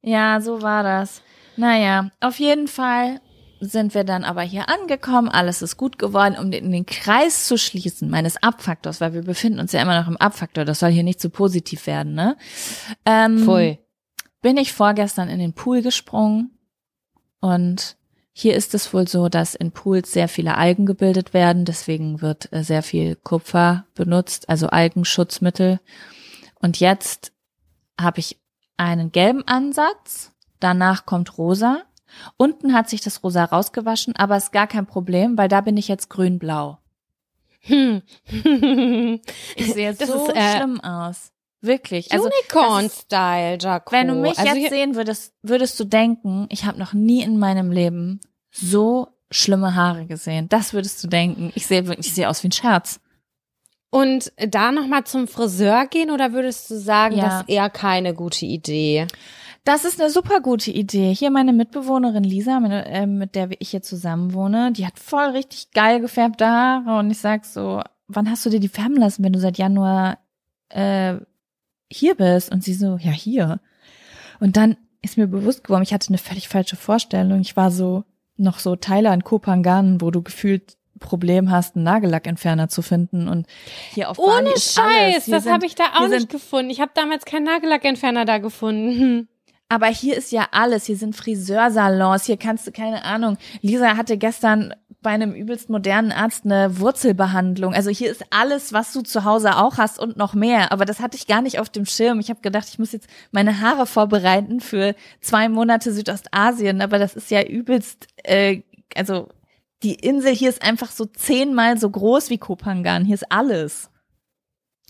Ja. 0.03 0.35
ja, 0.35 0.41
so 0.41 0.61
war 0.61 0.83
das. 0.83 1.23
Naja, 1.57 2.11
auf 2.19 2.37
jeden 2.37 2.67
Fall 2.67 3.19
sind 3.65 3.93
wir 3.93 4.03
dann 4.03 4.23
aber 4.23 4.41
hier 4.41 4.69
angekommen, 4.69 5.29
alles 5.29 5.61
ist 5.61 5.77
gut 5.77 5.99
geworden, 5.99 6.35
um 6.39 6.51
den, 6.51 6.71
den 6.71 6.85
Kreis 6.85 7.47
zu 7.47 7.57
schließen 7.57 8.09
meines 8.09 8.41
Abfaktors, 8.41 9.01
weil 9.01 9.13
wir 9.13 9.23
befinden 9.23 9.59
uns 9.59 9.71
ja 9.71 9.81
immer 9.81 9.99
noch 9.99 10.07
im 10.07 10.17
Abfaktor, 10.17 10.65
das 10.65 10.79
soll 10.79 10.91
hier 10.91 11.03
nicht 11.03 11.19
zu 11.19 11.29
positiv 11.29 11.87
werden, 11.87 12.13
ne? 12.13 12.37
Ähm, 13.05 13.39
Pfui. 13.39 13.79
Bin 14.41 14.57
ich 14.57 14.73
vorgestern 14.73 15.29
in 15.29 15.39
den 15.39 15.53
Pool 15.53 15.81
gesprungen 15.81 16.51
und 17.39 17.97
hier 18.31 18.55
ist 18.55 18.73
es 18.73 18.93
wohl 18.93 19.07
so, 19.07 19.29
dass 19.29 19.55
in 19.55 19.71
Pools 19.71 20.11
sehr 20.11 20.27
viele 20.27 20.57
Algen 20.57 20.85
gebildet 20.85 21.33
werden, 21.33 21.65
deswegen 21.65 22.21
wird 22.21 22.51
äh, 22.51 22.63
sehr 22.63 22.83
viel 22.83 23.15
Kupfer 23.15 23.85
benutzt, 23.95 24.49
also 24.49 24.67
Algenschutzmittel. 24.67 25.79
Und 26.59 26.79
jetzt 26.79 27.31
habe 27.99 28.19
ich 28.19 28.37
einen 28.77 29.11
gelben 29.11 29.47
Ansatz, 29.47 30.31
danach 30.59 31.05
kommt 31.05 31.37
rosa 31.37 31.83
Unten 32.37 32.73
hat 32.73 32.89
sich 32.89 33.01
das 33.01 33.23
rosa 33.23 33.43
rausgewaschen, 33.45 34.15
aber 34.15 34.37
ist 34.37 34.51
gar 34.51 34.67
kein 34.67 34.85
Problem, 34.85 35.37
weil 35.37 35.47
da 35.47 35.61
bin 35.61 35.77
ich 35.77 35.87
jetzt 35.87 36.09
grün-blau. 36.09 36.77
Hm. 37.61 38.01
ich 39.55 39.73
sehe 39.73 39.89
jetzt 39.89 40.01
das 40.01 40.09
so 40.09 40.27
ist, 40.27 40.35
äh, 40.35 40.57
schlimm 40.57 40.79
aus. 40.81 41.31
Wirklich. 41.61 42.11
Also, 42.11 42.25
Unicorn-Style, 42.25 43.57
Jaco. 43.59 43.91
wenn 43.91 44.07
du 44.07 44.15
mich 44.15 44.37
also 44.37 44.55
jetzt 44.55 44.69
sehen 44.69 44.95
würdest, 44.95 45.33
würdest 45.41 45.79
du 45.79 45.83
denken, 45.83 46.45
ich 46.49 46.65
habe 46.65 46.77
noch 46.77 46.93
nie 46.93 47.23
in 47.23 47.39
meinem 47.39 47.71
Leben 47.71 48.21
so 48.51 49.07
schlimme 49.31 49.75
Haare 49.75 50.05
gesehen. 50.05 50.47
Das 50.49 50.73
würdest 50.73 51.03
du 51.03 51.07
denken. 51.07 51.51
Ich 51.55 51.65
sehe 51.65 51.87
wirklich, 51.87 52.07
ich 52.07 52.13
sehe 52.13 52.29
aus 52.29 52.43
wie 52.43 52.49
ein 52.49 52.51
Scherz. 52.51 52.99
Und 53.89 54.31
da 54.37 54.71
nochmal 54.71 55.05
zum 55.05 55.27
Friseur 55.27 55.87
gehen 55.87 56.11
oder 56.11 56.33
würdest 56.33 56.69
du 56.69 56.77
sagen, 56.77 57.15
Ja. 57.17 57.25
das 57.25 57.41
ist 57.41 57.49
eher 57.49 57.69
keine 57.69 58.13
gute 58.13 58.45
Idee? 58.45 59.07
Das 59.65 59.83
ist 59.83 59.99
eine 59.99 60.11
super 60.11 60.41
gute 60.41 60.69
Idee. 60.69 61.13
Hier 61.13 61.31
meine 61.31 61.51
Mitbewohnerin 61.51 62.23
Lisa, 62.23 62.59
meine, 62.59 62.85
äh, 62.85 63.07
mit 63.07 63.33
der 63.33 63.49
ich 63.59 63.71
hier 63.71 63.81
zusammen 63.81 64.33
wohne, 64.33 64.71
die 64.71 64.85
hat 64.85 64.99
voll 64.99 65.25
richtig 65.31 65.71
geil 65.71 65.99
gefärbte 65.99 66.45
Haare 66.45 66.99
und 66.99 67.09
ich 67.09 67.17
sag 67.17 67.45
so, 67.45 67.81
wann 68.07 68.29
hast 68.29 68.45
du 68.45 68.51
dir 68.51 68.59
die 68.59 68.69
färben 68.69 68.97
lassen, 68.97 69.23
wenn 69.23 69.33
du 69.33 69.39
seit 69.39 69.57
Januar 69.57 70.19
äh, 70.69 71.15
hier 71.91 72.13
bist? 72.13 72.51
Und 72.51 72.63
sie 72.63 72.75
so, 72.75 72.97
ja 72.97 73.11
hier. 73.11 73.59
Und 74.39 74.55
dann 74.55 74.77
ist 75.01 75.17
mir 75.17 75.25
bewusst 75.25 75.63
geworden, 75.63 75.81
ich 75.81 75.93
hatte 75.93 76.09
eine 76.09 76.19
völlig 76.19 76.47
falsche 76.47 76.75
Vorstellung. 76.75 77.41
Ich 77.41 77.57
war 77.57 77.71
so 77.71 78.03
noch 78.37 78.59
so 78.59 78.75
Thailand, 78.75 79.23
Kopangan, 79.23 79.99
wo 79.99 80.11
du 80.11 80.21
gefühlt 80.21 80.77
Problem 80.99 81.49
hast, 81.49 81.75
einen 81.75 81.85
Nagellackentferner 81.85 82.69
zu 82.69 82.83
finden 82.83 83.27
und 83.27 83.47
hier 83.91 84.11
auf 84.11 84.17
Bali 84.17 84.47
Ohne. 84.47 84.59
Scheiß, 84.59 85.25
das 85.25 85.47
habe 85.47 85.65
ich 85.65 85.73
da 85.73 85.85
auch 85.97 86.07
nicht 86.07 86.29
gefunden. 86.29 86.69
Ich 86.69 86.81
habe 86.81 86.91
damals 86.93 87.25
keinen 87.25 87.45
Nagellackentferner 87.45 88.25
da 88.25 88.37
gefunden. 88.37 89.27
Aber 89.67 89.87
hier 89.87 90.15
ist 90.15 90.31
ja 90.31 90.47
alles. 90.51 90.85
Hier 90.85 90.97
sind 90.97 91.15
Friseursalons. 91.15 92.25
Hier 92.25 92.37
kannst 92.37 92.67
du, 92.67 92.71
keine 92.71 93.03
Ahnung. 93.03 93.37
Lisa 93.61 93.97
hatte 93.97 94.17
gestern 94.17 94.73
bei 95.01 95.11
einem 95.11 95.33
übelst 95.33 95.69
modernen 95.69 96.11
Arzt 96.11 96.45
eine 96.45 96.79
Wurzelbehandlung. 96.79 97.73
Also 97.73 97.89
hier 97.89 98.09
ist 98.09 98.23
alles, 98.31 98.73
was 98.73 98.91
du 98.93 99.01
zu 99.01 99.23
Hause 99.23 99.55
auch 99.57 99.77
hast 99.77 99.99
und 99.99 100.17
noch 100.17 100.33
mehr. 100.33 100.71
Aber 100.71 100.85
das 100.85 100.99
hatte 100.99 101.17
ich 101.17 101.27
gar 101.27 101.41
nicht 101.41 101.59
auf 101.59 101.69
dem 101.69 101.85
Schirm. 101.85 102.19
Ich 102.19 102.29
habe 102.29 102.41
gedacht, 102.41 102.67
ich 102.69 102.79
muss 102.79 102.91
jetzt 102.91 103.07
meine 103.31 103.59
Haare 103.59 103.85
vorbereiten 103.85 104.61
für 104.61 104.95
zwei 105.19 105.49
Monate 105.49 105.93
Südostasien. 105.93 106.81
Aber 106.81 106.99
das 106.99 107.15
ist 107.15 107.31
ja 107.31 107.43
übelst, 107.43 108.07
äh, 108.23 108.61
also 108.95 109.29
die 109.83 109.95
Insel 109.95 110.33
hier 110.33 110.49
ist 110.49 110.63
einfach 110.63 110.91
so 110.91 111.05
zehnmal 111.05 111.77
so 111.77 111.89
groß 111.89 112.29
wie 112.29 112.37
Kopangan. 112.37 113.05
Hier 113.05 113.15
ist 113.15 113.31
alles. 113.31 113.89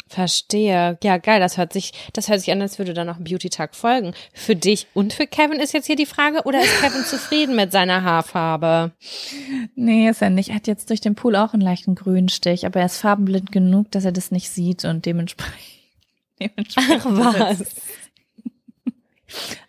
Verstehe. 0.08 1.00
Ja, 1.04 1.18
geil. 1.18 1.40
Das 1.40 1.58
hört 1.58 1.74
sich, 1.74 1.92
das 2.14 2.30
hört 2.30 2.40
sich 2.40 2.52
an, 2.52 2.62
als 2.62 2.78
würde 2.78 2.94
da 2.94 3.04
noch 3.04 3.18
ein 3.18 3.24
Beauty-Tag 3.24 3.76
folgen. 3.76 4.14
Für 4.34 4.56
dich 4.56 4.86
und 4.94 5.14
für 5.14 5.26
Kevin 5.26 5.60
ist 5.60 5.74
jetzt 5.74 5.88
hier 5.88 5.96
die 5.96 6.06
Frage, 6.06 6.44
oder 6.44 6.62
ist 6.62 6.80
Kevin 6.80 7.04
zufrieden 7.06 7.56
mit 7.56 7.72
seiner 7.72 8.04
Haarfarbe? 8.04 8.92
Nee, 9.76 10.10
ist 10.10 10.22
er 10.22 10.30
nicht. 10.30 10.50
Er 10.50 10.56
hat 10.56 10.68
jetzt 10.68 10.92
durch 10.92 11.02
den 11.02 11.16
Pool 11.16 11.36
auch 11.36 11.54
einen 11.54 11.64
leichten 11.64 11.96
Grünstich, 11.96 12.68
aber 12.68 12.82
er 12.82 12.86
ist 12.86 13.00
farbenblind 13.00 13.52
genug, 13.52 13.92
dass 13.92 14.06
er 14.06 14.12
das 14.12 14.30
nicht 14.30 14.50
sieht 14.50 14.86
und 14.86 15.06
dementsprechend. 15.08 15.56
dementsprechend 16.40 17.20
Ach, 17.20 17.50
was? 17.50 17.64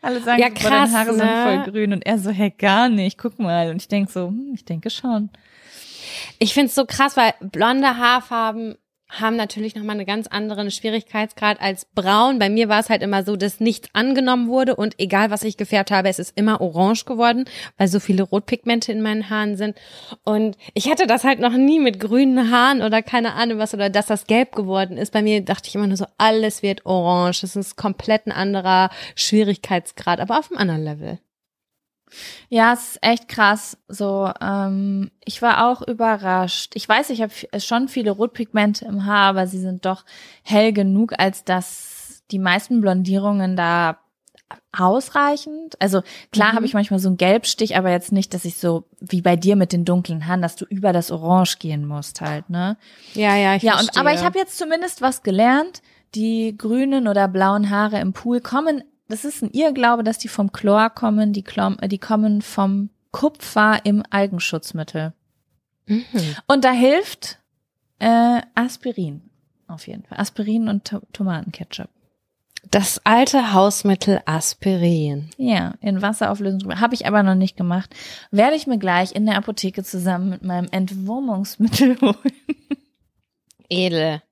Alle 0.03 0.21
sagen, 0.21 0.41
Ja, 0.43 0.51
krass, 0.51 0.93
deine 0.93 0.99
Haare 0.99 1.15
sind 1.15 1.25
ne? 1.25 1.63
voll 1.65 1.73
grün 1.73 1.93
und 1.95 2.05
er 2.07 2.19
so, 2.19 2.31
hey, 2.31 2.51
gar 2.51 2.91
nicht, 2.91 3.17
guck 3.17 3.39
mal. 3.39 3.71
Und 3.71 3.77
ich 3.81 3.89
denk 3.89 4.11
so, 4.11 4.29
hm, 4.29 4.53
ich 4.55 4.67
denke 4.67 4.91
schon. 4.91 5.31
Ich 6.39 6.53
find's 6.53 6.75
so 6.75 6.85
krass, 6.85 7.17
weil 7.17 7.33
blonde 7.41 7.97
Haarfarben 7.97 8.77
haben 9.09 9.37
natürlich 9.37 9.75
nochmal 9.75 9.97
einen 9.97 10.07
ganz 10.07 10.27
anderen 10.27 10.71
Schwierigkeitsgrad 10.71 11.61
als 11.61 11.87
braun. 11.95 12.39
Bei 12.39 12.51
mir 12.51 12.69
war 12.69 12.81
es 12.81 12.91
halt 12.91 13.03
immer 13.03 13.23
so, 13.23 13.37
dass 13.37 13.61
nichts 13.61 13.89
angenommen 13.93 14.49
wurde 14.49 14.75
und 14.75 14.99
egal 14.99 15.31
was 15.31 15.45
ich 15.45 15.57
gefärbt 15.57 15.91
habe, 15.91 16.09
es 16.09 16.19
ist 16.19 16.37
immer 16.37 16.61
orange 16.61 17.05
geworden, 17.05 17.45
weil 17.79 17.89
so 17.89 18.01
viele 18.01 18.25
Rotpigmente 18.25 18.91
in 18.93 19.03
meinen 19.03 19.31
Haaren 19.31 19.57
sind. 19.57 19.77
Und 20.25 20.57
ich 20.75 20.91
hatte 20.91 21.07
das 21.07 21.25
halt 21.25 21.39
noch 21.39 21.53
nie 21.53 21.79
mit 21.79 22.01
grünen 22.01 22.51
Haaren 22.51 22.83
oder 22.83 23.03
keine 23.03 23.35
Ahnung 23.35 23.59
was 23.59 23.75
oder 23.75 23.91
dass 23.91 24.07
das 24.07 24.27
gelb 24.27 24.55
geworden 24.55 24.97
ist. 24.97 25.13
Bei 25.13 25.23
mir 25.23 25.41
dachte 25.41 25.69
ich 25.69 25.75
immer 25.75 25.87
nur 25.87 25.97
so, 25.97 26.07
alles 26.19 26.63
wird 26.63 26.85
orange. 26.85 27.43
Das 27.43 27.57
ist 27.57 27.77
komplett 27.77 28.27
ein 28.27 28.33
anderer 28.33 28.91
Schwierigkeitsgrad, 29.15 30.21
aber 30.21 30.39
auf 30.39 30.51
einem 30.51 30.59
anderen 30.59 30.85
Level. 30.85 31.19
Ja, 32.49 32.73
es 32.73 32.93
ist 32.93 32.99
echt 33.03 33.29
krass. 33.29 33.77
So, 33.89 34.31
ähm, 34.41 35.11
ich 35.25 35.43
war 35.43 35.69
auch 35.71 35.83
überrascht. 35.83 36.73
Ich 36.75 36.89
weiß, 36.89 37.11
ich 37.11 37.21
habe 37.23 37.33
schon 37.59 37.89
viele 37.89 38.13
Rotpigmente 38.13 38.85
im 38.85 39.05
Haar, 39.07 39.31
aber 39.31 39.47
sie 39.47 39.59
sind 39.61 39.85
doch 39.85 40.05
hell 40.43 40.73
genug, 40.73 41.15
als 41.19 41.45
dass 41.45 42.23
die 42.31 42.39
meisten 42.39 42.81
Blondierungen 42.81 43.57
da 43.57 43.99
ausreichend. 44.77 45.81
Also 45.81 46.03
klar 46.33 46.53
Mhm. 46.53 46.57
habe 46.57 46.67
ich 46.67 46.75
manchmal 46.75 47.01
so 47.01 47.09
einen 47.09 47.17
Gelbstich, 47.17 47.77
aber 47.77 47.91
jetzt 47.91 48.13
nicht, 48.13 48.35
dass 48.35 48.45
ich 48.45 48.57
so 48.57 48.85
wie 49.01 49.23
bei 49.23 49.37
dir 49.37 49.57
mit 49.57 49.73
den 49.73 49.85
dunklen 49.85 50.27
Haaren, 50.27 50.43
dass 50.43 50.57
du 50.57 50.65
über 50.67 50.93
das 50.93 51.11
Orange 51.11 51.59
gehen 51.59 51.87
musst 51.87 52.21
halt, 52.21 52.49
ne? 52.51 52.77
Ja, 53.15 53.37
ja, 53.37 53.57
ich 53.57 53.63
Ja, 53.63 53.75
und 53.75 53.85
verstehe. 53.85 54.01
aber 54.01 54.13
ich 54.13 54.25
habe 54.25 54.39
jetzt 54.39 54.59
zumindest 54.59 55.03
was 55.03 55.23
gelernt. 55.23 55.83
Die 56.15 56.57
grünen 56.57 57.09
oder 57.09 57.27
blauen 57.29 57.69
Haare 57.71 57.99
im 58.01 58.13
Pool 58.13 58.41
kommen, 58.41 58.83
das 59.09 59.25
ist 59.25 59.43
ein 59.43 59.51
Irrglaube, 59.53 60.03
dass 60.05 60.19
die 60.19 60.29
vom 60.29 60.53
Chlor 60.53 60.91
kommen, 60.91 61.33
die, 61.33 61.43
Chlor, 61.43 61.77
äh, 61.81 61.89
die 61.89 61.99
kommen 61.99 62.43
vom 62.43 62.91
Kupfer 63.13 63.81
im 63.85 64.03
Algenschutzmittel. 64.11 65.13
Mhm. 65.87 66.05
Und 66.47 66.65
da 66.65 66.73
hilft 66.73 67.39
äh, 67.99 68.41
Aspirin 68.55 69.23
auf 69.69 69.87
jeden 69.87 70.05
Fall. 70.05 70.19
Aspirin 70.19 70.69
und 70.69 70.85
To 70.85 71.01
Tomatenketchup. 71.13 71.89
Das 72.71 73.01
alte 73.05 73.53
Hausmittel 73.53 74.21
Aspirin. 74.27 75.31
Ja, 75.37 75.75
in 75.81 76.03
Wasserauflösung. 76.03 76.81
Habe 76.81 76.95
ich 76.95 77.07
aber 77.07 77.23
noch 77.23 77.37
nicht 77.37 77.57
gemacht. 77.57 77.95
Werde 78.33 78.57
ich 78.57 78.67
mir 78.67 78.79
gleich 78.79 79.15
in 79.15 79.25
der 79.27 79.37
Apotheke 79.37 79.85
zusammen 79.85 80.31
mit 80.31 80.43
meinem 80.43 80.67
Entwurmungsmittel 80.73 81.97
holen. 82.01 82.17
Edel. 83.69 84.23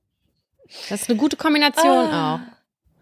Das 0.89 1.03
ist 1.03 1.11
eine 1.11 1.19
gute 1.19 1.37
Kombination 1.37 1.87
Ah. 1.87 2.35
auch. 2.37 2.41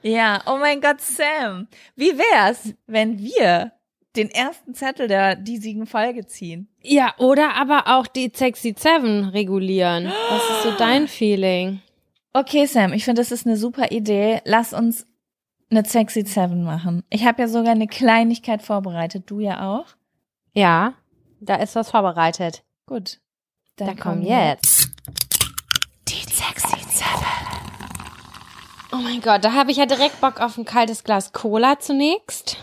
Ja, 0.03 0.43
oh 0.47 0.57
mein 0.59 0.81
Gott, 0.81 1.01
Sam. 1.01 1.69
Wie 1.95 2.19
wär's, 2.19 2.75
wenn 2.87 3.19
wir 3.19 3.73
den 4.17 4.31
ersten 4.31 4.75
Zettel 4.75 5.09
der 5.09 5.37
diesigen 5.37 5.87
Folge 5.87 6.27
ziehen? 6.27 6.69
Ja, 6.83 7.15
oder 7.19 7.55
aber 7.55 7.85
auch 7.87 8.07
die 8.07 8.31
Sexy 8.35 8.75
Seven 8.77 9.29
regulieren. 9.29 10.07
Was 10.07 10.43
ist 10.51 10.63
so 10.65 10.71
dein 10.79 11.09
Feeling? 11.09 11.81
Okay, 12.33 12.67
Sam, 12.67 12.93
ich 12.93 13.05
finde, 13.05 13.21
das 13.21 13.31
ist 13.31 13.47
eine 13.47 13.57
super 13.57 13.91
Idee. 13.91 14.41
Lass 14.45 14.73
uns 14.73 15.07
eine 15.71 15.85
Sexy 15.85 16.27
Seven 16.27 16.65
machen. 16.65 17.03
Ich 17.11 17.25
habe 17.25 17.43
ja 17.43 17.49
sogar 17.49 17.73
eine 17.73 17.87
Kleinigkeit 17.87 18.63
vorbereitet. 18.63 19.25
Du 19.27 19.41
ja 19.41 19.69
auch? 19.71 19.87
Ja, 20.53 20.95
da 21.41 21.57
ist 21.57 21.75
was 21.77 21.91
vorbereitet. 21.91 22.63
Gut. 22.87 23.21
Da 23.77 23.95
kommen 23.95 24.23
jetzt. 24.23 24.91
die 26.09 26.31
Sexy 26.31 26.79
Seven. 26.89 27.32
Oh 28.93 28.97
mein 28.99 29.21
Gott, 29.21 29.45
da 29.45 29.53
habe 29.55 29.71
ich 29.71 29.77
ja 29.79 29.87
direkt 29.87 30.21
Bock 30.21 30.41
auf 30.41 30.57
ein 30.59 30.65
kaltes 30.65 31.03
Glas 31.05 31.33
Cola 31.33 31.79
zunächst. 31.81 32.57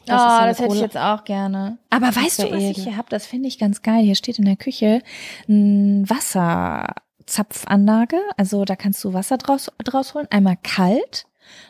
oh, 0.00 0.02
ist 0.02 0.08
ja 0.10 0.46
das 0.46 0.58
hätte 0.58 0.66
ich 0.68 0.74
Cola. 0.74 0.80
jetzt 0.82 0.96
auch 0.98 1.24
gerne. 1.24 1.78
Aber 1.88 2.06
Das 2.08 2.16
weißt 2.16 2.38
du, 2.40 2.50
was 2.50 2.58
ich 2.62 2.70
edel. 2.70 2.84
hier 2.84 2.96
habe? 2.96 3.08
Das 3.10 3.26
finde 3.26 3.48
ich 3.48 3.58
ganz 3.58 3.82
geil. 3.82 4.02
Hier 4.02 4.14
steht 4.14 4.38
in 4.38 4.44
der 4.44 4.56
Küche 4.56 5.02
ein 5.48 6.08
Wasserzapfanlage. 6.08 8.18
Also 8.36 8.64
da 8.64 8.76
kannst 8.76 9.02
du 9.04 9.12
Wasser 9.14 9.38
draus, 9.38 9.70
draus 9.84 10.14
holen. 10.14 10.26
Einmal 10.30 10.56
kalt, 10.62 11.26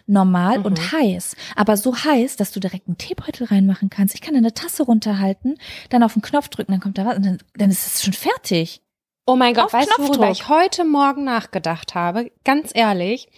normal 0.06 0.58
Mhm. 0.58 0.64
und 0.64 0.92
heiß. 0.92 1.36
Aber 1.56 1.76
so 1.76 1.94
heiß, 1.96 2.36
dass 2.36 2.52
du 2.52 2.60
direkt 2.60 2.88
einen 2.88 2.98
Teebeutel 2.98 3.46
reinmachen 3.46 3.90
kannst. 3.90 4.14
Ich 4.14 4.20
kann 4.22 4.34
eine 4.36 4.52
Tasse 4.54 4.82
runterhalten, 4.82 5.56
dann 5.90 6.02
auf 6.02 6.12
den 6.14 6.22
Knopf 6.22 6.48
drücken, 6.48 6.72
dann 6.72 6.80
kommt 6.80 6.98
da 6.98 7.06
was 7.06 7.16
und 7.16 7.24
dann, 7.26 7.38
dann 7.54 7.70
ist 7.70 7.86
es 7.86 8.02
schon 8.02 8.12
fertig. 8.12 8.82
Oh 9.26 9.36
mein 9.36 9.54
Gott, 9.54 9.66
Auf 9.66 9.72
weißt 9.72 9.90
du, 9.96 10.02
worüber 10.02 10.26
Knopfdruck. 10.26 10.32
ich 10.32 10.48
heute 10.48 10.84
Morgen 10.84 11.24
nachgedacht 11.24 11.94
habe? 11.94 12.30
Ganz 12.44 12.70
ehrlich, 12.74 13.28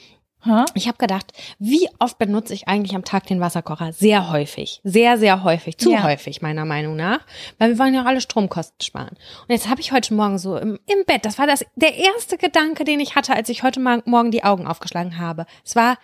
ich 0.74 0.88
habe 0.88 0.98
gedacht, 0.98 1.32
wie 1.60 1.88
oft 2.00 2.18
benutze 2.18 2.52
ich 2.52 2.66
eigentlich 2.66 2.96
am 2.96 3.04
Tag 3.04 3.28
den 3.28 3.38
Wasserkocher? 3.38 3.92
Sehr 3.92 4.28
häufig. 4.30 4.80
Sehr, 4.82 5.16
sehr 5.16 5.44
häufig. 5.44 5.78
Zu 5.78 5.92
Ja. 5.92 6.02
häufig, 6.02 6.42
meiner 6.42 6.64
Meinung 6.64 6.96
nach. 6.96 7.20
Weil 7.58 7.68
wir 7.70 7.78
wollen 7.78 7.94
ja 7.94 8.02
auch 8.02 8.06
alle 8.06 8.20
Stromkosten 8.20 8.80
sparen. 8.82 9.10
Und 9.10 9.50
jetzt 9.50 9.68
habe 9.68 9.80
ich 9.80 9.92
heute 9.92 10.14
Morgen 10.14 10.38
so 10.38 10.56
im, 10.56 10.80
im 10.86 11.04
Bett, 11.06 11.24
das 11.24 11.38
war 11.38 11.46
das 11.46 11.64
der 11.76 11.94
erste 11.94 12.38
Gedanke, 12.38 12.82
den 12.82 12.98
ich 12.98 13.14
hatte, 13.14 13.34
als 13.36 13.50
ich 13.50 13.62
heute 13.62 13.78
Morgen 13.78 14.32
die 14.32 14.42
Augen 14.42 14.66
aufgeschlagen 14.66 15.16
habe. 15.18 15.46
Es 15.64 15.76
war, 15.76 15.96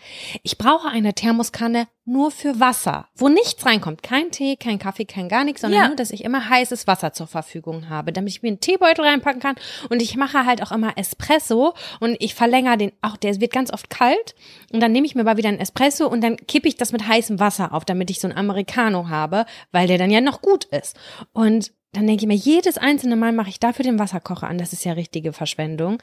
ich 0.44 0.56
brauche 0.56 0.86
eine 0.86 1.14
Thermoskanne 1.14 1.88
nur 2.08 2.30
für 2.30 2.58
Wasser, 2.58 3.06
wo 3.14 3.28
nichts 3.28 3.64
reinkommt. 3.66 4.02
Kein 4.02 4.30
Tee, 4.30 4.56
kein 4.56 4.78
Kaffee, 4.78 5.04
kein 5.04 5.28
gar 5.28 5.44
nichts, 5.44 5.60
sondern 5.60 5.80
Ja. 5.82 5.86
nur, 5.88 5.96
dass 5.96 6.10
ich 6.10 6.24
immer 6.24 6.48
heißes 6.48 6.86
Wasser 6.86 7.12
zur 7.12 7.26
Verfügung 7.26 7.88
habe, 7.90 8.12
damit 8.12 8.32
ich 8.32 8.42
mir 8.42 8.48
einen 8.48 8.60
Teebeutel 8.60 9.04
reinpacken 9.04 9.40
kann. 9.40 9.56
Und 9.90 10.00
ich 10.00 10.16
mache 10.16 10.46
halt 10.46 10.62
auch 10.62 10.72
immer 10.72 10.96
Espresso 10.96 11.74
und 12.00 12.16
ich 12.18 12.34
verlängere 12.34 12.78
den, 12.78 12.92
auch 13.02 13.16
der 13.16 13.38
wird 13.40 13.52
ganz 13.52 13.72
oft 13.72 13.90
kalt. 13.90 14.34
Und 14.72 14.80
dann 14.80 14.92
nehme 14.92 15.06
ich 15.06 15.14
mir 15.14 15.22
mal 15.24 15.36
wieder 15.36 15.50
einen 15.50 15.60
Espresso 15.60 16.06
und 16.08 16.22
dann 16.22 16.36
kippe 16.38 16.66
ich 16.66 16.76
das 16.76 16.92
mit 16.92 17.06
heißem 17.06 17.38
Wasser 17.38 17.72
auf, 17.74 17.84
damit 17.84 18.10
ich 18.10 18.20
so 18.20 18.28
einen 18.28 18.36
Americano 18.38 19.08
habe, 19.08 19.44
weil 19.70 19.86
der 19.86 19.98
dann 19.98 20.10
ja 20.10 20.20
noch 20.20 20.40
gut 20.40 20.64
ist. 20.64 20.96
Und 21.32 21.72
dann 21.92 22.06
denke 22.06 22.22
ich 22.24 22.28
mir, 22.28 22.34
jedes 22.34 22.78
einzelne 22.78 23.16
Mal 23.16 23.32
mache 23.32 23.48
ich 23.50 23.60
dafür 23.60 23.82
den 23.82 23.98
Wasserkocher 23.98 24.46
an. 24.48 24.58
Das 24.58 24.72
ist 24.72 24.84
ja 24.84 24.92
richtige 24.92 25.32
Verschwendung. 25.32 25.98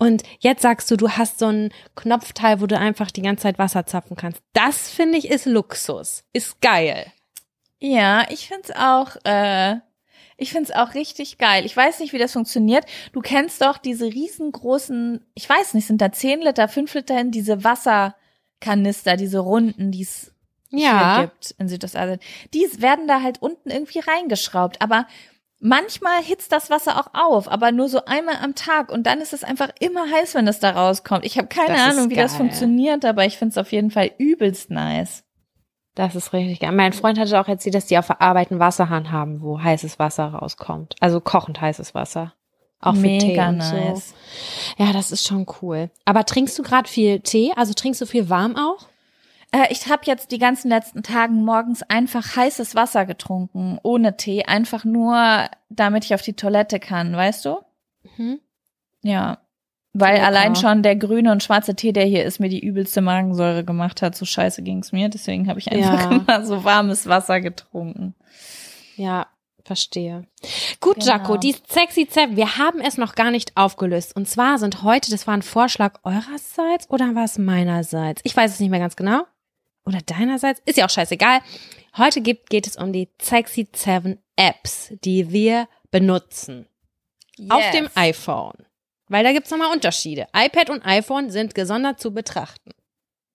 Und 0.00 0.22
jetzt 0.40 0.62
sagst 0.62 0.90
du, 0.90 0.96
du 0.96 1.10
hast 1.10 1.38
so 1.38 1.46
ein 1.48 1.72
Knopfteil, 1.94 2.60
wo 2.62 2.66
du 2.66 2.76
einfach 2.76 3.10
die 3.10 3.20
ganze 3.22 3.42
Zeit 3.42 3.58
Wasser 3.58 3.84
zapfen 3.86 4.16
kannst. 4.16 4.42
Das 4.54 4.88
finde 4.90 5.18
ich 5.18 5.28
ist 5.30 5.44
Luxus. 5.46 6.24
Ist 6.32 6.60
geil. 6.62 7.06
Ja, 7.78 8.26
ich 8.30 8.48
find's 8.48 8.70
auch, 8.72 9.16
äh, 9.24 9.76
Ich 10.42 10.52
find's 10.52 10.70
auch 10.70 10.94
richtig 10.94 11.36
geil. 11.36 11.66
Ich 11.66 11.76
weiß 11.76 12.00
nicht, 12.00 12.14
wie 12.14 12.18
das 12.18 12.32
funktioniert. 12.32 12.86
Du 13.12 13.20
kennst 13.20 13.60
doch 13.60 13.76
diese 13.76 14.06
riesengroßen, 14.06 15.22
ich 15.34 15.46
weiß 15.46 15.74
nicht, 15.74 15.86
sind 15.86 16.00
da 16.00 16.10
10 16.12 16.40
Liter, 16.40 16.66
5 16.66 16.94
Liter 16.94 17.14
hin, 17.18 17.30
diese 17.30 17.62
Wasserkanister, 17.62 19.16
diese 19.18 19.38
runden, 19.40 19.90
die 19.92 20.00
es 20.02 20.32
Ja. 20.70 21.16
hier 21.16 21.26
gibt 21.26 21.54
in 21.58 21.68
Südostasien. 21.68 22.20
Die 22.54 22.66
werden 22.80 23.06
da 23.06 23.20
halt 23.22 23.42
unten 23.42 23.68
irgendwie 23.70 23.98
reingeschraubt. 23.98 24.80
Aber 24.80 25.06
manchmal 25.60 26.22
hitzt 26.22 26.52
das 26.52 26.70
Wasser 26.70 26.98
auch 26.98 27.14
auf, 27.14 27.50
aber 27.50 27.72
nur 27.72 27.88
so 27.88 28.04
einmal 28.04 28.36
am 28.42 28.54
Tag. 28.54 28.90
Und 28.90 29.04
dann 29.06 29.20
ist 29.20 29.32
es 29.32 29.44
einfach 29.44 29.68
immer 29.78 30.10
heiß, 30.10 30.34
wenn 30.34 30.48
es 30.48 30.58
da 30.58 30.70
rauskommt. 30.70 31.24
Ich 31.24 31.38
habe 31.38 31.48
keine 31.48 31.74
Das 31.74 31.96
Ahnung, 31.96 32.10
wie 32.10 32.16
das 32.16 32.32
geil. 32.32 32.38
funktioniert, 32.38 33.04
aber 33.04 33.24
ich 33.26 33.38
find's 33.38 33.58
auf 33.58 33.70
jeden 33.72 33.90
Fall 33.90 34.10
übelst 34.18 34.70
nice. 34.70 35.24
Das 35.94 36.14
ist 36.14 36.32
richtig 36.32 36.60
geil. 36.60 36.72
Mein 36.72 36.92
Freund 36.92 37.18
hatte 37.18 37.38
auch 37.40 37.48
erzählt, 37.48 37.74
dass 37.74 37.86
die 37.86 37.98
auf 37.98 38.06
der 38.06 38.22
Arbeit 38.22 38.50
einen 38.50 38.60
Wasserhahn 38.60 39.10
haben, 39.12 39.42
wo 39.42 39.60
heißes 39.60 39.98
Wasser 39.98 40.26
rauskommt. 40.26 40.94
Also 41.00 41.20
kochend 41.20 41.60
heißes 41.60 41.94
Wasser. 41.94 42.32
Auch 42.80 42.94
für 42.94 43.02
Tee 43.02 43.26
Mega 43.28 43.48
und 43.50 43.58
nice. 43.58 44.14
so. 44.76 44.82
Ja, 44.84 44.92
das 44.94 45.10
ist 45.12 45.26
schon 45.26 45.44
cool. 45.60 45.90
Aber 46.06 46.24
trinkst 46.24 46.58
du 46.58 46.62
gerade 46.62 46.88
viel 46.88 47.20
Tee? 47.20 47.52
Also 47.56 47.74
trinkst 47.74 48.00
du 48.00 48.06
viel 48.06 48.30
warm 48.30 48.56
auch? 48.56 48.86
Äh, 49.52 49.66
ich 49.70 49.88
habe 49.88 50.02
jetzt 50.04 50.30
die 50.30 50.38
ganzen 50.38 50.68
letzten 50.68 51.02
Tagen 51.02 51.44
morgens 51.44 51.82
einfach 51.82 52.36
heißes 52.36 52.74
Wasser 52.74 53.04
getrunken, 53.06 53.78
ohne 53.82 54.16
Tee, 54.16 54.44
einfach 54.44 54.84
nur, 54.84 55.46
damit 55.68 56.04
ich 56.04 56.14
auf 56.14 56.22
die 56.22 56.34
Toilette 56.34 56.78
kann, 56.80 57.14
weißt 57.16 57.44
du? 57.46 57.58
Mhm. 58.16 58.40
Ja. 59.02 59.38
Weil 59.92 60.14
Lecker. 60.14 60.26
allein 60.26 60.54
schon 60.54 60.84
der 60.84 60.94
grüne 60.94 61.32
und 61.32 61.42
schwarze 61.42 61.74
Tee, 61.74 61.92
der 61.92 62.04
hier 62.04 62.24
ist, 62.24 62.38
mir 62.38 62.48
die 62.48 62.64
übelste 62.64 63.00
Magensäure 63.00 63.64
gemacht 63.64 64.02
hat. 64.02 64.14
So 64.14 64.24
scheiße 64.24 64.62
ging's 64.62 64.92
mir. 64.92 65.08
Deswegen 65.08 65.48
habe 65.48 65.58
ich 65.58 65.72
einfach 65.72 66.10
Ja. 66.12 66.16
immer 66.28 66.46
so 66.46 66.62
warmes 66.62 67.08
Wasser 67.08 67.40
getrunken. 67.40 68.14
Ja, 68.94 69.26
verstehe. 69.64 70.26
Gut, 70.80 71.00
Genau. 71.00 71.06
Jaco, 71.08 71.36
die 71.38 71.56
Sexy 71.68 72.06
Seven, 72.08 72.36
wir 72.36 72.56
haben 72.56 72.80
es 72.80 72.98
noch 72.98 73.16
gar 73.16 73.32
nicht 73.32 73.56
aufgelöst. 73.56 74.14
Und 74.14 74.28
zwar 74.28 74.58
sind 74.58 74.84
heute, 74.84 75.10
das 75.10 75.26
war 75.26 75.34
ein 75.34 75.42
Vorschlag 75.42 75.98
eurerseits 76.04 76.88
oder 76.88 77.16
war 77.16 77.24
es 77.24 77.36
meinerseits? 77.38 78.20
Ich 78.24 78.36
weiß 78.36 78.52
es 78.52 78.60
nicht 78.60 78.70
mehr 78.70 78.78
ganz 78.78 78.94
genau. 78.94 79.24
Oder 79.84 80.00
deinerseits? 80.00 80.60
Ist 80.64 80.78
ja 80.78 80.86
auch 80.86 80.90
scheißegal. 80.90 81.40
Heute 81.96 82.20
gibt, 82.20 82.50
geht 82.50 82.66
es 82.66 82.76
um 82.76 82.92
die 82.92 83.08
Sexy 83.20 83.68
Seven 83.74 84.18
Apps, 84.36 84.92
die 85.04 85.32
wir 85.32 85.68
benutzen. 85.90 86.66
Auf 87.48 87.60
Yes. 87.62 87.72
dem 87.72 87.88
iPhone. 87.94 88.54
Weil 89.08 89.24
da 89.24 89.32
gibt's 89.32 89.50
nochmal 89.50 89.72
Unterschiede. 89.72 90.28
iPad 90.36 90.70
und 90.70 90.86
iPhone 90.86 91.30
sind 91.30 91.54
gesondert 91.54 91.98
zu 92.00 92.12
betrachten. 92.12 92.70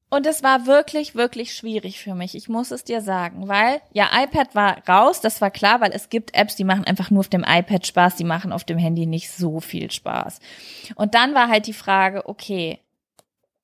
Und 0.10 0.26
es 0.28 0.44
war 0.44 0.68
wirklich, 0.68 1.16
wirklich 1.16 1.54
schwierig 1.56 2.00
für 2.00 2.14
mich. 2.16 2.36
Ich 2.36 2.48
muss 2.48 2.72
es 2.72 2.84
dir 2.86 3.02
sagen, 3.02 3.48
weil 3.50 3.82
ja, 3.92 4.08
iPad 4.14 4.54
war 4.56 4.88
raus, 4.88 5.20
das 5.20 5.42
war 5.42 5.52
klar, 5.52 5.82
weil 5.82 5.92
es 5.92 6.10
gibt 6.10 6.34
Apps, 6.36 6.56
die 6.56 6.64
machen 6.64 6.86
einfach 6.86 7.10
nur 7.10 7.22
auf 7.22 7.28
dem 7.28 7.44
iPad 7.46 7.86
Spaß, 7.86 8.16
die 8.16 8.24
machen 8.24 8.54
auf 8.54 8.64
dem 8.64 8.78
Handy 8.78 9.08
nicht 9.08 9.32
so 9.32 9.60
viel 9.60 9.92
Spaß. 9.92 10.40
Und 10.96 11.16
dann 11.16 11.34
war 11.34 11.50
halt 11.50 11.66
die 11.68 11.74
Frage, 11.74 12.30
okay, 12.30 12.80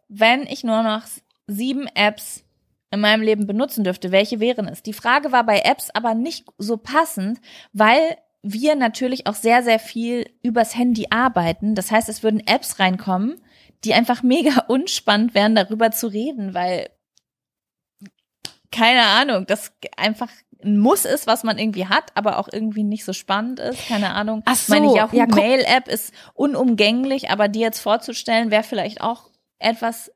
wenn 0.10 0.44
ich 0.44 0.64
nur 0.64 0.82
noch 0.84 1.04
sieben 1.48 1.88
Apps 1.94 2.44
in 2.92 3.00
meinem 3.00 3.22
Leben 3.22 3.48
benutzen 3.48 3.84
dürfte, 3.84 4.12
welche 4.12 4.40
wären 4.40 4.68
es? 4.68 4.84
Die 4.84 4.94
Frage 4.94 5.32
war 5.32 5.46
bei 5.46 5.60
Apps 5.60 5.90
aber 5.92 6.14
nicht 6.14 6.46
so 6.58 6.78
passend, 6.78 7.40
weil 7.74 8.18
wir 8.44 8.76
natürlich 8.76 9.28
auch 9.28 9.36
sehr, 9.36 9.64
sehr 9.64 9.80
viel 9.80 10.30
übers 10.44 10.76
Handy 10.76 11.08
arbeiten. 11.10 11.76
Das 11.76 11.92
heißt, 11.92 12.10
es 12.10 12.22
würden 12.24 12.46
Apps 12.46 12.80
reinkommen, 12.80 13.42
die 13.84 13.94
einfach 13.94 14.24
mega 14.24 14.66
unspannend 14.68 15.34
wären, 15.34 15.56
darüber 15.56 15.92
zu 15.92 16.08
reden, 16.08 16.54
weil 16.54 16.90
keine 18.72 19.04
Ahnung, 19.04 19.46
das 19.48 19.74
einfach 19.98 20.30
ein 20.64 20.78
Muss 20.78 21.06
ist, 21.06 21.28
was 21.28 21.44
man 21.44 21.58
irgendwie 21.58 21.88
hat, 21.88 22.12
aber 22.16 22.40
auch 22.40 22.48
irgendwie 22.52 22.84
nicht 22.84 23.04
so 23.04 23.14
spannend 23.14 23.60
ist. 23.60 23.88
Keine 23.88 24.12
Ahnung. 24.12 24.44
Ach 24.46 24.56
so, 24.56 24.74
Meine 24.74 24.96
Yahoo 24.96 25.16
ja, 25.16 25.26
Mail 25.26 25.64
App 25.66 25.88
ist 25.88 26.14
unumgänglich, 26.36 27.30
aber 27.30 27.48
die 27.48 27.60
jetzt 27.60 27.80
vorzustellen, 27.80 28.52
wäre 28.52 28.64
vielleicht 28.64 29.02
auch 29.02 29.30
etwas 29.60 30.12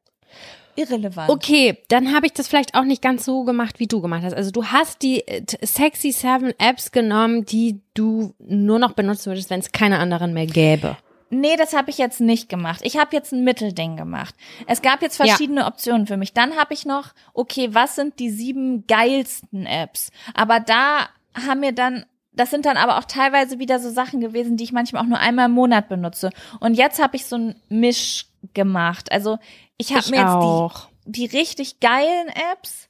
irrelevant. 0.76 1.30
Okay, 1.30 1.78
dann 1.90 2.14
habe 2.14 2.26
ich 2.26 2.34
das 2.34 2.48
vielleicht 2.48 2.76
auch 2.76 2.84
nicht 2.84 3.02
ganz 3.02 3.26
so 3.26 3.44
gemacht, 3.44 3.80
wie 3.80 3.88
du 3.88 4.02
gemacht 4.02 4.24
hast. 4.24 4.34
Also 4.34 4.52
du 4.52 4.66
hast 4.66 5.02
die 5.02 5.28
äh, 5.28 5.44
Sexy 5.64 6.12
Seven 6.12 6.54
Apps 6.60 6.92
genommen, 6.92 7.46
die 7.46 7.80
du 7.94 8.34
nur 8.40 8.80
noch 8.80 8.94
benutzen 8.94 9.28
würdest, 9.28 9.50
wenn 9.50 9.60
es 9.60 9.72
keine 9.72 10.00
anderen 10.00 10.34
mehr 10.34 10.48
gäbe. 10.48 10.98
Nee, 11.32 11.56
das 11.58 11.74
habe 11.74 11.90
ich 11.90 11.98
jetzt 11.98 12.22
nicht 12.22 12.50
gemacht. 12.50 12.82
Ich 12.84 12.98
habe 12.98 13.16
jetzt 13.16 13.34
ein 13.34 13.44
Mittelding 13.44 13.98
gemacht. 13.98 14.36
Es 14.68 14.82
gab 14.82 15.02
jetzt 15.02 15.18
Ja. 15.20 15.26
verschiedene 15.26 15.66
Optionen 15.66 16.06
für 16.08 16.18
mich. 16.18 16.34
Dann 16.34 16.56
habe 16.56 16.74
ich 16.74 16.86
noch, 16.86 17.10
okay, 17.34 17.70
was 17.74 17.96
sind 17.96 18.20
die 18.20 18.30
sieben 18.30 18.86
geilsten 18.88 19.66
Apps? 19.66 20.12
Aber 20.36 20.60
da 20.60 21.10
haben 21.34 21.62
mir 21.62 21.72
dann, 21.72 22.06
das 22.32 22.52
sind 22.52 22.66
dann 22.66 22.78
aber 22.78 23.00
auch 23.00 23.06
teilweise 23.06 23.58
wieder 23.60 23.80
so 23.80 23.90
Sachen 23.90 24.22
gewesen, 24.22 24.56
die 24.56 24.66
ich 24.66 24.72
manchmal 24.72 25.02
auch 25.02 25.08
nur 25.08 25.20
einmal 25.20 25.46
im 25.48 25.54
Monat 25.54 25.90
benutze. 25.90 26.30
Und 26.60 26.76
jetzt 26.76 27.02
habe 27.02 27.16
ich 27.16 27.26
so 27.26 27.38
ein 27.38 27.56
Misch 27.70 28.28
gemacht. 28.54 29.12
Also 29.12 29.38
ich 29.78 29.94
habe 29.94 30.10
mir 30.10 30.18
jetzt 30.18 30.26
auch. 30.28 30.88
die, 31.06 31.28
die 31.28 31.38
richtig 31.38 31.80
geilen 31.80 32.28
Apps, 32.52 32.90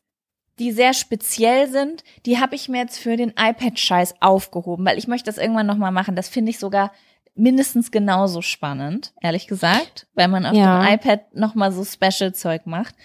die 0.60 0.72
sehr 0.72 0.94
speziell 0.94 1.70
sind, 1.70 2.04
die 2.26 2.40
habe 2.40 2.56
ich 2.56 2.70
mir 2.70 2.80
jetzt 2.82 2.98
für 2.98 3.18
den 3.18 3.32
iPad-Scheiß 3.38 4.16
aufgehoben, 4.22 4.86
weil 4.86 4.98
ich 4.98 5.08
möchte 5.08 5.26
das 5.26 5.38
irgendwann 5.38 5.68
nochmal 5.68 5.92
machen. 5.92 6.16
Das 6.16 6.30
finde 6.30 6.50
ich 6.52 6.60
sogar 6.60 6.92
mindestens 7.36 7.92
genauso 7.92 8.42
spannend, 8.42 9.14
ehrlich 9.22 9.48
gesagt, 9.48 10.08
weil 10.14 10.30
man 10.30 10.46
auf 10.46 10.54
Ja. 10.56 10.82
dem 10.82 10.94
iPad 10.94 11.36
nochmal 11.36 11.72
so 11.74 11.84
Special-Zeug 11.84 12.66
macht. 12.66 12.96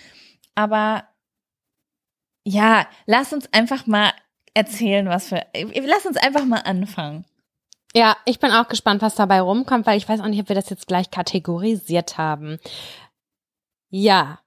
Aber 0.55 1.05
ja, 2.45 2.87
lass 3.07 3.33
uns 3.33 3.53
einfach 3.53 3.87
mal 3.87 4.13
erzählen, 4.55 5.09
was 5.09 5.29
für. 5.29 5.45
Lass 5.85 6.07
uns 6.07 6.17
einfach 6.17 6.45
mal 6.45 6.61
anfangen. 6.61 7.25
Ja, 7.95 8.17
ich 8.25 8.39
bin 8.39 8.53
auch 8.53 8.69
gespannt, 8.69 9.03
was 9.03 9.17
dabei 9.17 9.41
rumkommt, 9.41 9.87
weil 9.87 9.99
ich 9.99 10.09
weiß 10.09 10.21
auch 10.21 10.29
nicht, 10.29 10.41
ob 10.41 10.49
wir 10.49 10.57
das 10.57 10.71
jetzt 10.71 10.87
gleich 10.87 11.11
kategorisiert 11.11 12.19
haben. 12.19 12.59
Ja, 13.89 14.39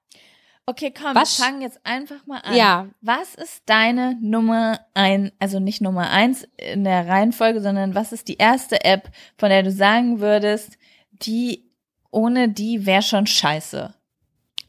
Okay, 0.65 0.93
komm, 0.97 1.13
Was? 1.13 1.37
wir 1.37 1.45
fangen 1.45 1.61
jetzt 1.61 1.79
einfach 1.85 2.25
mal 2.25 2.39
an. 2.39 2.55
Ja. 2.55 2.87
Was 3.01 3.35
ist 3.35 3.63
deine 3.65 4.17
Nummer 4.21 4.79
ein, 4.93 5.33
also 5.37 5.59
nicht 5.59 5.81
Nummer 5.81 6.09
eins 6.09 6.47
in 6.55 6.85
der 6.85 7.07
Reihenfolge, 7.07 7.59
sondern 7.61 7.95
was 7.95 8.13
ist 8.13 8.29
die 8.29 8.37
erste 8.37 8.83
App, 8.85 9.11
von 9.37 9.49
der 9.49 9.63
du 9.63 9.71
sagen 9.71 10.21
würdest, 10.21 10.77
die 11.11 11.69
ohne 12.11 12.47
die 12.47 12.85
wäre 12.85 13.01
schon 13.01 13.27
scheiße? 13.27 13.93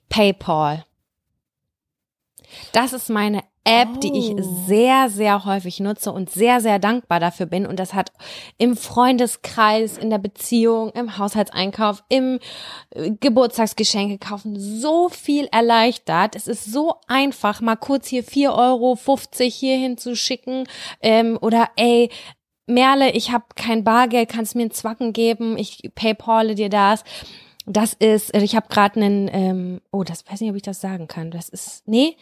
PayPal. 0.09 0.85
Das 2.73 2.93
ist 2.93 3.09
meine 3.09 3.45
App, 3.65 4.01
die 4.01 4.17
ich 4.17 4.31
Oh. 4.35 4.65
sehr, 4.67 5.09
sehr 5.09 5.45
häufig 5.45 5.81
nutze 5.81 6.13
und 6.13 6.31
sehr, 6.31 6.61
sehr 6.61 6.79
dankbar 6.79 7.19
dafür 7.19 7.47
bin. 7.47 7.67
Und 7.67 7.79
das 7.79 7.95
hat 7.95 8.13
im 8.59 8.77
Freundeskreis, 8.77 9.97
in 9.97 10.11
der 10.11 10.19
Beziehung, 10.19 10.91
im 10.91 11.17
Haushaltseinkauf, 11.17 12.05
im 12.09 12.39
äh, 12.91 13.11
Geburtstagsgeschenke 13.19 14.19
kaufen 14.19 14.59
so 14.59 15.09
viel 15.09 15.49
erleichtert. 15.51 16.37
Es 16.37 16.47
ist 16.47 16.67
so 16.67 16.97
einfach, 17.07 17.61
mal 17.63 17.77
kurz 17.77 18.07
hier 18.09 18.23
4,50 18.23 18.55
Euro 18.57 18.99
hier 19.39 19.77
hinzuschicken 19.79 20.65
ähm, 21.01 21.39
oder 21.41 21.71
ey, 21.77 22.11
Merle, 22.67 23.11
ich 23.13 23.31
habe 23.31 23.45
kein 23.57 23.85
Bargeld, 23.85 24.29
kannst 24.29 24.55
mir 24.55 24.63
einen 24.63 24.71
Zwacken 24.71 25.13
geben, 25.13 25.59
ich 25.59 25.91
paypale 25.95 26.55
dir 26.55 26.69
das. 26.71 27.05
Das 27.67 27.95
ist, 27.95 28.35
ich 28.37 28.57
habe 28.57 28.69
gerade 28.69 29.01
einen, 29.01 29.29
ähm, 29.33 29.81
oh, 29.91 30.03
das 30.03 30.25
weiß 30.31 30.41
nicht, 30.41 30.51
ob 30.51 30.57
ich 30.57 30.63
das 30.63 30.81
sagen 30.81 31.09
kann. 31.09 31.31
Das 31.31 31.49
ist, 31.49 31.87
nee, 31.87 32.17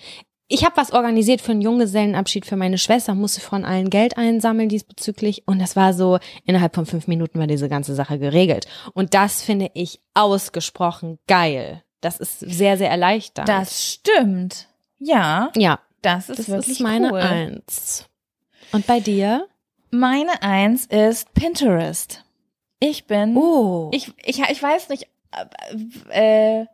ich 0.52 0.66
habe 0.66 0.76
was 0.76 0.92
organisiert 0.92 1.40
für 1.40 1.52
einen 1.52 1.62
Junggesellenabschied 1.62 2.44
für 2.44 2.56
meine 2.56 2.76
Schwester, 2.76 3.14
musste 3.14 3.40
von 3.40 3.64
allen 3.64 3.88
Geld 3.88 4.18
einsammeln 4.18 4.68
diesbezüglich 4.68 5.44
und 5.46 5.58
das 5.58 5.76
war 5.76 5.94
so, 5.94 6.18
innerhalb 6.44 6.74
von 6.74 6.84
fünf 6.84 7.08
Minuten 7.08 7.38
war 7.38 7.46
diese 7.46 7.70
ganze 7.70 7.94
Sache 7.94 8.18
geregelt. 8.18 8.66
Und 8.92 9.14
das 9.14 9.40
finde 9.40 9.70
ich 9.72 10.00
ausgesprochen 10.12 11.18
geil. 11.26 11.82
Das 12.02 12.18
ist 12.18 12.40
sehr, 12.40 12.76
sehr 12.76 12.90
erleichternd. 12.90 13.48
Das 13.48 13.82
stimmt. 13.82 14.68
Ja, 14.98 15.50
ja, 15.56 15.78
das 16.02 16.28
ist 16.28 16.40
das 16.40 16.48
wirklich 16.48 16.80
ist 16.80 16.80
meine 16.80 17.12
cool. 17.12 17.20
Eins. 17.20 18.06
Und 18.72 18.86
bei 18.86 19.00
dir? 19.00 19.46
Meine 19.90 20.42
Eins 20.42 20.84
ist 20.84 21.32
Pinterest. 21.32 22.24
Ich 22.78 23.06
bin 23.06 23.36
Oh. 23.38 23.90
Ich, 23.94 24.12
ich, 24.22 24.42
ich 24.42 24.62
weiß 24.62 24.90
nicht, 24.90 25.06
äh, 26.10 26.60
äh, 26.60 26.66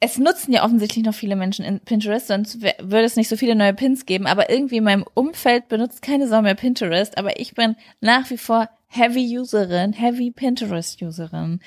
es 0.00 0.18
nutzen 0.18 0.52
ja 0.52 0.64
offensichtlich 0.64 1.04
noch 1.04 1.14
viele 1.14 1.36
Menschen 1.36 1.64
in 1.64 1.80
Pinterest, 1.80 2.26
sonst 2.26 2.62
würde 2.62 3.04
es 3.04 3.16
nicht 3.16 3.28
so 3.28 3.36
viele 3.36 3.54
neue 3.54 3.74
Pins 3.74 4.06
geben, 4.06 4.26
aber 4.26 4.48
irgendwie 4.50 4.78
in 4.78 4.84
meinem 4.84 5.04
Umfeld 5.14 5.68
benutzt 5.68 6.00
keine 6.00 6.26
Sau 6.26 6.40
mehr 6.40 6.54
Pinterest, 6.54 7.18
aber 7.18 7.38
ich 7.38 7.54
bin 7.54 7.76
nach 8.00 8.30
wie 8.30 8.38
vor 8.38 8.70
Heavy 8.88 9.38
Userin, 9.38 9.92
Heavy 9.92 10.30
Pinterest 10.30 11.00
Userin. 11.02 11.60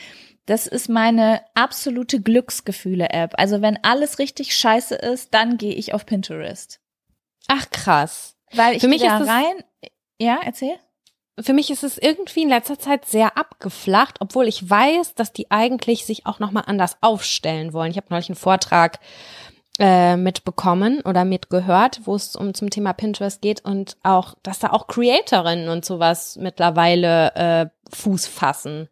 Das 0.45 0.67
ist 0.67 0.89
meine 0.89 1.41
absolute 1.53 2.21
Glücksgefühle-App. 2.21 3.35
Also 3.37 3.61
wenn 3.61 3.81
alles 3.81 4.19
richtig 4.19 4.55
scheiße 4.55 4.95
ist, 4.95 5.33
dann 5.33 5.57
gehe 5.57 5.73
ich 5.73 5.93
auf 5.93 6.05
Pinterest. 6.05 6.81
Ach 7.47 7.69
krass. 7.69 8.35
Weil 8.53 8.75
ich 8.75 8.81
Für 8.81 8.89
mich 8.89 9.03
da 9.03 9.19
rein. 9.19 9.63
Ja, 10.19 10.39
erzähl. 10.43 10.75
Für 11.39 11.53
mich 11.53 11.69
ist 11.71 11.83
es 11.83 11.97
irgendwie 11.97 12.43
in 12.43 12.49
letzter 12.49 12.77
Zeit 12.77 13.05
sehr 13.05 13.37
abgeflacht, 13.37 14.17
obwohl 14.19 14.47
ich 14.47 14.69
weiß, 14.69 15.15
dass 15.15 15.33
die 15.33 15.49
eigentlich 15.49 16.05
sich 16.05 16.25
auch 16.25 16.39
nochmal 16.39 16.63
anders 16.67 16.97
aufstellen 17.01 17.73
wollen. 17.73 17.91
Ich 17.91 17.97
habe 17.97 18.07
neulich 18.09 18.29
einen 18.29 18.35
Vortrag 18.35 18.99
äh, 19.79 20.15
mitbekommen 20.15 21.01
oder 21.01 21.25
mitgehört, 21.25 22.01
wo 22.05 22.13
es 22.13 22.35
um 22.35 22.53
zum 22.53 22.69
Thema 22.69 22.93
Pinterest 22.93 23.41
geht 23.41 23.65
und 23.65 23.97
auch, 24.03 24.35
dass 24.43 24.59
da 24.59 24.69
auch 24.69 24.85
Creatorinnen 24.85 25.69
und 25.69 25.83
sowas 25.83 26.37
mittlerweile 26.39 27.33
äh, 27.35 27.65
Fuß 27.91 28.27
fassen. 28.27 28.87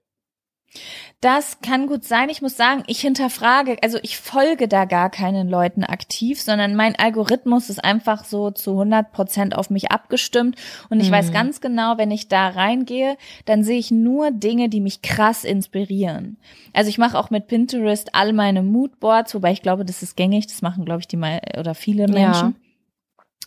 Das 1.19 1.61
kann 1.61 1.85
gut 1.85 2.03
sein. 2.03 2.29
Ich 2.29 2.41
muss 2.41 2.57
sagen, 2.57 2.83
ich 2.87 3.01
hinterfrage, 3.01 3.77
also 3.83 3.99
ich 4.01 4.17
folge 4.17 4.67
da 4.67 4.85
gar 4.85 5.09
keinen 5.11 5.49
Leuten 5.49 5.83
aktiv, 5.83 6.41
sondern 6.41 6.75
mein 6.75 6.97
Algorithmus 6.97 7.69
ist 7.69 7.83
einfach 7.83 8.23
so 8.23 8.49
zu 8.49 8.71
100 8.71 9.11
Prozent 9.11 9.55
auf 9.55 9.69
mich 9.69 9.91
abgestimmt. 9.91 10.55
Und 10.89 10.99
ich 10.99 11.09
mhm. 11.09 11.13
weiß 11.13 11.31
ganz 11.31 11.61
genau, 11.61 11.97
wenn 11.97 12.09
ich 12.09 12.27
da 12.27 12.47
reingehe, 12.47 13.17
dann 13.45 13.63
sehe 13.63 13.77
ich 13.77 13.91
nur 13.91 14.31
Dinge, 14.31 14.69
die 14.69 14.81
mich 14.81 15.01
krass 15.01 15.43
inspirieren. 15.43 16.37
Also 16.73 16.89
ich 16.89 16.97
mache 16.97 17.19
auch 17.19 17.29
mit 17.29 17.47
Pinterest 17.47 18.15
all 18.15 18.33
meine 18.33 18.63
Moodboards, 18.63 19.35
wobei 19.35 19.51
ich 19.51 19.61
glaube, 19.61 19.85
das 19.85 20.01
ist 20.01 20.15
gängig. 20.15 20.47
Das 20.47 20.61
machen, 20.63 20.85
glaube 20.85 21.01
ich, 21.01 21.07
die 21.07 21.17
mal 21.17 21.41
oder 21.59 21.75
viele 21.75 22.07
Menschen. 22.07 22.55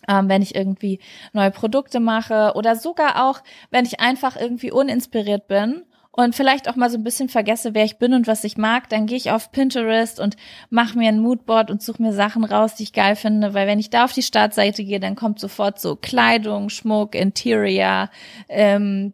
Ja. 0.07 0.21
Ähm, 0.21 0.29
wenn 0.29 0.43
ich 0.43 0.55
irgendwie 0.55 1.01
neue 1.33 1.51
Produkte 1.51 1.99
mache 1.99 2.53
oder 2.55 2.77
sogar 2.77 3.29
auch, 3.29 3.41
wenn 3.71 3.87
ich 3.87 4.01
einfach 4.01 4.37
irgendwie 4.37 4.71
uninspiriert 4.71 5.49
bin 5.49 5.83
und 6.16 6.36
vielleicht 6.36 6.69
auch 6.69 6.77
mal 6.77 6.91
so 6.91 6.97
ein 6.97 7.03
bisschen 7.03 7.28
vergesse, 7.28 7.74
wer 7.74 7.85
ich 7.85 7.99
bin 7.99 8.15
und 8.15 8.28
was 8.28 8.45
ich 8.45 8.57
mag, 8.57 8.89
dann 8.89 9.07
gehe 9.07 9.16
ich 9.16 9.32
auf 9.32 9.51
Pinterest 9.51 10.20
und 10.20 10.36
mache 10.70 10.97
mir 10.97 11.09
ein 11.09 11.19
Moodboard 11.19 11.73
und 11.73 11.82
suche 11.82 12.01
mir 12.01 12.12
Sachen 12.12 12.45
raus, 12.45 12.77
die 12.77 12.85
ich 12.85 12.93
geil 12.93 13.16
finde, 13.16 13.53
weil 13.53 13.66
wenn 13.66 13.81
ich 13.81 13.91
da 13.91 14.05
auf 14.05 14.12
die 14.12 14.23
Startseite 14.23 14.85
gehe, 14.85 15.01
dann 15.01 15.16
kommt 15.16 15.41
sofort 15.41 15.81
so 15.81 15.97
Kleidung, 15.97 16.69
Schmuck, 16.69 17.16
Interior, 17.16 18.11
ähm, 18.49 19.12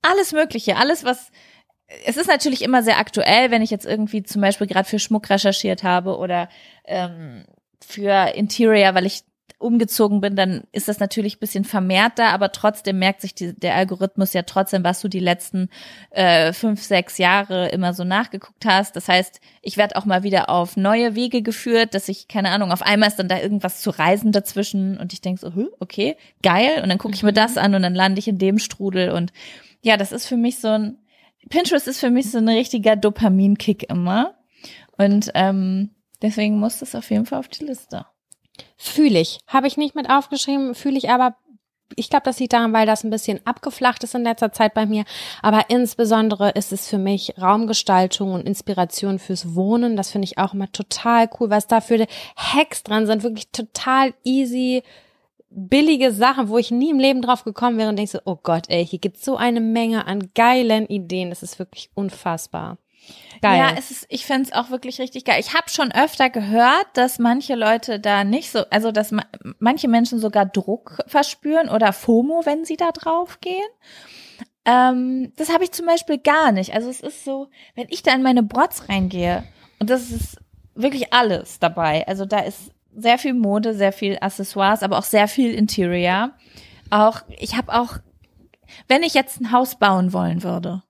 alles 0.00 0.32
Mögliche, 0.32 0.78
alles 0.78 1.04
was 1.04 1.30
es 2.04 2.16
ist 2.16 2.28
natürlich 2.28 2.62
immer 2.62 2.82
sehr 2.82 2.98
aktuell, 2.98 3.50
wenn 3.50 3.62
ich 3.62 3.70
jetzt 3.70 3.86
irgendwie 3.86 4.22
zum 4.22 4.40
Beispiel 4.40 4.66
gerade 4.66 4.88
für 4.88 4.98
Schmuck 4.98 5.28
recherchiert 5.28 5.82
habe 5.84 6.16
oder 6.16 6.48
ähm, 6.84 7.44
für 7.80 8.34
Interior, 8.34 8.94
weil 8.94 9.06
ich 9.06 9.22
umgezogen 9.58 10.20
bin, 10.20 10.36
dann 10.36 10.64
ist 10.72 10.88
das 10.88 11.00
natürlich 11.00 11.40
bisschen 11.40 11.64
vermehrt 11.64 12.18
da, 12.18 12.30
aber 12.30 12.52
trotzdem 12.52 12.98
merkt 12.98 13.22
sich 13.22 13.34
die, 13.34 13.58
der 13.58 13.74
Algorithmus 13.74 14.34
ja 14.34 14.42
trotzdem, 14.42 14.84
was 14.84 15.00
du 15.00 15.08
die 15.08 15.20
letzten 15.20 15.70
äh, 16.10 16.52
fünf, 16.52 16.82
sechs 16.82 17.16
Jahre 17.16 17.68
immer 17.68 17.94
so 17.94 18.04
nachgeguckt 18.04 18.66
hast. 18.66 18.96
Das 18.96 19.08
heißt, 19.08 19.40
ich 19.62 19.78
werde 19.78 19.96
auch 19.96 20.04
mal 20.04 20.22
wieder 20.22 20.50
auf 20.50 20.76
neue 20.76 21.14
Wege 21.14 21.40
geführt, 21.40 21.94
dass 21.94 22.08
ich, 22.08 22.28
keine 22.28 22.50
Ahnung, 22.50 22.70
auf 22.70 22.82
einmal 22.82 23.08
ist 23.08 23.18
dann 23.18 23.28
da 23.28 23.40
irgendwas 23.40 23.80
zu 23.80 23.90
reisen 23.90 24.30
dazwischen 24.30 24.98
und 24.98 25.14
ich 25.14 25.22
denk 25.22 25.38
so, 25.38 25.50
okay, 25.80 26.16
geil. 26.42 26.80
Und 26.82 26.90
dann 26.90 26.98
gucke 26.98 27.14
ich 27.14 27.22
mir 27.22 27.32
das 27.32 27.56
an 27.56 27.74
und 27.74 27.82
dann 27.82 27.94
lande 27.94 28.18
ich 28.18 28.28
in 28.28 28.38
dem 28.38 28.58
Strudel. 28.58 29.10
Und 29.10 29.32
ja, 29.80 29.96
das 29.96 30.12
ist 30.12 30.26
für 30.26 30.36
mich 30.36 30.58
so 30.58 30.68
ein, 30.68 30.98
Pinterest 31.48 31.88
ist 31.88 32.00
für 32.00 32.10
mich 32.10 32.30
so 32.30 32.38
ein 32.38 32.48
richtiger 32.48 32.94
Dopaminkick 32.96 33.88
immer. 33.88 34.34
Und 34.98 35.30
ähm, 35.34 35.90
deswegen 36.20 36.58
muss 36.58 36.80
das 36.80 36.94
auf 36.94 37.10
jeden 37.10 37.24
Fall 37.24 37.38
auf 37.38 37.48
die 37.48 37.64
Liste. 37.64 38.04
Fühle 38.76 39.20
ich. 39.20 39.38
Habe 39.46 39.66
ich 39.66 39.76
nicht 39.76 39.94
mit 39.94 40.10
aufgeschrieben, 40.10 40.74
fühle 40.74 40.98
ich 40.98 41.10
aber. 41.10 41.36
Ich 41.94 42.10
glaube, 42.10 42.24
das 42.24 42.40
liegt 42.40 42.52
daran, 42.52 42.72
weil 42.72 42.84
das 42.84 43.04
ein 43.04 43.10
bisschen 43.10 43.40
abgeflacht 43.46 44.02
ist 44.02 44.14
in 44.16 44.24
letzter 44.24 44.50
Zeit 44.50 44.74
bei 44.74 44.86
mir. 44.86 45.04
Aber 45.40 45.70
insbesondere 45.70 46.50
ist 46.50 46.72
es 46.72 46.88
für 46.88 46.98
mich 46.98 47.34
Raumgestaltung 47.40 48.32
und 48.32 48.46
Inspiration 48.46 49.20
fürs 49.20 49.54
Wohnen. 49.54 49.96
Das 49.96 50.10
finde 50.10 50.24
ich 50.24 50.36
auch 50.36 50.52
immer 50.52 50.70
total 50.72 51.30
cool, 51.38 51.48
was 51.48 51.68
da 51.68 51.80
für 51.80 52.06
Hacks 52.36 52.82
dran 52.82 53.06
sind. 53.06 53.22
Wirklich 53.22 53.52
total 53.52 54.14
easy, 54.24 54.82
billige 55.48 56.12
Sachen, 56.12 56.48
wo 56.48 56.58
ich 56.58 56.72
nie 56.72 56.90
im 56.90 56.98
Leben 56.98 57.22
drauf 57.22 57.44
gekommen 57.44 57.78
wäre 57.78 57.88
und 57.88 57.96
denke 57.96 58.10
so, 58.10 58.18
oh 58.24 58.36
Gott, 58.42 58.64
ey, 58.68 58.84
hier 58.84 58.98
gibt 58.98 59.22
so 59.22 59.36
eine 59.36 59.60
Menge 59.60 60.06
an 60.06 60.30
geilen 60.34 60.86
Ideen. 60.86 61.30
Das 61.30 61.44
ist 61.44 61.60
wirklich 61.60 61.90
unfassbar. 61.94 62.78
Geil. 63.42 63.58
Ja, 63.58 63.74
es 63.76 63.90
ist, 63.90 64.06
ich 64.08 64.24
finde 64.24 64.44
es 64.44 64.52
auch 64.52 64.70
wirklich 64.70 64.98
richtig 64.98 65.24
geil. 65.24 65.40
Ich 65.40 65.54
habe 65.54 65.68
schon 65.68 65.92
öfter 65.92 66.30
gehört, 66.30 66.86
dass 66.94 67.18
manche 67.18 67.54
Leute 67.54 68.00
da 68.00 68.24
nicht 68.24 68.50
so, 68.50 68.64
also 68.70 68.92
dass 68.92 69.12
ma 69.12 69.24
manche 69.58 69.88
Menschen 69.88 70.18
sogar 70.18 70.46
Druck 70.46 70.98
verspüren 71.06 71.68
oder 71.68 71.92
FOMO, 71.92 72.42
wenn 72.44 72.64
sie 72.64 72.76
da 72.76 72.90
drauf 72.92 73.40
gehen. 73.40 73.68
Ähm, 74.64 75.32
das 75.36 75.52
habe 75.52 75.64
ich 75.64 75.72
zum 75.72 75.86
Beispiel 75.86 76.18
gar 76.18 76.52
nicht. 76.52 76.74
Also 76.74 76.88
es 76.88 77.00
ist 77.00 77.24
so, 77.24 77.48
wenn 77.74 77.86
ich 77.90 78.02
da 78.02 78.14
in 78.14 78.22
meine 78.22 78.42
Bots 78.42 78.88
reingehe 78.88 79.44
und 79.78 79.90
das 79.90 80.10
ist 80.10 80.38
wirklich 80.74 81.12
alles 81.12 81.58
dabei. 81.58 82.06
Also 82.08 82.24
da 82.24 82.40
ist 82.40 82.72
sehr 82.94 83.18
viel 83.18 83.34
Mode, 83.34 83.74
sehr 83.74 83.92
viel 83.92 84.18
Accessoires, 84.20 84.82
aber 84.82 84.98
auch 84.98 85.04
sehr 85.04 85.28
viel 85.28 85.54
Interior. 85.54 86.32
Auch 86.90 87.22
ich 87.38 87.56
habe 87.56 87.74
auch, 87.74 87.98
wenn 88.88 89.02
ich 89.02 89.14
jetzt 89.14 89.40
ein 89.40 89.52
Haus 89.52 89.78
bauen 89.78 90.12
wollen 90.12 90.42
würde, 90.42 90.82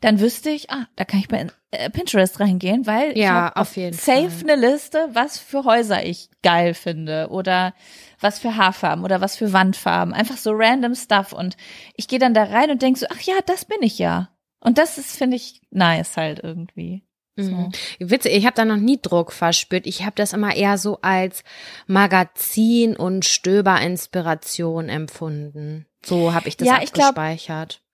dann 0.00 0.20
wüsste 0.20 0.50
ich, 0.50 0.70
ah, 0.70 0.86
da 0.96 1.04
kann 1.04 1.20
ich 1.20 1.28
bei 1.28 1.46
äh, 1.70 1.90
Pinterest 1.90 2.40
reingehen, 2.40 2.86
weil 2.86 3.16
ja, 3.16 3.48
ich 3.48 3.56
auf 3.56 3.76
jeden 3.76 3.96
safe 3.96 4.30
Fall. 4.30 4.50
eine 4.50 4.68
Liste, 4.68 5.08
was 5.12 5.38
für 5.38 5.64
Häuser 5.64 6.04
ich 6.04 6.28
geil 6.42 6.74
finde 6.74 7.28
oder 7.30 7.74
was 8.20 8.38
für 8.38 8.56
Haarfarben 8.56 9.04
oder 9.04 9.20
was 9.20 9.36
für 9.36 9.52
Wandfarben, 9.52 10.14
einfach 10.14 10.36
so 10.36 10.52
random 10.52 10.94
Stuff 10.94 11.32
und 11.32 11.56
ich 11.96 12.08
gehe 12.08 12.18
dann 12.18 12.34
da 12.34 12.44
rein 12.44 12.70
und 12.70 12.82
denk 12.82 12.98
so, 12.98 13.06
ach 13.10 13.20
ja, 13.22 13.34
das 13.46 13.64
bin 13.64 13.82
ich 13.82 13.98
ja. 13.98 14.30
Und 14.60 14.76
das 14.76 14.98
ist 14.98 15.16
finde 15.16 15.36
ich 15.36 15.62
nice 15.70 16.16
halt 16.16 16.40
irgendwie. 16.42 17.02
So. 17.36 17.52
Mhm. 17.52 17.72
Witzig, 17.98 18.34
ich 18.34 18.44
habe 18.44 18.56
da 18.56 18.64
noch 18.64 18.76
nie 18.76 18.98
Druck 19.00 19.32
verspürt. 19.32 19.86
Ich 19.86 20.04
habe 20.04 20.16
das 20.16 20.32
immer 20.32 20.54
eher 20.54 20.76
so 20.78 20.98
als 21.00 21.44
Magazin 21.86 22.96
und 22.96 23.24
Stöberinspiration 23.24 24.88
empfunden. 24.88 25.86
So 26.04 26.34
habe 26.34 26.48
ich 26.48 26.56
das 26.56 26.68
ja, 26.68 26.74
abgespeichert. 26.74 27.74
Ich 27.74 27.78
glaub, 27.78 27.89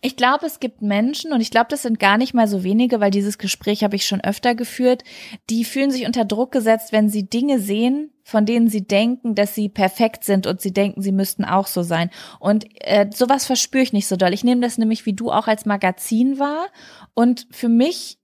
ich 0.00 0.16
glaube, 0.16 0.46
es 0.46 0.60
gibt 0.60 0.82
Menschen, 0.82 1.32
und 1.32 1.40
ich 1.40 1.50
glaube, 1.50 1.66
das 1.70 1.82
sind 1.82 1.98
gar 1.98 2.18
nicht 2.18 2.34
mal 2.34 2.46
so 2.46 2.62
wenige, 2.62 3.00
weil 3.00 3.10
dieses 3.10 3.38
Gespräch 3.38 3.82
habe 3.82 3.96
ich 3.96 4.06
schon 4.06 4.20
öfter 4.20 4.54
geführt, 4.54 5.02
die 5.50 5.64
fühlen 5.64 5.90
sich 5.90 6.06
unter 6.06 6.24
Druck 6.24 6.52
gesetzt, 6.52 6.92
wenn 6.92 7.08
sie 7.08 7.28
Dinge 7.28 7.58
sehen, 7.58 8.12
von 8.22 8.46
denen 8.46 8.68
sie 8.68 8.86
denken, 8.86 9.34
dass 9.34 9.54
sie 9.54 9.68
perfekt 9.68 10.24
sind 10.24 10.46
und 10.46 10.60
sie 10.60 10.72
denken, 10.72 11.02
sie 11.02 11.12
müssten 11.12 11.44
auch 11.44 11.66
so 11.66 11.82
sein. 11.82 12.10
Und 12.38 12.66
äh, 12.80 13.08
sowas 13.12 13.46
verspüre 13.46 13.82
ich 13.82 13.92
nicht 13.92 14.06
so 14.06 14.16
doll. 14.16 14.32
Ich 14.34 14.44
nehme 14.44 14.60
das 14.60 14.78
nämlich 14.78 15.06
wie 15.06 15.14
du 15.14 15.30
auch 15.32 15.48
als 15.48 15.66
Magazin 15.66 16.38
wahr. 16.38 16.68
Und 17.14 17.48
für 17.50 17.68
mich 17.68 18.18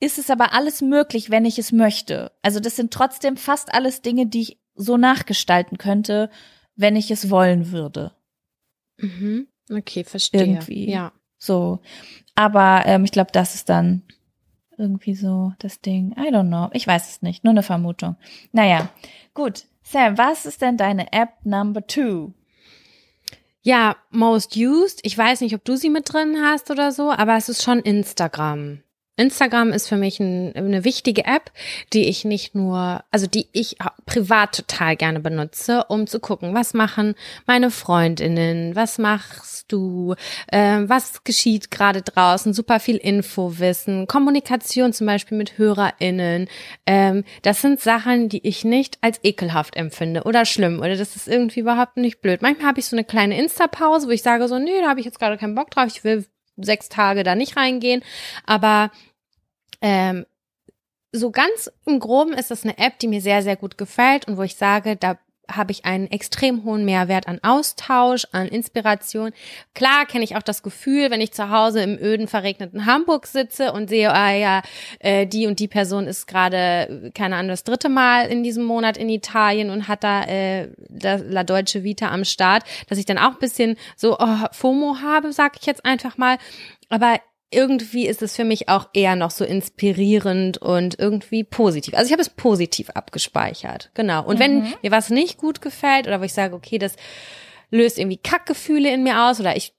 ist 0.00 0.18
es 0.18 0.30
aber 0.30 0.52
alles 0.52 0.82
möglich, 0.82 1.30
wenn 1.30 1.44
ich 1.44 1.58
es 1.58 1.72
möchte. 1.72 2.32
Also 2.42 2.60
das 2.60 2.76
sind 2.76 2.92
trotzdem 2.92 3.36
fast 3.36 3.72
alles 3.72 4.02
Dinge, 4.02 4.26
die 4.26 4.42
ich 4.42 4.60
so 4.74 4.96
nachgestalten 4.96 5.78
könnte, 5.78 6.28
wenn 6.74 6.96
ich 6.96 7.10
es 7.10 7.30
wollen 7.30 7.70
würde. 7.70 8.12
Mhm. 8.98 9.46
Okay, 9.70 10.04
verstehe. 10.04 10.42
Irgendwie. 10.42 10.90
Ja. 10.90 11.12
So. 11.38 11.80
Aber 12.34 12.82
ähm, 12.86 13.04
ich 13.04 13.12
glaube, 13.12 13.30
das 13.32 13.54
ist 13.54 13.68
dann 13.68 14.02
irgendwie 14.76 15.14
so 15.14 15.52
das 15.58 15.80
Ding. 15.80 16.12
I 16.12 16.32
don't 16.32 16.48
know. 16.48 16.68
Ich 16.72 16.86
weiß 16.86 17.10
es 17.10 17.22
nicht. 17.22 17.44
Nur 17.44 17.52
eine 17.52 17.62
Vermutung. 17.62 18.16
Naja, 18.52 18.90
gut. 19.34 19.64
Sam, 19.82 20.16
was 20.16 20.46
ist 20.46 20.62
denn 20.62 20.76
deine 20.76 21.12
App 21.12 21.44
Number 21.44 21.86
Two? 21.86 22.32
Ja, 23.62 23.96
most 24.10 24.56
used. 24.56 25.00
Ich 25.04 25.16
weiß 25.16 25.40
nicht, 25.40 25.54
ob 25.54 25.64
du 25.64 25.76
sie 25.76 25.90
mit 25.90 26.12
drin 26.12 26.36
hast 26.42 26.70
oder 26.70 26.92
so, 26.92 27.10
aber 27.10 27.36
es 27.36 27.48
ist 27.48 27.62
schon 27.62 27.80
Instagram. 27.80 28.83
Instagram 29.16 29.72
ist 29.72 29.88
für 29.88 29.96
mich 29.96 30.18
ein, 30.20 30.54
eine 30.56 30.84
wichtige 30.84 31.24
App, 31.24 31.52
die 31.92 32.08
ich 32.08 32.24
nicht 32.24 32.54
nur, 32.54 33.04
also 33.10 33.26
die 33.26 33.46
ich 33.52 33.76
privat 34.06 34.56
total 34.56 34.96
gerne 34.96 35.20
benutze, 35.20 35.84
um 35.88 36.06
zu 36.06 36.20
gucken, 36.20 36.54
was 36.54 36.74
machen 36.74 37.14
meine 37.46 37.70
Freundinnen, 37.70 38.74
was 38.74 38.98
machst 38.98 39.70
du, 39.70 40.14
äh, 40.48 40.80
was 40.84 41.22
geschieht 41.24 41.70
gerade 41.70 42.02
draußen, 42.02 42.52
super 42.52 42.80
viel 42.80 42.96
Infowissen, 42.96 44.06
Kommunikation 44.06 44.92
zum 44.92 45.06
Beispiel 45.06 45.38
mit 45.38 45.58
HörerInnen. 45.58 46.48
Ähm, 46.86 47.24
das 47.42 47.62
sind 47.62 47.80
Sachen, 47.80 48.28
die 48.28 48.46
ich 48.46 48.64
nicht 48.64 48.98
als 49.00 49.20
ekelhaft 49.22 49.76
empfinde 49.76 50.24
oder 50.24 50.44
schlimm 50.44 50.80
oder 50.80 50.96
das 50.96 51.14
ist 51.16 51.28
irgendwie 51.28 51.60
überhaupt 51.60 51.96
nicht 51.96 52.20
blöd. 52.20 52.42
Manchmal 52.42 52.68
habe 52.68 52.80
ich 52.80 52.86
so 52.86 52.96
eine 52.96 53.04
kleine 53.04 53.38
Insta-Pause, 53.38 54.08
wo 54.08 54.10
ich 54.10 54.22
sage 54.22 54.48
so, 54.48 54.58
nee, 54.58 54.80
da 54.80 54.88
habe 54.88 55.00
ich 55.00 55.06
jetzt 55.06 55.20
gerade 55.20 55.38
keinen 55.38 55.54
Bock 55.54 55.70
drauf, 55.70 55.86
ich 55.86 56.02
will 56.02 56.26
sechs 56.56 56.88
Tage 56.88 57.22
da 57.22 57.34
nicht 57.34 57.56
reingehen. 57.56 58.02
Aber 58.46 58.90
ähm, 59.80 60.26
so 61.12 61.30
ganz 61.30 61.70
im 61.86 62.00
Groben 62.00 62.32
ist 62.32 62.50
das 62.50 62.64
eine 62.64 62.78
App, 62.78 62.98
die 62.98 63.08
mir 63.08 63.20
sehr, 63.20 63.42
sehr 63.42 63.56
gut 63.56 63.78
gefällt 63.78 64.26
und 64.26 64.36
wo 64.36 64.42
ich 64.42 64.56
sage, 64.56 64.96
da 64.96 65.18
habe 65.50 65.72
ich 65.72 65.84
einen 65.84 66.10
extrem 66.10 66.64
hohen 66.64 66.84
Mehrwert 66.84 67.28
an 67.28 67.38
Austausch, 67.42 68.26
an 68.32 68.48
Inspiration. 68.48 69.32
Klar 69.74 70.06
kenne 70.06 70.24
ich 70.24 70.36
auch 70.36 70.42
das 70.42 70.62
Gefühl, 70.62 71.10
wenn 71.10 71.20
ich 71.20 71.32
zu 71.32 71.50
Hause 71.50 71.82
im 71.82 71.98
öden, 71.98 72.28
verregneten 72.28 72.86
Hamburg 72.86 73.26
sitze 73.26 73.72
und 73.72 73.88
sehe, 73.88 74.12
ah 74.12 74.32
ja, 74.32 74.62
äh, 75.00 75.26
die 75.26 75.46
und 75.46 75.58
die 75.60 75.68
Person 75.68 76.06
ist 76.06 76.26
gerade, 76.26 77.12
keine 77.14 77.36
Ahnung, 77.36 77.48
das 77.50 77.64
dritte 77.64 77.88
Mal 77.88 78.26
in 78.26 78.42
diesem 78.42 78.64
Monat 78.64 78.96
in 78.96 79.08
Italien 79.08 79.70
und 79.70 79.88
hat 79.88 80.04
da 80.04 80.24
äh, 80.24 80.68
La 80.88 81.44
Deutsche 81.44 81.84
Vita 81.84 82.10
am 82.10 82.24
Start, 82.24 82.64
dass 82.88 82.98
ich 82.98 83.06
dann 83.06 83.18
auch 83.18 83.32
ein 83.32 83.38
bisschen 83.38 83.76
so 83.96 84.16
oh, 84.18 84.46
FOMO 84.52 84.96
habe, 85.02 85.32
sag 85.32 85.56
ich 85.60 85.66
jetzt 85.66 85.84
einfach 85.84 86.16
mal. 86.16 86.38
Aber 86.88 87.18
irgendwie 87.54 88.06
ist 88.06 88.22
es 88.22 88.36
für 88.36 88.44
mich 88.44 88.68
auch 88.68 88.88
eher 88.92 89.16
noch 89.16 89.30
so 89.30 89.44
inspirierend 89.44 90.58
und 90.58 90.98
irgendwie 90.98 91.44
positiv. 91.44 91.94
Also 91.94 92.06
ich 92.06 92.12
habe 92.12 92.22
es 92.22 92.30
positiv 92.30 92.90
abgespeichert. 92.90 93.90
Genau. 93.94 94.24
Und 94.24 94.36
mhm. 94.36 94.40
wenn 94.40 94.60
mir 94.82 94.90
was 94.90 95.10
nicht 95.10 95.38
gut 95.38 95.60
gefällt 95.60 96.06
oder 96.06 96.20
wo 96.20 96.24
ich 96.24 96.34
sage, 96.34 96.54
okay, 96.54 96.78
das 96.78 96.96
löst 97.70 97.98
irgendwie 97.98 98.18
Kackgefühle 98.18 98.92
in 98.92 99.02
mir 99.02 99.24
aus 99.24 99.40
oder 99.40 99.56
ich 99.56 99.74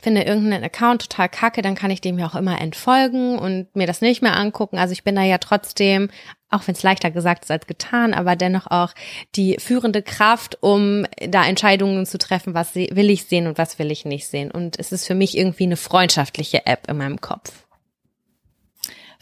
finde 0.00 0.22
irgendeinen 0.22 0.64
Account 0.64 1.02
total 1.02 1.28
kacke, 1.28 1.62
dann 1.62 1.74
kann 1.74 1.90
ich 1.90 2.00
dem 2.00 2.18
ja 2.18 2.26
auch 2.26 2.34
immer 2.34 2.60
entfolgen 2.60 3.38
und 3.38 3.74
mir 3.76 3.86
das 3.86 4.00
nicht 4.00 4.22
mehr 4.22 4.36
angucken. 4.36 4.78
Also 4.78 4.92
ich 4.92 5.04
bin 5.04 5.14
da 5.14 5.22
ja 5.22 5.38
trotzdem, 5.38 6.08
auch 6.50 6.66
wenn 6.66 6.74
es 6.74 6.82
leichter 6.82 7.10
gesagt 7.10 7.44
ist 7.44 7.50
als 7.50 7.66
getan, 7.66 8.14
aber 8.14 8.34
dennoch 8.34 8.66
auch 8.66 8.94
die 9.34 9.56
führende 9.58 10.02
Kraft, 10.02 10.58
um 10.60 11.06
da 11.28 11.44
Entscheidungen 11.44 12.06
zu 12.06 12.18
treffen, 12.18 12.54
was 12.54 12.74
will 12.74 13.10
ich 13.10 13.24
sehen 13.24 13.46
und 13.46 13.58
was 13.58 13.78
will 13.78 13.90
ich 13.90 14.04
nicht 14.04 14.26
sehen. 14.26 14.50
Und 14.50 14.78
es 14.78 14.92
ist 14.92 15.06
für 15.06 15.14
mich 15.14 15.36
irgendwie 15.36 15.64
eine 15.64 15.76
freundschaftliche 15.76 16.66
App 16.66 16.88
in 16.88 16.96
meinem 16.96 17.20
Kopf. 17.20 17.52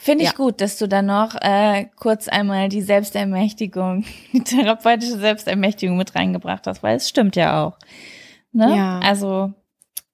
Finde 0.02 0.24
ich 0.24 0.30
ja. 0.30 0.36
gut, 0.36 0.62
dass 0.62 0.78
du 0.78 0.88
da 0.88 1.02
noch 1.02 1.34
äh, 1.42 1.84
kurz 1.96 2.26
einmal 2.26 2.70
die 2.70 2.80
Selbstermächtigung, 2.80 4.06
die 4.32 4.42
therapeutische 4.42 5.18
Selbstermächtigung 5.18 5.98
mit 5.98 6.14
reingebracht 6.14 6.66
hast, 6.66 6.82
weil 6.82 6.96
es 6.96 7.06
stimmt 7.06 7.36
ja 7.36 7.62
auch. 7.62 7.78
Ne? 8.52 8.74
Ja. 8.74 9.00
Also, 9.00 9.52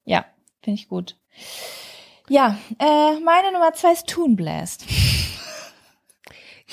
ja, 0.05 0.25
finde 0.67 0.81
ich 0.81 0.89
gut. 0.89 1.17
Ja, 2.29 2.59
äh, 2.81 3.21
meine 3.21 3.53
Nummer 3.53 3.73
zwei 3.73 3.93
ist 3.93 4.09
Toon 4.09 4.35
Blast. 4.35 4.85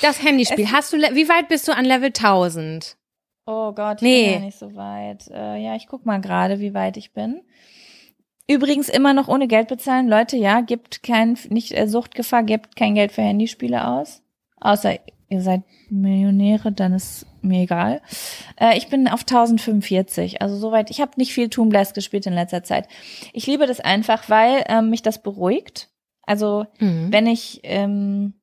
Das 0.01 0.23
Handyspiel. 0.23 0.65
Es 0.65 0.71
Hast 0.71 0.91
du, 0.91 0.97
wie 0.97 1.29
weit 1.29 1.47
bist 1.47 1.67
du 1.67 1.75
an 1.75 1.85
Level 1.85 2.07
1000? 2.07 2.97
Oh 3.45 3.71
Gott, 3.73 3.97
ich 3.97 4.01
nee. 4.01 4.23
bin 4.23 4.33
ja 4.33 4.39
nicht 4.39 4.57
so 4.57 4.75
weit. 4.75 5.27
Äh, 5.27 5.57
ja, 5.57 5.75
ich 5.75 5.85
guck 5.85 6.07
mal 6.07 6.19
gerade, 6.19 6.59
wie 6.59 6.73
weit 6.73 6.97
ich 6.97 7.13
bin. 7.13 7.43
Übrigens 8.47 8.89
immer 8.89 9.13
noch 9.13 9.27
ohne 9.27 9.47
Geld 9.47 9.67
bezahlen. 9.67 10.07
Leute, 10.07 10.37
ja, 10.37 10.61
gibt 10.61 11.03
kein, 11.03 11.37
nicht 11.49 11.77
äh, 11.77 11.87
Suchtgefahr, 11.87 12.41
gibt 12.41 12.75
kein 12.75 12.95
Geld 12.95 13.11
für 13.11 13.21
Handyspiele 13.21 13.87
aus. 13.87 14.23
Außer 14.59 14.97
ihr 15.33 15.41
seid 15.41 15.63
Millionäre, 15.89 16.71
dann 16.71 16.93
ist 16.93 17.25
mir 17.41 17.63
egal. 17.63 18.01
Äh, 18.59 18.77
ich 18.77 18.87
bin 18.87 19.07
auf 19.07 19.21
1045, 19.21 20.41
also 20.41 20.55
soweit. 20.55 20.89
Ich 20.89 21.01
habe 21.01 21.11
nicht 21.17 21.33
viel 21.33 21.49
Toon 21.49 21.69
Blast 21.69 21.93
gespielt 21.95 22.25
in 22.25 22.33
letzter 22.33 22.63
Zeit. 22.63 22.87
Ich 23.33 23.47
liebe 23.47 23.67
das 23.67 23.79
einfach, 23.79 24.29
weil 24.29 24.63
ähm, 24.67 24.89
mich 24.89 25.01
das 25.01 25.21
beruhigt. 25.21 25.89
Also 26.21 26.65
mhm. 26.79 27.11
wenn 27.11 27.27
ich 27.27 27.59
ähm, 27.63 28.33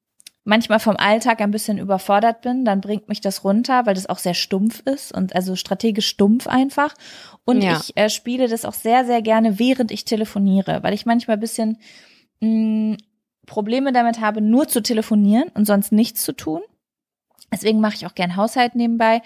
manchmal 0.45 0.81
vom 0.81 0.97
Alltag 0.97 1.41
ein 1.41 1.51
bisschen 1.51 1.79
überfordert 1.79 2.43
bin, 2.43 2.65
dann 2.65 2.81
bringt 2.81 3.09
mich 3.09 3.21
das 3.21 3.45
runter, 3.45 3.87
weil 3.87 3.95
das 3.95 4.09
auch 4.09 4.19
sehr 4.19 4.35
stumpf 4.35 4.83
ist 4.85 5.15
und 5.15 5.35
also 5.35 5.57
strategisch 5.57 6.09
stumpf 6.09 6.47
einfach. 6.47 6.95
Und 7.45 7.63
ja. 7.63 7.81
ich 7.81 7.97
äh, 7.97 8.11
spiele 8.11 8.49
das 8.49 8.65
auch 8.65 8.75
sehr, 8.75 9.05
sehr 9.05 9.23
gerne, 9.23 9.59
während 9.59 9.91
ich 9.91 10.05
telefoniere, 10.05 10.83
weil 10.83 10.93
ich 10.93 11.07
manchmal 11.07 11.37
ein 11.37 11.41
bisschen 11.41 11.79
mh, 12.41 12.49
mm, 12.49 12.97
Probleme 13.47 13.93
damit 13.93 14.21
habe, 14.21 14.41
nur 14.41 14.69
zu 14.69 14.81
telefonieren 14.81 15.49
und 15.55 15.67
sonst 15.67 15.93
nichts 15.93 16.23
zu 16.23 16.33
tun. 16.33 16.61
Deswegen 17.53 17.81
mache 17.81 17.95
ich 17.95 18.07
auch 18.07 18.15
gern 18.15 18.37
Haushalt 18.37 18.75
nebenbei. 18.75 19.23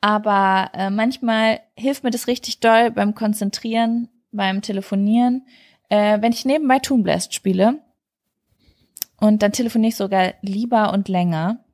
Aber 0.00 0.70
äh, 0.74 0.90
manchmal 0.90 1.60
hilft 1.74 2.04
mir 2.04 2.10
das 2.10 2.26
richtig 2.26 2.60
doll 2.60 2.90
beim 2.90 3.14
Konzentrieren, 3.14 4.08
beim 4.32 4.62
Telefonieren, 4.62 5.46
äh, 5.88 6.20
wenn 6.20 6.32
ich 6.32 6.44
nebenbei 6.44 6.78
Toon 6.78 7.02
Blast 7.02 7.34
spiele 7.34 7.80
und 9.18 9.42
dann 9.42 9.52
telefoniere 9.52 9.88
ich 9.88 9.96
sogar 9.96 10.34
lieber 10.42 10.92
und 10.92 11.08
länger. 11.08 11.64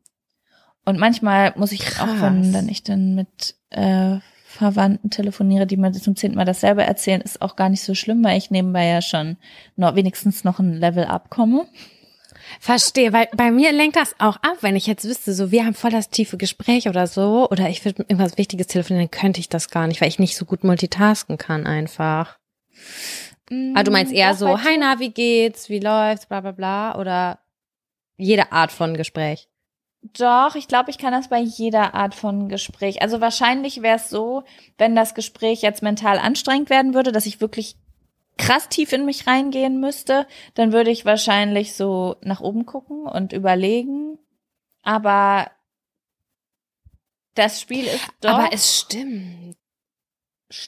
Und 0.85 0.99
manchmal 0.99 1.53
muss 1.57 1.73
ich 1.73 1.81
Krass. 1.81 2.09
auch, 2.09 2.23
wenn 2.23 2.53
dann 2.53 2.69
ich 2.69 2.83
dann 2.83 3.15
mit 3.15 3.57
äh, 3.70 4.19
Verwandten 4.47 5.11
telefoniere, 5.11 5.66
die 5.66 5.77
mir 5.77 5.93
zum 5.93 6.16
zehnten 6.16 6.37
Mal 6.37 6.45
dasselbe 6.45 6.83
erzählen, 6.83 7.20
ist 7.20 7.41
auch 7.41 7.57
gar 7.57 7.69
nicht 7.69 7.83
so 7.83 7.95
schlimm, 7.95 8.23
weil 8.24 8.37
ich 8.37 8.51
nebenbei 8.51 8.87
ja 8.87 9.01
schon 9.01 9.37
noch 9.77 9.95
wenigstens 9.95 10.45
noch 10.45 10.59
ein 10.59 10.74
Level 10.74 11.05
abkomme. 11.05 11.66
Verstehe, 12.61 13.12
weil 13.12 13.29
bei 13.37 13.51
mir 13.51 13.73
lenkt 13.73 13.97
das 13.97 14.15
auch 14.19 14.37
ab, 14.37 14.59
wenn 14.61 14.77
ich 14.77 14.87
jetzt 14.87 15.05
wüsste, 15.05 15.35
so 15.35 15.51
wir 15.51 15.65
haben 15.65 15.74
voll 15.74 15.91
das 15.91 16.11
tiefe 16.11 16.37
Gespräch 16.37 16.89
oder 16.89 17.07
so, 17.07 17.49
oder 17.51 17.69
ich 17.69 17.85
würde 17.85 18.03
irgendwas 18.03 18.39
Wichtiges 18.39 18.69
telefonieren, 18.69 19.09
dann 19.09 19.20
könnte 19.20 19.41
ich 19.41 19.49
das 19.49 19.70
gar 19.70 19.87
nicht, 19.87 20.01
weil 20.01 20.09
ich 20.09 20.19
nicht 20.19 20.37
so 20.37 20.45
gut 20.45 20.65
multitasken 20.65 21.39
kann 21.39 21.66
einfach. 21.66 22.39
Mm, 23.51 23.74
ah, 23.77 23.83
du 23.83 23.91
meinst 23.91 24.12
eher 24.12 24.35
so, 24.35 24.59
hi 24.59 24.77
na, 24.79 24.99
wie 24.99 25.11
geht's, 25.11 25.69
wie 25.69 25.81
läuft's, 25.81 26.27
bla 26.27 26.41
bla 26.41 26.53
bla, 26.53 26.99
oder 26.99 27.39
jede 28.16 28.53
Art 28.53 28.73
von 28.73 28.97
Gespräch? 28.97 29.49
Doch, 30.03 30.57
ich 30.57 30.66
glaube, 30.66 30.91
ich 30.91 30.99
kann 30.99 31.12
das 31.12 31.29
bei 31.29 31.39
jeder 31.39 31.95
Art 31.95 32.16
von 32.16 32.49
Gespräch. 32.49 33.03
Also 33.03 33.20
wahrscheinlich 33.20 33.83
wäre 33.83 33.97
es 33.97 34.11
so, 34.11 34.43
wenn 34.77 34.97
das 34.97 35.15
Gespräch 35.15 35.62
jetzt 35.62 35.81
mental 35.81 36.19
anstrengend 36.19 36.70
werden 36.70 36.93
würde, 36.93 37.12
dass 37.12 37.27
ich 37.27 37.41
wirklich 37.41 37.77
krass 38.39 38.69
tief 38.69 38.93
in 38.93 39.05
mich 39.05 39.27
reingehen 39.27 39.81
müsste, 39.81 40.27
dann 40.55 40.73
würde 40.73 40.91
ich 40.91 41.05
wahrscheinlich 41.05 41.75
so 41.75 42.17
nach 42.23 42.41
oben 42.41 42.67
gucken 42.67 43.07
und 43.07 43.33
überlegen. 43.33 44.19
Aber 44.83 45.51
das 47.35 47.61
Spiel 47.61 47.85
ist 47.85 48.09
doch. 48.21 48.31
Aber 48.31 48.53
es 48.53 48.79
stimmt. 48.81 49.57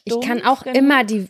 Ich 0.05 0.21
kann 0.23 0.45
auch 0.45 0.63
genug. 0.63 0.77
immer 0.77 1.05
die, 1.05 1.29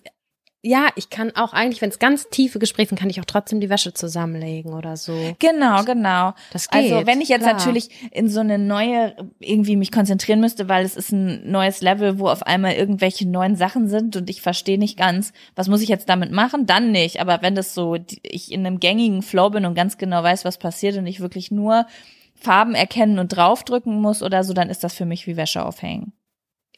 ja, 0.67 0.89
ich 0.97 1.11
kann 1.11 1.31
auch 1.37 1.53
eigentlich, 1.53 1.83
wenn 1.83 1.91
es 1.91 1.99
ganz 1.99 2.31
tiefe 2.31 2.59
Gespräche 2.59 2.89
sind, 2.89 2.99
kann 2.99 3.11
ich 3.11 3.21
auch 3.21 3.27
trotzdem 3.27 3.61
die 3.61 3.69
Wäsche 3.69 3.93
zusammenlegen 3.93 4.73
oder 4.73 4.97
so. 4.97 5.13
Genau, 5.39 5.85
genau. 5.85 6.33
Das 6.55 6.71
geht, 6.71 6.91
also 6.91 7.07
wenn 7.07 7.21
ich 7.21 7.29
jetzt 7.29 7.43
klar. 7.43 7.53
natürlich 7.53 7.91
in 8.11 8.31
so 8.31 8.41
eine 8.41 8.59
neue 8.59 9.15
irgendwie 9.41 9.77
mich 9.77 9.93
konzentrieren 9.93 10.41
müsste, 10.41 10.67
weil 10.67 10.87
es 10.87 10.97
ist 10.97 11.13
ein 11.13 11.51
neues 11.51 11.83
Level, 11.83 12.19
wo 12.19 12.29
auf 12.29 12.45
einmal 12.45 12.73
irgendwelche 12.73 13.29
neuen 13.29 13.57
Sachen 13.57 13.89
sind 13.89 14.17
und 14.17 14.31
ich 14.31 14.41
verstehe 14.41 14.79
nicht 14.79 14.97
ganz, 14.97 15.35
was 15.55 15.69
muss 15.69 15.83
ich 15.83 15.91
jetzt 15.91 16.09
damit 16.09 16.33
machen, 16.33 16.65
dann 16.65 16.93
nicht. 16.93 17.21
Aber 17.21 17.43
wenn 17.43 17.55
das 17.55 17.75
so, 17.75 17.99
ich 18.23 18.51
in 18.51 18.67
einem 18.67 18.81
gängigen 18.81 19.21
Flow 19.21 19.51
bin 19.51 19.67
und 19.67 19.75
ganz 19.75 19.99
genau 19.99 20.23
weiß, 20.23 20.47
was 20.47 20.57
passiert 20.57 20.97
und 20.97 21.07
ich 21.07 21.21
wirklich 21.21 21.51
nur 21.51 21.87
Farben 22.35 22.75
erkennen 22.75 23.19
und 23.19 23.29
draufdrücken 23.29 24.01
muss 24.01 24.23
oder 24.23 24.43
so, 24.45 24.55
dann 24.55 24.71
ist 24.71 24.83
das 24.83 24.95
für 24.95 25.05
mich 25.05 25.27
wie 25.27 25.37
Wäsche 25.37 25.63
aufhängen. 25.63 26.15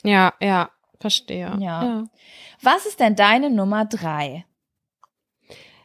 Ja, 0.02 0.34
ja, 0.40 0.70
verstehe. 1.01 1.56
ja. 1.60 1.85
ja. 1.85 2.05
Was 2.62 2.86
ist 2.86 3.01
denn 3.01 3.16
deine 3.16 3.51
Nummer 3.51 3.85
drei? 3.85 4.44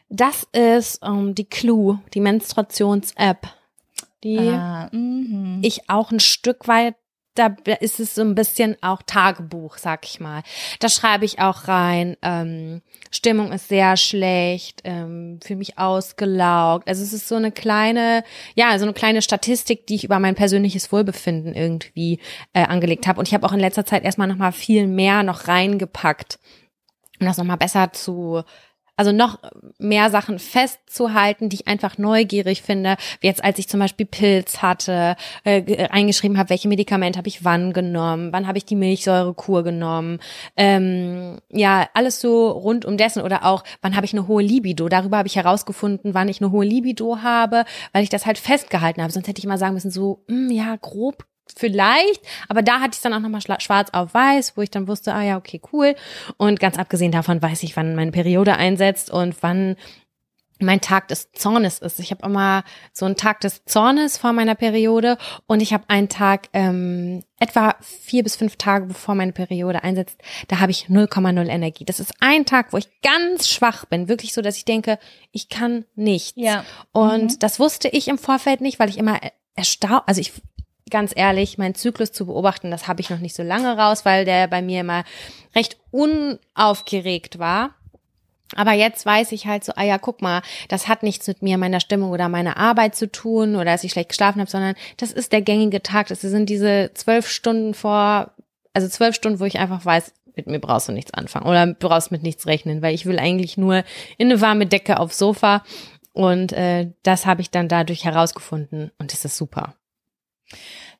Das 0.08 0.46
ist 0.52 1.00
ähm, 1.02 1.34
die 1.34 1.46
Clue, 1.46 1.98
die 2.12 2.20
Menstruations-App, 2.20 3.48
die 4.22 4.38
ah, 4.38 4.90
mhm. 4.92 5.60
ich 5.62 5.88
auch 5.88 6.10
ein 6.10 6.20
Stück 6.20 6.68
weit 6.68 6.96
da 7.34 7.54
ist 7.80 8.00
es 8.00 8.14
so 8.14 8.22
ein 8.22 8.34
bisschen 8.34 8.76
auch 8.82 9.02
Tagebuch, 9.02 9.78
sag 9.78 10.04
ich 10.04 10.20
mal. 10.20 10.42
Da 10.80 10.88
schreibe 10.88 11.24
ich 11.24 11.38
auch 11.38 11.68
rein. 11.68 12.16
Ähm, 12.22 12.82
Stimmung 13.10 13.52
ist 13.52 13.68
sehr 13.68 13.96
schlecht, 13.96 14.82
ähm, 14.84 15.40
fühle 15.42 15.58
mich 15.58 15.78
ausgelaugt. 15.78 16.88
Also 16.88 17.02
es 17.02 17.12
ist 17.12 17.28
so 17.28 17.36
eine 17.36 17.52
kleine, 17.52 18.24
ja, 18.54 18.78
so 18.78 18.84
eine 18.84 18.92
kleine 18.92 19.22
Statistik, 19.22 19.86
die 19.86 19.94
ich 19.94 20.04
über 20.04 20.18
mein 20.18 20.34
persönliches 20.34 20.92
Wohlbefinden 20.92 21.54
irgendwie 21.54 22.20
äh, 22.52 22.64
angelegt 22.64 23.06
habe. 23.06 23.18
Und 23.18 23.28
ich 23.28 23.34
habe 23.34 23.46
auch 23.46 23.52
in 23.52 23.60
letzter 23.60 23.86
Zeit 23.86 24.04
erstmal 24.04 24.28
noch 24.28 24.36
mal 24.36 24.52
viel 24.52 24.86
mehr 24.86 25.22
noch 25.22 25.48
reingepackt 25.48 26.38
um 27.22 27.26
das 27.26 27.38
nochmal 27.38 27.56
besser 27.56 27.92
zu 27.92 28.42
also 28.96 29.12
noch 29.12 29.38
mehr 29.78 30.10
Sachen 30.10 30.38
festzuhalten, 30.38 31.48
die 31.48 31.56
ich 31.56 31.68
einfach 31.68 31.98
neugierig 31.98 32.62
finde. 32.62 32.96
Jetzt, 33.20 33.42
als 33.42 33.58
ich 33.58 33.68
zum 33.68 33.80
Beispiel 33.80 34.06
Pilz 34.06 34.60
hatte, 34.60 35.16
äh, 35.44 35.88
eingeschrieben 35.88 36.38
habe, 36.38 36.50
welche 36.50 36.68
Medikamente 36.68 37.18
habe 37.18 37.28
ich 37.28 37.44
wann 37.44 37.72
genommen, 37.72 38.32
wann 38.32 38.46
habe 38.46 38.58
ich 38.58 38.64
die 38.64 38.76
Milchsäurekur 38.76 39.62
genommen. 39.62 40.20
Ähm, 40.56 41.38
ja, 41.50 41.88
alles 41.94 42.20
so 42.20 42.50
rund 42.50 42.84
um 42.84 42.96
dessen 42.96 43.22
oder 43.22 43.44
auch, 43.44 43.64
wann 43.80 43.96
habe 43.96 44.06
ich 44.06 44.12
eine 44.12 44.28
hohe 44.28 44.42
Libido. 44.42 44.88
Darüber 44.88 45.18
habe 45.18 45.28
ich 45.28 45.36
herausgefunden, 45.36 46.14
wann 46.14 46.28
ich 46.28 46.40
eine 46.40 46.52
hohe 46.52 46.64
Libido 46.64 47.18
habe, 47.22 47.64
weil 47.92 48.02
ich 48.02 48.10
das 48.10 48.26
halt 48.26 48.38
festgehalten 48.38 49.02
habe. 49.02 49.12
Sonst 49.12 49.28
hätte 49.28 49.38
ich 49.38 49.44
immer 49.44 49.58
sagen 49.58 49.74
müssen, 49.74 49.90
so, 49.90 50.24
mh, 50.28 50.36
hm, 50.36 50.50
ja, 50.50 50.76
grob 50.76 51.24
vielleicht, 51.56 52.20
aber 52.48 52.62
da 52.62 52.80
hatte 52.80 52.96
ich 52.96 53.02
dann 53.02 53.14
auch 53.14 53.20
nochmal 53.20 53.42
schwarz 53.42 53.90
auf 53.92 54.14
weiß, 54.14 54.56
wo 54.56 54.62
ich 54.62 54.70
dann 54.70 54.88
wusste, 54.88 55.14
ah 55.14 55.22
ja, 55.22 55.36
okay, 55.36 55.60
cool. 55.72 55.94
Und 56.36 56.60
ganz 56.60 56.78
abgesehen 56.78 57.12
davon 57.12 57.42
weiß 57.42 57.62
ich, 57.62 57.76
wann 57.76 57.94
meine 57.94 58.12
Periode 58.12 58.56
einsetzt 58.56 59.10
und 59.10 59.42
wann 59.42 59.76
mein 60.62 60.80
Tag 60.80 61.08
des 61.08 61.32
Zornes 61.32 61.78
ist. 61.78 61.98
Ich 62.00 62.10
habe 62.10 62.24
immer 62.24 62.64
so 62.92 63.04
einen 63.04 63.16
Tag 63.16 63.40
des 63.40 63.64
Zornes 63.64 64.16
vor 64.18 64.32
meiner 64.32 64.54
Periode 64.54 65.18
und 65.46 65.60
ich 65.60 65.72
habe 65.72 65.84
einen 65.88 66.08
Tag 66.08 66.48
ähm, 66.52 67.22
etwa 67.38 67.74
vier 67.80 68.22
bis 68.22 68.36
fünf 68.36 68.56
Tage 68.56 68.86
bevor 68.86 69.14
meine 69.14 69.32
Periode 69.32 69.82
einsetzt, 69.82 70.18
da 70.48 70.60
habe 70.60 70.70
ich 70.70 70.86
0,0 70.86 71.48
Energie. 71.48 71.84
Das 71.84 72.00
ist 72.00 72.14
ein 72.20 72.46
Tag, 72.46 72.72
wo 72.72 72.76
ich 72.76 72.88
ganz 73.02 73.48
schwach 73.48 73.84
bin, 73.86 74.08
wirklich 74.08 74.32
so, 74.32 74.42
dass 74.42 74.56
ich 74.56 74.64
denke, 74.64 74.98
ich 75.32 75.48
kann 75.48 75.84
nichts. 75.94 76.34
Ja. 76.36 76.64
Und 76.92 77.32
mhm. 77.32 77.38
das 77.40 77.58
wusste 77.58 77.88
ich 77.88 78.08
im 78.08 78.18
Vorfeld 78.18 78.60
nicht, 78.60 78.78
weil 78.78 78.88
ich 78.88 78.98
immer 78.98 79.18
erstaunt, 79.54 80.04
also 80.06 80.20
ich 80.20 80.32
ganz 80.90 81.12
ehrlich, 81.14 81.58
meinen 81.58 81.74
Zyklus 81.74 82.12
zu 82.12 82.26
beobachten, 82.26 82.70
das 82.70 82.88
habe 82.88 83.00
ich 83.00 83.10
noch 83.10 83.18
nicht 83.18 83.34
so 83.34 83.42
lange 83.42 83.76
raus, 83.76 84.04
weil 84.04 84.24
der 84.24 84.48
bei 84.48 84.62
mir 84.62 84.80
immer 84.80 85.04
recht 85.54 85.78
unaufgeregt 85.90 87.38
war. 87.38 87.74
Aber 88.54 88.72
jetzt 88.72 89.06
weiß 89.06 89.32
ich 89.32 89.46
halt 89.46 89.64
so, 89.64 89.72
ah 89.76 89.82
ja, 89.82 89.98
guck 89.98 90.20
mal, 90.20 90.42
das 90.68 90.86
hat 90.86 91.02
nichts 91.02 91.26
mit 91.26 91.42
mir, 91.42 91.56
meiner 91.56 91.80
Stimmung 91.80 92.10
oder 92.10 92.28
meiner 92.28 92.58
Arbeit 92.58 92.94
zu 92.94 93.10
tun 93.10 93.54
oder 93.54 93.64
dass 93.66 93.84
ich 93.84 93.92
schlecht 93.92 94.10
geschlafen 94.10 94.40
habe, 94.40 94.50
sondern 94.50 94.74
das 94.98 95.12
ist 95.12 95.32
der 95.32 95.40
gängige 95.40 95.82
Tag. 95.82 96.08
Das 96.08 96.20
sind 96.20 96.50
diese 96.50 96.90
zwölf 96.94 97.28
Stunden 97.28 97.72
vor, 97.72 98.32
also 98.74 98.88
zwölf 98.88 99.14
Stunden, 99.14 99.40
wo 99.40 99.44
ich 99.44 99.58
einfach 99.58 99.84
weiß, 99.84 100.12
mit 100.36 100.46
mir 100.46 100.58
brauchst 100.60 100.88
du 100.88 100.92
nichts 100.92 101.14
anfangen 101.14 101.46
oder 101.46 101.66
brauchst 101.66 102.10
mit 102.10 102.22
nichts 102.22 102.46
rechnen, 102.46 102.82
weil 102.82 102.94
ich 102.94 103.06
will 103.06 103.18
eigentlich 103.18 103.56
nur 103.56 103.84
in 104.18 104.30
eine 104.30 104.40
warme 104.40 104.66
Decke 104.66 104.98
aufs 104.98 105.18
Sofa 105.18 105.62
und 106.12 106.52
äh, 106.52 106.90
das 107.02 107.26
habe 107.26 107.40
ich 107.40 107.50
dann 107.50 107.68
dadurch 107.68 108.04
herausgefunden 108.04 108.92
und 108.98 109.12
das 109.12 109.24
ist 109.24 109.36
super. 109.36 109.74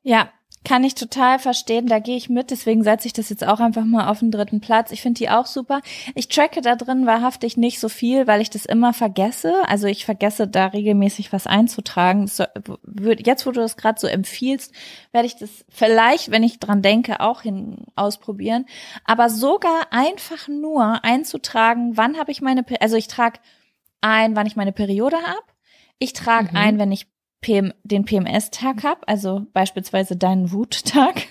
Ja, 0.02 0.30
Kann 0.64 0.84
ich 0.84 0.94
total 0.94 1.40
verstehen, 1.40 1.88
da 1.88 1.98
gehe 1.98 2.16
ich 2.16 2.28
mit, 2.28 2.52
deswegen 2.52 2.84
setze 2.84 3.08
ich 3.08 3.12
das 3.12 3.28
jetzt 3.30 3.44
auch 3.44 3.58
einfach 3.58 3.84
mal 3.84 4.08
auf 4.08 4.20
den 4.20 4.30
dritten 4.30 4.60
Platz. 4.60 4.92
Ich 4.92 5.02
finde 5.02 5.18
die 5.18 5.28
auch 5.28 5.46
super. 5.46 5.80
Ich 6.14 6.28
tracke 6.28 6.60
da 6.60 6.76
drin 6.76 7.04
wahrhaftig 7.04 7.56
nicht 7.56 7.80
so 7.80 7.88
viel, 7.88 8.28
weil 8.28 8.40
ich 8.40 8.48
das 8.48 8.64
immer 8.64 8.92
vergesse. 8.92 9.54
Also 9.66 9.88
ich 9.88 10.04
vergesse 10.04 10.46
da 10.46 10.66
regelmäßig 10.66 11.32
was 11.32 11.48
einzutragen. 11.48 12.28
So, 12.28 12.44
jetzt, 13.18 13.44
wo 13.44 13.50
du 13.50 13.60
das 13.60 13.76
gerade 13.76 13.98
so 13.98 14.06
empfiehlst, 14.06 14.72
werde 15.10 15.26
ich 15.26 15.34
das 15.36 15.64
vielleicht, 15.68 16.30
wenn 16.30 16.44
ich 16.44 16.60
dran 16.60 16.80
denke, 16.80 17.18
auch 17.18 17.42
hin 17.42 17.78
ausprobieren. 17.96 18.66
Aber 19.04 19.30
sogar 19.30 19.88
einfach 19.90 20.46
nur 20.46 21.04
einzutragen, 21.04 21.96
wann 21.96 22.18
habe 22.18 22.30
ich 22.30 22.40
meine, 22.40 22.64
also 22.78 22.94
ich 22.94 23.08
trage 23.08 23.40
ein, 24.00 24.36
wann 24.36 24.46
ich 24.46 24.54
meine 24.54 24.72
Periode 24.72 25.16
habe. 25.16 25.42
Ich 25.98 26.12
trage 26.12 26.50
mhm. 26.52 26.56
ein, 26.56 26.78
wenn 26.78 26.92
ich 26.92 27.08
PM, 27.42 27.74
den 27.84 28.06
PMS-Tag 28.06 28.82
habe, 28.82 29.06
also 29.06 29.46
beispielsweise 29.52 30.16
deinen 30.16 30.52
Wuttag. 30.52 31.26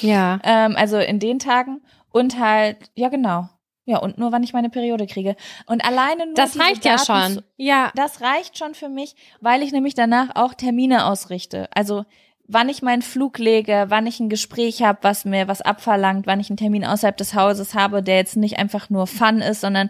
Ja. 0.00 0.40
Ähm, 0.44 0.76
also 0.76 0.98
in 0.98 1.18
den 1.18 1.38
Tagen 1.38 1.80
und 2.10 2.38
halt, 2.38 2.90
ja 2.94 3.08
genau. 3.08 3.48
Ja, 3.84 3.98
und 3.98 4.18
nur 4.18 4.32
wann 4.32 4.42
ich 4.42 4.52
meine 4.52 4.68
Periode 4.68 5.06
kriege. 5.06 5.34
Und 5.64 5.82
alleine 5.82 6.26
nur. 6.26 6.34
Das 6.34 6.60
reicht 6.60 6.84
Daten, 6.84 6.98
ja 6.98 6.98
schon. 6.98 7.42
Ja. 7.56 7.90
Das 7.94 8.20
reicht 8.20 8.58
schon 8.58 8.74
für 8.74 8.90
mich, 8.90 9.14
weil 9.40 9.62
ich 9.62 9.72
nämlich 9.72 9.94
danach 9.94 10.28
auch 10.34 10.52
Termine 10.52 11.06
ausrichte. 11.06 11.70
Also 11.74 12.04
wann 12.46 12.68
ich 12.68 12.82
meinen 12.82 13.00
Flug 13.00 13.38
lege, 13.38 13.86
wann 13.88 14.06
ich 14.06 14.20
ein 14.20 14.28
Gespräch 14.28 14.82
habe, 14.82 14.98
was 15.02 15.24
mir 15.24 15.48
was 15.48 15.62
abverlangt, 15.62 16.26
wann 16.26 16.40
ich 16.40 16.50
einen 16.50 16.58
Termin 16.58 16.84
außerhalb 16.84 17.16
des 17.16 17.34
Hauses 17.34 17.74
habe, 17.74 18.02
der 18.02 18.16
jetzt 18.16 18.36
nicht 18.36 18.58
einfach 18.58 18.90
nur 18.90 19.06
Fun 19.06 19.40
ist, 19.40 19.62
sondern 19.62 19.88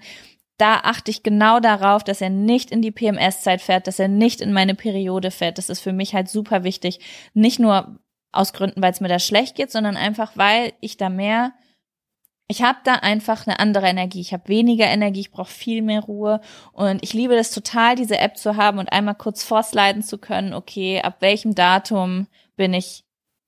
da 0.58 0.80
achte 0.82 1.10
ich 1.10 1.22
genau 1.22 1.60
darauf, 1.60 2.04
dass 2.04 2.20
er 2.20 2.30
nicht 2.30 2.70
in 2.70 2.82
die 2.82 2.90
PMS-Zeit 2.90 3.62
fährt, 3.62 3.86
dass 3.86 3.98
er 3.98 4.08
nicht 4.08 4.40
in 4.40 4.52
meine 4.52 4.74
Periode 4.74 5.30
fährt. 5.30 5.56
Das 5.56 5.70
ist 5.70 5.80
für 5.80 5.92
mich 5.92 6.14
halt 6.14 6.28
super 6.28 6.64
wichtig. 6.64 7.00
Nicht 7.32 7.60
nur 7.60 7.98
aus 8.32 8.52
Gründen, 8.52 8.82
weil 8.82 8.92
es 8.92 9.00
mir 9.00 9.08
da 9.08 9.20
schlecht 9.20 9.54
geht, 9.54 9.70
sondern 9.70 9.96
einfach, 9.96 10.32
weil 10.34 10.72
ich 10.80 10.96
da 10.96 11.08
mehr, 11.08 11.52
ich 12.48 12.62
habe 12.62 12.78
da 12.82 12.94
einfach 12.94 13.46
eine 13.46 13.60
andere 13.60 13.86
Energie. 13.86 14.20
Ich 14.20 14.32
habe 14.32 14.48
weniger 14.48 14.86
Energie, 14.86 15.20
ich 15.20 15.30
brauche 15.30 15.50
viel 15.50 15.80
mehr 15.80 16.00
Ruhe. 16.00 16.40
Und 16.72 17.02
ich 17.04 17.12
liebe 17.12 17.36
das 17.36 17.52
total, 17.52 17.94
diese 17.94 18.18
App 18.18 18.36
zu 18.36 18.56
haben 18.56 18.78
und 18.78 18.92
einmal 18.92 19.14
kurz 19.14 19.44
vorsliden 19.44 20.02
zu 20.02 20.18
können, 20.18 20.54
okay, 20.54 21.00
ab 21.00 21.18
welchem 21.20 21.54
Datum 21.54 22.26
bin 22.56 22.74
ich 22.74 23.04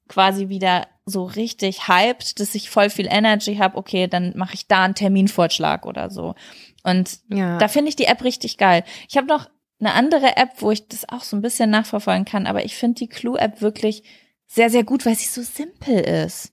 quasi 0.09 0.49
wieder 0.49 0.87
so 1.07 1.25
richtig 1.25 1.89
hyped, 1.89 2.41
dass 2.41 2.55
ich 2.55 2.71
voll 2.71 2.91
viel 2.91 3.07
Energy 3.09 3.57
habe, 3.57 3.77
okay, 3.77 4.07
dann 4.07 4.33
mache 4.37 4.55
ich 4.55 4.67
da 4.67 4.85
einen 4.85 4.95
Terminvorschlag 4.95 5.87
oder 5.87 6.11
so. 6.11 6.35
Und 6.83 7.21
ja. 7.29 7.59
da 7.59 7.69
finde 7.69 7.89
ich 7.91 7.97
die 7.97 8.05
App 8.05 8.25
richtig 8.25 8.59
geil. 8.59 8.85
Ich 9.09 9.17
habe 9.17 9.27
noch 9.27 9.49
eine 9.81 9.95
andere 9.95 10.37
App, 10.37 10.51
wo 10.59 10.71
ich 10.71 10.87
das 10.89 11.09
auch 11.09 11.23
so 11.23 11.37
ein 11.37 11.43
bisschen 11.43 11.71
nachverfolgen 11.71 12.25
kann, 12.25 12.47
aber 12.47 12.65
ich 12.65 12.77
finde 12.77 12.99
die 12.99 13.09
Clue-App 13.09 13.61
wirklich 13.61 14.03
sehr, 14.47 14.71
sehr 14.71 14.85
gut, 14.85 15.07
weil 15.07 15.15
sie 15.15 15.27
so 15.27 15.43
simpel 15.43 16.01
ist. 16.01 16.53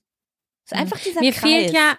ist 0.64 0.72
mhm. 0.72 0.78
einfach 0.78 0.98
dieser 0.98 1.20
Mir 1.20 1.32
Kreis. 1.32 1.42
fehlt 1.42 1.74
ja 1.74 1.98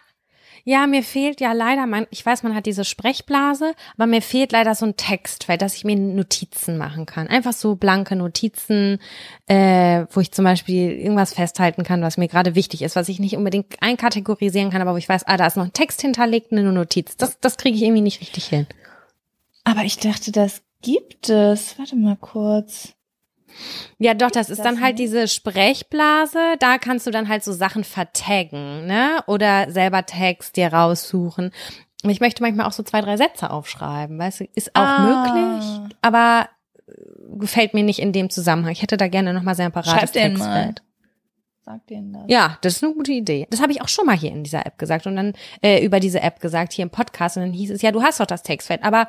ja, 0.69 0.85
mir 0.85 1.01
fehlt 1.01 1.41
ja 1.41 1.51
leider, 1.51 1.87
man, 1.87 2.05
ich 2.11 2.23
weiß, 2.23 2.43
man 2.43 2.53
hat 2.53 2.67
diese 2.67 2.85
Sprechblase, 2.85 3.73
aber 3.97 4.05
mir 4.05 4.21
fehlt 4.21 4.51
leider 4.51 4.75
so 4.75 4.85
ein 4.85 4.95
Textfeld, 4.95 5.63
dass 5.63 5.75
ich 5.75 5.83
mir 5.83 5.95
Notizen 5.95 6.77
machen 6.77 7.07
kann. 7.07 7.27
Einfach 7.27 7.53
so 7.53 7.73
blanke 7.73 8.15
Notizen, 8.15 8.99
äh, 9.47 10.05
wo 10.11 10.19
ich 10.19 10.31
zum 10.31 10.45
Beispiel 10.45 10.91
irgendwas 10.91 11.33
festhalten 11.33 11.83
kann, 11.83 12.03
was 12.03 12.17
mir 12.17 12.27
gerade 12.27 12.53
wichtig 12.53 12.83
ist, 12.83 12.95
was 12.95 13.09
ich 13.09 13.19
nicht 13.19 13.35
unbedingt 13.35 13.81
einkategorisieren 13.81 14.69
kann, 14.69 14.83
aber 14.83 14.93
wo 14.93 14.97
ich 14.97 15.09
weiß, 15.09 15.25
ah, 15.25 15.37
da 15.37 15.47
ist 15.47 15.57
noch 15.57 15.65
ein 15.65 15.73
Text 15.73 16.01
hinterlegt, 16.01 16.51
eine 16.51 16.71
Notiz. 16.71 17.17
Das, 17.17 17.39
das 17.39 17.57
kriege 17.57 17.75
ich 17.75 17.81
irgendwie 17.81 18.03
nicht 18.03 18.21
richtig 18.21 18.45
hin. 18.45 18.67
Aber 19.63 19.85
ich 19.85 19.97
dachte, 19.97 20.31
das 20.31 20.61
gibt 20.83 21.29
es. 21.29 21.79
Warte 21.79 21.95
mal 21.95 22.15
kurz. 22.15 22.93
Ja, 23.97 24.13
doch, 24.13 24.31
das 24.31 24.49
ist 24.49 24.59
das 24.59 24.63
dann 24.65 24.81
halt 24.81 24.97
nicht? 24.97 25.07
diese 25.07 25.27
Sprechblase. 25.27 26.55
Da 26.59 26.77
kannst 26.77 27.07
du 27.07 27.11
dann 27.11 27.29
halt 27.29 27.43
so 27.43 27.51
Sachen 27.51 27.83
vertaggen, 27.83 28.85
ne? 28.85 29.23
Oder 29.27 29.71
selber 29.71 30.05
Tags 30.05 30.51
dir 30.51 30.73
raussuchen. 30.73 31.51
Ich 32.03 32.21
möchte 32.21 32.41
manchmal 32.41 32.65
auch 32.65 32.71
so 32.71 32.83
zwei, 32.83 33.01
drei 33.01 33.17
Sätze 33.17 33.49
aufschreiben, 33.49 34.17
weißt 34.17 34.41
du, 34.41 34.47
ist 34.55 34.73
auch 34.73 34.81
ah. 34.81 35.01
möglich, 35.01 35.93
aber 36.01 36.47
äh, 36.87 36.93
gefällt 37.37 37.73
mir 37.73 37.83
nicht 37.83 37.99
in 37.99 38.13
dem 38.13 38.29
Zusammenhang. 38.29 38.71
Ich 38.71 38.81
hätte 38.81 38.95
da 38.95 39.07
gerne 39.09 39.33
nochmal 39.33 39.55
separates 39.55 40.11
Textfeld. 40.11 40.81
Sag 41.61 41.85
denen 41.87 42.13
das. 42.13 42.23
Ja, 42.27 42.57
das 42.61 42.77
ist 42.77 42.83
eine 42.83 42.93
gute 42.93 43.11
Idee. 43.11 43.47
Das 43.49 43.61
habe 43.61 43.71
ich 43.71 43.81
auch 43.81 43.89
schon 43.89 44.05
mal 44.05 44.17
hier 44.17 44.31
in 44.31 44.43
dieser 44.43 44.65
App 44.65 44.77
gesagt 44.77 45.07
und 45.07 45.17
dann 45.17 45.33
äh, 45.61 45.83
über 45.85 45.99
diese 45.99 46.21
App 46.21 46.39
gesagt, 46.39 46.73
hier 46.73 46.83
im 46.83 46.89
Podcast. 46.89 47.35
Und 47.37 47.43
dann 47.43 47.53
hieß 47.53 47.71
es, 47.71 47.81
ja, 47.81 47.91
du 47.91 48.01
hast 48.01 48.19
doch 48.19 48.25
das 48.25 48.43
Textfeld, 48.43 48.83
aber 48.83 49.07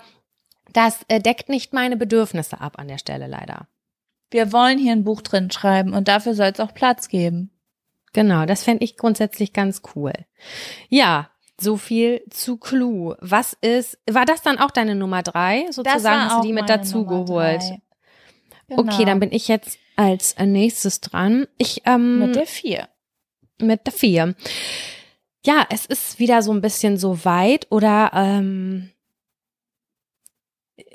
das 0.73 1.01
äh, 1.09 1.21
deckt 1.21 1.49
nicht 1.49 1.73
meine 1.73 1.97
Bedürfnisse 1.97 2.61
ab 2.61 2.79
an 2.79 2.89
der 2.89 2.99
Stelle 2.99 3.29
leider 3.29 3.67
wir 4.31 4.53
wollen 4.53 4.79
hier 4.79 4.93
ein 4.93 5.05
Buch 5.05 5.23
drin 5.23 5.51
schreiben 5.51 5.93
und 5.93 6.09
dafür 6.09 6.35
soll 6.35 6.47
es 6.47 6.61
auch 6.61 6.75
Platz 6.75 7.09
geben. 7.09 7.51
Genau, 8.13 8.47
das 8.47 8.65
fände 8.65 8.85
ich 8.85 8.97
grundsätzlich 8.97 9.53
ganz 9.53 9.83
cool. 9.95 10.13
Ja, 10.89 11.31
so 11.61 11.77
viel 11.77 12.23
zu 12.31 12.57
Clue. 12.57 13.17
Was 13.21 13.57
ist, 13.61 13.99
war 14.11 14.25
das 14.25 14.43
dann 14.43 14.59
auch 14.59 14.71
deine 14.71 14.95
Nummer 14.95 15.23
drei? 15.23 15.67
Sozusagen 15.71 16.25
hast 16.25 16.39
du 16.39 16.47
die 16.47 16.53
mit 16.53 16.69
dazu 16.69 17.05
geholt. 17.05 17.63
Genau. 18.69 18.83
Okay, 18.83 19.05
dann 19.05 19.21
bin 19.21 19.33
ich 19.33 19.49
jetzt 19.49 19.79
als 19.97 20.37
nächstes 20.39 21.01
dran. 21.01 21.47
Ich, 21.59 21.83
ähm, 21.87 22.21
mit 22.21 22.37
der 22.37 22.47
vier. 22.47 22.89
Mit 23.59 23.87
der 23.87 23.93
vier. 23.93 24.35
Ja, 25.45 25.67
es 25.71 25.87
ist 25.87 26.19
wieder 26.19 26.43
so 26.43 26.53
ein 26.53 26.61
bisschen 26.61 26.97
so 26.97 27.25
weit 27.25 27.67
oder 27.71 28.11
ähm, 28.15 28.91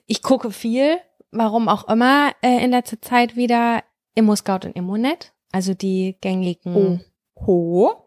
ich 0.08 0.22
gucke 0.22 0.52
viel, 0.52 0.98
warum 1.36 1.70
auch 1.70 1.88
immer, 1.88 2.32
äh, 2.42 2.64
in 2.64 2.72
letzter 2.72 3.02
Zeit 3.02 3.36
wieder 3.36 3.84
ImmoScout 4.16 4.66
und 4.66 4.76
ImmoNet, 4.76 5.34
also 5.52 5.74
die 5.74 6.18
gängigen 6.22 7.04
oh. 7.36 8.02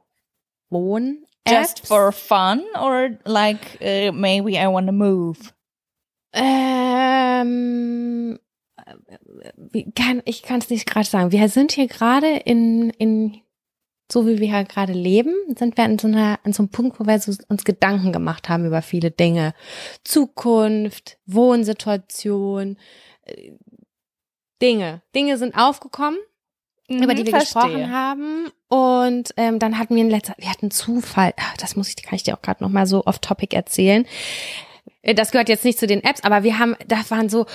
Wohn 0.70 1.24
Just 1.48 1.86
for 1.86 2.12
fun 2.12 2.62
or 2.78 3.18
like 3.24 3.78
uh, 3.80 4.12
maybe 4.12 4.56
I 4.56 4.66
want 4.66 4.86
to 4.86 4.92
move? 4.92 5.38
Ähm, 6.32 8.38
wie 9.56 9.90
kann, 9.92 10.22
ich 10.24 10.42
kann 10.42 10.60
es 10.60 10.70
nicht 10.70 10.86
gerade 10.86 11.06
sagen. 11.06 11.32
Wir 11.32 11.48
sind 11.48 11.72
hier 11.72 11.88
gerade 11.88 12.36
in, 12.36 12.90
in 12.90 13.40
so 14.10 14.26
wie 14.26 14.38
wir 14.38 14.48
ja 14.48 14.62
gerade 14.62 14.92
leben, 14.92 15.34
sind 15.59 15.76
wir 15.76 15.84
an 15.84 15.98
so, 15.98 16.09
einer, 16.09 16.38
an 16.44 16.52
so 16.52 16.62
einem 16.62 16.70
Punkt, 16.70 17.00
wo 17.00 17.06
wir 17.06 17.18
so 17.18 17.32
uns 17.48 17.64
Gedanken 17.64 18.12
gemacht 18.12 18.48
haben 18.48 18.66
über 18.66 18.82
viele 18.82 19.10
Dinge. 19.10 19.55
Zukunft, 20.05 21.18
Wohnsituation, 21.26 22.76
Dinge. 24.60 25.02
Dinge 25.14 25.38
sind 25.38 25.56
aufgekommen, 25.56 26.18
mhm, 26.88 27.02
über 27.02 27.14
die 27.14 27.24
wir 27.24 27.30
verstehe. 27.30 27.62
gesprochen 27.62 27.92
haben. 27.92 28.50
Und 28.68 29.32
ähm, 29.36 29.59
dann 29.59 29.78
hatten 29.78 29.94
wir 29.94 30.02
in 30.02 30.10
letzter, 30.10 30.34
wir 30.38 30.50
hatten 30.50 30.70
Zufall. 30.70 31.32
Ach, 31.36 31.56
das 31.56 31.76
muss 31.76 31.88
ich, 31.88 31.96
kann 31.96 32.16
ich 32.16 32.22
dir 32.22 32.36
auch 32.36 32.42
gerade 32.42 32.62
noch 32.62 32.70
mal 32.70 32.86
so 32.86 33.05
off 33.05 33.18
Topic 33.18 33.55
erzählen. 33.55 34.06
Äh, 35.02 35.14
das 35.14 35.30
gehört 35.30 35.48
jetzt 35.48 35.64
nicht 35.64 35.78
zu 35.78 35.86
den 35.86 36.02
Apps, 36.05 36.22
aber 36.24 36.42
wir 36.42 36.59
haben, 36.59 36.76
da 36.86 36.98
waren 37.09 37.28
so 37.28 37.46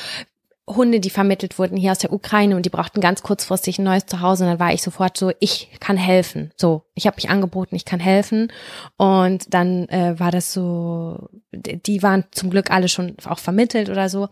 Hunde, 0.66 1.02
die 1.02 1.10
vermittelt 1.10 1.60
wurden 1.60 1.76
hier 1.76 1.92
aus 1.92 2.00
der 2.00 2.14
Ukraine 2.14 2.56
und 2.56 2.66
die 2.66 2.70
brauchten 2.70 3.02
ganz 3.02 3.22
kurzfristig 3.22 3.80
ein 3.80 3.84
neues 3.84 4.06
Zuhause 4.06 4.46
und 4.46 4.50
dann 4.50 4.60
war 4.60 4.74
ich 4.74 4.82
sofort 4.82 5.18
so, 5.18 5.34
ich 5.42 5.70
kann 5.82 5.98
helfen. 5.98 6.54
So, 6.56 6.84
ich 6.96 7.06
habe 7.06 7.18
mich 7.18 7.30
angeboten, 7.30 7.76
ich 7.76 7.84
kann 7.84 8.00
helfen 8.00 8.50
und 8.96 9.54
dann 9.54 9.90
äh, 9.90 10.18
war 10.18 10.32
das 10.32 10.54
so, 10.54 11.28
die 11.52 12.02
waren 12.02 12.24
zum 12.32 12.50
Glück 12.50 12.72
alle 12.72 12.88
schon 12.88 13.18
auch 13.26 13.40
vermittelt 13.40 13.90
oder 13.90 14.08
so 14.08 14.30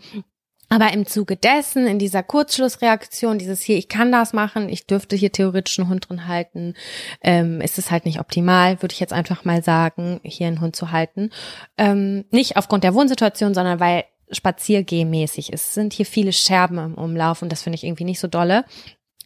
aber 0.71 0.93
im 0.93 1.05
Zuge 1.05 1.35
dessen, 1.35 1.85
in 1.85 1.99
dieser 1.99 2.23
Kurzschlussreaktion, 2.23 3.37
dieses 3.37 3.61
hier, 3.61 3.77
ich 3.77 3.89
kann 3.89 4.09
das 4.09 4.31
machen, 4.31 4.69
ich 4.69 4.87
dürfte 4.87 5.17
hier 5.17 5.29
theoretisch 5.29 5.77
einen 5.77 5.89
Hund 5.89 6.07
drin 6.07 6.29
halten, 6.29 6.75
ähm, 7.21 7.59
ist 7.59 7.77
es 7.77 7.91
halt 7.91 8.05
nicht 8.05 8.21
optimal, 8.21 8.81
würde 8.81 8.93
ich 8.93 9.01
jetzt 9.01 9.11
einfach 9.11 9.43
mal 9.43 9.61
sagen, 9.61 10.21
hier 10.23 10.47
einen 10.47 10.61
Hund 10.61 10.77
zu 10.77 10.93
halten. 10.93 11.29
Ähm, 11.77 12.23
nicht 12.31 12.55
aufgrund 12.55 12.85
der 12.85 12.93
Wohnsituation, 12.93 13.53
sondern 13.53 13.81
weil 13.81 14.05
spaziergehmäßig 14.31 15.51
ist. 15.51 15.65
Es 15.65 15.73
sind 15.73 15.91
hier 15.91 16.05
viele 16.05 16.31
Scherben 16.31 16.77
im 16.77 16.93
Umlauf 16.95 17.41
und 17.41 17.51
das 17.51 17.63
finde 17.63 17.75
ich 17.75 17.83
irgendwie 17.83 18.05
nicht 18.05 18.21
so 18.21 18.29
dolle 18.29 18.63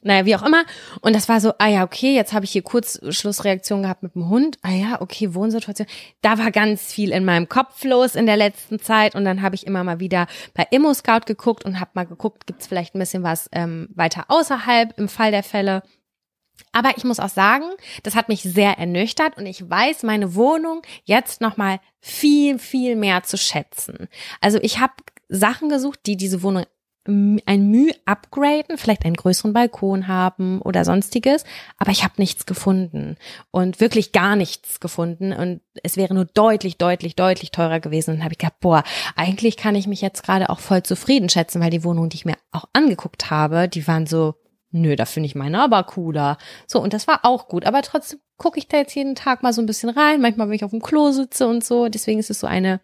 naja, 0.06 0.26
wie 0.26 0.36
auch 0.36 0.44
immer. 0.44 0.64
Und 1.02 1.16
das 1.16 1.28
war 1.28 1.42
so, 1.42 1.54
ah 1.58 1.68
ja, 1.68 1.84
okay, 1.84 2.14
jetzt 2.14 2.32
habe 2.32 2.46
ich 2.46 2.52
hier 2.52 2.62
kurz 2.62 3.00
Schlussreaktion 3.10 3.82
gehabt 3.82 4.04
mit 4.04 4.14
dem 4.14 4.30
Hund. 4.30 4.60
Ah 4.62 4.70
ja, 4.70 5.02
okay, 5.02 5.34
Wohnsituation. 5.34 5.88
Da 6.22 6.38
war 6.38 6.52
ganz 6.52 6.94
viel 6.94 7.12
in 7.12 7.26
meinem 7.26 7.50
Kopf 7.50 7.84
los 7.84 8.14
in 8.16 8.28
der 8.28 8.38
letzten 8.38 8.80
Zeit. 8.80 9.16
Und 9.16 9.26
dann 9.26 9.42
habe 9.42 9.56
ich 9.56 9.66
immer 9.66 9.84
mal 9.84 10.00
wieder 10.00 10.28
bei 10.54 10.68
ImmoScout 10.70 11.22
geguckt 11.26 11.66
und 11.66 11.80
habe 11.80 11.92
mal 11.96 12.06
geguckt, 12.06 12.46
gibt's 12.46 12.68
vielleicht 12.68 12.94
ein 12.94 13.00
bisschen 13.00 13.24
was 13.24 13.50
ähm, 13.52 13.90
weiter 13.96 14.26
außerhalb 14.28 14.98
im 15.00 15.10
Fall 15.10 15.32
der 15.32 15.44
Fälle. 15.44 15.82
Aber 16.72 16.94
ich 16.98 17.04
muss 17.04 17.20
auch 17.20 17.30
sagen, 17.30 17.66
das 18.04 18.16
hat 18.16 18.30
mich 18.30 18.44
sehr 18.44 18.78
ernüchtert 18.78 19.38
und 19.38 19.48
ich 19.48 19.68
weiß 19.68 20.04
meine 20.04 20.36
Wohnung 20.36 20.84
jetzt 21.04 21.42
nochmal 21.42 21.80
viel, 22.00 22.60
viel 22.60 22.96
mehr 22.96 23.24
zu 23.24 23.38
schätzen. 23.38 24.08
Also 24.40 24.60
ich 24.62 24.80
habe 24.80 24.94
Sachen 25.30 25.70
gesucht, 25.70 26.02
die 26.06 26.16
diese 26.16 26.44
Wohnung 26.44 26.66
ein 27.08 27.70
Mühe 27.70 27.94
upgraden, 28.06 28.78
vielleicht 28.78 29.06
einen 29.06 29.16
größeren 29.16 29.54
Balkon 29.54 30.08
haben 30.08 30.60
oder 30.62 30.84
sonstiges, 30.84 31.44
aber 31.78 31.92
ich 31.92 32.04
habe 32.04 32.16
nichts 32.18 32.48
gefunden 32.48 33.18
und 33.52 33.80
wirklich 33.80 34.12
gar 34.12 34.36
nichts 34.36 34.80
gefunden 34.80 35.32
und 35.32 35.62
es 35.84 35.98
wäre 35.98 36.16
nur 36.16 36.26
deutlich, 36.26 36.78
deutlich, 36.78 37.16
deutlich 37.16 37.52
teurer 37.52 37.80
gewesen 37.80 38.16
und 38.16 38.24
habe 38.24 38.34
ich 38.34 38.40
gedacht, 38.40 38.60
boah, 38.60 38.84
eigentlich 39.16 39.56
kann 39.56 39.76
ich 39.76 39.86
mich 39.86 40.02
jetzt 40.02 40.24
gerade 40.24 40.50
auch 40.50 40.60
voll 40.60 40.82
zufrieden 40.82 41.30
schätzen, 41.30 41.62
weil 41.62 41.70
die 41.70 41.84
Wohnungen, 41.84 42.10
die 42.10 42.18
ich 42.18 42.26
mir 42.26 42.38
auch 42.52 42.66
angeguckt 42.74 43.30
habe, 43.30 43.68
die 43.68 43.88
waren 43.88 44.08
so 44.08 44.36
nö, 44.72 44.96
da 44.96 45.06
finde 45.06 45.28
ich 45.28 45.36
meine 45.36 45.62
aber 45.62 45.84
cooler. 45.84 46.38
So, 46.68 46.82
und 46.82 46.94
das 46.94 47.08
war 47.08 47.22
auch 47.24 47.48
gut. 47.48 47.66
Aber 47.66 47.82
trotzdem 47.82 48.20
gucke 48.38 48.60
ich 48.60 48.68
da 48.68 48.78
jetzt 48.78 48.94
jeden 48.94 49.16
Tag 49.16 49.42
mal 49.42 49.54
so 49.54 49.62
ein 49.62 49.66
bisschen 49.66 49.90
rein. 49.90 50.20
Manchmal, 50.20 50.48
wenn 50.48 50.56
ich 50.56 50.66
auf 50.66 50.72
dem 50.72 50.82
Klo 50.82 51.12
sitze 51.12 51.48
und 51.48 51.64
so. 51.64 51.88
Deswegen 51.88 52.20
ist 52.20 52.30
es 52.30 52.42
so 52.42 52.48
eine 52.48 52.82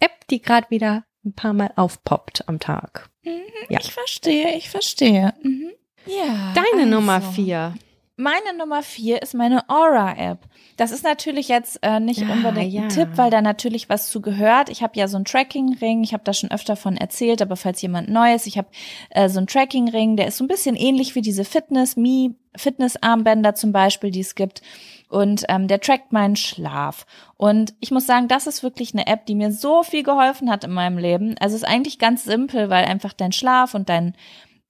App, 0.00 0.26
die 0.30 0.42
gerade 0.42 0.68
wieder 0.68 1.04
ein 1.28 1.32
paar 1.34 1.52
Mal 1.52 1.70
aufpoppt 1.76 2.48
am 2.48 2.58
Tag. 2.58 3.08
Mhm, 3.22 3.40
ja. 3.68 3.78
Ich 3.80 3.92
verstehe, 3.92 4.56
ich 4.56 4.70
verstehe. 4.70 5.34
Mhm. 5.42 5.72
Ja. 6.06 6.54
Deine 6.54 6.84
also. 6.84 6.86
Nummer 6.86 7.20
vier. 7.20 7.74
Meine 8.20 8.58
Nummer 8.58 8.82
vier 8.82 9.22
ist 9.22 9.32
meine 9.32 9.68
Aura-App. 9.68 10.40
Das 10.76 10.90
ist 10.90 11.04
natürlich 11.04 11.46
jetzt 11.46 11.78
äh, 11.82 12.00
nicht 12.00 12.22
ja, 12.22 12.32
unbedingt 12.32 12.72
ja. 12.72 12.82
ein 12.82 12.88
Tipp, 12.88 13.10
weil 13.14 13.30
da 13.30 13.40
natürlich 13.40 13.88
was 13.88 14.10
zu 14.10 14.20
gehört. 14.20 14.70
Ich 14.70 14.82
habe 14.82 14.98
ja 14.98 15.06
so 15.06 15.14
einen 15.14 15.24
Tracking-Ring, 15.24 16.02
ich 16.02 16.14
habe 16.14 16.24
da 16.24 16.32
schon 16.32 16.50
öfter 16.50 16.74
von 16.74 16.96
erzählt, 16.96 17.40
aber 17.40 17.54
falls 17.54 17.80
jemand 17.80 18.08
Neues, 18.08 18.46
ich 18.46 18.58
habe 18.58 18.66
äh, 19.10 19.28
so 19.28 19.38
einen 19.38 19.46
Tracking-Ring, 19.46 20.16
der 20.16 20.26
ist 20.26 20.38
so 20.38 20.42
ein 20.42 20.48
bisschen 20.48 20.74
ähnlich 20.74 21.14
wie 21.14 21.20
diese 21.20 21.44
Fitness-Me, 21.44 22.34
Fitness-Armbänder 22.56 23.54
zum 23.54 23.70
Beispiel, 23.70 24.10
die 24.10 24.18
es 24.18 24.34
gibt. 24.34 24.62
Und 25.08 25.44
ähm, 25.48 25.68
der 25.68 25.80
trackt 25.80 26.12
meinen 26.12 26.34
Schlaf. 26.34 27.06
Und 27.36 27.72
ich 27.78 27.92
muss 27.92 28.04
sagen, 28.04 28.26
das 28.26 28.48
ist 28.48 28.64
wirklich 28.64 28.94
eine 28.94 29.06
App, 29.06 29.26
die 29.26 29.36
mir 29.36 29.52
so 29.52 29.84
viel 29.84 30.02
geholfen 30.02 30.50
hat 30.50 30.64
in 30.64 30.72
meinem 30.72 30.98
Leben. 30.98 31.36
Also 31.38 31.54
es 31.54 31.62
ist 31.62 31.68
eigentlich 31.68 32.00
ganz 32.00 32.24
simpel, 32.24 32.68
weil 32.68 32.84
einfach 32.84 33.12
dein 33.12 33.30
Schlaf 33.30 33.74
und 33.74 33.88
dein 33.88 34.16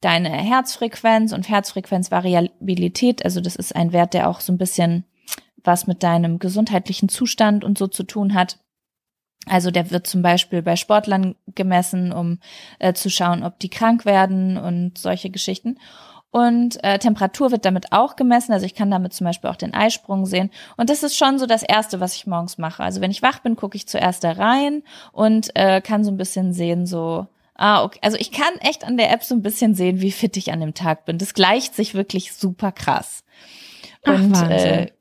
deine 0.00 0.30
Herzfrequenz 0.30 1.32
und 1.32 1.48
Herzfrequenzvariabilität, 1.48 3.24
also 3.24 3.40
das 3.40 3.56
ist 3.56 3.74
ein 3.74 3.92
Wert, 3.92 4.14
der 4.14 4.28
auch 4.28 4.40
so 4.40 4.52
ein 4.52 4.58
bisschen 4.58 5.04
was 5.64 5.86
mit 5.86 6.02
deinem 6.02 6.38
gesundheitlichen 6.38 7.08
Zustand 7.08 7.64
und 7.64 7.78
so 7.78 7.88
zu 7.88 8.04
tun 8.04 8.34
hat. 8.34 8.58
Also 9.46 9.70
der 9.70 9.90
wird 9.90 10.06
zum 10.06 10.22
Beispiel 10.22 10.62
bei 10.62 10.76
Sportlern 10.76 11.34
gemessen, 11.54 12.12
um 12.12 12.38
äh, 12.78 12.92
zu 12.92 13.10
schauen, 13.10 13.42
ob 13.42 13.58
die 13.58 13.70
krank 13.70 14.04
werden 14.04 14.56
und 14.56 14.98
solche 14.98 15.30
Geschichten. 15.30 15.78
Und 16.30 16.82
äh, 16.84 16.98
Temperatur 16.98 17.50
wird 17.50 17.64
damit 17.64 17.92
auch 17.92 18.14
gemessen. 18.14 18.52
Also 18.52 18.66
ich 18.66 18.74
kann 18.74 18.90
damit 18.90 19.14
zum 19.14 19.24
Beispiel 19.24 19.48
auch 19.48 19.56
den 19.56 19.72
Eisprung 19.72 20.26
sehen. 20.26 20.50
Und 20.76 20.90
das 20.90 21.02
ist 21.02 21.16
schon 21.16 21.38
so 21.38 21.46
das 21.46 21.62
Erste, 21.62 22.00
was 22.00 22.14
ich 22.16 22.26
morgens 22.26 22.58
mache. 22.58 22.82
Also 22.82 23.00
wenn 23.00 23.10
ich 23.10 23.22
wach 23.22 23.38
bin, 23.38 23.56
gucke 23.56 23.76
ich 23.76 23.88
zuerst 23.88 24.24
da 24.24 24.32
rein 24.32 24.82
und 25.12 25.50
äh, 25.54 25.80
kann 25.80 26.04
so 26.04 26.10
ein 26.10 26.18
bisschen 26.18 26.52
sehen, 26.52 26.84
so 26.84 27.26
Ah, 27.58 27.82
okay. 27.82 27.98
Also 28.02 28.16
ich 28.16 28.30
kann 28.30 28.54
echt 28.60 28.84
an 28.84 28.96
der 28.96 29.12
App 29.12 29.24
so 29.24 29.34
ein 29.34 29.42
bisschen 29.42 29.74
sehen, 29.74 30.00
wie 30.00 30.12
fit 30.12 30.36
ich 30.36 30.52
an 30.52 30.60
dem 30.60 30.74
Tag 30.74 31.04
bin. 31.04 31.18
Das 31.18 31.34
gleicht 31.34 31.74
sich 31.74 31.94
wirklich 31.94 32.32
super 32.32 32.70
krass. 32.70 33.24
Und 34.06 34.32
Ach, 34.36 34.48
äh, 34.48 34.92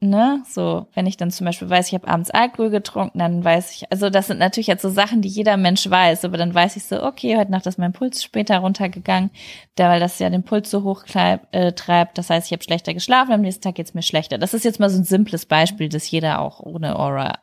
ne, 0.00 0.42
so, 0.48 0.88
wenn 0.94 1.06
ich 1.06 1.16
dann 1.16 1.30
zum 1.30 1.44
Beispiel 1.44 1.70
weiß, 1.70 1.86
ich 1.86 1.94
habe 1.94 2.08
abends 2.08 2.30
Alkohol 2.30 2.70
getrunken, 2.70 3.20
dann 3.20 3.44
weiß 3.44 3.72
ich, 3.72 3.92
also 3.92 4.10
das 4.10 4.26
sind 4.26 4.40
natürlich 4.40 4.66
jetzt 4.66 4.82
so 4.82 4.90
Sachen, 4.90 5.22
die 5.22 5.28
jeder 5.28 5.56
Mensch 5.56 5.88
weiß, 5.88 6.24
aber 6.24 6.36
dann 6.36 6.52
weiß 6.52 6.74
ich 6.74 6.84
so, 6.84 7.00
okay, 7.00 7.36
heute 7.36 7.52
Nacht 7.52 7.66
ist 7.66 7.78
mein 7.78 7.92
Puls 7.92 8.24
später 8.24 8.58
runtergegangen, 8.58 9.30
da, 9.76 9.88
weil 9.88 10.00
das 10.00 10.18
ja 10.18 10.28
den 10.30 10.42
Puls 10.42 10.68
so 10.68 10.82
hoch 10.82 11.04
äh, 11.14 11.72
treibt. 11.72 12.18
Das 12.18 12.28
heißt, 12.28 12.48
ich 12.48 12.52
habe 12.52 12.64
schlechter 12.64 12.92
geschlafen, 12.92 13.32
am 13.32 13.42
nächsten 13.42 13.62
Tag 13.62 13.76
geht's 13.76 13.94
mir 13.94 14.02
schlechter. 14.02 14.36
Das 14.36 14.52
ist 14.52 14.64
jetzt 14.64 14.80
mal 14.80 14.90
so 14.90 14.98
ein 14.98 15.04
simples 15.04 15.46
Beispiel, 15.46 15.88
das 15.88 16.10
jeder 16.10 16.40
auch 16.40 16.58
ohne 16.58 16.98
Aura 16.98 17.38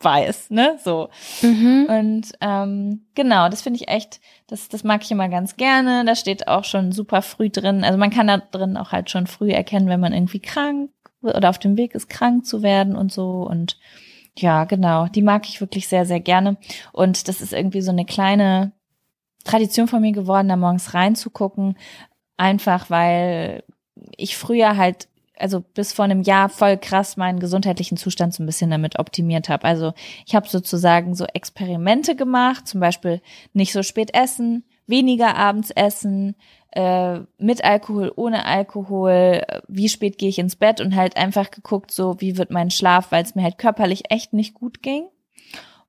weiß, 0.00 0.50
ne? 0.50 0.78
So. 0.82 1.08
Mhm. 1.42 1.86
Und 1.88 2.32
ähm, 2.40 3.06
genau, 3.14 3.48
das 3.48 3.62
finde 3.62 3.78
ich 3.80 3.88
echt, 3.88 4.20
das, 4.46 4.68
das 4.68 4.84
mag 4.84 5.02
ich 5.02 5.10
immer 5.10 5.28
ganz 5.28 5.56
gerne. 5.56 6.04
Da 6.04 6.14
steht 6.14 6.48
auch 6.48 6.64
schon 6.64 6.92
super 6.92 7.22
früh 7.22 7.50
drin. 7.50 7.84
Also 7.84 7.98
man 7.98 8.10
kann 8.10 8.26
da 8.26 8.38
drin 8.38 8.76
auch 8.76 8.92
halt 8.92 9.10
schon 9.10 9.26
früh 9.26 9.50
erkennen, 9.50 9.88
wenn 9.88 10.00
man 10.00 10.12
irgendwie 10.12 10.40
krank 10.40 10.90
oder 11.22 11.50
auf 11.50 11.58
dem 11.58 11.76
Weg 11.76 11.94
ist, 11.94 12.08
krank 12.08 12.46
zu 12.46 12.62
werden 12.62 12.96
und 12.96 13.12
so. 13.12 13.42
Und 13.42 13.78
ja, 14.36 14.64
genau, 14.64 15.06
die 15.06 15.22
mag 15.22 15.46
ich 15.48 15.60
wirklich 15.60 15.88
sehr, 15.88 16.06
sehr 16.06 16.20
gerne. 16.20 16.56
Und 16.92 17.28
das 17.28 17.40
ist 17.40 17.52
irgendwie 17.52 17.82
so 17.82 17.90
eine 17.90 18.06
kleine 18.06 18.72
Tradition 19.44 19.88
von 19.88 20.00
mir 20.00 20.12
geworden, 20.12 20.48
da 20.48 20.56
morgens 20.56 20.94
reinzugucken. 20.94 21.76
Einfach 22.36 22.88
weil 22.88 23.64
ich 24.16 24.36
früher 24.36 24.76
halt 24.76 25.08
also 25.40 25.60
bis 25.60 25.92
vor 25.92 26.04
einem 26.04 26.22
Jahr 26.22 26.48
voll 26.48 26.76
krass 26.76 27.16
meinen 27.16 27.40
gesundheitlichen 27.40 27.96
Zustand 27.96 28.34
so 28.34 28.42
ein 28.42 28.46
bisschen 28.46 28.70
damit 28.70 28.98
optimiert 28.98 29.48
habe. 29.48 29.64
Also 29.64 29.92
ich 30.26 30.34
habe 30.34 30.48
sozusagen 30.48 31.14
so 31.14 31.24
Experimente 31.24 32.16
gemacht, 32.16 32.68
zum 32.68 32.80
Beispiel 32.80 33.20
nicht 33.52 33.72
so 33.72 33.82
spät 33.82 34.14
essen, 34.14 34.64
weniger 34.86 35.36
abends 35.36 35.70
essen, 35.70 36.34
äh, 36.72 37.20
mit 37.38 37.64
Alkohol, 37.64 38.12
ohne 38.14 38.44
Alkohol, 38.44 39.42
wie 39.66 39.88
spät 39.88 40.18
gehe 40.18 40.28
ich 40.28 40.38
ins 40.38 40.56
Bett 40.56 40.80
und 40.80 40.94
halt 40.94 41.16
einfach 41.16 41.50
geguckt, 41.50 41.90
so 41.90 42.20
wie 42.20 42.36
wird 42.36 42.50
mein 42.50 42.70
Schlaf, 42.70 43.10
weil 43.10 43.24
es 43.24 43.34
mir 43.34 43.42
halt 43.42 43.58
körperlich 43.58 44.10
echt 44.10 44.32
nicht 44.32 44.54
gut 44.54 44.82
ging. 44.82 45.04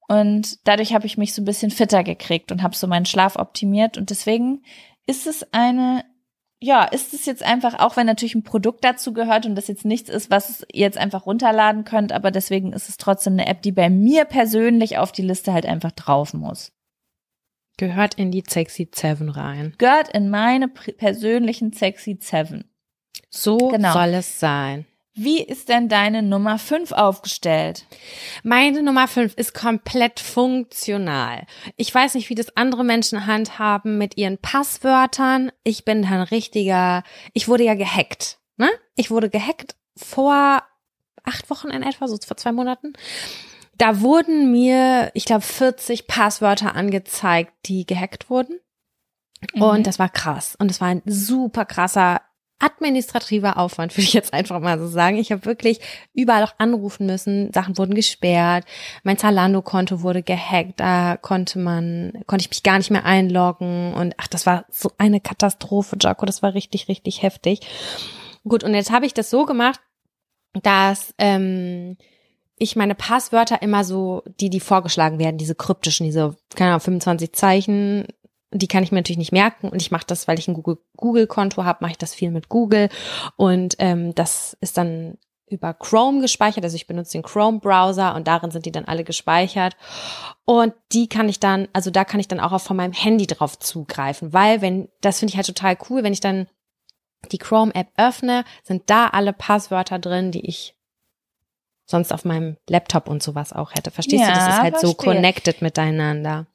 Und 0.08 0.68
dadurch 0.68 0.94
habe 0.94 1.06
ich 1.06 1.18
mich 1.18 1.34
so 1.34 1.42
ein 1.42 1.46
bisschen 1.46 1.72
fitter 1.72 2.04
gekriegt 2.04 2.52
und 2.52 2.64
habe 2.64 2.76
so 2.76 2.88
meinen 2.88 3.06
Schlaf 3.06 3.38
optimiert. 3.38 3.98
Und 3.98 4.10
deswegen 4.10 4.62
ist 5.06 5.26
es 5.26 5.54
eine 5.54 6.04
ja, 6.64 6.84
ist 6.84 7.14
es 7.14 7.26
jetzt 7.26 7.42
einfach, 7.42 7.80
auch 7.80 7.98
wenn 7.98 8.06
natürlich 8.06 8.36
ein 8.36 8.44
Produkt 8.44 8.84
dazu 8.84 9.14
gehört 9.14 9.48
und 9.48 9.56
das 9.56 9.68
jetzt 9.68 9.84
nichts 9.84 10.10
ist, 10.10 10.30
was 10.30 10.62
ihr 10.72 10.82
jetzt 10.82 10.98
einfach 10.98 11.26
runterladen 11.26 11.86
könnt, 11.86 12.12
aber 12.12 12.30
deswegen 12.30 12.72
ist 12.72 12.88
es 12.88 12.98
trotzdem 12.98 13.34
eine 13.34 13.48
App, 13.48 13.64
die 13.64 13.72
bei 13.72 13.90
mir 13.90 14.26
persönlich 14.26 15.00
auf 15.00 15.12
die 15.12 15.24
Liste 15.24 15.54
halt 15.54 15.66
einfach 15.66 15.92
drauf 15.92 16.36
muss. 16.36 16.72
Gehört 17.78 18.14
in 18.14 18.30
die 18.30 18.44
Sexy 18.48 18.92
Seven 18.94 19.30
rein. 19.30 19.74
Gehört 19.80 20.10
in 20.10 20.30
meine 20.30 20.68
persönlichen 20.68 21.74
Sexy 21.74 22.20
Seven. 22.22 22.70
So 23.32 23.58
genau. 23.58 23.94
soll 23.94 24.14
es 24.14 24.40
sein. 24.40 24.86
Wie 25.14 25.44
ist 25.44 25.68
denn 25.68 25.90
deine 25.90 26.24
Nummer 26.24 26.58
5 26.58 26.94
aufgestellt? 26.94 27.86
Meine 28.44 28.82
Nummer 28.82 29.10
5 29.10 29.34
ist 29.36 29.54
komplett 29.54 30.22
funktional. 30.22 31.46
Ich 31.76 31.94
weiß 31.94 32.14
nicht, 32.14 32.30
wie 32.30 32.36
das 32.36 32.56
andere 32.56 32.86
Menschen 32.86 33.26
handhaben 33.26 33.98
mit 33.98 34.18
ihren 34.18 34.38
Passwörtern. 34.38 35.52
Ich 35.64 35.84
bin 35.84 36.06
ein 36.06 36.22
richtiger, 36.22 37.04
ich 37.34 37.50
wurde 37.50 37.66
ja 37.66 37.76
gehackt. 37.76 38.40
Ne? 38.56 38.70
Ich 38.96 39.12
wurde 39.12 39.30
gehackt 39.30 39.76
vor 39.98 40.64
acht 41.24 41.50
Wochen 41.50 41.70
in 41.70 41.84
etwa, 41.84 42.08
so 42.08 42.18
vor 42.26 42.38
zwei 42.38 42.54
Monaten. 42.54 42.94
Da 43.78 44.00
wurden 44.00 44.52
mir, 44.52 45.12
ich 45.14 45.26
glaube, 45.26 45.42
40 45.42 46.08
Passwörter 46.08 46.76
angezeigt, 46.76 47.54
die 47.66 47.86
gehackt 47.86 48.30
wurden. 48.30 48.60
Und 49.54 49.80
mhm. 49.80 49.84
das 49.84 50.00
war 50.00 50.10
krass. 50.10 50.56
Und 50.58 50.72
es 50.72 50.80
war 50.80 50.88
ein 50.88 51.02
super 51.06 51.66
krasser 51.66 52.22
administrativer 52.62 53.58
Aufwand, 53.58 53.92
würde 53.98 54.04
ich 54.04 54.14
jetzt 54.14 54.34
einfach 54.34 54.60
mal 54.60 54.80
so 54.80 54.88
sagen. 54.88 55.18
Ich 55.18 55.32
habe 55.32 55.46
wirklich 55.46 55.80
überall 56.14 56.44
auch 56.44 56.54
anrufen 56.58 57.06
müssen. 57.06 57.52
Sachen 57.54 57.78
wurden 57.78 57.96
gesperrt. 57.96 58.66
Mein 59.04 59.18
Zalando-Konto 59.18 60.02
wurde 60.02 60.24
gehackt. 60.24 60.80
Da 60.80 61.18
konnte 61.18 61.60
man, 61.60 62.14
konnte 62.28 62.44
ich 62.44 62.50
mich 62.50 62.64
gar 62.64 62.78
nicht 62.78 62.92
mehr 62.92 63.06
einloggen. 63.06 63.94
Und 63.94 64.16
ach, 64.18 64.28
das 64.28 64.46
war 64.46 64.66
so 64.70 64.92
eine 64.98 65.20
Katastrophe, 65.20 65.98
Jaco. 66.00 66.26
Das 66.26 66.42
war 66.42 66.54
richtig, 66.54 66.88
richtig 66.88 67.24
heftig. 67.24 67.62
Gut, 68.48 68.64
und 68.64 68.74
jetzt 68.74 68.92
habe 68.92 69.06
ich 69.06 69.14
das 69.14 69.30
so 69.30 69.46
gemacht, 69.46 69.80
dass 70.64 71.14
ähm, 71.18 71.98
ich 72.58 72.76
meine 72.76 72.96
Passwörter 72.96 73.62
immer 73.62 73.84
so, 73.84 74.24
die, 74.40 74.50
die 74.50 74.60
vorgeschlagen 74.60 75.20
werden, 75.20 75.38
diese 75.38 75.56
kryptischen, 75.56 76.06
diese, 76.06 76.36
keine 76.56 76.72
Ahnung, 76.72 76.82
25 76.82 77.34
Zeichen, 77.34 78.08
die 78.52 78.68
kann 78.68 78.84
ich 78.84 78.92
mir 78.92 78.98
natürlich 78.98 79.18
nicht 79.18 79.32
merken 79.32 79.70
und 79.70 79.82
ich 79.82 79.92
mache 79.92 80.06
das, 80.08 80.28
weil 80.28 80.40
ich 80.40 80.48
ein 80.48 80.62
Google-Konto 80.98 81.64
habe, 81.64 81.80
mache 81.82 81.92
ich 81.92 81.98
das 81.98 82.14
viel 82.14 82.32
mit 82.32 82.50
Google 82.50 82.90
und 83.36 83.76
ähm, 83.80 84.14
das 84.16 84.58
ist 84.62 84.78
dann 84.78 85.18
über 85.48 85.74
Chrome 85.74 86.22
gespeichert, 86.22 86.64
also 86.64 86.76
ich 86.76 86.88
benutze 86.88 87.14
den 87.14 87.24
Chrome-Browser 87.24 88.16
und 88.16 88.28
darin 88.28 88.52
sind 88.52 88.66
die 88.66 88.72
dann 88.72 88.86
alle 88.86 89.04
gespeichert 89.04 89.76
und 90.46 90.74
die 90.94 91.08
kann 91.08 91.28
ich 91.28 91.40
dann, 91.40 91.68
also 91.74 91.92
da 91.92 92.06
kann 92.06 92.20
ich 92.20 92.28
dann 92.28 92.40
auch 92.40 92.60
von 92.62 92.78
meinem 92.78 92.94
Handy 92.94 93.28
drauf 93.28 93.60
zugreifen, 93.60 94.34
weil 94.34 94.62
wenn, 94.62 94.90
das 95.02 95.20
finde 95.20 95.32
ich 95.32 95.38
halt 95.38 95.48
total 95.48 95.78
cool, 95.90 96.04
wenn 96.04 96.14
ich 96.14 96.22
dann 96.22 96.48
die 97.32 97.38
Chrome-App 97.38 97.90
öffne, 97.98 98.44
sind 98.64 98.90
da 98.90 99.08
alle 99.08 99.34
Passwörter 99.34 100.00
drin, 100.00 100.32
die 100.32 100.46
ich 100.48 100.76
sonst 101.86 102.12
auf 102.12 102.26
meinem 102.26 102.58
Laptop 102.68 103.08
und 103.08 103.22
sowas 103.22 103.54
auch 103.54 103.76
hätte. 103.76 103.92
Verstehst 103.92 104.24
ja, 104.24 104.30
du? 104.30 104.34
Das 104.34 104.48
ist 104.48 104.62
halt 104.62 104.80
verstehe. 104.80 104.90
so 104.90 104.96
connected 104.96 105.62
miteinander. 105.62 106.48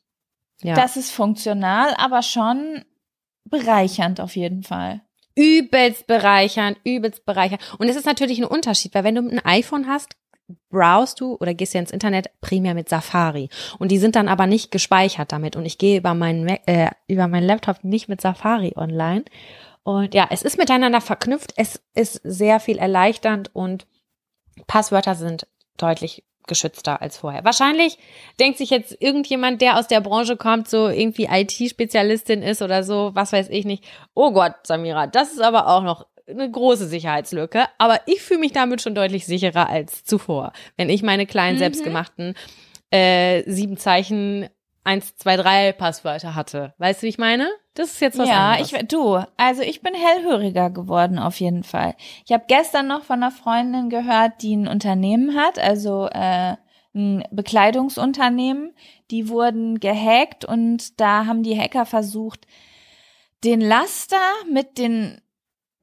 Ja. 0.63 0.75
Das 0.75 0.97
ist 0.97 1.11
funktional, 1.11 1.95
aber 1.97 2.23
schon 2.23 2.85
bereichernd 3.45 4.21
auf 4.21 4.37
jeden 4.37 4.63
Fall. 4.63 5.03
Übelst 5.35 6.07
bereichernd, 6.07 6.79
übelst 6.85 7.27
bereichernd. 7.27 7.63
Und 7.79 7.89
es 7.89 7.97
ist 7.97 8.07
natürlich 8.07 8.39
ein 8.39 8.45
Unterschied, 8.45 8.95
weil 8.95 9.05
wenn 9.05 9.17
du 9.17 9.29
ein 9.29 9.45
iPhone 9.45 9.87
hast, 9.87 10.17
browst 10.71 11.21
du 11.21 11.37
oder 11.37 11.55
gehst 11.55 11.75
ja 11.75 11.81
ins 11.81 11.91
Internet 11.91 12.31
primär 12.41 12.75
mit 12.75 12.89
Safari. 12.89 13.51
Und 13.79 13.91
die 13.91 13.99
sind 13.99 14.17
dann 14.17 14.29
aber 14.29 14.47
nicht 14.47 14.71
gespeichert 14.71 15.33
damit. 15.33 15.57
Und 15.57 15.67
ich 15.67 15.79
gehe 15.79 15.99
über 15.99 16.15
meinen, 16.15 16.49
äh, 16.49 16.91
über 17.09 17.29
meinen 17.29 17.47
Laptop 17.47 17.85
nicht 17.85 18.09
mit 18.09 18.21
Safari 18.21 18.73
online. 18.77 19.25
Und 19.83 20.15
ja, 20.15 20.27
es 20.31 20.43
ist 20.43 20.59
miteinander 20.59 21.01
verknüpft. 21.01 21.53
Es 21.57 21.83
ist 21.95 22.21
sehr 22.25 22.61
viel 22.61 22.79
erleichternd 22.79 23.55
und 23.55 23.87
Passwörter 24.67 25.15
sind 25.15 25.47
deutlich 25.77 26.25
geschützter 26.47 27.03
als 27.03 27.19
vorher. 27.19 27.45
Wahrscheinlich 27.45 27.99
denkt 28.41 28.59
sich 28.59 28.71
jetzt 28.71 28.97
irgendjemand, 29.01 29.61
der 29.61 29.79
aus 29.79 29.89
der 29.89 30.01
Branche 30.01 30.37
kommt, 30.37 30.69
so 30.69 30.89
irgendwie 30.89 31.29
IT-Spezialistin 31.31 32.43
ist 32.43 32.63
oder 32.63 32.83
so, 32.83 33.11
was 33.15 33.33
weiß 33.33 33.49
ich 33.51 33.65
nicht. 33.65 33.85
Oh 34.15 34.33
Gott, 34.33 34.55
Samira, 34.65 35.07
das 35.07 35.33
ist 35.33 35.43
aber 35.43 35.69
auch 35.69 35.83
noch 35.83 36.07
eine 36.29 36.51
große 36.51 36.87
Sicherheitslücke. 36.87 37.65
Aber 37.79 38.01
ich 38.07 38.23
fühle 38.23 38.41
mich 38.41 38.53
damit 38.53 38.83
schon 38.83 38.95
deutlich 38.95 39.27
sicherer 39.27 39.69
als 39.69 40.05
zuvor, 40.05 40.53
wenn 40.77 40.89
ich 40.89 41.03
meine 41.03 41.27
kleinen 41.27 41.57
mhm. 41.57 41.61
selbstgemachten 41.61 42.35
äh, 42.91 43.43
sieben 43.51 43.77
Zeichen 43.77 44.49
eins, 44.87 45.17
zwei, 45.17 45.37
drei 45.37 45.73
Passwörter 45.73 46.35
hatte. 46.35 46.73
Weißt 46.79 47.03
du, 47.03 47.05
wie 47.05 47.11
ich 47.11 47.19
meine? 47.19 47.49
Das 47.75 47.93
ist 47.93 48.01
jetzt 48.01 48.19
was 48.19 48.29
ja, 48.29 48.53
anderes. 48.53 48.73
ich 48.73 48.89
du, 48.89 49.21
also 49.37 49.63
ich 49.63 49.83
bin 49.83 49.95
hellhöriger 49.95 50.71
geworden 50.71 51.19
auf 51.19 51.39
jeden 51.41 51.65
Fall. 51.65 51.95
Ich 52.25 52.33
habe 52.33 52.45
gestern 52.49 52.87
noch 52.87 53.03
von 53.03 53.23
einer 53.23 53.33
Freundin 53.33 53.91
gehört, 53.91 54.43
die 54.43 54.57
ein 54.57 54.69
Unternehmen 54.69 55.37
hat, 55.37 55.59
also 55.59 56.09
äh, 56.11 56.57
ein 56.95 57.25
Bekleidungsunternehmen. 57.31 58.75
Die 59.11 59.29
wurden 59.29 59.79
gehackt 59.81 60.45
und 60.45 61.01
da 61.01 61.27
haben 61.27 61.43
die 61.43 61.59
Hacker 61.59 61.85
versucht, 61.85 62.47
den 63.45 63.61
Laster 63.61 64.17
mit 64.51 64.79
den 64.79 65.21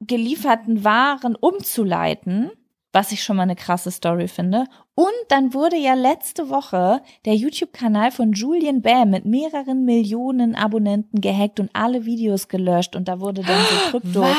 gelieferten 0.00 0.82
Waren 0.82 1.36
umzuleiten, 1.36 2.50
was 2.94 3.10
ich 3.10 3.22
schon 3.24 3.36
mal 3.36 3.42
eine 3.42 3.56
krasse 3.56 3.90
Story 3.90 4.28
finde. 4.28 4.66
Und 4.94 5.08
dann 5.28 5.52
wurde 5.52 5.76
ja 5.76 5.94
letzte 5.94 6.48
Woche 6.48 7.02
der 7.24 7.34
YouTube-Kanal 7.34 8.12
von 8.12 8.32
Julian 8.32 8.82
Bam 8.82 9.10
mit 9.10 9.26
mehreren 9.26 9.84
Millionen 9.84 10.54
Abonnenten 10.54 11.20
gehackt 11.20 11.58
und 11.58 11.70
alle 11.72 12.04
Videos 12.04 12.46
gelöscht 12.46 12.94
und 12.94 13.08
da 13.08 13.18
wurde 13.18 13.42
dann 13.42 13.60
so 13.60 13.90
Krypto, 13.90 14.20
Was? 14.22 14.36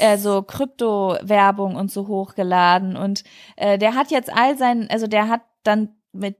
äh, 0.00 0.16
so 0.16 0.42
Krypto-Werbung 0.42 1.76
und 1.76 1.90
so 1.92 2.08
hochgeladen 2.08 2.96
und 2.96 3.22
äh, 3.56 3.76
der 3.76 3.94
hat 3.94 4.10
jetzt 4.10 4.34
all 4.34 4.56
sein, 4.56 4.88
also 4.90 5.06
der 5.06 5.28
hat 5.28 5.42
dann 5.62 5.90
mit 6.12 6.36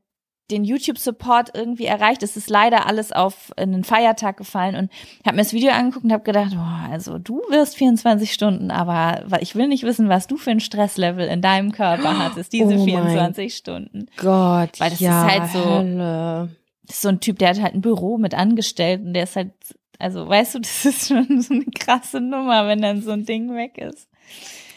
den 0.51 0.65
YouTube-Support 0.65 1.51
irgendwie 1.55 1.87
erreicht. 1.87 2.23
Es 2.23 2.37
ist 2.37 2.51
leider 2.51 2.87
alles 2.87 3.13
auf 3.13 3.53
einen 3.57 3.85
Feiertag 3.85 4.37
gefallen 4.37 4.77
und 4.77 4.91
habe 5.25 5.37
mir 5.37 5.43
das 5.43 5.53
Video 5.53 5.71
angeguckt 5.73 6.05
und 6.05 6.13
habe 6.13 6.23
gedacht, 6.25 6.53
oh, 6.55 6.91
also 6.93 7.19
du 7.19 7.41
wirst 7.51 7.77
24 7.77 8.33
Stunden, 8.33 8.71
aber 8.71 9.25
ich 9.41 9.55
will 9.55 9.69
nicht 9.69 9.85
wissen, 9.85 10.09
was 10.09 10.27
du 10.27 10.37
für 10.37 10.51
ein 10.51 10.61
Stresslevel 10.61 11.27
in 11.29 11.41
deinem 11.43 11.73
Körper 11.73 12.19
hattest, 12.19 12.53
diese 12.53 12.75
Oh 12.75 12.79
mein 12.79 12.85
24 12.85 13.55
Stunden. 13.57 14.07
Gott, 14.17 14.79
Weil 14.81 14.91
das 14.91 15.01
ja, 15.01 15.27
ist 15.27 15.33
halt 15.41 15.51
so- 15.53 15.65
Hölle. 15.65 16.49
Das 16.87 16.97
ist 16.97 17.03
so 17.03 17.09
ein 17.09 17.21
Typ, 17.21 17.39
der 17.39 17.51
hat 17.51 17.63
halt 17.63 17.75
ein 17.75 17.83
Büro 17.83 18.19
mit 18.19 18.35
Angestellten, 18.35 19.15
der 19.15 19.23
ist 19.23 19.37
halt, 19.37 19.53
also 20.01 20.29
weißt 20.29 20.57
du, 20.57 20.59
das 20.59 20.85
ist 20.85 21.09
schon 21.09 21.41
so 21.41 21.55
eine 21.55 21.65
krasse 21.67 22.21
Nummer, 22.21 22.67
wenn 22.67 22.83
dann 22.83 23.01
so 23.03 23.13
ein 23.13 23.25
Ding 23.25 23.55
weg 23.55 23.79
ist. 23.79 24.09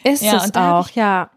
Ist 0.03 0.21
Ja, 0.21 0.35
es 0.43 0.53
auch, 0.53 0.89
ja. 0.91 1.31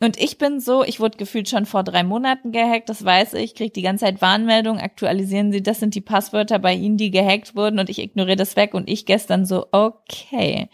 Und 0.00 0.18
ich 0.18 0.38
bin 0.38 0.60
so, 0.60 0.82
ich 0.82 0.98
wurde 1.00 1.16
gefühlt 1.16 1.48
schon 1.48 1.66
vor 1.66 1.84
drei 1.84 2.02
Monaten 2.02 2.52
gehackt, 2.52 2.88
das 2.88 3.04
weiß 3.04 3.34
ich, 3.34 3.54
krieg 3.54 3.72
die 3.74 3.82
ganze 3.82 4.04
Zeit 4.04 4.20
Warnmeldungen, 4.20 4.82
aktualisieren 4.82 5.52
Sie, 5.52 5.62
das 5.62 5.80
sind 5.80 5.94
die 5.94 6.00
Passwörter 6.00 6.58
bei 6.58 6.74
Ihnen, 6.74 6.96
die 6.96 7.10
gehackt 7.10 7.54
wurden 7.54 7.78
und 7.78 7.88
ich 7.88 8.00
ignoriere 8.00 8.36
das 8.36 8.56
weg 8.56 8.74
und 8.74 8.88
ich 8.88 9.06
gestern 9.06 9.46
so, 9.46 9.66
okay, 9.70 10.68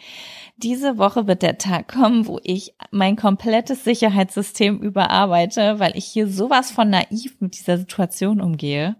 diese 0.56 0.98
Woche 0.98 1.26
wird 1.26 1.42
der 1.42 1.58
Tag 1.58 1.88
kommen, 1.88 2.26
wo 2.26 2.40
ich 2.42 2.74
mein 2.90 3.16
komplettes 3.16 3.84
Sicherheitssystem 3.84 4.78
überarbeite, 4.78 5.78
weil 5.78 5.96
ich 5.96 6.06
hier 6.06 6.26
sowas 6.26 6.70
von 6.70 6.90
naiv 6.90 7.36
mit 7.40 7.58
dieser 7.58 7.78
Situation 7.78 8.40
umgehe. 8.40 8.96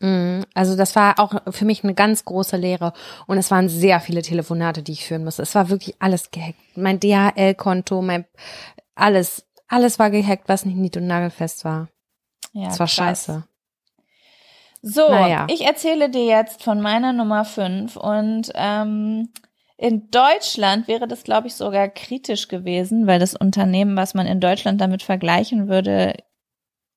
Mhm. 0.00 0.44
Also 0.54 0.76
das 0.76 0.96
war 0.96 1.18
auch 1.18 1.34
für 1.52 1.64
mich 1.64 1.84
eine 1.84 1.94
ganz 1.94 2.24
große 2.24 2.56
Lehre 2.56 2.92
und 3.26 3.38
es 3.38 3.50
waren 3.50 3.68
sehr 3.68 4.00
viele 4.00 4.22
Telefonate, 4.22 4.82
die 4.82 4.92
ich 4.92 5.04
führen 5.04 5.24
musste. 5.24 5.42
Es 5.42 5.54
war 5.54 5.68
wirklich 5.70 5.96
alles 5.98 6.30
gehackt. 6.30 6.58
Mein 6.74 7.00
DHL-Konto, 7.00 8.00
mein 8.00 8.24
alles, 8.94 9.46
alles 9.68 9.98
war 9.98 10.10
gehackt, 10.10 10.48
was 10.48 10.64
nicht 10.64 10.76
nied- 10.76 10.96
und 10.96 11.06
nagelfest 11.06 11.64
war. 11.64 11.88
Ja, 12.52 12.68
Es 12.68 12.78
war 12.80 12.86
krass. 12.86 12.94
scheiße. 12.94 13.44
So, 14.82 15.08
Naja. 15.10 15.46
ich 15.50 15.62
erzähle 15.66 16.08
dir 16.08 16.24
jetzt 16.24 16.62
von 16.64 16.80
meiner 16.80 17.12
Nummer 17.12 17.44
fünf 17.44 17.96
und 17.96 18.50
ähm, 18.54 19.28
in 19.76 20.10
Deutschland 20.10 20.88
wäre 20.88 21.06
das, 21.06 21.22
glaube 21.22 21.48
ich, 21.48 21.54
sogar 21.54 21.88
kritisch 21.88 22.48
gewesen, 22.48 23.06
weil 23.06 23.18
das 23.18 23.34
Unternehmen, 23.34 23.96
was 23.96 24.14
man 24.14 24.26
in 24.26 24.40
Deutschland 24.40 24.80
damit 24.80 25.02
vergleichen 25.02 25.68
würde, 25.68 26.14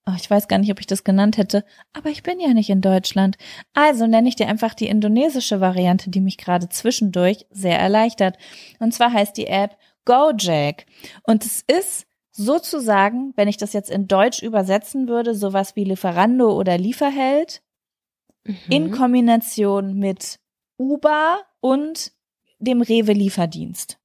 ach, 0.06 0.18
ich 0.18 0.30
weiß 0.30 0.48
gar 0.48 0.60
nicht, 0.60 0.72
ob 0.72 0.80
ich 0.80 0.88
das 0.88 1.03
genannt 1.03 1.38
hätte, 1.38 1.65
aber 1.94 2.10
ich 2.10 2.24
bin 2.24 2.40
ja 2.40 2.49
nicht 2.53 2.70
in 2.70 2.82
Deutschland. 2.82 3.38
Also 3.74 4.07
nenne 4.07 4.28
ich 4.30 4.36
dir 4.38 4.48
einfach 4.48 4.74
die 4.74 4.88
indonesische 4.88 5.60
Variante, 5.61 6.10
die 6.10 6.22
mich 6.22 6.38
gerade 6.38 6.70
zwischendurch 6.70 7.45
sehr 7.52 7.80
erleichtert. 7.80 8.38
Und 8.80 8.94
zwar 8.94 9.11
heißt 9.11 9.36
die 9.38 9.48
App 9.48 9.78
Gojek. 10.06 10.86
Und 11.24 11.46
es 11.46 11.64
ist 11.68 12.06
sozusagen, 12.32 13.34
wenn 13.36 13.48
ich 13.48 13.58
das 13.58 13.74
jetzt 13.74 13.90
in 13.92 14.08
Deutsch 14.08 14.42
übersetzen 14.42 15.08
würde, 15.08 15.36
sowas 15.36 15.76
wie 15.76 15.84
Lieferando 15.84 16.52
oder 16.58 16.78
Lieferheld 16.78 17.62
in 18.70 18.88
Mhm. 18.88 18.92
Kombination 18.92 19.94
mit 20.00 20.40
Uber 20.78 21.40
und 21.62 22.12
dem 22.60 22.82
Rewe-Lieferdienst. 22.82 24.00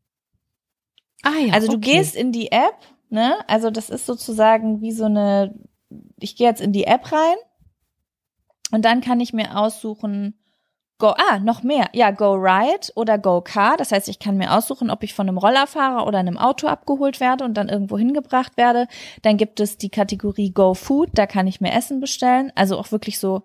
ah, 1.22 1.30
ja, 1.46 1.52
Also 1.54 1.68
du 1.68 1.76
okay. 1.78 1.96
gehst 1.96 2.14
in 2.14 2.30
die 2.32 2.52
App, 2.52 2.76
ne? 3.08 3.36
Also 3.48 3.70
das 3.70 3.90
ist 3.90 4.06
sozusagen 4.06 4.80
wie 4.80 4.92
so 4.92 5.04
eine, 5.06 5.54
ich 6.20 6.36
gehe 6.36 6.46
jetzt 6.46 6.60
in 6.60 6.72
die 6.72 6.84
App 6.84 7.10
rein 7.10 7.36
und 8.70 8.84
dann 8.84 9.00
kann 9.00 9.20
ich 9.20 9.32
mir 9.32 9.56
aussuchen, 9.58 10.38
Go, 10.98 11.08
ah, 11.16 11.38
noch 11.38 11.62
mehr. 11.62 11.88
Ja, 11.92 12.10
Go 12.10 12.32
Ride 12.34 12.88
oder 12.96 13.18
Go 13.18 13.40
Car. 13.40 13.76
Das 13.76 13.92
heißt, 13.92 14.08
ich 14.08 14.18
kann 14.18 14.36
mir 14.36 14.52
aussuchen, 14.56 14.90
ob 14.90 15.04
ich 15.04 15.14
von 15.14 15.28
einem 15.28 15.38
Rollerfahrer 15.38 16.06
oder 16.06 16.18
einem 16.18 16.36
Auto 16.36 16.66
abgeholt 16.66 17.20
werde 17.20 17.44
und 17.44 17.54
dann 17.54 17.68
irgendwo 17.68 17.96
hingebracht 17.96 18.56
werde. 18.56 18.88
Dann 19.22 19.36
gibt 19.36 19.60
es 19.60 19.78
die 19.78 19.90
Kategorie 19.90 20.50
Go 20.50 20.74
Food. 20.74 21.10
Da 21.14 21.26
kann 21.26 21.46
ich 21.46 21.60
mir 21.60 21.72
Essen 21.72 22.00
bestellen. 22.00 22.50
Also 22.56 22.76
auch 22.76 22.90
wirklich 22.90 23.20
so 23.20 23.44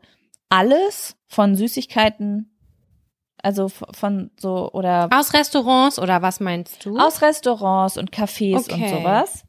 alles 0.49 1.15
von 1.27 1.55
Süßigkeiten, 1.55 2.49
also 3.41 3.67
von 3.69 4.31
so 4.39 4.71
oder 4.71 5.09
Aus 5.13 5.33
Restaurants 5.33 5.99
oder 5.99 6.21
was 6.23 6.39
meinst 6.39 6.83
du? 6.85 6.97
aus 6.97 7.21
Restaurants 7.21 7.97
und 7.97 8.11
Cafés 8.11 8.71
und 8.71 8.81
Okay. 8.81 8.89
sowas. 8.89 9.43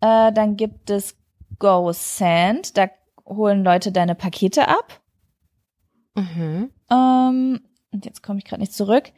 Äh, 0.00 0.32
dann 0.32 0.56
gibt 0.56 0.90
es 0.90 1.16
Go 1.58 1.92
Send, 1.92 2.76
da 2.76 2.88
holen 3.26 3.62
Leute 3.64 3.90
deine 3.92 4.14
Pakete 4.14 4.68
ab. 4.68 5.00
mhm. 6.14 6.70
Ähm, 6.92 7.60
und 7.90 8.04
jetzt 8.04 8.22
komme 8.22 8.38
ich 8.38 8.44
gerade 8.44 8.60
nicht 8.60 8.74
zurück. 8.74 9.12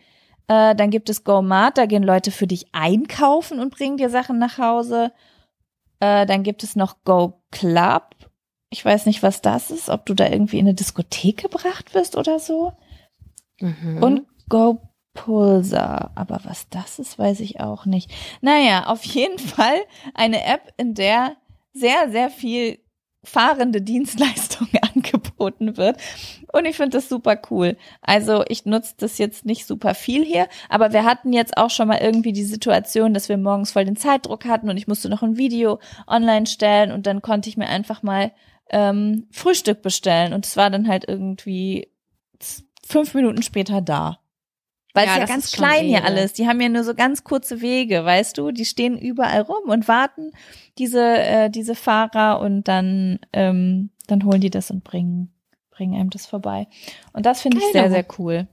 Äh, 0.46 0.74
dann 0.74 0.90
gibt 0.90 1.08
es 1.08 1.24
Go 1.24 1.42
Mart, 1.42 1.78
da 1.78 1.86
gehen 1.86 2.02
Leute 2.02 2.30
für 2.30 2.46
dich 2.46 2.66
einkaufen 2.72 3.60
und 3.60 3.74
bringen 3.74 3.96
dir 3.96 4.10
Sachen 4.10 4.38
nach 4.38 4.58
Hause. 4.58 5.12
Äh, 6.00 6.26
dann 6.26 6.42
gibt 6.42 6.62
es 6.62 6.76
noch 6.76 7.02
Go 7.04 7.40
Club. 7.50 8.14
Ich 8.70 8.84
weiß 8.84 9.06
nicht, 9.06 9.22
was 9.22 9.40
das 9.40 9.70
ist, 9.70 9.88
ob 9.88 10.06
du 10.06 10.14
da 10.14 10.28
irgendwie 10.28 10.58
in 10.58 10.66
eine 10.66 10.74
Diskothek 10.74 11.42
gebracht 11.42 11.94
wirst 11.94 12.16
oder 12.16 12.38
so. 12.38 12.72
Mhm. 13.60 14.02
Und 14.02 14.26
Go 14.48 14.80
Pulsar. 15.14 16.10
Aber 16.16 16.40
was 16.44 16.68
das 16.68 16.98
ist, 16.98 17.18
weiß 17.18 17.40
ich 17.40 17.60
auch 17.60 17.86
nicht. 17.86 18.12
Naja, 18.40 18.86
auf 18.86 19.04
jeden 19.04 19.38
Fall 19.54 19.78
eine 20.12 20.44
App, 20.44 20.74
in 20.76 20.94
der 20.94 21.36
sehr, 21.72 22.10
sehr 22.10 22.30
viel 22.30 22.78
fahrende 23.22 23.80
Dienstleistung 23.80 24.68
angeboten 24.94 25.13
wird. 25.38 25.98
Und 26.52 26.64
ich 26.66 26.76
finde 26.76 26.96
das 26.96 27.08
super 27.08 27.40
cool. 27.50 27.76
Also 28.00 28.44
ich 28.48 28.64
nutze 28.64 28.94
das 28.98 29.18
jetzt 29.18 29.44
nicht 29.44 29.66
super 29.66 29.94
viel 29.94 30.24
hier, 30.24 30.48
aber 30.68 30.92
wir 30.92 31.04
hatten 31.04 31.32
jetzt 31.32 31.56
auch 31.56 31.70
schon 31.70 31.88
mal 31.88 31.98
irgendwie 31.98 32.32
die 32.32 32.44
Situation, 32.44 33.14
dass 33.14 33.28
wir 33.28 33.36
morgens 33.36 33.72
voll 33.72 33.84
den 33.84 33.96
Zeitdruck 33.96 34.44
hatten 34.44 34.70
und 34.70 34.76
ich 34.76 34.88
musste 34.88 35.08
noch 35.08 35.22
ein 35.22 35.36
Video 35.36 35.78
online 36.06 36.46
stellen 36.46 36.92
und 36.92 37.06
dann 37.06 37.22
konnte 37.22 37.48
ich 37.48 37.56
mir 37.56 37.68
einfach 37.68 38.02
mal 38.02 38.32
ähm, 38.70 39.26
Frühstück 39.30 39.82
bestellen 39.82 40.32
und 40.32 40.46
es 40.46 40.56
war 40.56 40.70
dann 40.70 40.88
halt 40.88 41.04
irgendwie 41.06 41.88
fünf 42.86 43.14
Minuten 43.14 43.42
später 43.42 43.80
da. 43.80 44.18
Weil 44.94 45.06
Ja, 45.06 45.14
es 45.14 45.18
ja 45.18 45.26
ganz 45.26 45.52
klein 45.52 45.86
hier 45.86 46.04
alles. 46.04 46.34
Die 46.34 46.46
haben 46.46 46.60
ja 46.60 46.68
nur 46.68 46.84
so 46.84 46.94
ganz 46.94 47.24
kurze 47.24 47.60
Wege, 47.60 48.04
weißt 48.04 48.38
du? 48.38 48.52
Die 48.52 48.64
stehen 48.64 48.96
überall 48.96 49.40
rum 49.40 49.68
und 49.68 49.88
warten 49.88 50.30
diese 50.78 51.02
äh, 51.02 51.50
diese 51.50 51.74
Fahrer 51.74 52.40
und 52.40 52.68
dann 52.68 53.18
ähm, 53.32 53.90
dann 54.06 54.24
holen 54.24 54.40
die 54.40 54.50
das 54.50 54.70
und 54.70 54.84
bringen 54.84 55.30
bringen 55.70 55.94
einem 56.00 56.10
das 56.10 56.26
vorbei. 56.26 56.68
Und 57.12 57.26
das 57.26 57.42
finde 57.42 57.58
ich 57.58 57.64
sehr 57.72 57.90
sehr 57.90 58.06
cool. 58.18 58.46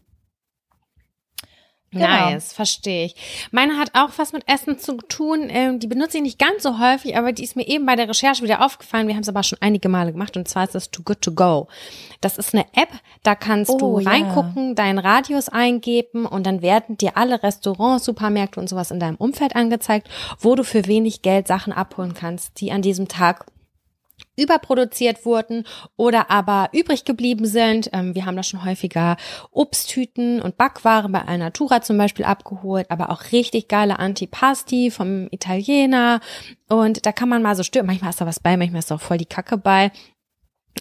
Genau. 1.94 2.06
Nice, 2.08 2.54
verstehe 2.54 3.04
ich. 3.08 3.16
Meine 3.52 3.78
hat 3.78 3.92
auch 3.96 4.12
was 4.16 4.32
mit 4.32 4.48
Essen 4.48 4.80
zu 4.80 4.96
tun. 4.96 5.48
Ähm, 5.50 5.78
die 5.80 5.88
benutze 5.88 6.18
ich 6.18 6.24
nicht 6.24 6.40
ganz 6.40 6.64
so 6.64 6.80
häufig, 6.80 7.18
aber 7.18 7.34
die 7.34 7.44
ist 7.44 7.58
mir 7.58 7.68
eben 7.68 7.86
bei 7.86 7.98
der 7.98 8.08
Recherche 8.08 8.44
wieder 8.44 8.64
aufgefallen. 8.66 9.10
Wir 9.10 9.16
haben 9.16 9.24
es 9.24 9.28
aber 9.30 9.44
schon 9.44 9.58
einige 9.62 9.90
Male 9.90 10.14
gemacht 10.14 10.38
und 10.38 10.48
zwar 10.48 10.64
ist 10.64 10.74
das 10.74 10.90
Too 10.90 11.04
Good 11.04 11.22
To 11.22 11.34
Go. 11.34 11.68
Das 12.22 12.38
ist 12.38 12.54
eine 12.54 12.64
App, 12.78 12.88
da 13.24 13.36
kannst 13.36 13.72
Oh, 13.72 13.78
du 13.78 14.00
ja. 14.00 14.10
reingucken, 14.10 14.74
deinen 14.74 15.00
Radius 15.00 15.50
eingeben 15.50 16.26
und 16.26 16.46
dann 16.46 16.62
werden 16.62 16.96
dir 16.96 17.18
alle 17.18 17.44
Restaurants, 17.44 18.06
Supermärkte 18.06 18.62
und 18.62 18.70
sowas 18.70 18.90
in 18.92 19.02
deinem 19.02 19.18
Umfeld 19.18 19.58
angezeigt, 19.58 20.10
wo 20.40 20.56
du 20.56 20.64
für 20.64 20.88
wenig 20.88 21.24
Geld 21.24 21.46
Sachen 21.46 21.74
abholen 21.74 22.14
kannst, 22.14 22.62
die 22.62 22.72
an 22.72 22.82
diesem 22.82 23.10
Tag 23.10 23.48
überproduziert 24.42 25.26
wurden 25.26 25.66
oder 25.96 26.32
aber 26.32 26.70
übrig 26.74 27.06
geblieben 27.06 27.46
sind. 27.46 27.90
Ähm, 27.94 28.16
wir 28.16 28.26
haben 28.26 28.36
da 28.36 28.44
schon 28.44 28.66
häufiger 28.66 29.18
Obsttüten 29.52 30.42
und 30.42 30.58
Backware 30.58 31.10
bei 31.10 31.22
Alnatura 31.22 31.82
zum 31.82 31.98
Beispiel 31.98 32.26
abgeholt, 32.26 32.90
aber 32.90 33.10
auch 33.10 33.32
richtig 33.32 33.68
geile 33.68 34.00
Antipasti 34.00 34.92
vom 34.92 35.28
Italiener. 35.32 36.20
Und 36.68 37.06
da 37.06 37.12
kann 37.12 37.30
man 37.30 37.42
mal 37.42 37.56
so 37.56 37.64
stören. 37.64 37.86
Manchmal 37.86 38.10
ist 38.12 38.22
da 38.22 38.26
was 38.26 38.40
bei, 38.40 38.58
manchmal 38.58 38.80
ist 38.80 38.92
da 38.92 38.96
auch 38.96 39.02
voll 39.02 39.18
die 39.18 39.26
Kacke 39.26 39.58
bei. 39.58 39.92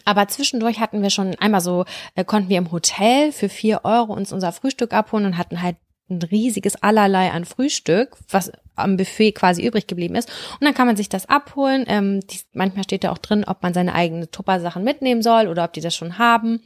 Aber 0.04 0.28
zwischendurch 0.28 0.80
hatten 0.80 1.02
wir 1.02 1.10
schon 1.10 1.34
einmal 1.38 1.60
so, 1.60 1.84
äh, 2.14 2.24
konnten 2.24 2.48
wir 2.48 2.58
im 2.58 2.72
Hotel 2.72 3.32
für 3.32 3.48
vier 3.48 3.80
Euro 3.84 4.12
uns 4.12 4.32
unser 4.32 4.52
Frühstück 4.52 4.92
abholen 4.92 5.26
und 5.26 5.36
hatten 5.36 5.62
halt 5.62 5.76
ein 6.08 6.22
riesiges 6.22 6.82
Allerlei 6.82 7.30
an 7.30 7.44
Frühstück, 7.44 8.16
was 8.28 8.50
am 8.82 8.96
Buffet 8.96 9.32
quasi 9.32 9.66
übrig 9.66 9.86
geblieben 9.86 10.14
ist. 10.14 10.28
Und 10.60 10.64
dann 10.64 10.74
kann 10.74 10.86
man 10.86 10.96
sich 10.96 11.08
das 11.08 11.28
abholen. 11.28 11.84
Ähm, 11.86 12.20
die, 12.20 12.40
manchmal 12.52 12.84
steht 12.84 13.04
da 13.04 13.12
auch 13.12 13.18
drin, 13.18 13.44
ob 13.46 13.62
man 13.62 13.74
seine 13.74 13.94
eigenen 13.94 14.30
Tupper-Sachen 14.30 14.84
mitnehmen 14.84 15.22
soll 15.22 15.48
oder 15.48 15.64
ob 15.64 15.72
die 15.72 15.80
das 15.80 15.94
schon 15.94 16.18
haben. 16.18 16.60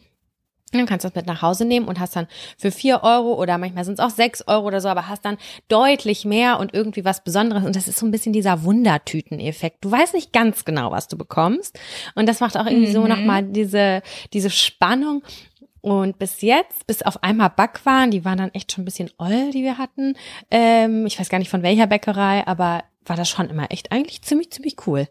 Du 0.81 0.87
kannst 0.87 1.05
das 1.05 1.15
mit 1.15 1.27
nach 1.27 1.43
Hause 1.43 1.65
nehmen 1.65 1.87
und 1.87 2.01
hast 2.01 2.17
dann 2.17 2.27
für 2.59 2.71
vier 2.71 3.03
Euro 3.03 3.35
oder 3.35 3.59
manchmal 3.59 3.85
sind 3.85 3.95
es 3.95 4.01
auch 4.01 4.11
sechs 4.11 4.43
Euro 4.49 4.67
oder 4.67 4.81
so, 4.81 4.89
aber 4.89 5.09
hast 5.09 5.25
dann 5.25 5.37
deutlich 5.69 6.25
mehr 6.25 6.59
und 6.59 6.75
irgendwie 6.75 7.05
was 7.05 7.23
Besonderes. 7.23 7.65
Und 7.65 7.77
das 7.77 7.87
ist 7.87 7.99
so 7.99 8.07
ein 8.07 8.11
bisschen 8.11 8.33
dieser 8.33 8.65
Wundertüten-Effekt. 8.65 9.85
Du 9.85 9.91
weißt 9.91 10.15
nicht 10.15 10.33
ganz 10.33 10.65
genau, 10.65 10.91
was 10.91 11.09
du 11.09 11.17
bekommst. 11.17 11.79
Und 12.15 12.29
das 12.29 12.41
macht 12.41 12.57
auch 12.57 12.67
irgendwie 12.67 12.89
mhm. 12.89 12.93
so 12.93 13.07
nochmal 13.07 13.45
diese, 13.45 14.03
diese 14.33 14.51
Spannung. 14.51 15.23
Und 15.85 16.19
bis 16.19 16.41
jetzt, 16.41 16.87
bis 16.87 17.03
auf 17.03 17.23
einmal 17.23 17.51
Backwaren, 17.51 18.11
die 18.11 18.25
waren 18.25 18.39
dann 18.39 18.55
echt 18.55 18.73
schon 18.73 18.81
ein 18.81 18.85
bisschen 18.87 19.11
oll, 19.19 19.51
die 19.51 19.63
wir 19.63 19.77
hatten. 19.77 20.17
Ähm, 20.51 21.05
ich 21.05 21.21
weiß 21.21 21.29
gar 21.29 21.39
nicht 21.39 21.51
von 21.51 21.63
welcher 21.63 21.87
Bäckerei, 21.87 22.47
aber 22.47 22.85
war 23.05 23.17
das 23.17 23.29
schon 23.29 23.51
immer 23.51 23.71
echt 23.71 23.93
eigentlich 23.93 24.23
ziemlich, 24.23 24.51
ziemlich 24.51 24.77
cool. 24.87 25.09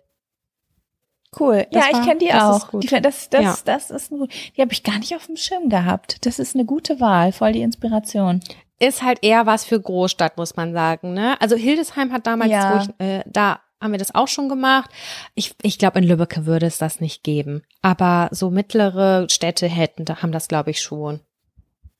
Cool. 1.39 1.67
Das 1.71 1.85
ja, 1.85 1.93
war, 1.93 1.99
ich 1.99 2.07
kenne 2.07 2.19
die 2.19 2.33
auch. 2.33 2.71
Die, 2.79 2.87
das, 2.87 3.29
das, 3.29 3.43
ja. 3.43 3.55
das 3.65 3.91
ist 3.91 4.11
ein, 4.11 4.27
die 4.57 4.61
habe 4.61 4.73
ich 4.73 4.81
gar 4.81 4.97
nicht 4.97 5.15
auf 5.15 5.27
dem 5.27 5.37
Schirm 5.37 5.69
gehabt. 5.69 6.25
Das 6.25 6.39
ist 6.39 6.55
eine 6.55 6.65
gute 6.65 6.99
Wahl, 6.99 7.33
voll 7.33 7.51
die 7.51 7.61
Inspiration. 7.61 8.39
Ist 8.79 9.03
halt 9.03 9.19
eher 9.21 9.45
was 9.45 9.65
für 9.65 9.79
Großstadt, 9.79 10.37
muss 10.37 10.55
man 10.55 10.73
sagen. 10.73 11.13
Ne? 11.13 11.39
Also 11.39 11.55
Hildesheim 11.55 12.11
hat 12.11 12.25
damals, 12.25 12.51
ja. 12.51 12.73
wo 12.73 12.81
ich, 12.81 13.07
äh, 13.07 13.23
da 13.27 13.59
haben 13.83 13.91
wir 13.91 13.99
das 13.99 14.15
auch 14.15 14.27
schon 14.27 14.49
gemacht. 14.49 14.89
Ich, 15.35 15.55
ich 15.61 15.77
glaube, 15.77 15.99
in 15.99 16.05
Lübbecke 16.05 16.45
würde 16.45 16.65
es 16.65 16.77
das 16.77 16.99
nicht 16.99 17.23
geben. 17.23 17.63
Aber 17.81 18.29
so 18.31 18.49
mittlere 18.49 19.27
Städte 19.29 19.67
hätten, 19.67 20.05
da 20.05 20.21
haben 20.21 20.31
das, 20.31 20.47
glaube 20.47 20.71
ich, 20.71 20.81
schon. 20.81 21.19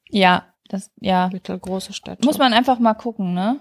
Ja, 0.09 0.47
das, 0.69 0.91
ja. 0.99 1.29
Mittelgroße 1.31 1.93
Städte. 1.93 2.25
Muss 2.25 2.37
man 2.37 2.53
einfach 2.53 2.79
mal 2.79 2.93
gucken, 2.93 3.33
ne? 3.33 3.59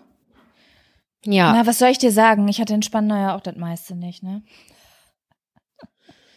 Ja. 1.25 1.53
Na, 1.53 1.67
was 1.67 1.79
soll 1.79 1.89
ich 1.89 1.99
dir 1.99 2.13
sagen? 2.13 2.49
Ich 2.49 2.61
hatte 2.61 2.75
in 2.75 2.83
Spandau 2.83 3.17
ja 3.17 3.37
auch 3.37 3.41
das 3.41 3.57
meiste 3.57 3.95
nicht, 3.95 4.23
ne? 4.23 4.43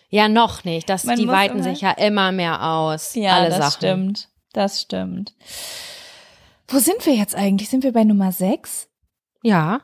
Ja, 0.09 0.27
noch 0.29 0.63
nicht. 0.63 0.89
Das, 0.89 1.03
die 1.03 1.27
weiten 1.27 1.63
sich 1.63 1.81
ja 1.81 1.91
immer 1.91 2.31
mehr 2.31 2.63
aus. 2.63 3.15
Ja, 3.15 3.33
alle 3.33 3.49
das 3.49 3.57
Sachen. 3.57 3.71
stimmt. 3.71 4.29
Das 4.53 4.81
stimmt. 4.81 5.33
Wo 6.67 6.79
sind 6.79 7.05
wir 7.05 7.13
jetzt 7.15 7.35
eigentlich? 7.35 7.69
Sind 7.69 7.83
wir 7.83 7.91
bei 7.91 8.03
Nummer 8.03 8.31
6? 8.31 8.87
Ja. 9.43 9.81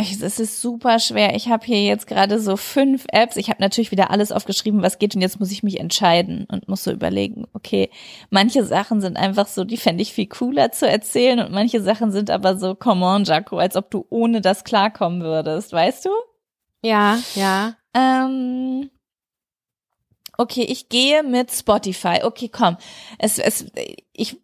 Es 0.00 0.40
ist 0.40 0.62
super 0.62 0.98
schwer. 0.98 1.34
Ich 1.34 1.48
habe 1.48 1.66
hier 1.66 1.84
jetzt 1.84 2.06
gerade 2.06 2.40
so 2.40 2.56
fünf 2.56 3.04
Apps. 3.12 3.36
Ich 3.36 3.50
habe 3.50 3.60
natürlich 3.60 3.90
wieder 3.90 4.10
alles 4.10 4.32
aufgeschrieben, 4.32 4.82
was 4.82 4.98
geht 4.98 5.14
und 5.14 5.20
jetzt 5.20 5.40
muss 5.40 5.50
ich 5.50 5.62
mich 5.62 5.78
entscheiden 5.78 6.46
und 6.50 6.68
muss 6.68 6.84
so 6.84 6.90
überlegen, 6.90 7.46
okay, 7.52 7.90
manche 8.30 8.64
Sachen 8.64 9.02
sind 9.02 9.18
einfach 9.18 9.46
so, 9.46 9.64
die 9.64 9.76
fände 9.76 10.02
ich 10.02 10.14
viel 10.14 10.26
cooler 10.26 10.72
zu 10.72 10.88
erzählen 10.88 11.40
und 11.40 11.52
manche 11.52 11.82
Sachen 11.82 12.12
sind 12.12 12.30
aber 12.30 12.56
so, 12.56 12.74
come 12.74 13.04
on, 13.04 13.24
Jaco, 13.24 13.58
als 13.58 13.76
ob 13.76 13.90
du 13.90 14.06
ohne 14.08 14.40
das 14.40 14.64
klarkommen 14.64 15.22
würdest, 15.22 15.72
weißt 15.72 16.06
du? 16.06 16.10
Ja, 16.82 17.18
ja. 17.34 17.76
Ähm, 17.92 18.88
okay, 20.38 20.62
ich 20.62 20.88
gehe 20.88 21.22
mit 21.22 21.50
Spotify. 21.50 22.20
Okay, 22.22 22.48
komm. 22.48 22.78
Es, 23.18 23.38
es, 23.38 23.66
ich, 24.14 24.38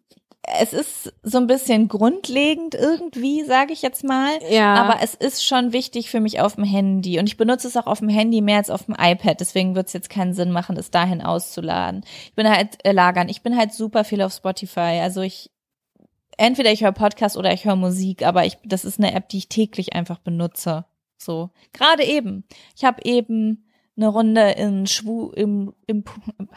es 0.47 0.71
ist 0.71 1.13
so 1.23 1.37
ein 1.37 1.47
bisschen 1.47 1.89
grundlegend 1.89 2.73
irgendwie, 2.73 3.43
sage 3.43 3.73
ich 3.73 3.81
jetzt 3.81 4.03
mal. 4.03 4.31
Ja. 4.49 4.75
Aber 4.75 5.01
es 5.03 5.13
ist 5.13 5.45
schon 5.45 5.73
wichtig 5.73 6.09
für 6.09 6.21
mich 6.21 6.39
auf 6.39 6.55
dem 6.55 6.63
Handy. 6.63 7.19
Und 7.19 7.27
ich 7.27 7.35
benutze 7.35 7.67
es 7.67 7.75
auch 7.75 7.85
auf 7.85 7.99
dem 7.99 8.09
Handy 8.09 8.41
mehr 8.41 8.57
als 8.57 8.69
auf 8.69 8.85
dem 8.85 8.95
iPad. 8.97 9.39
Deswegen 9.39 9.75
wird 9.75 9.87
es 9.87 9.93
jetzt 9.93 10.09
keinen 10.09 10.33
Sinn 10.33 10.51
machen, 10.51 10.75
das 10.75 10.89
dahin 10.89 11.21
auszuladen. 11.21 12.03
Ich 12.23 12.33
bin 12.33 12.49
halt 12.49 12.77
äh, 12.85 12.93
lagern. 12.93 13.27
Ich 13.27 13.41
bin 13.41 13.57
halt 13.57 13.73
super 13.73 14.05
viel 14.05 14.21
auf 14.21 14.33
Spotify. 14.33 14.99
Also 15.01 15.21
ich 15.21 15.51
entweder 16.37 16.71
ich 16.71 16.83
höre 16.83 16.93
Podcast 16.93 17.35
oder 17.35 17.51
ich 17.51 17.65
höre 17.65 17.75
Musik, 17.75 18.25
aber 18.25 18.45
ich, 18.45 18.57
das 18.63 18.85
ist 18.85 18.99
eine 18.99 19.13
App, 19.13 19.27
die 19.29 19.39
ich 19.39 19.49
täglich 19.49 19.93
einfach 19.93 20.19
benutze. 20.19 20.85
So. 21.17 21.49
Gerade 21.73 22.05
eben. 22.05 22.45
Ich 22.75 22.85
habe 22.85 23.01
eben 23.03 23.65
eine 23.97 24.07
Runde 24.07 24.51
in 24.51 24.87
Schwu 24.87 25.31
im, 25.31 25.73
im, 25.87 26.05
im 26.37 26.47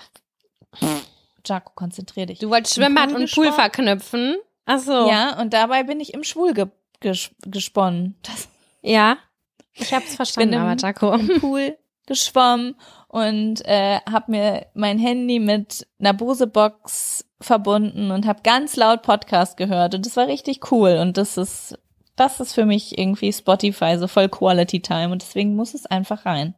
Jaco, 1.45 1.73
konzentrier 1.75 2.27
dich. 2.27 2.39
Du 2.39 2.51
wolltest 2.51 2.75
Schwimmbad 2.75 3.13
und 3.13 3.33
Pool 3.33 3.53
verknüpfen. 3.53 4.37
Ach 4.67 4.79
so. 4.79 5.09
Ja, 5.09 5.41
und 5.41 5.53
dabei 5.53 5.83
bin 5.83 6.01
ich 6.01 6.15
im 6.15 6.25
Schwul 6.25 6.55
ge 6.55 6.67
ges 7.01 7.31
gesponnen. 7.47 8.17
Das 8.23 8.49
ja, 8.83 9.17
ich 9.73 9.93
hab's 9.93 10.17
verstanden, 10.17 10.51
bin 10.51 10.61
aber 10.61 10.77
Jaco. 10.77 11.13
Im 11.13 11.41
Pool 11.41 11.77
geschwommen 12.07 12.75
und 13.09 13.65
äh, 13.67 14.01
habe 14.11 14.31
mir 14.33 14.67
mein 14.75 14.99
Handy 14.99 15.39
mit 15.39 15.87
einer 15.99 16.13
Bose-Box 16.13 17.25
verbunden 17.41 18.11
und 18.11 18.27
habe 18.27 18.43
ganz 18.43 18.77
laut 18.77 19.03
Podcast 19.03 19.57
gehört 19.57 19.95
und 19.95 20.05
das 20.05 20.17
war 20.17 20.27
richtig 20.27 20.71
cool 20.73 20.99
und 21.01 21.17
das 21.17 21.37
ist 21.37 21.79
das 22.17 22.39
ist 22.39 22.53
für 22.53 22.67
mich 22.67 22.99
irgendwie 22.99 23.33
Spotify 23.33 23.97
so 23.97 24.07
voll 24.07 24.29
Quality 24.29 24.81
Time 24.81 25.11
und 25.11 25.23
deswegen 25.23 25.57
muss 25.57 25.73
es 25.73 25.87
einfach 25.87 26.27
rein. 26.27 26.55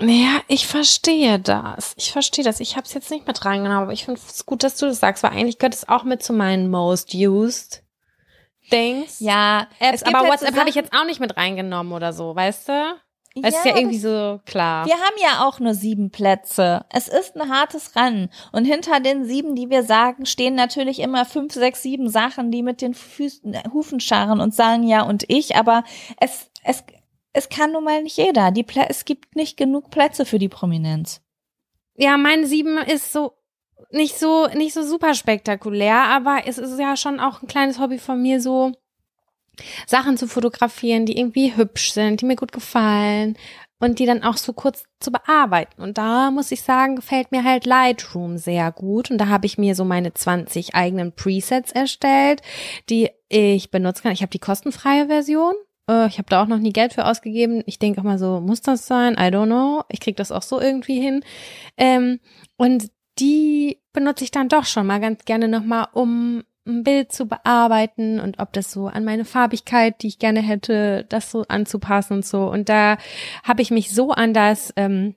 Ja, 0.00 0.42
ich 0.46 0.66
verstehe 0.66 1.38
das. 1.38 1.94
Ich 1.96 2.12
verstehe 2.12 2.44
das. 2.44 2.60
Ich 2.60 2.76
habe 2.76 2.86
es 2.86 2.92
jetzt 2.92 3.10
nicht 3.10 3.26
mit 3.26 3.44
reingenommen, 3.44 3.84
aber 3.84 3.92
ich 3.92 4.04
finde 4.04 4.20
es 4.26 4.44
gut, 4.44 4.62
dass 4.62 4.76
du 4.76 4.86
das 4.86 5.00
sagst, 5.00 5.22
weil 5.22 5.30
eigentlich 5.30 5.58
gehört 5.58 5.74
es 5.74 5.88
auch 5.88 6.04
mit 6.04 6.22
zu 6.22 6.32
meinen 6.32 6.70
most 6.70 7.14
used 7.14 7.82
Things. 8.68 9.20
Ja, 9.20 9.68
Apps, 9.78 10.02
aber 10.02 10.20
halt 10.20 10.32
WhatsApp 10.32 10.54
so 10.54 10.60
habe 10.60 10.68
ich 10.68 10.74
jetzt 10.74 10.92
auch 10.92 11.06
nicht 11.06 11.20
mit 11.20 11.36
reingenommen 11.36 11.92
oder 11.92 12.12
so, 12.12 12.34
weißt 12.34 12.68
du? 12.68 12.96
Es 13.42 13.42
ja, 13.42 13.48
ist 13.58 13.66
ja 13.66 13.76
irgendwie 13.76 13.98
so 13.98 14.40
klar. 14.46 14.86
Wir 14.86 14.94
haben 14.94 15.16
ja 15.20 15.46
auch 15.46 15.60
nur 15.60 15.74
sieben 15.74 16.10
Plätze. 16.10 16.86
Es 16.90 17.06
ist 17.06 17.36
ein 17.36 17.50
hartes 17.50 17.94
Rennen. 17.94 18.30
Und 18.50 18.64
hinter 18.64 18.98
den 19.00 19.26
sieben, 19.26 19.54
die 19.54 19.68
wir 19.68 19.82
sagen, 19.82 20.24
stehen 20.24 20.54
natürlich 20.54 21.00
immer 21.00 21.26
fünf, 21.26 21.52
sechs, 21.52 21.82
sieben 21.82 22.08
Sachen, 22.08 22.50
die 22.50 22.62
mit 22.62 22.80
den 22.80 22.94
Füßen, 22.94 23.54
Hufen 23.74 24.00
scharren 24.00 24.40
und 24.40 24.54
sagen 24.54 24.84
ja 24.84 25.02
und 25.02 25.24
ich. 25.28 25.54
Aber 25.54 25.84
es, 26.18 26.50
es, 26.64 26.82
es 27.36 27.50
kann 27.50 27.72
nun 27.72 27.84
mal 27.84 28.02
nicht 28.02 28.16
jeder. 28.16 28.50
Die 28.50 28.62
Plä 28.62 28.86
es 28.88 29.04
gibt 29.04 29.36
nicht 29.36 29.56
genug 29.56 29.90
Plätze 29.90 30.24
für 30.24 30.38
die 30.38 30.48
Prominenz. 30.48 31.20
Ja, 31.94 32.16
mein 32.16 32.46
Sieben 32.46 32.78
ist 32.78 33.12
so 33.12 33.34
nicht 33.90 34.18
so 34.18 34.46
nicht 34.48 34.72
so 34.72 34.82
super 34.82 35.14
spektakulär, 35.14 36.04
aber 36.04 36.42
es 36.46 36.56
ist 36.56 36.78
ja 36.78 36.96
schon 36.96 37.20
auch 37.20 37.42
ein 37.42 37.48
kleines 37.48 37.78
Hobby 37.78 37.98
von 37.98 38.22
mir 38.22 38.40
so 38.40 38.72
Sachen 39.86 40.16
zu 40.16 40.28
fotografieren, 40.28 41.04
die 41.04 41.18
irgendwie 41.18 41.56
hübsch 41.56 41.92
sind, 41.92 42.22
die 42.22 42.24
mir 42.24 42.36
gut 42.36 42.52
gefallen 42.52 43.36
und 43.80 43.98
die 43.98 44.06
dann 44.06 44.22
auch 44.22 44.38
so 44.38 44.54
kurz 44.54 44.84
zu 45.00 45.12
bearbeiten. 45.12 45.82
Und 45.82 45.98
da 45.98 46.30
muss 46.30 46.50
ich 46.50 46.62
sagen, 46.62 46.96
gefällt 46.96 47.32
mir 47.32 47.44
halt 47.44 47.66
Lightroom 47.66 48.38
sehr 48.38 48.72
gut. 48.72 49.10
Und 49.10 49.18
da 49.18 49.28
habe 49.28 49.44
ich 49.44 49.58
mir 49.58 49.74
so 49.74 49.84
meine 49.84 50.14
20 50.14 50.74
eigenen 50.74 51.12
Presets 51.12 51.72
erstellt, 51.72 52.40
die 52.88 53.10
ich 53.28 53.70
benutzen 53.70 54.04
kann. 54.04 54.12
Ich 54.12 54.22
habe 54.22 54.30
die 54.30 54.38
kostenfreie 54.38 55.06
Version 55.06 55.54
äh, 55.88 56.06
ich 56.06 56.18
habe 56.18 56.28
da 56.28 56.42
auch 56.42 56.48
noch 56.48 56.58
nie 56.58 56.72
Geld 56.72 56.94
für 56.94 57.04
ausgegeben. 57.04 57.62
Ich 57.66 57.78
denke 57.78 58.00
auch 58.00 58.04
mal 58.04 58.18
so, 58.18 58.40
muss 58.40 58.60
das 58.60 58.86
sein? 58.86 59.14
I 59.14 59.28
don't 59.30 59.46
know. 59.46 59.82
Ich 59.88 60.00
krieg 60.00 60.16
das 60.16 60.32
auch 60.32 60.42
so 60.42 60.60
irgendwie 60.60 61.00
hin. 61.00 61.22
Ähm, 61.76 62.20
und 62.56 62.90
die 63.18 63.80
benutze 63.92 64.24
ich 64.24 64.30
dann 64.30 64.48
doch 64.48 64.64
schon 64.64 64.86
mal 64.86 65.00
ganz 65.00 65.24
gerne 65.24 65.48
nochmal, 65.48 65.88
um 65.92 66.42
ein 66.66 66.82
Bild 66.82 67.12
zu 67.12 67.26
bearbeiten 67.26 68.20
und 68.20 68.40
ob 68.40 68.52
das 68.52 68.72
so 68.72 68.88
an 68.88 69.04
meine 69.04 69.24
Farbigkeit, 69.24 70.02
die 70.02 70.08
ich 70.08 70.18
gerne 70.18 70.40
hätte, 70.40 71.06
das 71.08 71.30
so 71.30 71.44
anzupassen 71.48 72.14
und 72.14 72.26
so. 72.26 72.50
Und 72.50 72.68
da 72.68 72.98
habe 73.44 73.62
ich 73.62 73.70
mich 73.70 73.94
so 73.94 74.10
an 74.10 74.34
das 74.34 74.72
ähm, 74.76 75.14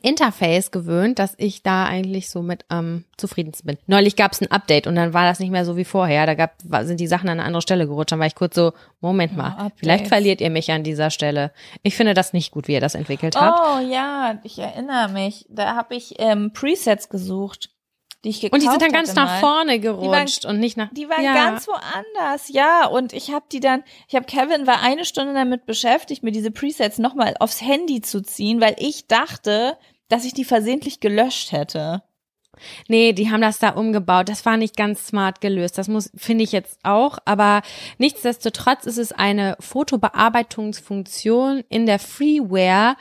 Interface 0.00 0.70
gewöhnt, 0.70 1.18
dass 1.18 1.34
ich 1.36 1.62
da 1.62 1.84
eigentlich 1.84 2.30
so 2.30 2.42
mit 2.42 2.64
am 2.68 2.86
ähm, 2.86 3.04
zufriedensten 3.16 3.66
bin. 3.66 3.78
Neulich 3.86 4.16
gab 4.16 4.32
es 4.32 4.40
ein 4.40 4.50
Update 4.50 4.86
und 4.86 4.96
dann 4.96 5.14
war 5.14 5.24
das 5.24 5.38
nicht 5.38 5.50
mehr 5.50 5.64
so 5.64 5.76
wie 5.76 5.84
vorher. 5.84 6.26
Da 6.26 6.34
gab, 6.34 6.54
sind 6.82 7.00
die 7.00 7.06
Sachen 7.06 7.28
an 7.28 7.38
eine 7.38 7.46
andere 7.46 7.62
Stelle 7.62 7.86
gerutscht. 7.86 8.12
Dann 8.12 8.18
war 8.18 8.26
ich 8.26 8.34
kurz 8.34 8.54
so, 8.54 8.72
Moment 9.00 9.36
mal, 9.36 9.56
oh, 9.58 9.70
vielleicht 9.76 10.08
verliert 10.08 10.40
ihr 10.40 10.50
mich 10.50 10.70
an 10.70 10.82
dieser 10.82 11.10
Stelle. 11.10 11.52
Ich 11.82 11.94
finde 11.94 12.14
das 12.14 12.32
nicht 12.32 12.50
gut, 12.50 12.68
wie 12.68 12.72
ihr 12.72 12.80
das 12.80 12.94
entwickelt 12.94 13.36
habt. 13.36 13.58
Oh 13.60 13.90
ja, 13.90 14.38
ich 14.42 14.58
erinnere 14.58 15.08
mich. 15.08 15.46
Da 15.48 15.76
habe 15.76 15.94
ich 15.94 16.14
ähm, 16.18 16.52
Presets 16.52 17.08
gesucht. 17.08 17.70
Die 18.24 18.28
ich 18.28 18.40
gekauft 18.40 18.54
und 18.54 18.62
die 18.62 18.70
sind 18.70 18.82
dann 18.82 18.92
ganz 18.92 19.14
nach 19.14 19.40
vorne 19.40 19.80
gerutscht 19.80 20.44
waren, 20.44 20.54
und 20.54 20.60
nicht 20.60 20.76
nach. 20.76 20.90
Die 20.92 21.08
waren 21.08 21.24
ja. 21.24 21.34
ganz 21.34 21.66
woanders, 21.66 22.48
ja. 22.48 22.86
Und 22.86 23.12
ich 23.12 23.32
habe 23.32 23.46
die 23.50 23.58
dann, 23.58 23.82
ich 24.06 24.14
habe 24.14 24.26
Kevin 24.26 24.66
war 24.66 24.80
eine 24.80 25.04
Stunde 25.04 25.34
damit 25.34 25.66
beschäftigt, 25.66 26.22
mir 26.22 26.30
diese 26.30 26.52
Presets 26.52 26.98
nochmal 26.98 27.34
aufs 27.40 27.60
Handy 27.60 28.00
zu 28.00 28.22
ziehen, 28.22 28.60
weil 28.60 28.76
ich 28.78 29.08
dachte, 29.08 29.76
dass 30.08 30.24
ich 30.24 30.34
die 30.34 30.44
versehentlich 30.44 31.00
gelöscht 31.00 31.50
hätte. 31.50 32.02
Nee, 32.86 33.12
die 33.12 33.30
haben 33.30 33.40
das 33.40 33.58
da 33.58 33.70
umgebaut. 33.70 34.28
Das 34.28 34.44
war 34.44 34.56
nicht 34.56 34.76
ganz 34.76 35.06
smart 35.06 35.40
gelöst. 35.40 35.78
Das 35.78 35.88
muss, 35.88 36.10
finde 36.14 36.44
ich 36.44 36.52
jetzt 36.52 36.78
auch. 36.82 37.18
Aber 37.24 37.62
nichtsdestotrotz 37.98 38.86
ist 38.86 38.98
es 38.98 39.12
eine 39.12 39.56
Fotobearbeitungsfunktion 39.58 41.64
in 41.68 41.86
der 41.86 41.98
Freeware, 41.98 42.96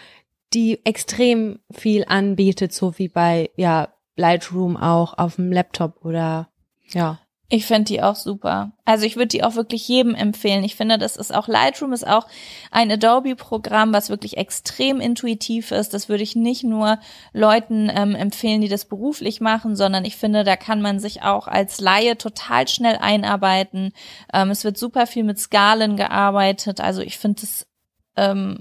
die 0.53 0.83
extrem 0.85 1.59
viel 1.71 2.05
anbietet, 2.07 2.73
so 2.73 2.97
wie 2.97 3.07
bei, 3.07 3.51
ja, 3.55 3.89
Lightroom 4.15 4.77
auch 4.77 5.17
auf 5.17 5.35
dem 5.35 5.51
Laptop 5.51 6.03
oder, 6.05 6.49
ja. 6.89 7.19
Ich 7.53 7.65
finde 7.65 7.83
die 7.83 8.01
auch 8.01 8.15
super. 8.15 8.71
Also 8.85 9.05
ich 9.05 9.17
würde 9.17 9.27
die 9.27 9.43
auch 9.43 9.55
wirklich 9.55 9.85
jedem 9.85 10.15
empfehlen. 10.15 10.63
Ich 10.63 10.77
finde, 10.77 10.97
das 10.97 11.17
ist 11.17 11.35
auch 11.35 11.49
Lightroom 11.49 11.91
ist 11.91 12.07
auch 12.07 12.25
ein 12.71 12.89
Adobe-Programm, 12.89 13.91
was 13.91 14.09
wirklich 14.09 14.37
extrem 14.37 15.01
intuitiv 15.01 15.71
ist. 15.71 15.93
Das 15.93 16.07
würde 16.07 16.23
ich 16.23 16.33
nicht 16.33 16.63
nur 16.63 16.97
Leuten 17.33 17.91
ähm, 17.93 18.15
empfehlen, 18.15 18.61
die 18.61 18.69
das 18.69 18.85
beruflich 18.85 19.41
machen, 19.41 19.75
sondern 19.75 20.05
ich 20.05 20.15
finde, 20.15 20.45
da 20.45 20.55
kann 20.55 20.81
man 20.81 21.01
sich 21.01 21.23
auch 21.23 21.49
als 21.49 21.81
Laie 21.81 22.17
total 22.17 22.69
schnell 22.69 22.95
einarbeiten. 23.01 23.91
Ähm, 24.33 24.49
es 24.49 24.63
wird 24.63 24.77
super 24.77 25.05
viel 25.05 25.25
mit 25.25 25.37
Skalen 25.37 25.97
gearbeitet. 25.97 26.79
Also 26.79 27.01
ich 27.01 27.17
finde 27.17 27.41
es 27.43 27.67
ähm, 28.15 28.59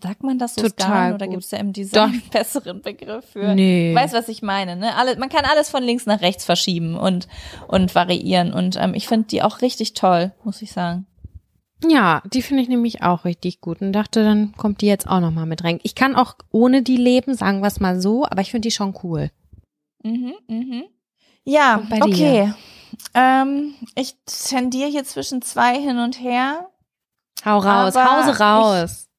Sagt 0.00 0.22
man 0.22 0.38
das 0.38 0.54
so 0.54 0.62
Total 0.62 1.12
oder 1.12 1.28
gibt 1.28 1.42
es 1.42 1.50
da 1.50 1.58
im 1.58 1.72
Design 1.72 2.10
einen 2.10 2.22
besseren 2.30 2.80
Begriff 2.80 3.26
für? 3.26 3.54
Nee. 3.54 3.94
Weißt 3.94 4.14
was 4.14 4.28
ich 4.28 4.40
meine, 4.40 4.76
ne? 4.76 4.96
Alle, 4.96 5.16
man 5.16 5.28
kann 5.28 5.44
alles 5.44 5.68
von 5.68 5.82
links 5.82 6.06
nach 6.06 6.22
rechts 6.22 6.44
verschieben 6.44 6.96
und, 6.96 7.28
und 7.68 7.94
variieren. 7.94 8.54
Und 8.54 8.76
ähm, 8.80 8.94
ich 8.94 9.06
finde 9.06 9.28
die 9.28 9.42
auch 9.42 9.60
richtig 9.60 9.92
toll, 9.92 10.32
muss 10.44 10.62
ich 10.62 10.72
sagen. 10.72 11.06
Ja, 11.86 12.22
die 12.32 12.42
finde 12.42 12.62
ich 12.62 12.68
nämlich 12.68 13.02
auch 13.02 13.24
richtig 13.24 13.60
gut 13.60 13.82
und 13.82 13.92
dachte, 13.92 14.22
dann 14.22 14.54
kommt 14.56 14.80
die 14.80 14.86
jetzt 14.86 15.08
auch 15.08 15.20
noch 15.20 15.32
mal 15.32 15.46
mit 15.46 15.64
rein. 15.64 15.80
Ich 15.82 15.94
kann 15.94 16.14
auch 16.14 16.36
ohne 16.50 16.82
die 16.82 16.96
leben, 16.96 17.34
sagen 17.34 17.60
wir 17.60 17.66
es 17.66 17.80
mal 17.80 18.00
so, 18.00 18.24
aber 18.24 18.40
ich 18.40 18.50
finde 18.50 18.68
die 18.68 18.72
schon 18.72 18.94
cool. 19.02 19.30
Mhm, 20.02 20.34
mhm. 20.46 20.84
Ja, 21.44 21.82
bei 21.90 21.98
dir? 22.00 22.04
okay. 22.04 22.54
Ähm, 23.14 23.74
ich 23.94 24.14
tendiere 24.26 24.88
hier 24.88 25.04
zwischen 25.04 25.42
zwei 25.42 25.78
hin 25.78 25.98
und 25.98 26.20
her. 26.20 26.68
Hau 27.44 27.58
raus, 27.58 27.96
Hause 27.96 28.38
raus. 28.38 29.08
Ich 29.08 29.11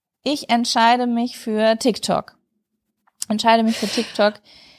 entscheide 0.50 1.08
mich 1.08 1.38
für 1.38 1.78
TikTok. 1.78 2.38
Entscheide 3.30 3.64
mich 3.64 3.78
für 3.78 3.88
TikTok. 3.88 4.36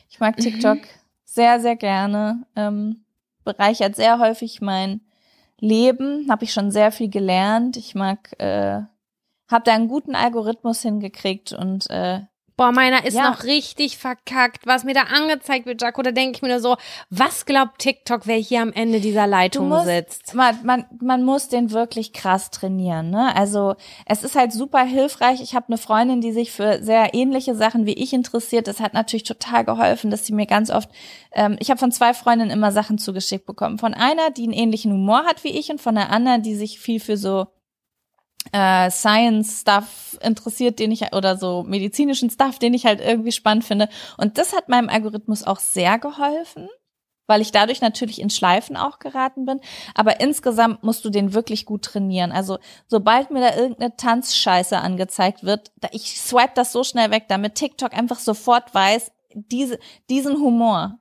Ich 0.09 0.21
mag 0.21 0.37
Mhm. 0.39 0.43
TikTok 0.43 0.79
sehr, 1.25 1.61
sehr 1.61 1.77
gerne. 1.77 2.47
Ähm, 2.57 3.05
bereichert 3.45 3.97
sehr 3.97 4.19
häufig 4.19 4.61
mein 4.61 5.01
Leben. 5.59 6.31
Habe 6.31 6.45
ich 6.45 6.53
schon 6.53 6.71
sehr 6.71 6.93
viel 6.93 7.09
gelernt. 7.11 7.77
Ich 7.77 7.95
mag, 7.95 8.33
äh, 8.41 8.83
habe 9.51 9.65
da 9.65 9.75
einen 9.75 9.89
guten 9.89 10.15
Algorithmus 10.15 10.83
hingekriegt 10.83 11.53
und 11.53 11.89
äh, 11.91 12.21
Boah, 12.57 12.71
meiner 12.71 13.05
ist 13.05 13.15
Ja. 13.17 13.31
noch 13.31 13.43
richtig 13.43 13.99
verkackt, 13.99 14.65
was 14.65 14.85
mir 14.85 14.95
da 14.95 15.03
angezeigt 15.03 15.67
wird, 15.67 15.83
Jaco. 15.83 16.03
Da 16.03 16.13
denke 16.13 16.37
ich 16.37 16.43
mir 16.43 16.49
nur 16.51 16.61
so, 16.61 16.77
was 17.11 17.47
glaubt 17.47 17.81
TikTok, 17.81 18.29
wer 18.29 18.37
hier 18.37 18.63
am 18.63 18.73
Ende 18.73 19.01
dieser 19.01 19.27
Leitung 19.27 19.69
musst- 19.69 19.87
sitzt? 19.87 20.35
man, 20.35 20.57
man, 20.65 20.85
man 21.01 21.25
muss 21.25 21.49
den 21.49 21.73
wirklich 21.73 22.13
krass 22.13 22.51
trainieren. 22.53 23.11
Ne? 23.11 23.35
Also 23.35 23.75
es 24.07 24.23
ist 24.23 24.37
halt 24.37 24.53
super 24.53 24.85
hilfreich. 24.85 25.41
Ich 25.43 25.57
habe 25.57 25.67
eine 25.67 25.79
Freundin, 25.79 26.21
die 26.21 26.31
sich 26.31 26.53
für 26.53 26.81
sehr 26.81 27.13
ähnliche 27.13 27.57
Sachen 27.57 27.87
wie 27.87 27.95
ich 27.95 28.13
interessiert. 28.13 28.69
Das 28.69 28.79
hat 28.79 28.95
natürlich 28.95 29.25
total 29.25 29.65
geholfen, 29.65 30.13
dass 30.13 30.25
sie 30.25 30.33
mir 30.33 30.47
ganz 30.47 30.71
oft, 30.71 30.89
ähm, 31.33 31.57
ich 31.59 31.71
habe 31.71 31.81
von 31.81 31.91
zwei 31.91 32.15
Freundinnen 32.15 32.53
immer 32.53 32.71
Sachen 32.71 32.99
zugeschickt 32.99 33.47
bekommen. 33.47 33.79
Von 33.79 33.95
einer, 33.95 34.31
die 34.31 34.45
einen 34.45 34.53
ähnlichen 34.53 34.93
Humor 34.93 35.25
hat 35.25 35.43
wie 35.43 35.59
ich 35.59 35.71
und 35.71 35.81
von 35.81 35.97
der 35.97 36.11
anderen, 36.11 36.43
die 36.43 36.55
sich 36.55 36.79
viel 36.79 37.01
für 37.01 37.17
so 37.17 37.49
äh, 38.53 38.91
Science-Stuff 38.91 40.19
interessiert, 40.23 40.79
den 40.79 40.93
ich 40.93 41.13
oder 41.15 41.37
so 41.37 41.63
medizinischen 41.63 42.31
Stuff, 42.31 42.59
den 42.59 42.75
ich 42.75 42.87
halt 42.87 43.01
irgendwie 43.01 43.33
spannend 43.33 43.65
finde. 43.65 43.89
Und 44.17 44.39
das 44.39 44.53
hat 44.53 44.69
meinem 44.69 44.89
Algorithmus 44.89 45.45
auch 45.45 45.59
sehr 45.59 45.99
geholfen, 45.99 46.69
weil 47.27 47.41
ich 47.41 47.53
dadurch 47.53 47.81
natürlich 47.81 48.21
in 48.21 48.31
Schleifen 48.31 48.77
auch 48.77 48.99
geraten 48.99 49.47
bin. 49.47 49.61
Aber 49.95 50.21
insgesamt 50.21 50.83
musst 50.83 51.05
du 51.05 51.11
den 51.11 51.35
wirklich 51.35 51.67
gut 51.67 51.83
trainieren. 51.83 52.33
Also 52.33 52.59
sobald 52.87 53.31
mir 53.31 53.41
da 53.41 53.57
irgendeine 53.57 53.97
Tanzscheiße 53.97 54.79
angezeigt 54.79 55.43
wird, 55.43 55.73
ich 55.93 56.21
swipe 56.21 56.53
das 56.55 56.73
so 56.73 56.85
schnell 56.85 57.11
weg, 57.11 57.25
damit 57.29 57.55
TikTok 57.55 57.93
einfach 57.95 58.19
sofort 58.19 58.75
weiß, 58.75 59.11
diese, 59.35 59.79
diesen 60.09 60.37
Humor 60.37 60.99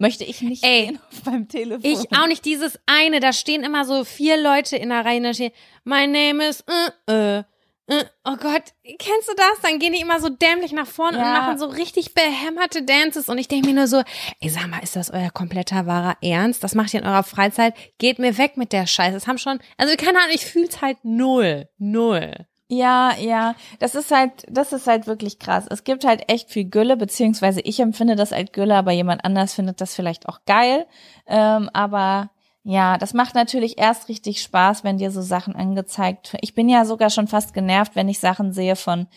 möchte 0.00 0.24
ich 0.24 0.40
nicht 0.42 0.64
Ey, 0.64 0.86
sehen 0.86 1.00
auf 1.10 1.24
meinem 1.26 1.48
Telefon. 1.48 1.88
Ich 1.90 2.12
auch 2.16 2.26
nicht 2.26 2.44
dieses 2.44 2.78
eine, 2.86 3.20
da 3.20 3.32
stehen 3.32 3.62
immer 3.62 3.84
so 3.84 4.04
vier 4.04 4.36
Leute 4.36 4.76
in 4.76 4.88
der 4.88 5.04
Reihe, 5.04 5.20
da 5.20 5.34
steht, 5.34 5.52
my 5.84 6.06
name 6.06 6.44
is, 6.48 6.64
äh, 7.06 7.12
äh, 7.12 7.42
äh, 7.86 8.04
oh 8.24 8.36
Gott, 8.36 8.62
kennst 8.84 9.28
du 9.28 9.34
das? 9.36 9.60
Dann 9.62 9.78
gehen 9.80 9.92
die 9.92 10.00
immer 10.00 10.20
so 10.20 10.28
dämlich 10.28 10.72
nach 10.72 10.86
vorne 10.86 11.18
und 11.18 11.24
Ja. 11.24 11.32
machen 11.40 11.58
so 11.58 11.66
richtig 11.66 12.14
behämmerte 12.14 12.82
Dances 12.82 13.28
und 13.28 13.36
ich 13.38 13.48
denke 13.48 13.66
mir 13.68 13.74
nur 13.74 13.88
so, 13.88 14.02
ey, 14.40 14.48
sag 14.48 14.68
mal, 14.68 14.78
ist 14.82 14.94
das 14.96 15.10
euer 15.10 15.30
kompletter 15.30 15.86
wahrer 15.86 16.16
Ernst? 16.22 16.62
Das 16.62 16.74
macht 16.74 16.94
ihr 16.94 17.00
in 17.00 17.06
eurer 17.06 17.24
Freizeit? 17.24 17.74
Geht 17.98 18.18
mir 18.18 18.38
weg 18.38 18.56
mit 18.56 18.72
der 18.72 18.86
Scheiße. 18.86 19.14
Das 19.14 19.26
haben 19.26 19.38
schon, 19.38 19.58
also 19.76 19.94
keine 19.96 20.18
Ahnung, 20.18 20.30
ich 20.34 20.46
fühl's 20.46 20.80
halt 20.80 20.98
null, 21.02 21.68
null. 21.78 22.46
Ja, 22.72 23.16
ja, 23.18 23.56
das 23.80 23.96
ist 23.96 24.12
halt, 24.12 24.44
das 24.48 24.72
ist 24.72 24.86
halt 24.86 25.08
wirklich 25.08 25.40
krass. 25.40 25.66
Es 25.68 25.82
gibt 25.82 26.04
halt 26.04 26.30
echt 26.30 26.50
viel 26.50 26.66
Gülle, 26.66 26.96
beziehungsweise 26.96 27.60
ich 27.62 27.80
empfinde 27.80 28.14
das 28.14 28.32
als 28.32 28.52
Gülle, 28.52 28.76
aber 28.76 28.92
jemand 28.92 29.24
anders 29.24 29.54
findet 29.54 29.80
das 29.80 29.96
vielleicht 29.96 30.28
auch 30.28 30.44
geil. 30.46 30.86
Ähm, 31.26 31.68
aber 31.72 32.30
ja, 32.62 32.96
das 32.96 33.12
macht 33.12 33.34
natürlich 33.34 33.76
erst 33.76 34.08
richtig 34.08 34.40
Spaß, 34.40 34.84
wenn 34.84 34.98
dir 34.98 35.10
so 35.10 35.20
Sachen 35.20 35.56
angezeigt. 35.56 36.36
Ich 36.42 36.54
bin 36.54 36.68
ja 36.68 36.84
sogar 36.84 37.10
schon 37.10 37.26
fast 37.26 37.54
genervt, 37.54 37.96
wenn 37.96 38.08
ich 38.08 38.20
Sachen 38.20 38.52
sehe 38.52 38.76
von 38.76 39.08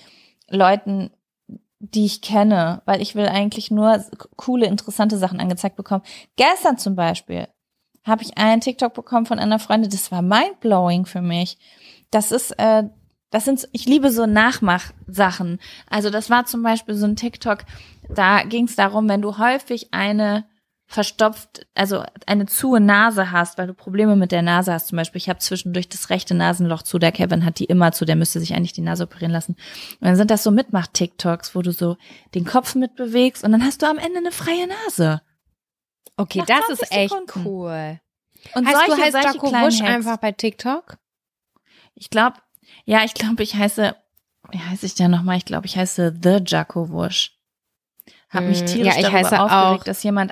Leuten, 0.49 1.11
die 1.77 2.05
ich 2.05 2.23
kenne, 2.23 2.81
weil 2.85 3.03
ich 3.03 3.13
will 3.13 3.27
eigentlich 3.27 3.69
nur 3.69 4.03
coole, 4.35 4.65
interessante 4.65 5.19
Sachen 5.19 5.39
angezeigt 5.39 5.75
bekommen. 5.75 6.03
Gestern 6.37 6.79
zum 6.79 6.95
Beispiel 6.95 7.47
habe 8.03 8.23
ich 8.23 8.35
einen 8.35 8.61
TikTok 8.61 8.95
bekommen 8.95 9.27
von 9.27 9.37
einer 9.37 9.59
Freundin, 9.59 9.91
das 9.91 10.11
war 10.11 10.23
mindblowing 10.23 11.05
für 11.05 11.21
mich. 11.21 11.59
Das 12.09 12.31
ist, 12.31 12.51
äh, 12.57 12.85
das 13.33 13.45
sind, 13.45 13.67
ich 13.71 13.85
liebe 13.85 14.11
so 14.11 14.27
Nachmachsachen. 14.27 15.59
Also 15.89 16.11
das 16.11 16.29
war 16.29 16.45
zum 16.45 16.61
Beispiel 16.61 16.93
so 16.93 17.07
ein 17.07 17.15
TikTok, 17.15 17.65
da 18.07 18.43
ging 18.43 18.65
es 18.65 18.75
darum, 18.75 19.09
wenn 19.09 19.23
du 19.23 19.39
häufig 19.39 19.91
eine 19.91 20.45
verstopft, 20.85 21.65
also 21.73 22.03
eine 22.27 22.45
zuhe 22.45 22.79
Nase 22.79 23.31
hast, 23.31 23.57
weil 23.57 23.65
du 23.65 23.73
Probleme 23.73 24.15
mit 24.15 24.31
der 24.31 24.43
Nase 24.43 24.71
hast. 24.71 24.89
Zum 24.89 24.97
Beispiel, 24.97 25.17
ich 25.17 25.29
habe 25.29 25.39
zwischendurch 25.39 25.89
das 25.89 26.11
rechte 26.11 26.35
Nasenloch 26.35 26.83
zu, 26.83 26.99
der 26.99 27.11
Kevin 27.11 27.43
hat 27.43 27.57
die 27.57 27.65
immer 27.65 27.91
zu, 27.91 28.05
der 28.05 28.15
müsste 28.15 28.39
sich 28.39 28.53
eigentlich 28.53 28.73
die 28.73 28.81
Nase 28.81 29.05
operieren 29.05 29.31
lassen. 29.31 29.53
Und 29.99 30.07
dann 30.07 30.15
sind 30.15 30.29
das 30.29 30.43
so 30.43 30.51
Mitmach-TikToks, 30.51 31.55
wo 31.55 31.63
du 31.63 31.71
so 31.71 31.97
den 32.35 32.45
Kopf 32.45 32.75
mitbewegst 32.75 33.43
und 33.43 33.51
dann 33.51 33.63
hast 33.63 33.81
du 33.81 33.87
am 33.87 33.97
Ende 33.97 34.19
eine 34.19 34.31
freie 34.31 34.67
Nase. 34.67 35.23
Okay, 36.17 36.39
Nach 36.39 36.45
das 36.45 36.65
20 36.67 36.83
ist 36.83 36.91
echt 36.91 37.09
Sekunden. 37.09 37.47
cool. 37.47 37.99
Und 38.53 38.67
heißt 38.67 38.77
solche, 38.77 38.95
du 38.95 39.01
heißt 39.01 39.13
solche 39.13 39.27
Jaco 39.37 39.53
Hacks. 39.53 39.81
einfach 39.81 40.17
bei 40.17 40.31
TikTok? 40.33 40.97
Ich 41.95 42.11
glaube, 42.11 42.37
ja, 42.85 43.03
ich 43.03 43.13
glaube, 43.13 43.43
ich 43.43 43.55
heiße, 43.55 43.95
wie 44.51 44.59
heiße 44.59 44.85
ich 44.85 44.95
denn 44.95 45.11
nochmal? 45.11 45.37
Ich 45.37 45.45
glaube, 45.45 45.65
ich 45.65 45.77
heiße 45.77 46.15
The 46.21 46.39
Jacko 46.45 46.89
Wusch. 46.89 47.31
Hab 48.29 48.45
mich 48.45 48.59
Hm, 48.59 48.65
tierisch 48.65 48.93
ja, 48.95 48.99
ich 48.99 49.03
darüber 49.03 49.17
heiße 49.19 49.39
aufgeregt, 49.39 49.81
auch- 49.81 49.85
dass 49.85 50.03
jemand, 50.03 50.31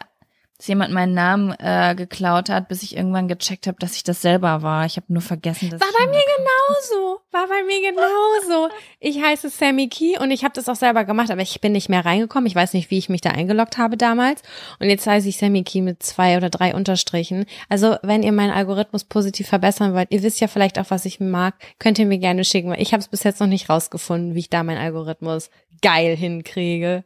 dass 0.62 0.68
jemand 0.68 0.94
meinen 0.94 1.16
Namen 1.16 1.56
äh, 1.58 1.96
geklaut 1.98 2.50
hat, 2.50 2.68
bis 2.68 2.84
ich 2.84 2.96
irgendwann 2.96 3.28
gecheckt 3.28 3.66
habe, 3.66 3.80
dass 3.80 3.96
ich 3.96 4.04
das 4.04 4.22
selber 4.22 4.62
war. 4.62 4.86
Ich 4.86 4.96
habe 4.96 5.12
nur 5.12 5.24
vergessen, 5.24 5.72
dass 5.72 5.82
War 5.82 5.88
bei 5.98 6.06
mir 6.06 6.22
genauso. 6.38 7.20
War 7.32 7.48
bei 7.48 7.64
mir 7.64 7.90
genauso. 7.90 8.70
Ich 9.00 9.20
heiße 9.20 9.50
Sammy 9.50 9.88
Key 9.88 10.20
und 10.20 10.30
ich 10.30 10.44
habe 10.44 10.54
das 10.54 10.70
auch 10.70 10.76
selber 10.76 11.04
gemacht, 11.04 11.32
aber 11.32 11.42
ich 11.42 11.60
bin 11.62 11.72
nicht 11.72 11.90
mehr 11.90 12.06
reingekommen. 12.06 12.46
Ich 12.46 12.54
weiß 12.54 12.74
nicht, 12.74 12.92
wie 12.92 13.00
ich 13.00 13.10
mich 13.10 13.22
da 13.22 13.32
eingeloggt 13.32 13.80
habe 13.80 13.98
damals. 13.98 14.44
Und 14.78 14.88
jetzt 14.88 15.08
heiße 15.08 15.30
ich 15.30 15.38
Sammy 15.38 15.64
Key 15.64 15.82
mit 15.82 16.04
zwei 16.04 16.38
oder 16.38 16.52
drei 16.52 16.76
Unterstrichen. 16.76 17.48
Also, 17.68 17.96
wenn 18.04 18.22
ihr 18.22 18.32
meinen 18.32 18.54
Algorithmus 18.54 19.04
positiv 19.04 19.48
verbessern 19.48 19.96
wollt, 19.96 20.12
ihr 20.12 20.22
wisst 20.22 20.42
ja 20.42 20.48
vielleicht 20.48 20.78
auch, 20.78 20.92
was 20.92 21.06
ich 21.06 21.20
mag, 21.20 21.56
könnt 21.80 21.98
ihr 21.98 22.06
mir 22.06 22.20
gerne 22.20 22.46
schicken, 22.46 22.70
weil 22.70 22.82
ich 22.84 22.94
habe 22.94 23.02
es 23.02 23.08
bis 23.08 23.24
jetzt 23.24 23.40
noch 23.40 23.48
nicht 23.48 23.68
rausgefunden, 23.68 24.36
wie 24.36 24.42
ich 24.42 24.52
da 24.52 24.62
meinen 24.62 24.78
Algorithmus 24.78 25.50
geil 25.82 26.16
hinkriege. 26.16 27.04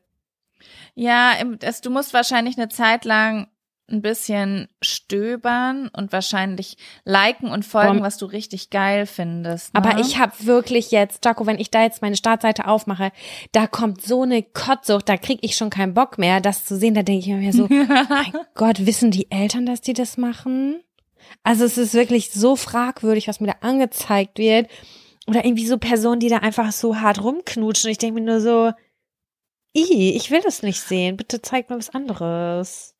Ja, 0.95 1.33
das, 1.59 1.81
du 1.81 1.89
musst 1.89 2.13
wahrscheinlich 2.13 2.57
eine 2.57 2.69
Zeit 2.69 3.05
lang 3.05 3.47
ein 3.87 4.01
bisschen 4.01 4.67
stöbern 4.81 5.89
und 5.89 6.11
wahrscheinlich 6.11 6.77
liken 7.03 7.49
und 7.49 7.63
folgen, 7.63 8.01
was 8.01 8.17
du 8.17 8.25
richtig 8.25 8.71
geil 8.71 9.05
findest. 9.05 9.73
Ne? 9.73 9.83
Aber 9.83 9.99
ich 9.99 10.17
habe 10.17 10.33
wirklich 10.39 10.89
jetzt, 10.89 11.23
Jaco, 11.23 11.45
wenn 11.45 11.59
ich 11.59 11.69
da 11.69 11.83
jetzt 11.83 12.01
meine 12.01 12.15
Startseite 12.15 12.67
aufmache, 12.67 13.11
da 13.51 13.67
kommt 13.67 14.01
so 14.01 14.23
eine 14.23 14.41
Kottsucht, 14.41 15.07
da 15.07 15.17
krieg 15.17 15.39
ich 15.41 15.55
schon 15.55 15.69
keinen 15.69 15.93
Bock 15.93 16.17
mehr, 16.17 16.41
das 16.41 16.65
zu 16.65 16.77
sehen. 16.77 16.95
Da 16.95 17.03
denke 17.03 17.29
ich 17.29 17.35
mir 17.35 17.53
so, 17.53 17.67
mein 17.69 18.33
Gott, 18.55 18.85
wissen 18.85 19.11
die 19.11 19.29
Eltern, 19.29 19.67
dass 19.67 19.81
die 19.81 19.93
das 19.93 20.17
machen? 20.17 20.81
Also 21.43 21.65
es 21.65 21.77
ist 21.77 21.93
wirklich 21.93 22.31
so 22.31 22.55
fragwürdig, 22.55 23.27
was 23.27 23.39
mir 23.39 23.47
da 23.47 23.67
angezeigt 23.67 24.39
wird. 24.39 24.67
Oder 25.27 25.45
irgendwie 25.45 25.67
so 25.67 25.77
Personen, 25.77 26.19
die 26.19 26.29
da 26.29 26.37
einfach 26.37 26.71
so 26.71 26.97
hart 26.97 27.23
rumknutschen. 27.23 27.89
Ich 27.89 27.97
denke 27.97 28.19
mir 28.19 28.25
nur 28.25 28.41
so, 28.41 28.71
i, 29.75 30.15
ich 30.15 30.31
will 30.31 30.41
das 30.41 30.61
nicht 30.63 30.79
sehen. 30.81 31.17
Bitte 31.17 31.41
zeig 31.41 31.69
mir 31.69 31.77
was 31.77 31.89
anderes. 31.89 32.93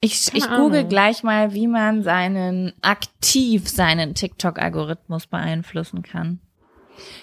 Ich, 0.00 0.26
Keine 0.26 0.38
ich 0.38 0.50
google 0.50 0.84
gleich 0.84 1.22
mal, 1.22 1.54
wie 1.54 1.68
man 1.68 2.02
seinen 2.02 2.72
aktiv 2.82 3.68
seinen 3.68 4.14
TikTok-Algorithmus 4.14 5.26
beeinflussen 5.28 6.02
kann. 6.02 6.40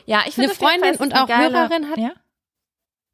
Ja, 0.05 0.21
ich 0.27 0.35
finde 0.35 0.49
Eine 0.51 0.55
Freundin 0.57 0.95
und 0.95 1.13
es 1.13 1.19
auch 1.19 1.27
geile- 1.27 1.53
Hörerin 1.57 1.89
hat- 1.89 1.97
ja? 1.97 2.11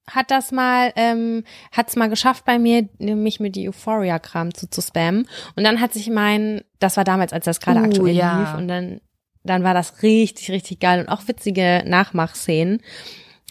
hat 0.07 0.29
das 0.29 0.51
mal, 0.51 0.93
ähm, 0.95 1.43
hat's 1.71 1.95
mal 1.95 2.09
geschafft 2.09 2.45
bei 2.45 2.59
mir, 2.59 2.87
mich 2.99 3.39
mit 3.39 3.55
die 3.55 3.67
Euphoria-Kram 3.67 4.53
zu, 4.53 4.69
zu 4.69 4.81
spammen. 4.83 5.27
Und 5.55 5.63
dann 5.63 5.81
hat 5.81 5.93
sich 5.93 6.09
mein, 6.11 6.63
das 6.79 6.95
war 6.95 7.03
damals, 7.03 7.33
als 7.33 7.45
das 7.45 7.59
gerade 7.59 7.79
Uh, 7.79 7.85
aktuell 7.85 8.15
ja. 8.15 8.39
lief, 8.39 8.53
und 8.53 8.67
dann, 8.67 9.01
dann 9.43 9.63
war 9.63 9.73
das 9.73 10.03
richtig, 10.03 10.51
richtig 10.51 10.79
geil 10.79 10.99
und 11.01 11.09
auch 11.09 11.27
witzige 11.27 11.83
Nachmachszenen. 11.87 12.83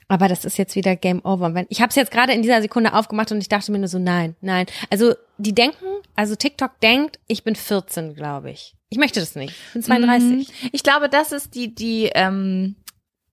Aber 0.08 0.28
das 0.28 0.44
ist 0.44 0.58
jetzt 0.58 0.76
wieder 0.76 0.96
Game 0.96 1.24
Over. 1.24 1.64
Ich 1.68 1.80
habe 1.80 1.88
es 1.90 1.96
jetzt 1.96 2.10
gerade 2.10 2.32
in 2.32 2.42
dieser 2.42 2.60
Sekunde 2.60 2.92
aufgemacht 2.94 3.32
und 3.32 3.38
ich 3.40 3.48
dachte 3.48 3.72
mir 3.72 3.78
nur 3.78 3.88
so, 3.88 3.98
nein, 3.98 4.36
nein. 4.40 4.66
Also 4.90 5.14
die 5.38 5.54
denken, 5.54 5.84
also 6.14 6.36
TikTok 6.36 6.78
denkt, 6.80 7.18
ich 7.26 7.42
bin 7.44 7.56
14, 7.56 8.14
glaube 8.14 8.50
ich. 8.50 8.74
Ich 8.90 8.98
möchte 8.98 9.20
das 9.20 9.34
nicht. 9.34 9.54
Ich 9.68 9.72
bin 9.72 9.82
32. 9.82 10.22
Mhm. 10.62 10.68
Ich 10.72 10.82
glaube, 10.82 11.08
das 11.08 11.32
ist 11.32 11.54
die, 11.54 11.74
die, 11.74 12.10
ähm, 12.14 12.76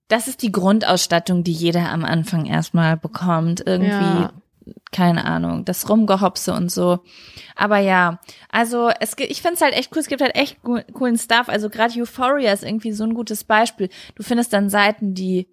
das 0.08 0.28
ist 0.28 0.42
die 0.42 0.50
Grundausstattung, 0.52 1.44
die 1.44 1.52
jeder 1.52 1.90
am 1.90 2.04
Anfang 2.04 2.46
erstmal 2.46 2.96
bekommt. 2.96 3.62
Irgendwie, 3.66 3.88
Ja. 3.90 4.32
keine 4.92 5.24
Ahnung, 5.24 5.64
das 5.64 5.88
Rumgehopse 5.88 6.52
und 6.54 6.70
so. 6.70 7.00
Aber 7.54 7.78
ja, 7.78 8.18
also 8.50 8.90
es 9.00 9.14
ich 9.18 9.40
finde 9.42 9.54
es 9.56 9.60
halt 9.60 9.74
echt 9.74 9.92
cool, 9.94 10.00
es 10.00 10.08
gibt 10.08 10.20
halt 10.22 10.34
echt 10.36 10.58
coolen 10.62 11.18
Stuff. 11.18 11.48
Also 11.48 11.68
gerade 11.70 11.98
Euphoria 12.00 12.52
ist 12.52 12.64
irgendwie 12.64 12.92
so 12.92 13.04
ein 13.04 13.14
gutes 13.14 13.44
Beispiel. 13.44 13.88
Du 14.14 14.22
findest 14.22 14.52
dann 14.52 14.68
Seiten, 14.70 15.14
die 15.14 15.48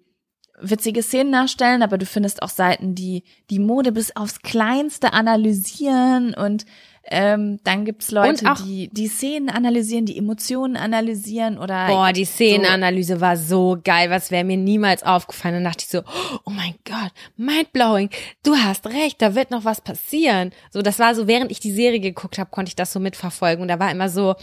witzige 0.62 1.02
Szenen 1.02 1.30
nachstellen, 1.30 1.82
aber 1.82 1.98
du 1.98 2.06
findest 2.06 2.42
auch 2.42 2.48
Seiten, 2.48 2.94
die 2.94 3.24
die 3.50 3.58
Mode 3.58 3.92
bis 3.92 4.14
aufs 4.16 4.40
Kleinste 4.42 5.12
analysieren 5.12 6.34
und 6.34 6.64
ähm, 7.12 7.58
dann 7.64 7.86
gibt's 7.86 8.10
Leute, 8.10 8.50
auch- 8.52 8.62
die 8.62 8.88
die 8.92 9.08
Szenen 9.08 9.48
analysieren, 9.48 10.04
die 10.04 10.18
Emotionen 10.18 10.76
analysieren 10.76 11.56
oder 11.58 11.86
Boah, 11.86 12.12
die 12.12 12.26
Szenenanalyse 12.26 13.20
war 13.20 13.36
so 13.38 13.78
geil, 13.82 14.10
was 14.10 14.30
wäre 14.30 14.44
mir 14.44 14.58
niemals 14.58 15.02
aufgefallen. 15.02 15.54
Dann 15.54 15.64
dachte 15.64 15.82
ich 15.84 15.88
so, 15.90 16.02
oh 16.44 16.50
mein 16.50 16.74
Gott, 16.84 17.10
mindblowing, 17.36 18.10
du 18.42 18.54
hast 18.54 18.86
recht, 18.86 19.20
da 19.22 19.34
wird 19.34 19.50
noch 19.50 19.64
was 19.64 19.80
passieren. 19.80 20.52
So, 20.70 20.82
das 20.82 20.98
war 20.98 21.14
so, 21.14 21.26
während 21.26 21.50
ich 21.50 21.58
die 21.60 21.72
Serie 21.72 22.00
geguckt 22.00 22.38
habe, 22.38 22.50
konnte 22.50 22.68
ich 22.68 22.76
das 22.76 22.92
so 22.92 23.00
mitverfolgen. 23.00 23.62
Und 23.62 23.68
da 23.68 23.78
war 23.78 23.90
immer 23.90 24.10
so 24.10 24.34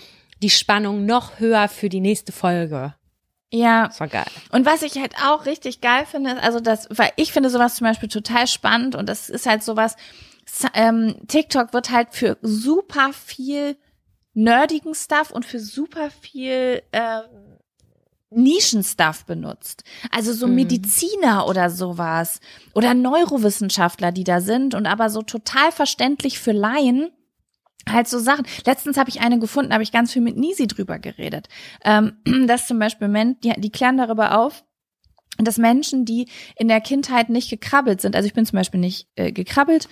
die 0.42 0.50
Spannung 0.50 1.06
noch 1.06 1.40
höher 1.40 1.68
für 1.70 1.90
die 1.90 2.02
nächste 2.02 2.32
Folge. 2.32 2.96
Ja. 3.52 3.88
Das 3.88 4.00
war 4.00 4.08
geil. 4.08 4.26
Und 4.52 4.66
was 4.66 4.82
ich 4.82 4.98
halt 4.98 5.16
auch 5.24 5.46
richtig 5.46 5.82
geil 5.82 6.06
finde, 6.06 6.42
also 6.42 6.60
das, 6.60 6.88
weil 6.90 7.12
ich 7.16 7.32
finde 7.32 7.50
sowas 7.50 7.76
zum 7.76 7.86
Beispiel 7.88 8.10
total 8.10 8.48
spannend 8.48 8.96
und 8.96 9.08
das 9.08 9.30
ist 9.30 9.46
halt 9.46 9.64
sowas, 9.64 9.96
ähm, 10.74 11.16
TikTok 11.28 11.74
wird 11.74 11.92
halt 11.92 12.10
für 12.12 12.38
super 12.42 13.12
viel 13.14 13.78
nerdigen 14.34 14.94
Stuff 14.94 15.32
und 15.32 15.46
für 15.46 15.60
super 15.60 16.10
viel 16.10 16.84
ähm, 16.94 17.58
Nischen-Stuff 18.30 19.26
benutzt. 19.26 19.84
Also 20.12 20.34
so 20.34 20.48
Mhm. 20.48 20.56
Mediziner 20.56 21.48
oder 21.48 21.70
sowas 21.70 22.40
oder 22.74 22.94
Neurowissenschaftler, 22.94 24.12
die 24.12 24.24
da 24.26 24.42
sind 24.42 24.76
und 24.76 24.86
aber 24.86 25.10
so 25.10 25.22
total 25.22 25.72
verständlich 25.72 26.40
für 26.40 26.52
Laien 26.52 27.10
halt 27.92 28.08
so 28.08 28.20
Sachen. 28.20 28.46
Letztens 28.66 28.98
habe 28.98 29.10
ich 29.10 29.22
eine 29.22 29.40
gefunden, 29.40 29.74
habe 29.74 29.84
ich 29.84 29.92
ganz 29.92 30.14
viel 30.14 30.22
mit 30.22 30.38
Nisi 30.38 30.68
drüber 30.68 31.00
geredet. 31.00 31.48
Ähm, 31.84 32.18
dass 32.48 32.68
zum 32.68 32.80
Beispiel 32.80 33.08
Men 33.08 33.40
die, 33.42 33.54
die 33.58 33.72
klären 33.72 33.98
darüber 33.98 34.40
auf, 34.40 34.64
dass 35.38 35.58
Menschen, 35.58 36.06
die 36.06 36.28
in 36.56 36.68
der 36.68 36.82
Kindheit 36.82 37.30
nicht 37.30 37.50
gekrabbelt 37.50 38.02
sind, 38.02 38.16
also 38.16 38.28
ich 38.28 38.34
bin 38.34 38.46
zum 38.46 38.58
Beispiel 38.58 38.80
nicht 38.80 39.08
äh, 39.16 39.32
gekrabbelt 39.32 39.88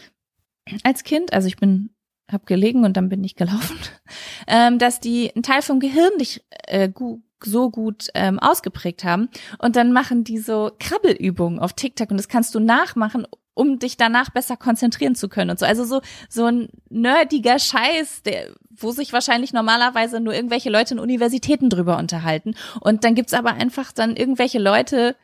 als 0.83 1.03
Kind, 1.03 1.33
also 1.33 1.47
ich 1.47 1.57
bin 1.57 1.91
hab 2.31 2.45
gelegen 2.47 2.85
und 2.85 2.97
dann 2.97 3.09
bin 3.09 3.23
ich 3.23 3.35
gelaufen, 3.35 3.77
ähm, 4.47 4.79
dass 4.79 4.99
die 4.99 5.31
einen 5.33 5.43
Teil 5.43 5.61
vom 5.61 5.79
Gehirn 5.79 6.11
nicht 6.17 6.43
äh, 6.67 6.89
gu 6.89 7.21
so 7.43 7.69
gut 7.69 8.07
ähm, 8.15 8.39
ausgeprägt 8.39 9.03
haben 9.03 9.29
und 9.59 9.75
dann 9.75 9.91
machen 9.91 10.23
die 10.23 10.39
so 10.39 10.71
Krabbelübungen 10.79 11.59
auf 11.59 11.73
TikTok 11.73 12.09
und 12.09 12.17
das 12.17 12.29
kannst 12.29 12.55
du 12.55 12.59
nachmachen, 12.59 13.27
um 13.55 13.79
dich 13.79 13.97
danach 13.97 14.29
besser 14.29 14.57
konzentrieren 14.57 15.15
zu 15.15 15.27
können 15.27 15.49
und 15.49 15.59
so. 15.59 15.65
Also 15.65 15.83
so 15.83 16.01
so 16.29 16.45
ein 16.45 16.69
nerdiger 16.89 17.57
Scheiß, 17.57 18.21
der 18.23 18.49
wo 18.77 18.91
sich 18.91 19.13
wahrscheinlich 19.13 19.53
normalerweise 19.53 20.19
nur 20.19 20.33
irgendwelche 20.33 20.69
Leute 20.69 20.93
in 20.95 20.99
Universitäten 20.99 21.69
drüber 21.69 21.97
unterhalten 21.97 22.55
und 22.81 23.03
dann 23.03 23.15
gibt's 23.15 23.33
aber 23.33 23.53
einfach 23.53 23.91
dann 23.91 24.15
irgendwelche 24.15 24.59
Leute, 24.59 25.15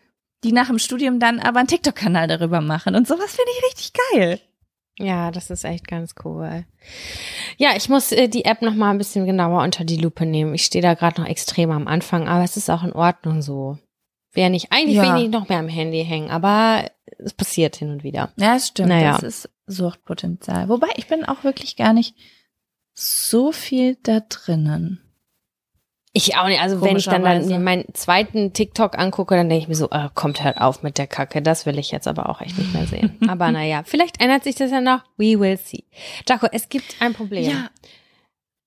die 0.43 0.53
nach 0.53 0.67
dem 0.67 0.79
Studium 0.79 1.19
dann 1.19 1.39
aber 1.39 1.59
einen 1.59 1.67
TikTok-Kanal 1.67 2.27
darüber 2.27 2.61
machen 2.61 2.95
und 2.95 3.07
sowas 3.07 3.35
finde 3.35 3.51
ich 3.57 3.65
richtig 3.65 3.93
geil. 4.11 4.39
Ja, 4.97 5.31
das 5.31 5.49
ist 5.49 5.63
echt 5.63 5.87
ganz 5.87 6.15
cool. 6.23 6.65
Ja, 7.57 7.71
ich 7.75 7.89
muss 7.89 8.11
äh, 8.11 8.27
die 8.27 8.45
App 8.45 8.61
noch 8.61 8.75
mal 8.75 8.91
ein 8.91 8.97
bisschen 8.97 9.25
genauer 9.25 9.63
unter 9.63 9.83
die 9.83 9.97
Lupe 9.97 10.25
nehmen. 10.25 10.53
Ich 10.53 10.65
stehe 10.65 10.81
da 10.81 10.93
gerade 10.93 11.21
noch 11.21 11.27
extrem 11.27 11.71
am 11.71 11.87
Anfang, 11.87 12.27
aber 12.27 12.43
es 12.43 12.57
ist 12.57 12.69
auch 12.69 12.83
in 12.83 12.93
Ordnung 12.93 13.41
so. 13.41 13.77
Wäre 14.33 14.49
nicht, 14.49 14.71
eigentlich 14.71 14.95
Ja. 14.95 15.03
will 15.03 15.09
ich 15.09 15.23
nicht 15.23 15.31
noch 15.31 15.49
mehr 15.49 15.59
am 15.59 15.67
Handy 15.67 16.05
hängen, 16.05 16.29
aber 16.29 16.89
es 17.17 17.33
passiert 17.33 17.75
hin 17.75 17.91
und 17.91 18.03
wieder. 18.03 18.31
Ja, 18.37 18.55
es 18.55 18.67
stimmt. 18.67 18.89
Naja. 18.89 19.13
Das 19.13 19.23
ist 19.23 19.49
Suchtpotenzial. 19.67 20.69
Wobei 20.69 20.87
ich 20.95 21.07
bin 21.07 21.25
auch 21.25 21.43
wirklich 21.43 21.75
gar 21.75 21.93
nicht 21.93 22.15
so 22.93 23.51
viel 23.51 23.97
da 24.03 24.21
drinnen. 24.21 25.01
Ich 26.13 26.35
auch 26.35 26.47
nicht. 26.47 26.59
Also 26.61 26.81
wenn 26.81 26.97
ich 26.97 27.05
dann, 27.05 27.23
dann 27.23 27.63
meinen 27.63 27.85
zweiten 27.93 28.51
TikTok 28.51 28.97
angucke, 28.97 29.35
dann 29.35 29.47
denke 29.47 29.63
ich 29.63 29.67
mir 29.69 29.75
so, 29.75 29.89
äh, 29.91 30.09
kommt 30.13 30.43
halt 30.43 30.57
auf 30.57 30.83
mit 30.83 30.97
der 30.97 31.07
Kacke. 31.07 31.41
Das 31.41 31.65
will 31.65 31.79
ich 31.79 31.91
jetzt 31.91 32.07
aber 32.07 32.27
auch 32.29 32.41
echt 32.41 32.57
nicht 32.57 32.73
mehr 32.73 32.85
sehen. 32.85 33.17
aber 33.29 33.51
naja, 33.51 33.83
vielleicht 33.85 34.21
ändert 34.21 34.43
sich 34.43 34.55
das 34.55 34.71
ja 34.71 34.81
noch. 34.81 35.03
We 35.15 35.39
will 35.39 35.57
see. 35.57 35.85
Jaco, 36.27 36.47
es 36.51 36.67
gibt 36.67 36.95
ein 36.99 37.13
Problem. 37.13 37.69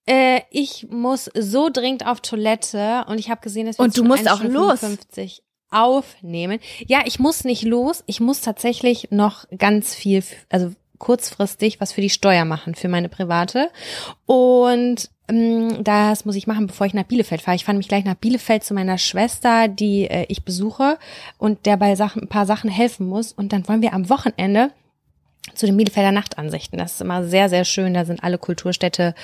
Äh, 0.07 0.41
ich 0.51 0.87
muss 0.91 1.31
so 1.35 1.69
dringend 1.71 2.07
auf 2.07 2.21
Toilette 2.21 3.05
und 3.09 3.19
ich 3.19 3.31
habe 3.31 3.43
gesehen, 3.43 3.67
dass 3.67 3.79
wir 3.79 3.85
Und 3.85 3.95
du 3.95 4.01
schon 4.01 4.09
musst 4.09 4.27
eine 4.27 4.33
auch 4.33 4.39
Stunde 4.39 4.55
los. 4.59 4.81
55 4.81 5.43
aufnehmen. 5.75 6.61
Ja, 6.87 7.03
ich 7.05 7.19
muss 7.19 7.45
nicht 7.45 7.63
los. 7.63 8.05
Ich 8.07 8.21
muss 8.21 8.41
tatsächlich 8.41 9.09
noch 9.11 9.45
ganz 9.57 9.95
viel, 9.95 10.23
also 10.49 10.73
kurzfristig 10.99 11.81
was 11.81 11.93
für 11.93 12.01
die 12.01 12.11
Steuer 12.11 12.45
machen, 12.45 12.75
für 12.75 12.89
meine 12.89 13.09
private. 13.09 13.71
Und 14.27 15.11
ähm, 15.29 15.83
das 15.83 16.25
muss 16.25 16.37
ich 16.37 16.47
machen, 16.47 16.67
bevor 16.67 16.87
ich 16.87 16.95
nach 16.95 17.05
Bielefeld 17.05 17.43
fahre. 17.43 17.57
Ich 17.57 17.65
fahre 17.65 17.77
mich 17.77 17.89
gleich 17.89 18.05
nach 18.05 18.15
Bielefeld 18.15 18.65
zu 18.65 18.75
meiner 18.75 18.99
Schwester, 18.99 19.69
die 19.69 20.05
äh, 20.09 20.27
ich 20.29 20.45
besuche 20.45 20.99
und 21.39 21.67
der 21.67 21.77
bei 21.77 21.95
Sachen, 21.97 22.23
ein 22.23 22.29
paar 22.29 22.47
Sachen 22.47 22.71
helfen 22.71 23.07
muss. 23.07 23.33
Und 23.33 23.53
dann 23.53 23.67
wollen 23.69 23.83
wir 23.83 23.93
am 23.93 24.09
Wochenende 24.09 24.71
zu 25.55 25.67
den 25.67 25.77
Bielefelder 25.77 26.11
Nachtansichten. 26.13 26.79
Das 26.79 26.95
ist 26.95 27.01
immer 27.01 27.23
sehr, 27.25 27.49
sehr 27.49 27.65
schön. 27.65 27.95
Da 27.95 28.05
sind 28.05 28.25
alle 28.25 28.39
Kulturstädte 28.39 29.15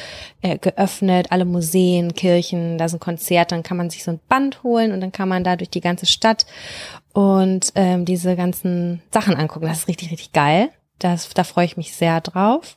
äh, 0.43 0.59
geöffnet, 0.59 1.29
alle 1.31 1.45
Museen, 1.45 2.15
Kirchen, 2.15 2.77
da 2.79 2.89
sind 2.89 3.01
Konzerte. 3.01 3.55
Dann 3.55 3.63
kann 3.63 3.77
man 3.77 3.91
sich 3.91 4.05
so 4.05 4.11
ein 4.13 4.21
Band 4.29 4.63
holen 4.63 4.93
und 4.93 5.01
dann 5.01 5.13
kann 5.13 5.29
man 5.29 5.45
da 5.45 5.57
durch 5.57 5.71
die 5.71 5.81
ganze 5.81 6.07
Stadt 6.07 6.47
und 7.13 7.73
ähm, 7.75 8.05
diese 8.05 8.37
ganzen 8.37 9.03
Sachen 9.11 9.35
angucken. 9.35 9.67
Das 9.67 9.79
ist 9.79 9.89
richtig, 9.89 10.11
richtig 10.11 10.33
geil. 10.33 10.69
Das, 10.99 11.31
da 11.31 11.45
freue 11.45 11.65
ich 11.65 11.77
mich 11.77 11.95
sehr 11.95 12.21
drauf. 12.21 12.77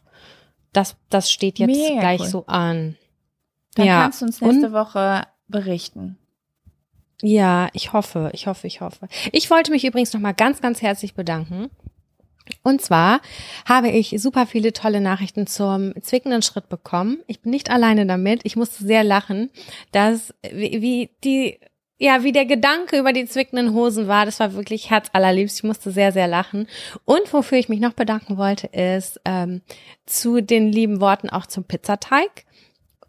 Das, 0.72 0.96
das 1.10 1.30
steht 1.32 1.60
jetzt 1.60 1.68
Mega 1.68 2.00
gleich 2.00 2.22
cool. 2.22 2.28
so 2.28 2.46
an. 2.48 2.96
Dann 3.76 3.86
Ja. 3.86 4.02
kannst 4.04 4.22
du 4.22 4.26
uns 4.26 4.40
nächste 4.42 4.68
Und- 4.68 4.74
Woche 4.74 5.24
berichten. 5.48 6.18
Ja, 7.22 7.70
ich 7.74 7.94
hoffe, 7.94 8.32
ich 8.34 8.48
hoffe, 8.48 8.68
ich 8.68 8.82
hoffe. 8.82 9.08
Ich 9.32 9.50
wollte 9.50 9.72
mich 9.72 9.86
übrigens 9.86 10.12
nochmal 10.14 10.34
ganz, 10.34 10.60
ganz 10.62 10.82
herzlich 10.82 11.14
bedanken. 11.14 11.70
Und 12.62 12.82
zwar 12.82 13.22
habe 13.66 13.90
ich 13.90 14.16
super 14.20 14.46
viele 14.46 14.74
tolle 14.74 15.02
Nachrichten 15.02 15.48
zum 15.48 15.94
zwickenden 16.02 16.42
Schritt 16.42 16.70
bekommen. 16.70 17.20
Ich 17.28 17.42
bin 17.42 17.52
nicht 17.52 17.70
alleine 17.70 18.06
damit. 18.06 18.42
Ich 18.44 18.56
musste 18.56 18.84
sehr 18.84 19.04
lachen, 19.04 19.50
dass 19.92 20.34
wie, 20.52 20.82
wie 20.82 21.10
die 21.24 21.60
ja, 22.00 22.24
wie 22.24 22.34
der 22.34 22.46
Gedanke 22.46 23.00
über 23.00 23.14
die 23.14 23.26
zwickenden 23.26 23.74
Hosen 23.74 24.10
war, 24.10 24.26
das 24.26 24.42
war 24.42 24.56
wirklich 24.56 24.90
herzallerliebst. 24.90 25.60
Ich 25.60 25.64
musste 25.64 25.90
sehr, 25.90 26.12
sehr 26.12 26.28
lachen. 26.28 26.68
Und 27.06 27.32
wofür 27.32 27.58
ich 27.58 27.70
mich 27.70 27.80
noch 27.80 27.94
bedanken 27.94 28.36
wollte, 28.36 28.68
ist 28.68 29.22
ähm, 29.24 29.62
zu 30.06 30.42
den 30.42 30.70
lieben 30.70 31.00
Worten 31.00 31.30
auch 31.30 31.46
zum 31.46 31.64
Pizzateig. 31.64 32.44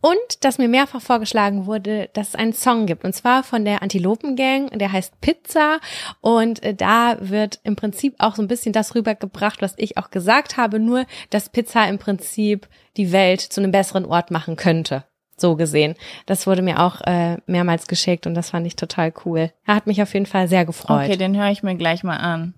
Und 0.04 0.44
dass 0.44 0.58
mir 0.58 0.68
mehrfach 0.68 1.00
vorgeschlagen 1.00 1.64
wurde, 1.64 2.10
dass 2.12 2.28
es 2.28 2.34
einen 2.34 2.52
Song 2.52 2.84
gibt. 2.84 3.04
Und 3.04 3.14
zwar 3.14 3.42
von 3.42 3.64
der 3.64 3.80
Antilopen 3.80 4.36
Gang, 4.36 4.68
der 4.78 4.92
heißt 4.92 5.18
Pizza. 5.22 5.78
Und 6.20 6.62
äh, 6.62 6.74
da 6.74 7.16
wird 7.20 7.60
im 7.64 7.74
Prinzip 7.74 8.14
auch 8.18 8.36
so 8.36 8.42
ein 8.42 8.48
bisschen 8.48 8.74
das 8.74 8.94
rübergebracht, 8.94 9.62
was 9.62 9.72
ich 9.78 9.96
auch 9.96 10.10
gesagt 10.10 10.58
habe, 10.58 10.78
nur 10.78 11.06
dass 11.30 11.48
Pizza 11.48 11.88
im 11.88 11.98
Prinzip 11.98 12.68
die 12.98 13.12
Welt 13.12 13.40
zu 13.40 13.62
einem 13.62 13.70
besseren 13.70 14.04
Ort 14.04 14.30
machen 14.30 14.56
könnte. 14.56 15.04
So 15.38 15.56
gesehen. 15.56 15.94
Das 16.26 16.46
wurde 16.46 16.60
mir 16.60 16.80
auch 16.80 17.00
äh, 17.00 17.38
mehrmals 17.46 17.86
geschickt 17.86 18.26
und 18.26 18.34
das 18.34 18.50
fand 18.50 18.66
ich 18.66 18.76
total 18.76 19.10
cool. 19.24 19.52
Er 19.64 19.74
hat 19.74 19.86
mich 19.86 20.02
auf 20.02 20.12
jeden 20.12 20.26
Fall 20.26 20.48
sehr 20.48 20.66
gefreut. 20.66 21.06
Okay, 21.06 21.16
den 21.16 21.34
höre 21.34 21.50
ich 21.50 21.62
mir 21.62 21.76
gleich 21.76 22.04
mal 22.04 22.18
an. 22.18 22.52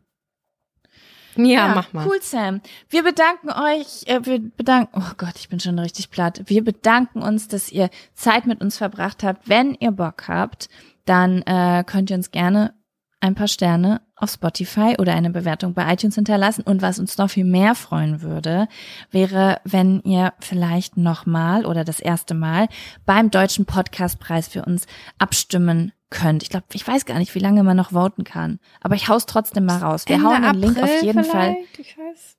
Ja, 1.37 1.69
mach 1.75 1.93
mal. 1.93 2.07
Cool, 2.07 2.19
Sam. 2.21 2.61
Wir 2.89 3.03
bedanken 3.03 3.51
euch, 3.51 4.07
äh, 4.07 4.25
wir 4.25 4.41
bedanken, 4.41 5.01
oh 5.01 5.13
Gott, 5.17 5.35
ich 5.37 5.49
bin 5.49 5.61
schon 5.61 5.79
richtig 5.79 6.11
platt. 6.11 6.43
Wir 6.47 6.65
bedanken 6.65 7.23
uns, 7.23 7.49
dass 7.49 7.71
ihr 7.71 7.91
Zeit 8.15 8.47
mit 8.47 8.61
uns 8.61 8.79
verbracht 8.79 9.23
habt. 9.23 9.49
Wenn 9.49 9.75
ihr 9.75 9.93
Bock 9.93 10.29
habt, 10.29 10.69
dann 11.05 11.43
äh, 11.43 11.85
könnt 11.87 12.11
ihr 12.11 12.17
uns 12.17 12.31
gerne 12.31 12.75
ein 13.21 13.35
paar 13.35 13.49
Sterne 13.49 14.03
auf 14.15 14.31
Spotify 14.31 14.97
oder 14.99 15.15
eine 15.15 15.31
Bewertung 15.31 15.75
bei 15.75 15.93
iTunes 15.93 16.15
hinterlassen. 16.15 16.63
Und 16.63 16.83
was 16.83 16.99
uns 16.99 17.19
noch 17.19 17.31
viel 17.31 17.45
mehr 17.45 17.75
freuen 17.75 18.23
würde, 18.23 18.69
wäre, 19.11 19.61
wenn 19.65 20.01
ihr 20.03 20.33
vielleicht 20.39 20.97
nochmal 20.97 21.67
oder 21.67 21.85
das 21.85 22.01
erste 22.01 22.35
Mal 22.35 22.69
beim 23.05 23.31
Deutschen 23.31 23.67
Podcastpreis 23.67 24.49
für 24.49 24.65
uns 24.65 24.87
abstimmen 25.19 25.93
könnt. 26.11 26.43
Ich 26.43 26.51
glaube, 26.51 26.67
ich 26.73 26.87
weiß 26.87 27.05
gar 27.05 27.19
nicht, 27.19 27.35
wie 27.35 27.39
lange 27.41 27.63
man 27.65 27.77
noch 27.77 27.91
voten 27.93 28.25
kann. 28.25 28.59
Aber 28.81 28.95
ich 28.95 29.09
hau's 29.09 29.27
trotzdem 29.27 29.65
mal 29.67 29.79
raus. 29.79 30.05
Wir 30.07 30.17
Ende 30.17 30.29
hauen 30.29 30.43
den 30.43 30.55
Link 30.55 30.77
auf 30.79 30.85
April 30.85 31.05
jeden 31.05 31.25
Fall. 31.25 31.57
Ich 31.79 31.97
weiß. 31.99 32.37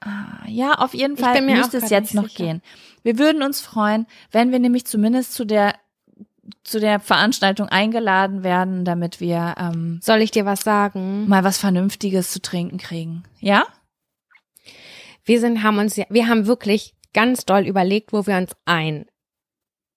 Ah, 0.00 0.46
Ja, 0.46 0.74
auf 0.74 0.94
jeden 0.94 1.16
Fall 1.16 1.40
müsste 1.42 1.78
es 1.78 1.90
jetzt 1.90 2.14
noch 2.14 2.28
sicher. 2.28 2.44
gehen. 2.44 2.62
Wir 3.02 3.18
würden 3.18 3.42
uns 3.42 3.60
freuen, 3.60 4.06
wenn 4.30 4.52
wir 4.52 4.58
nämlich 4.58 4.86
zumindest 4.86 5.32
zu 5.34 5.44
der 5.44 5.74
zu 6.62 6.78
der 6.78 7.00
Veranstaltung 7.00 7.68
eingeladen 7.70 8.42
werden, 8.44 8.84
damit 8.84 9.18
wir 9.18 9.54
ähm, 9.58 9.98
Soll 10.02 10.20
ich 10.20 10.30
dir 10.30 10.44
was 10.44 10.60
sagen? 10.60 11.26
mal 11.26 11.42
was 11.42 11.56
Vernünftiges 11.56 12.30
zu 12.30 12.42
trinken 12.42 12.76
kriegen. 12.76 13.22
Ja? 13.40 13.64
Wir 15.24 15.40
sind, 15.40 15.62
haben 15.62 15.78
uns, 15.78 15.96
ja- 15.96 16.04
wir 16.10 16.28
haben 16.28 16.46
wirklich 16.46 16.94
ganz 17.14 17.46
doll 17.46 17.66
überlegt, 17.66 18.12
wo 18.12 18.26
wir 18.26 18.36
uns 18.36 18.52
ein 18.66 19.06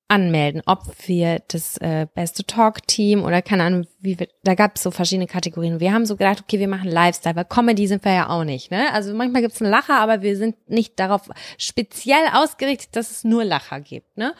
anmelden, 0.10 0.62
ob 0.66 0.84
wir 1.08 1.42
das 1.50 1.78
äh, 1.78 2.08
beste 2.16 2.46
Talk-Team 2.46 3.24
oder 3.26 3.42
keine 3.42 3.64
Ahnung, 3.64 3.86
wie 4.00 4.18
wir, 4.18 4.28
da 4.44 4.56
gab 4.56 4.76
es 4.78 4.84
so 4.84 4.92
verschiedene 4.92 5.28
Kategorien. 5.28 5.82
Wir 5.82 5.92
haben 5.94 6.06
so 6.06 6.16
gedacht, 6.16 6.40
okay, 6.42 6.60
wir 6.60 6.70
machen 6.70 6.90
Lifestyle, 6.90 7.36
weil 7.36 7.44
Comedy 7.46 7.88
sind 7.88 8.06
wir 8.06 8.14
ja 8.14 8.30
auch 8.30 8.46
nicht, 8.46 8.72
ne? 8.72 8.94
Also 8.94 9.14
manchmal 9.14 9.42
gibt's 9.42 9.62
einen 9.62 9.70
Lacher, 9.70 10.00
aber 10.00 10.22
wir 10.22 10.38
sind 10.38 10.56
nicht 10.70 10.98
darauf 11.00 11.30
speziell 11.58 12.24
ausgerichtet, 12.34 12.96
dass 12.96 13.12
es 13.12 13.24
nur 13.26 13.44
Lacher 13.44 13.82
gibt, 13.82 14.18
ne? 14.18 14.34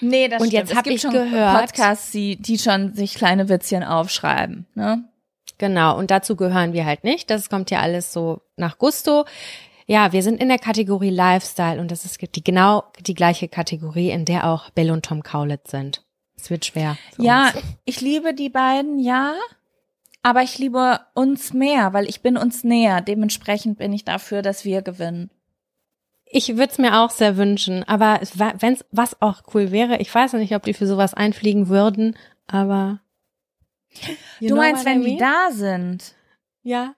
Nee, 0.00 0.28
das 0.28 0.40
Und 0.40 0.46
stimmt. 0.48 0.52
jetzt 0.62 0.70
Es 0.70 0.76
hab 0.78 0.84
gibt 0.84 0.96
ich 0.96 1.02
schon 1.02 1.12
gehört- 1.12 1.60
Podcasts, 1.60 2.10
die, 2.12 2.36
die 2.36 2.58
schon 2.58 2.94
sich 2.94 3.14
kleine 3.14 3.48
Witzchen 3.50 3.84
aufschreiben. 3.84 4.66
Ne? 4.74 5.04
Genau, 5.58 5.98
und 5.98 6.10
dazu 6.10 6.36
gehören 6.36 6.72
wir 6.72 6.86
halt 6.86 7.04
nicht. 7.04 7.28
Das 7.28 7.50
kommt 7.50 7.70
ja 7.70 7.80
alles 7.80 8.14
so 8.14 8.40
nach 8.56 8.78
Gusto. 8.78 9.26
Ja, 9.90 10.12
wir 10.12 10.22
sind 10.22 10.40
in 10.40 10.46
der 10.46 10.60
Kategorie 10.60 11.10
Lifestyle 11.10 11.80
und 11.80 11.90
das 11.90 12.04
ist 12.04 12.20
die 12.36 12.44
genau 12.44 12.84
die 13.00 13.14
gleiche 13.14 13.48
Kategorie, 13.48 14.10
in 14.10 14.24
der 14.24 14.46
auch 14.46 14.70
Bill 14.70 14.92
und 14.92 15.04
Tom 15.04 15.24
Kaulitz 15.24 15.72
sind. 15.72 16.04
Es 16.36 16.48
wird 16.48 16.64
schwer. 16.64 16.96
Ja, 17.18 17.46
uns. 17.46 17.56
ich 17.86 18.00
liebe 18.00 18.32
die 18.32 18.50
beiden, 18.50 19.00
ja. 19.00 19.34
Aber 20.22 20.42
ich 20.42 20.58
liebe 20.58 21.00
uns 21.14 21.52
mehr, 21.52 21.92
weil 21.92 22.08
ich 22.08 22.22
bin 22.22 22.36
uns 22.36 22.62
näher. 22.62 23.00
Dementsprechend 23.00 23.78
bin 23.78 23.92
ich 23.92 24.04
dafür, 24.04 24.42
dass 24.42 24.64
wir 24.64 24.82
gewinnen. 24.82 25.28
Ich 26.24 26.50
würde 26.50 26.70
es 26.70 26.78
mir 26.78 27.00
auch 27.00 27.10
sehr 27.10 27.36
wünschen, 27.36 27.82
aber 27.82 28.20
wenn 28.60 28.74
es 28.74 28.84
was 28.92 29.20
auch 29.20 29.42
cool 29.54 29.72
wäre, 29.72 29.96
ich 29.96 30.14
weiß 30.14 30.34
nicht, 30.34 30.54
ob 30.54 30.62
die 30.62 30.74
für 30.74 30.86
sowas 30.86 31.14
einfliegen 31.14 31.68
würden, 31.68 32.16
aber 32.46 33.00
du 34.40 34.54
meinst, 34.54 34.84
wenn 34.84 35.02
die 35.02 35.16
da 35.16 35.50
sind? 35.50 36.14
Ja. 36.62 36.94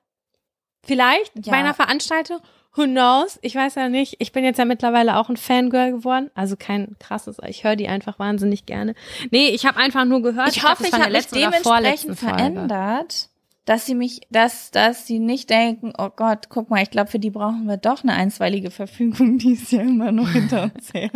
Vielleicht 0.85 1.47
ja. 1.47 1.53
bei 1.53 1.57
einer 1.57 1.73
Veranstaltung 1.73 2.41
who 2.75 2.85
knows? 2.85 3.39
Ich 3.43 3.55
weiß 3.55 3.75
ja 3.77 3.89
nicht. 3.89 4.17
Ich 4.19 4.33
bin 4.33 4.45
jetzt 4.45 4.59
ja 4.59 4.65
mittlerweile 4.65 5.17
auch 5.17 5.29
ein 5.29 5.37
Fangirl 5.37 5.93
geworden. 5.93 6.31
Also 6.35 6.57
kein 6.57 6.97
krasses, 6.99 7.37
ich 7.47 7.65
höre 7.65 7.77
die 7.77 7.89
einfach 7.89 8.19
wahnsinnig 8.19 8.67
gerne. 8.67 8.95
Nee, 9.31 9.49
ich 9.49 9.67
habe 9.67 9.79
einfach 9.79 10.05
nur 10.05 10.23
gehört. 10.23 10.51
Ich, 10.51 10.59
ich 10.59 10.65
hoffe, 10.65 10.85
ich 10.87 10.93
habe 10.93 11.11
mich 11.11 11.27
dementsprechend 11.29 12.19
verändert, 12.19 13.29
dass 13.65 13.87
sie 13.87 13.95
mich, 13.95 14.23
dass, 14.31 14.71
dass 14.71 15.07
sie 15.07 15.19
nicht 15.19 15.51
denken, 15.51 15.93
oh 15.97 16.11
Gott, 16.15 16.49
guck 16.49 16.71
mal, 16.71 16.83
ich 16.83 16.91
glaube, 16.91 17.11
für 17.11 17.19
die 17.19 17.31
brauchen 17.31 17.67
wir 17.67 17.77
doch 17.77 18.03
eine 18.03 18.15
einstweilige 18.15 18.71
Verfügung, 18.71 19.39
die 19.39 19.53
ist 19.53 19.71
ja 19.73 19.83
immer 19.83 20.13
noch 20.13 20.31
hinter 20.31 20.65
uns 20.75 20.93
her. 20.93 21.11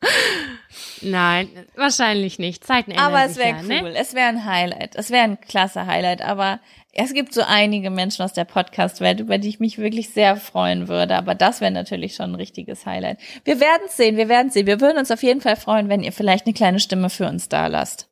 Nein, 1.02 1.48
wahrscheinlich 1.76 2.38
nicht. 2.38 2.64
Zeiten 2.64 2.90
ändern 2.90 3.06
Aber 3.06 3.24
es 3.24 3.36
wäre 3.36 3.56
ja, 3.56 3.62
ne? 3.62 3.80
cool. 3.82 3.92
Ne? 3.92 3.98
Es 3.98 4.14
wäre 4.14 4.28
ein 4.28 4.44
Highlight. 4.44 4.94
Es 4.96 5.10
wäre 5.10 5.24
ein 5.24 5.40
klasse 5.40 5.86
Highlight. 5.86 6.22
Aber 6.22 6.60
es 6.92 7.12
gibt 7.12 7.34
so 7.34 7.42
einige 7.42 7.90
Menschen 7.90 8.24
aus 8.24 8.32
der 8.32 8.44
Podcast-Welt, 8.44 9.20
über 9.20 9.38
die 9.38 9.48
ich 9.48 9.60
mich 9.60 9.78
wirklich 9.78 10.10
sehr 10.10 10.36
freuen 10.36 10.88
würde. 10.88 11.16
Aber 11.16 11.34
das 11.34 11.60
wäre 11.60 11.70
natürlich 11.70 12.14
schon 12.14 12.32
ein 12.32 12.36
richtiges 12.36 12.86
Highlight. 12.86 13.18
Wir 13.44 13.60
werden 13.60 13.82
es 13.86 13.96
sehen. 13.96 14.16
Wir 14.16 14.28
werden 14.28 14.50
sehen. 14.50 14.66
Wir 14.66 14.80
würden 14.80 14.98
uns 14.98 15.10
auf 15.10 15.22
jeden 15.22 15.40
Fall 15.40 15.56
freuen, 15.56 15.88
wenn 15.88 16.02
ihr 16.02 16.12
vielleicht 16.12 16.46
eine 16.46 16.54
kleine 16.54 16.80
Stimme 16.80 17.10
für 17.10 17.26
uns 17.28 17.48
da 17.48 17.66
lasst. 17.66 18.08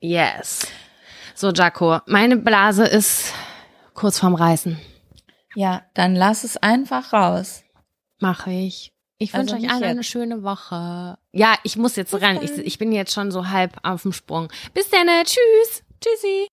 Yes. 0.00 0.66
So, 1.34 1.50
Jaco, 1.52 2.00
meine 2.06 2.36
Blase 2.36 2.84
ist 2.84 3.32
kurz 3.94 4.18
vorm 4.18 4.34
Reißen. 4.34 4.78
Ja, 5.54 5.82
dann 5.94 6.14
lass 6.14 6.44
es 6.44 6.56
einfach 6.56 7.12
raus. 7.12 7.64
Mache 8.20 8.50
ich. 8.50 8.92
Ich 9.18 9.34
wünsche 9.34 9.54
also 9.54 9.66
euch 9.66 9.72
allen 9.72 9.84
eine 9.84 10.04
schöne 10.04 10.44
Woche. 10.44 11.18
Ja, 11.32 11.56
ich 11.64 11.76
muss 11.76 11.96
jetzt 11.96 12.10
Bis 12.10 12.22
ran. 12.22 12.38
Ich, 12.40 12.52
ich 12.52 12.78
bin 12.78 12.92
jetzt 12.92 13.12
schon 13.12 13.32
so 13.32 13.48
halb 13.48 13.76
auf 13.82 14.02
dem 14.02 14.12
Sprung. 14.12 14.48
Bis 14.74 14.88
dann. 14.90 15.08
Tschüss. 15.24 15.82
Tschüssi. 16.00 16.46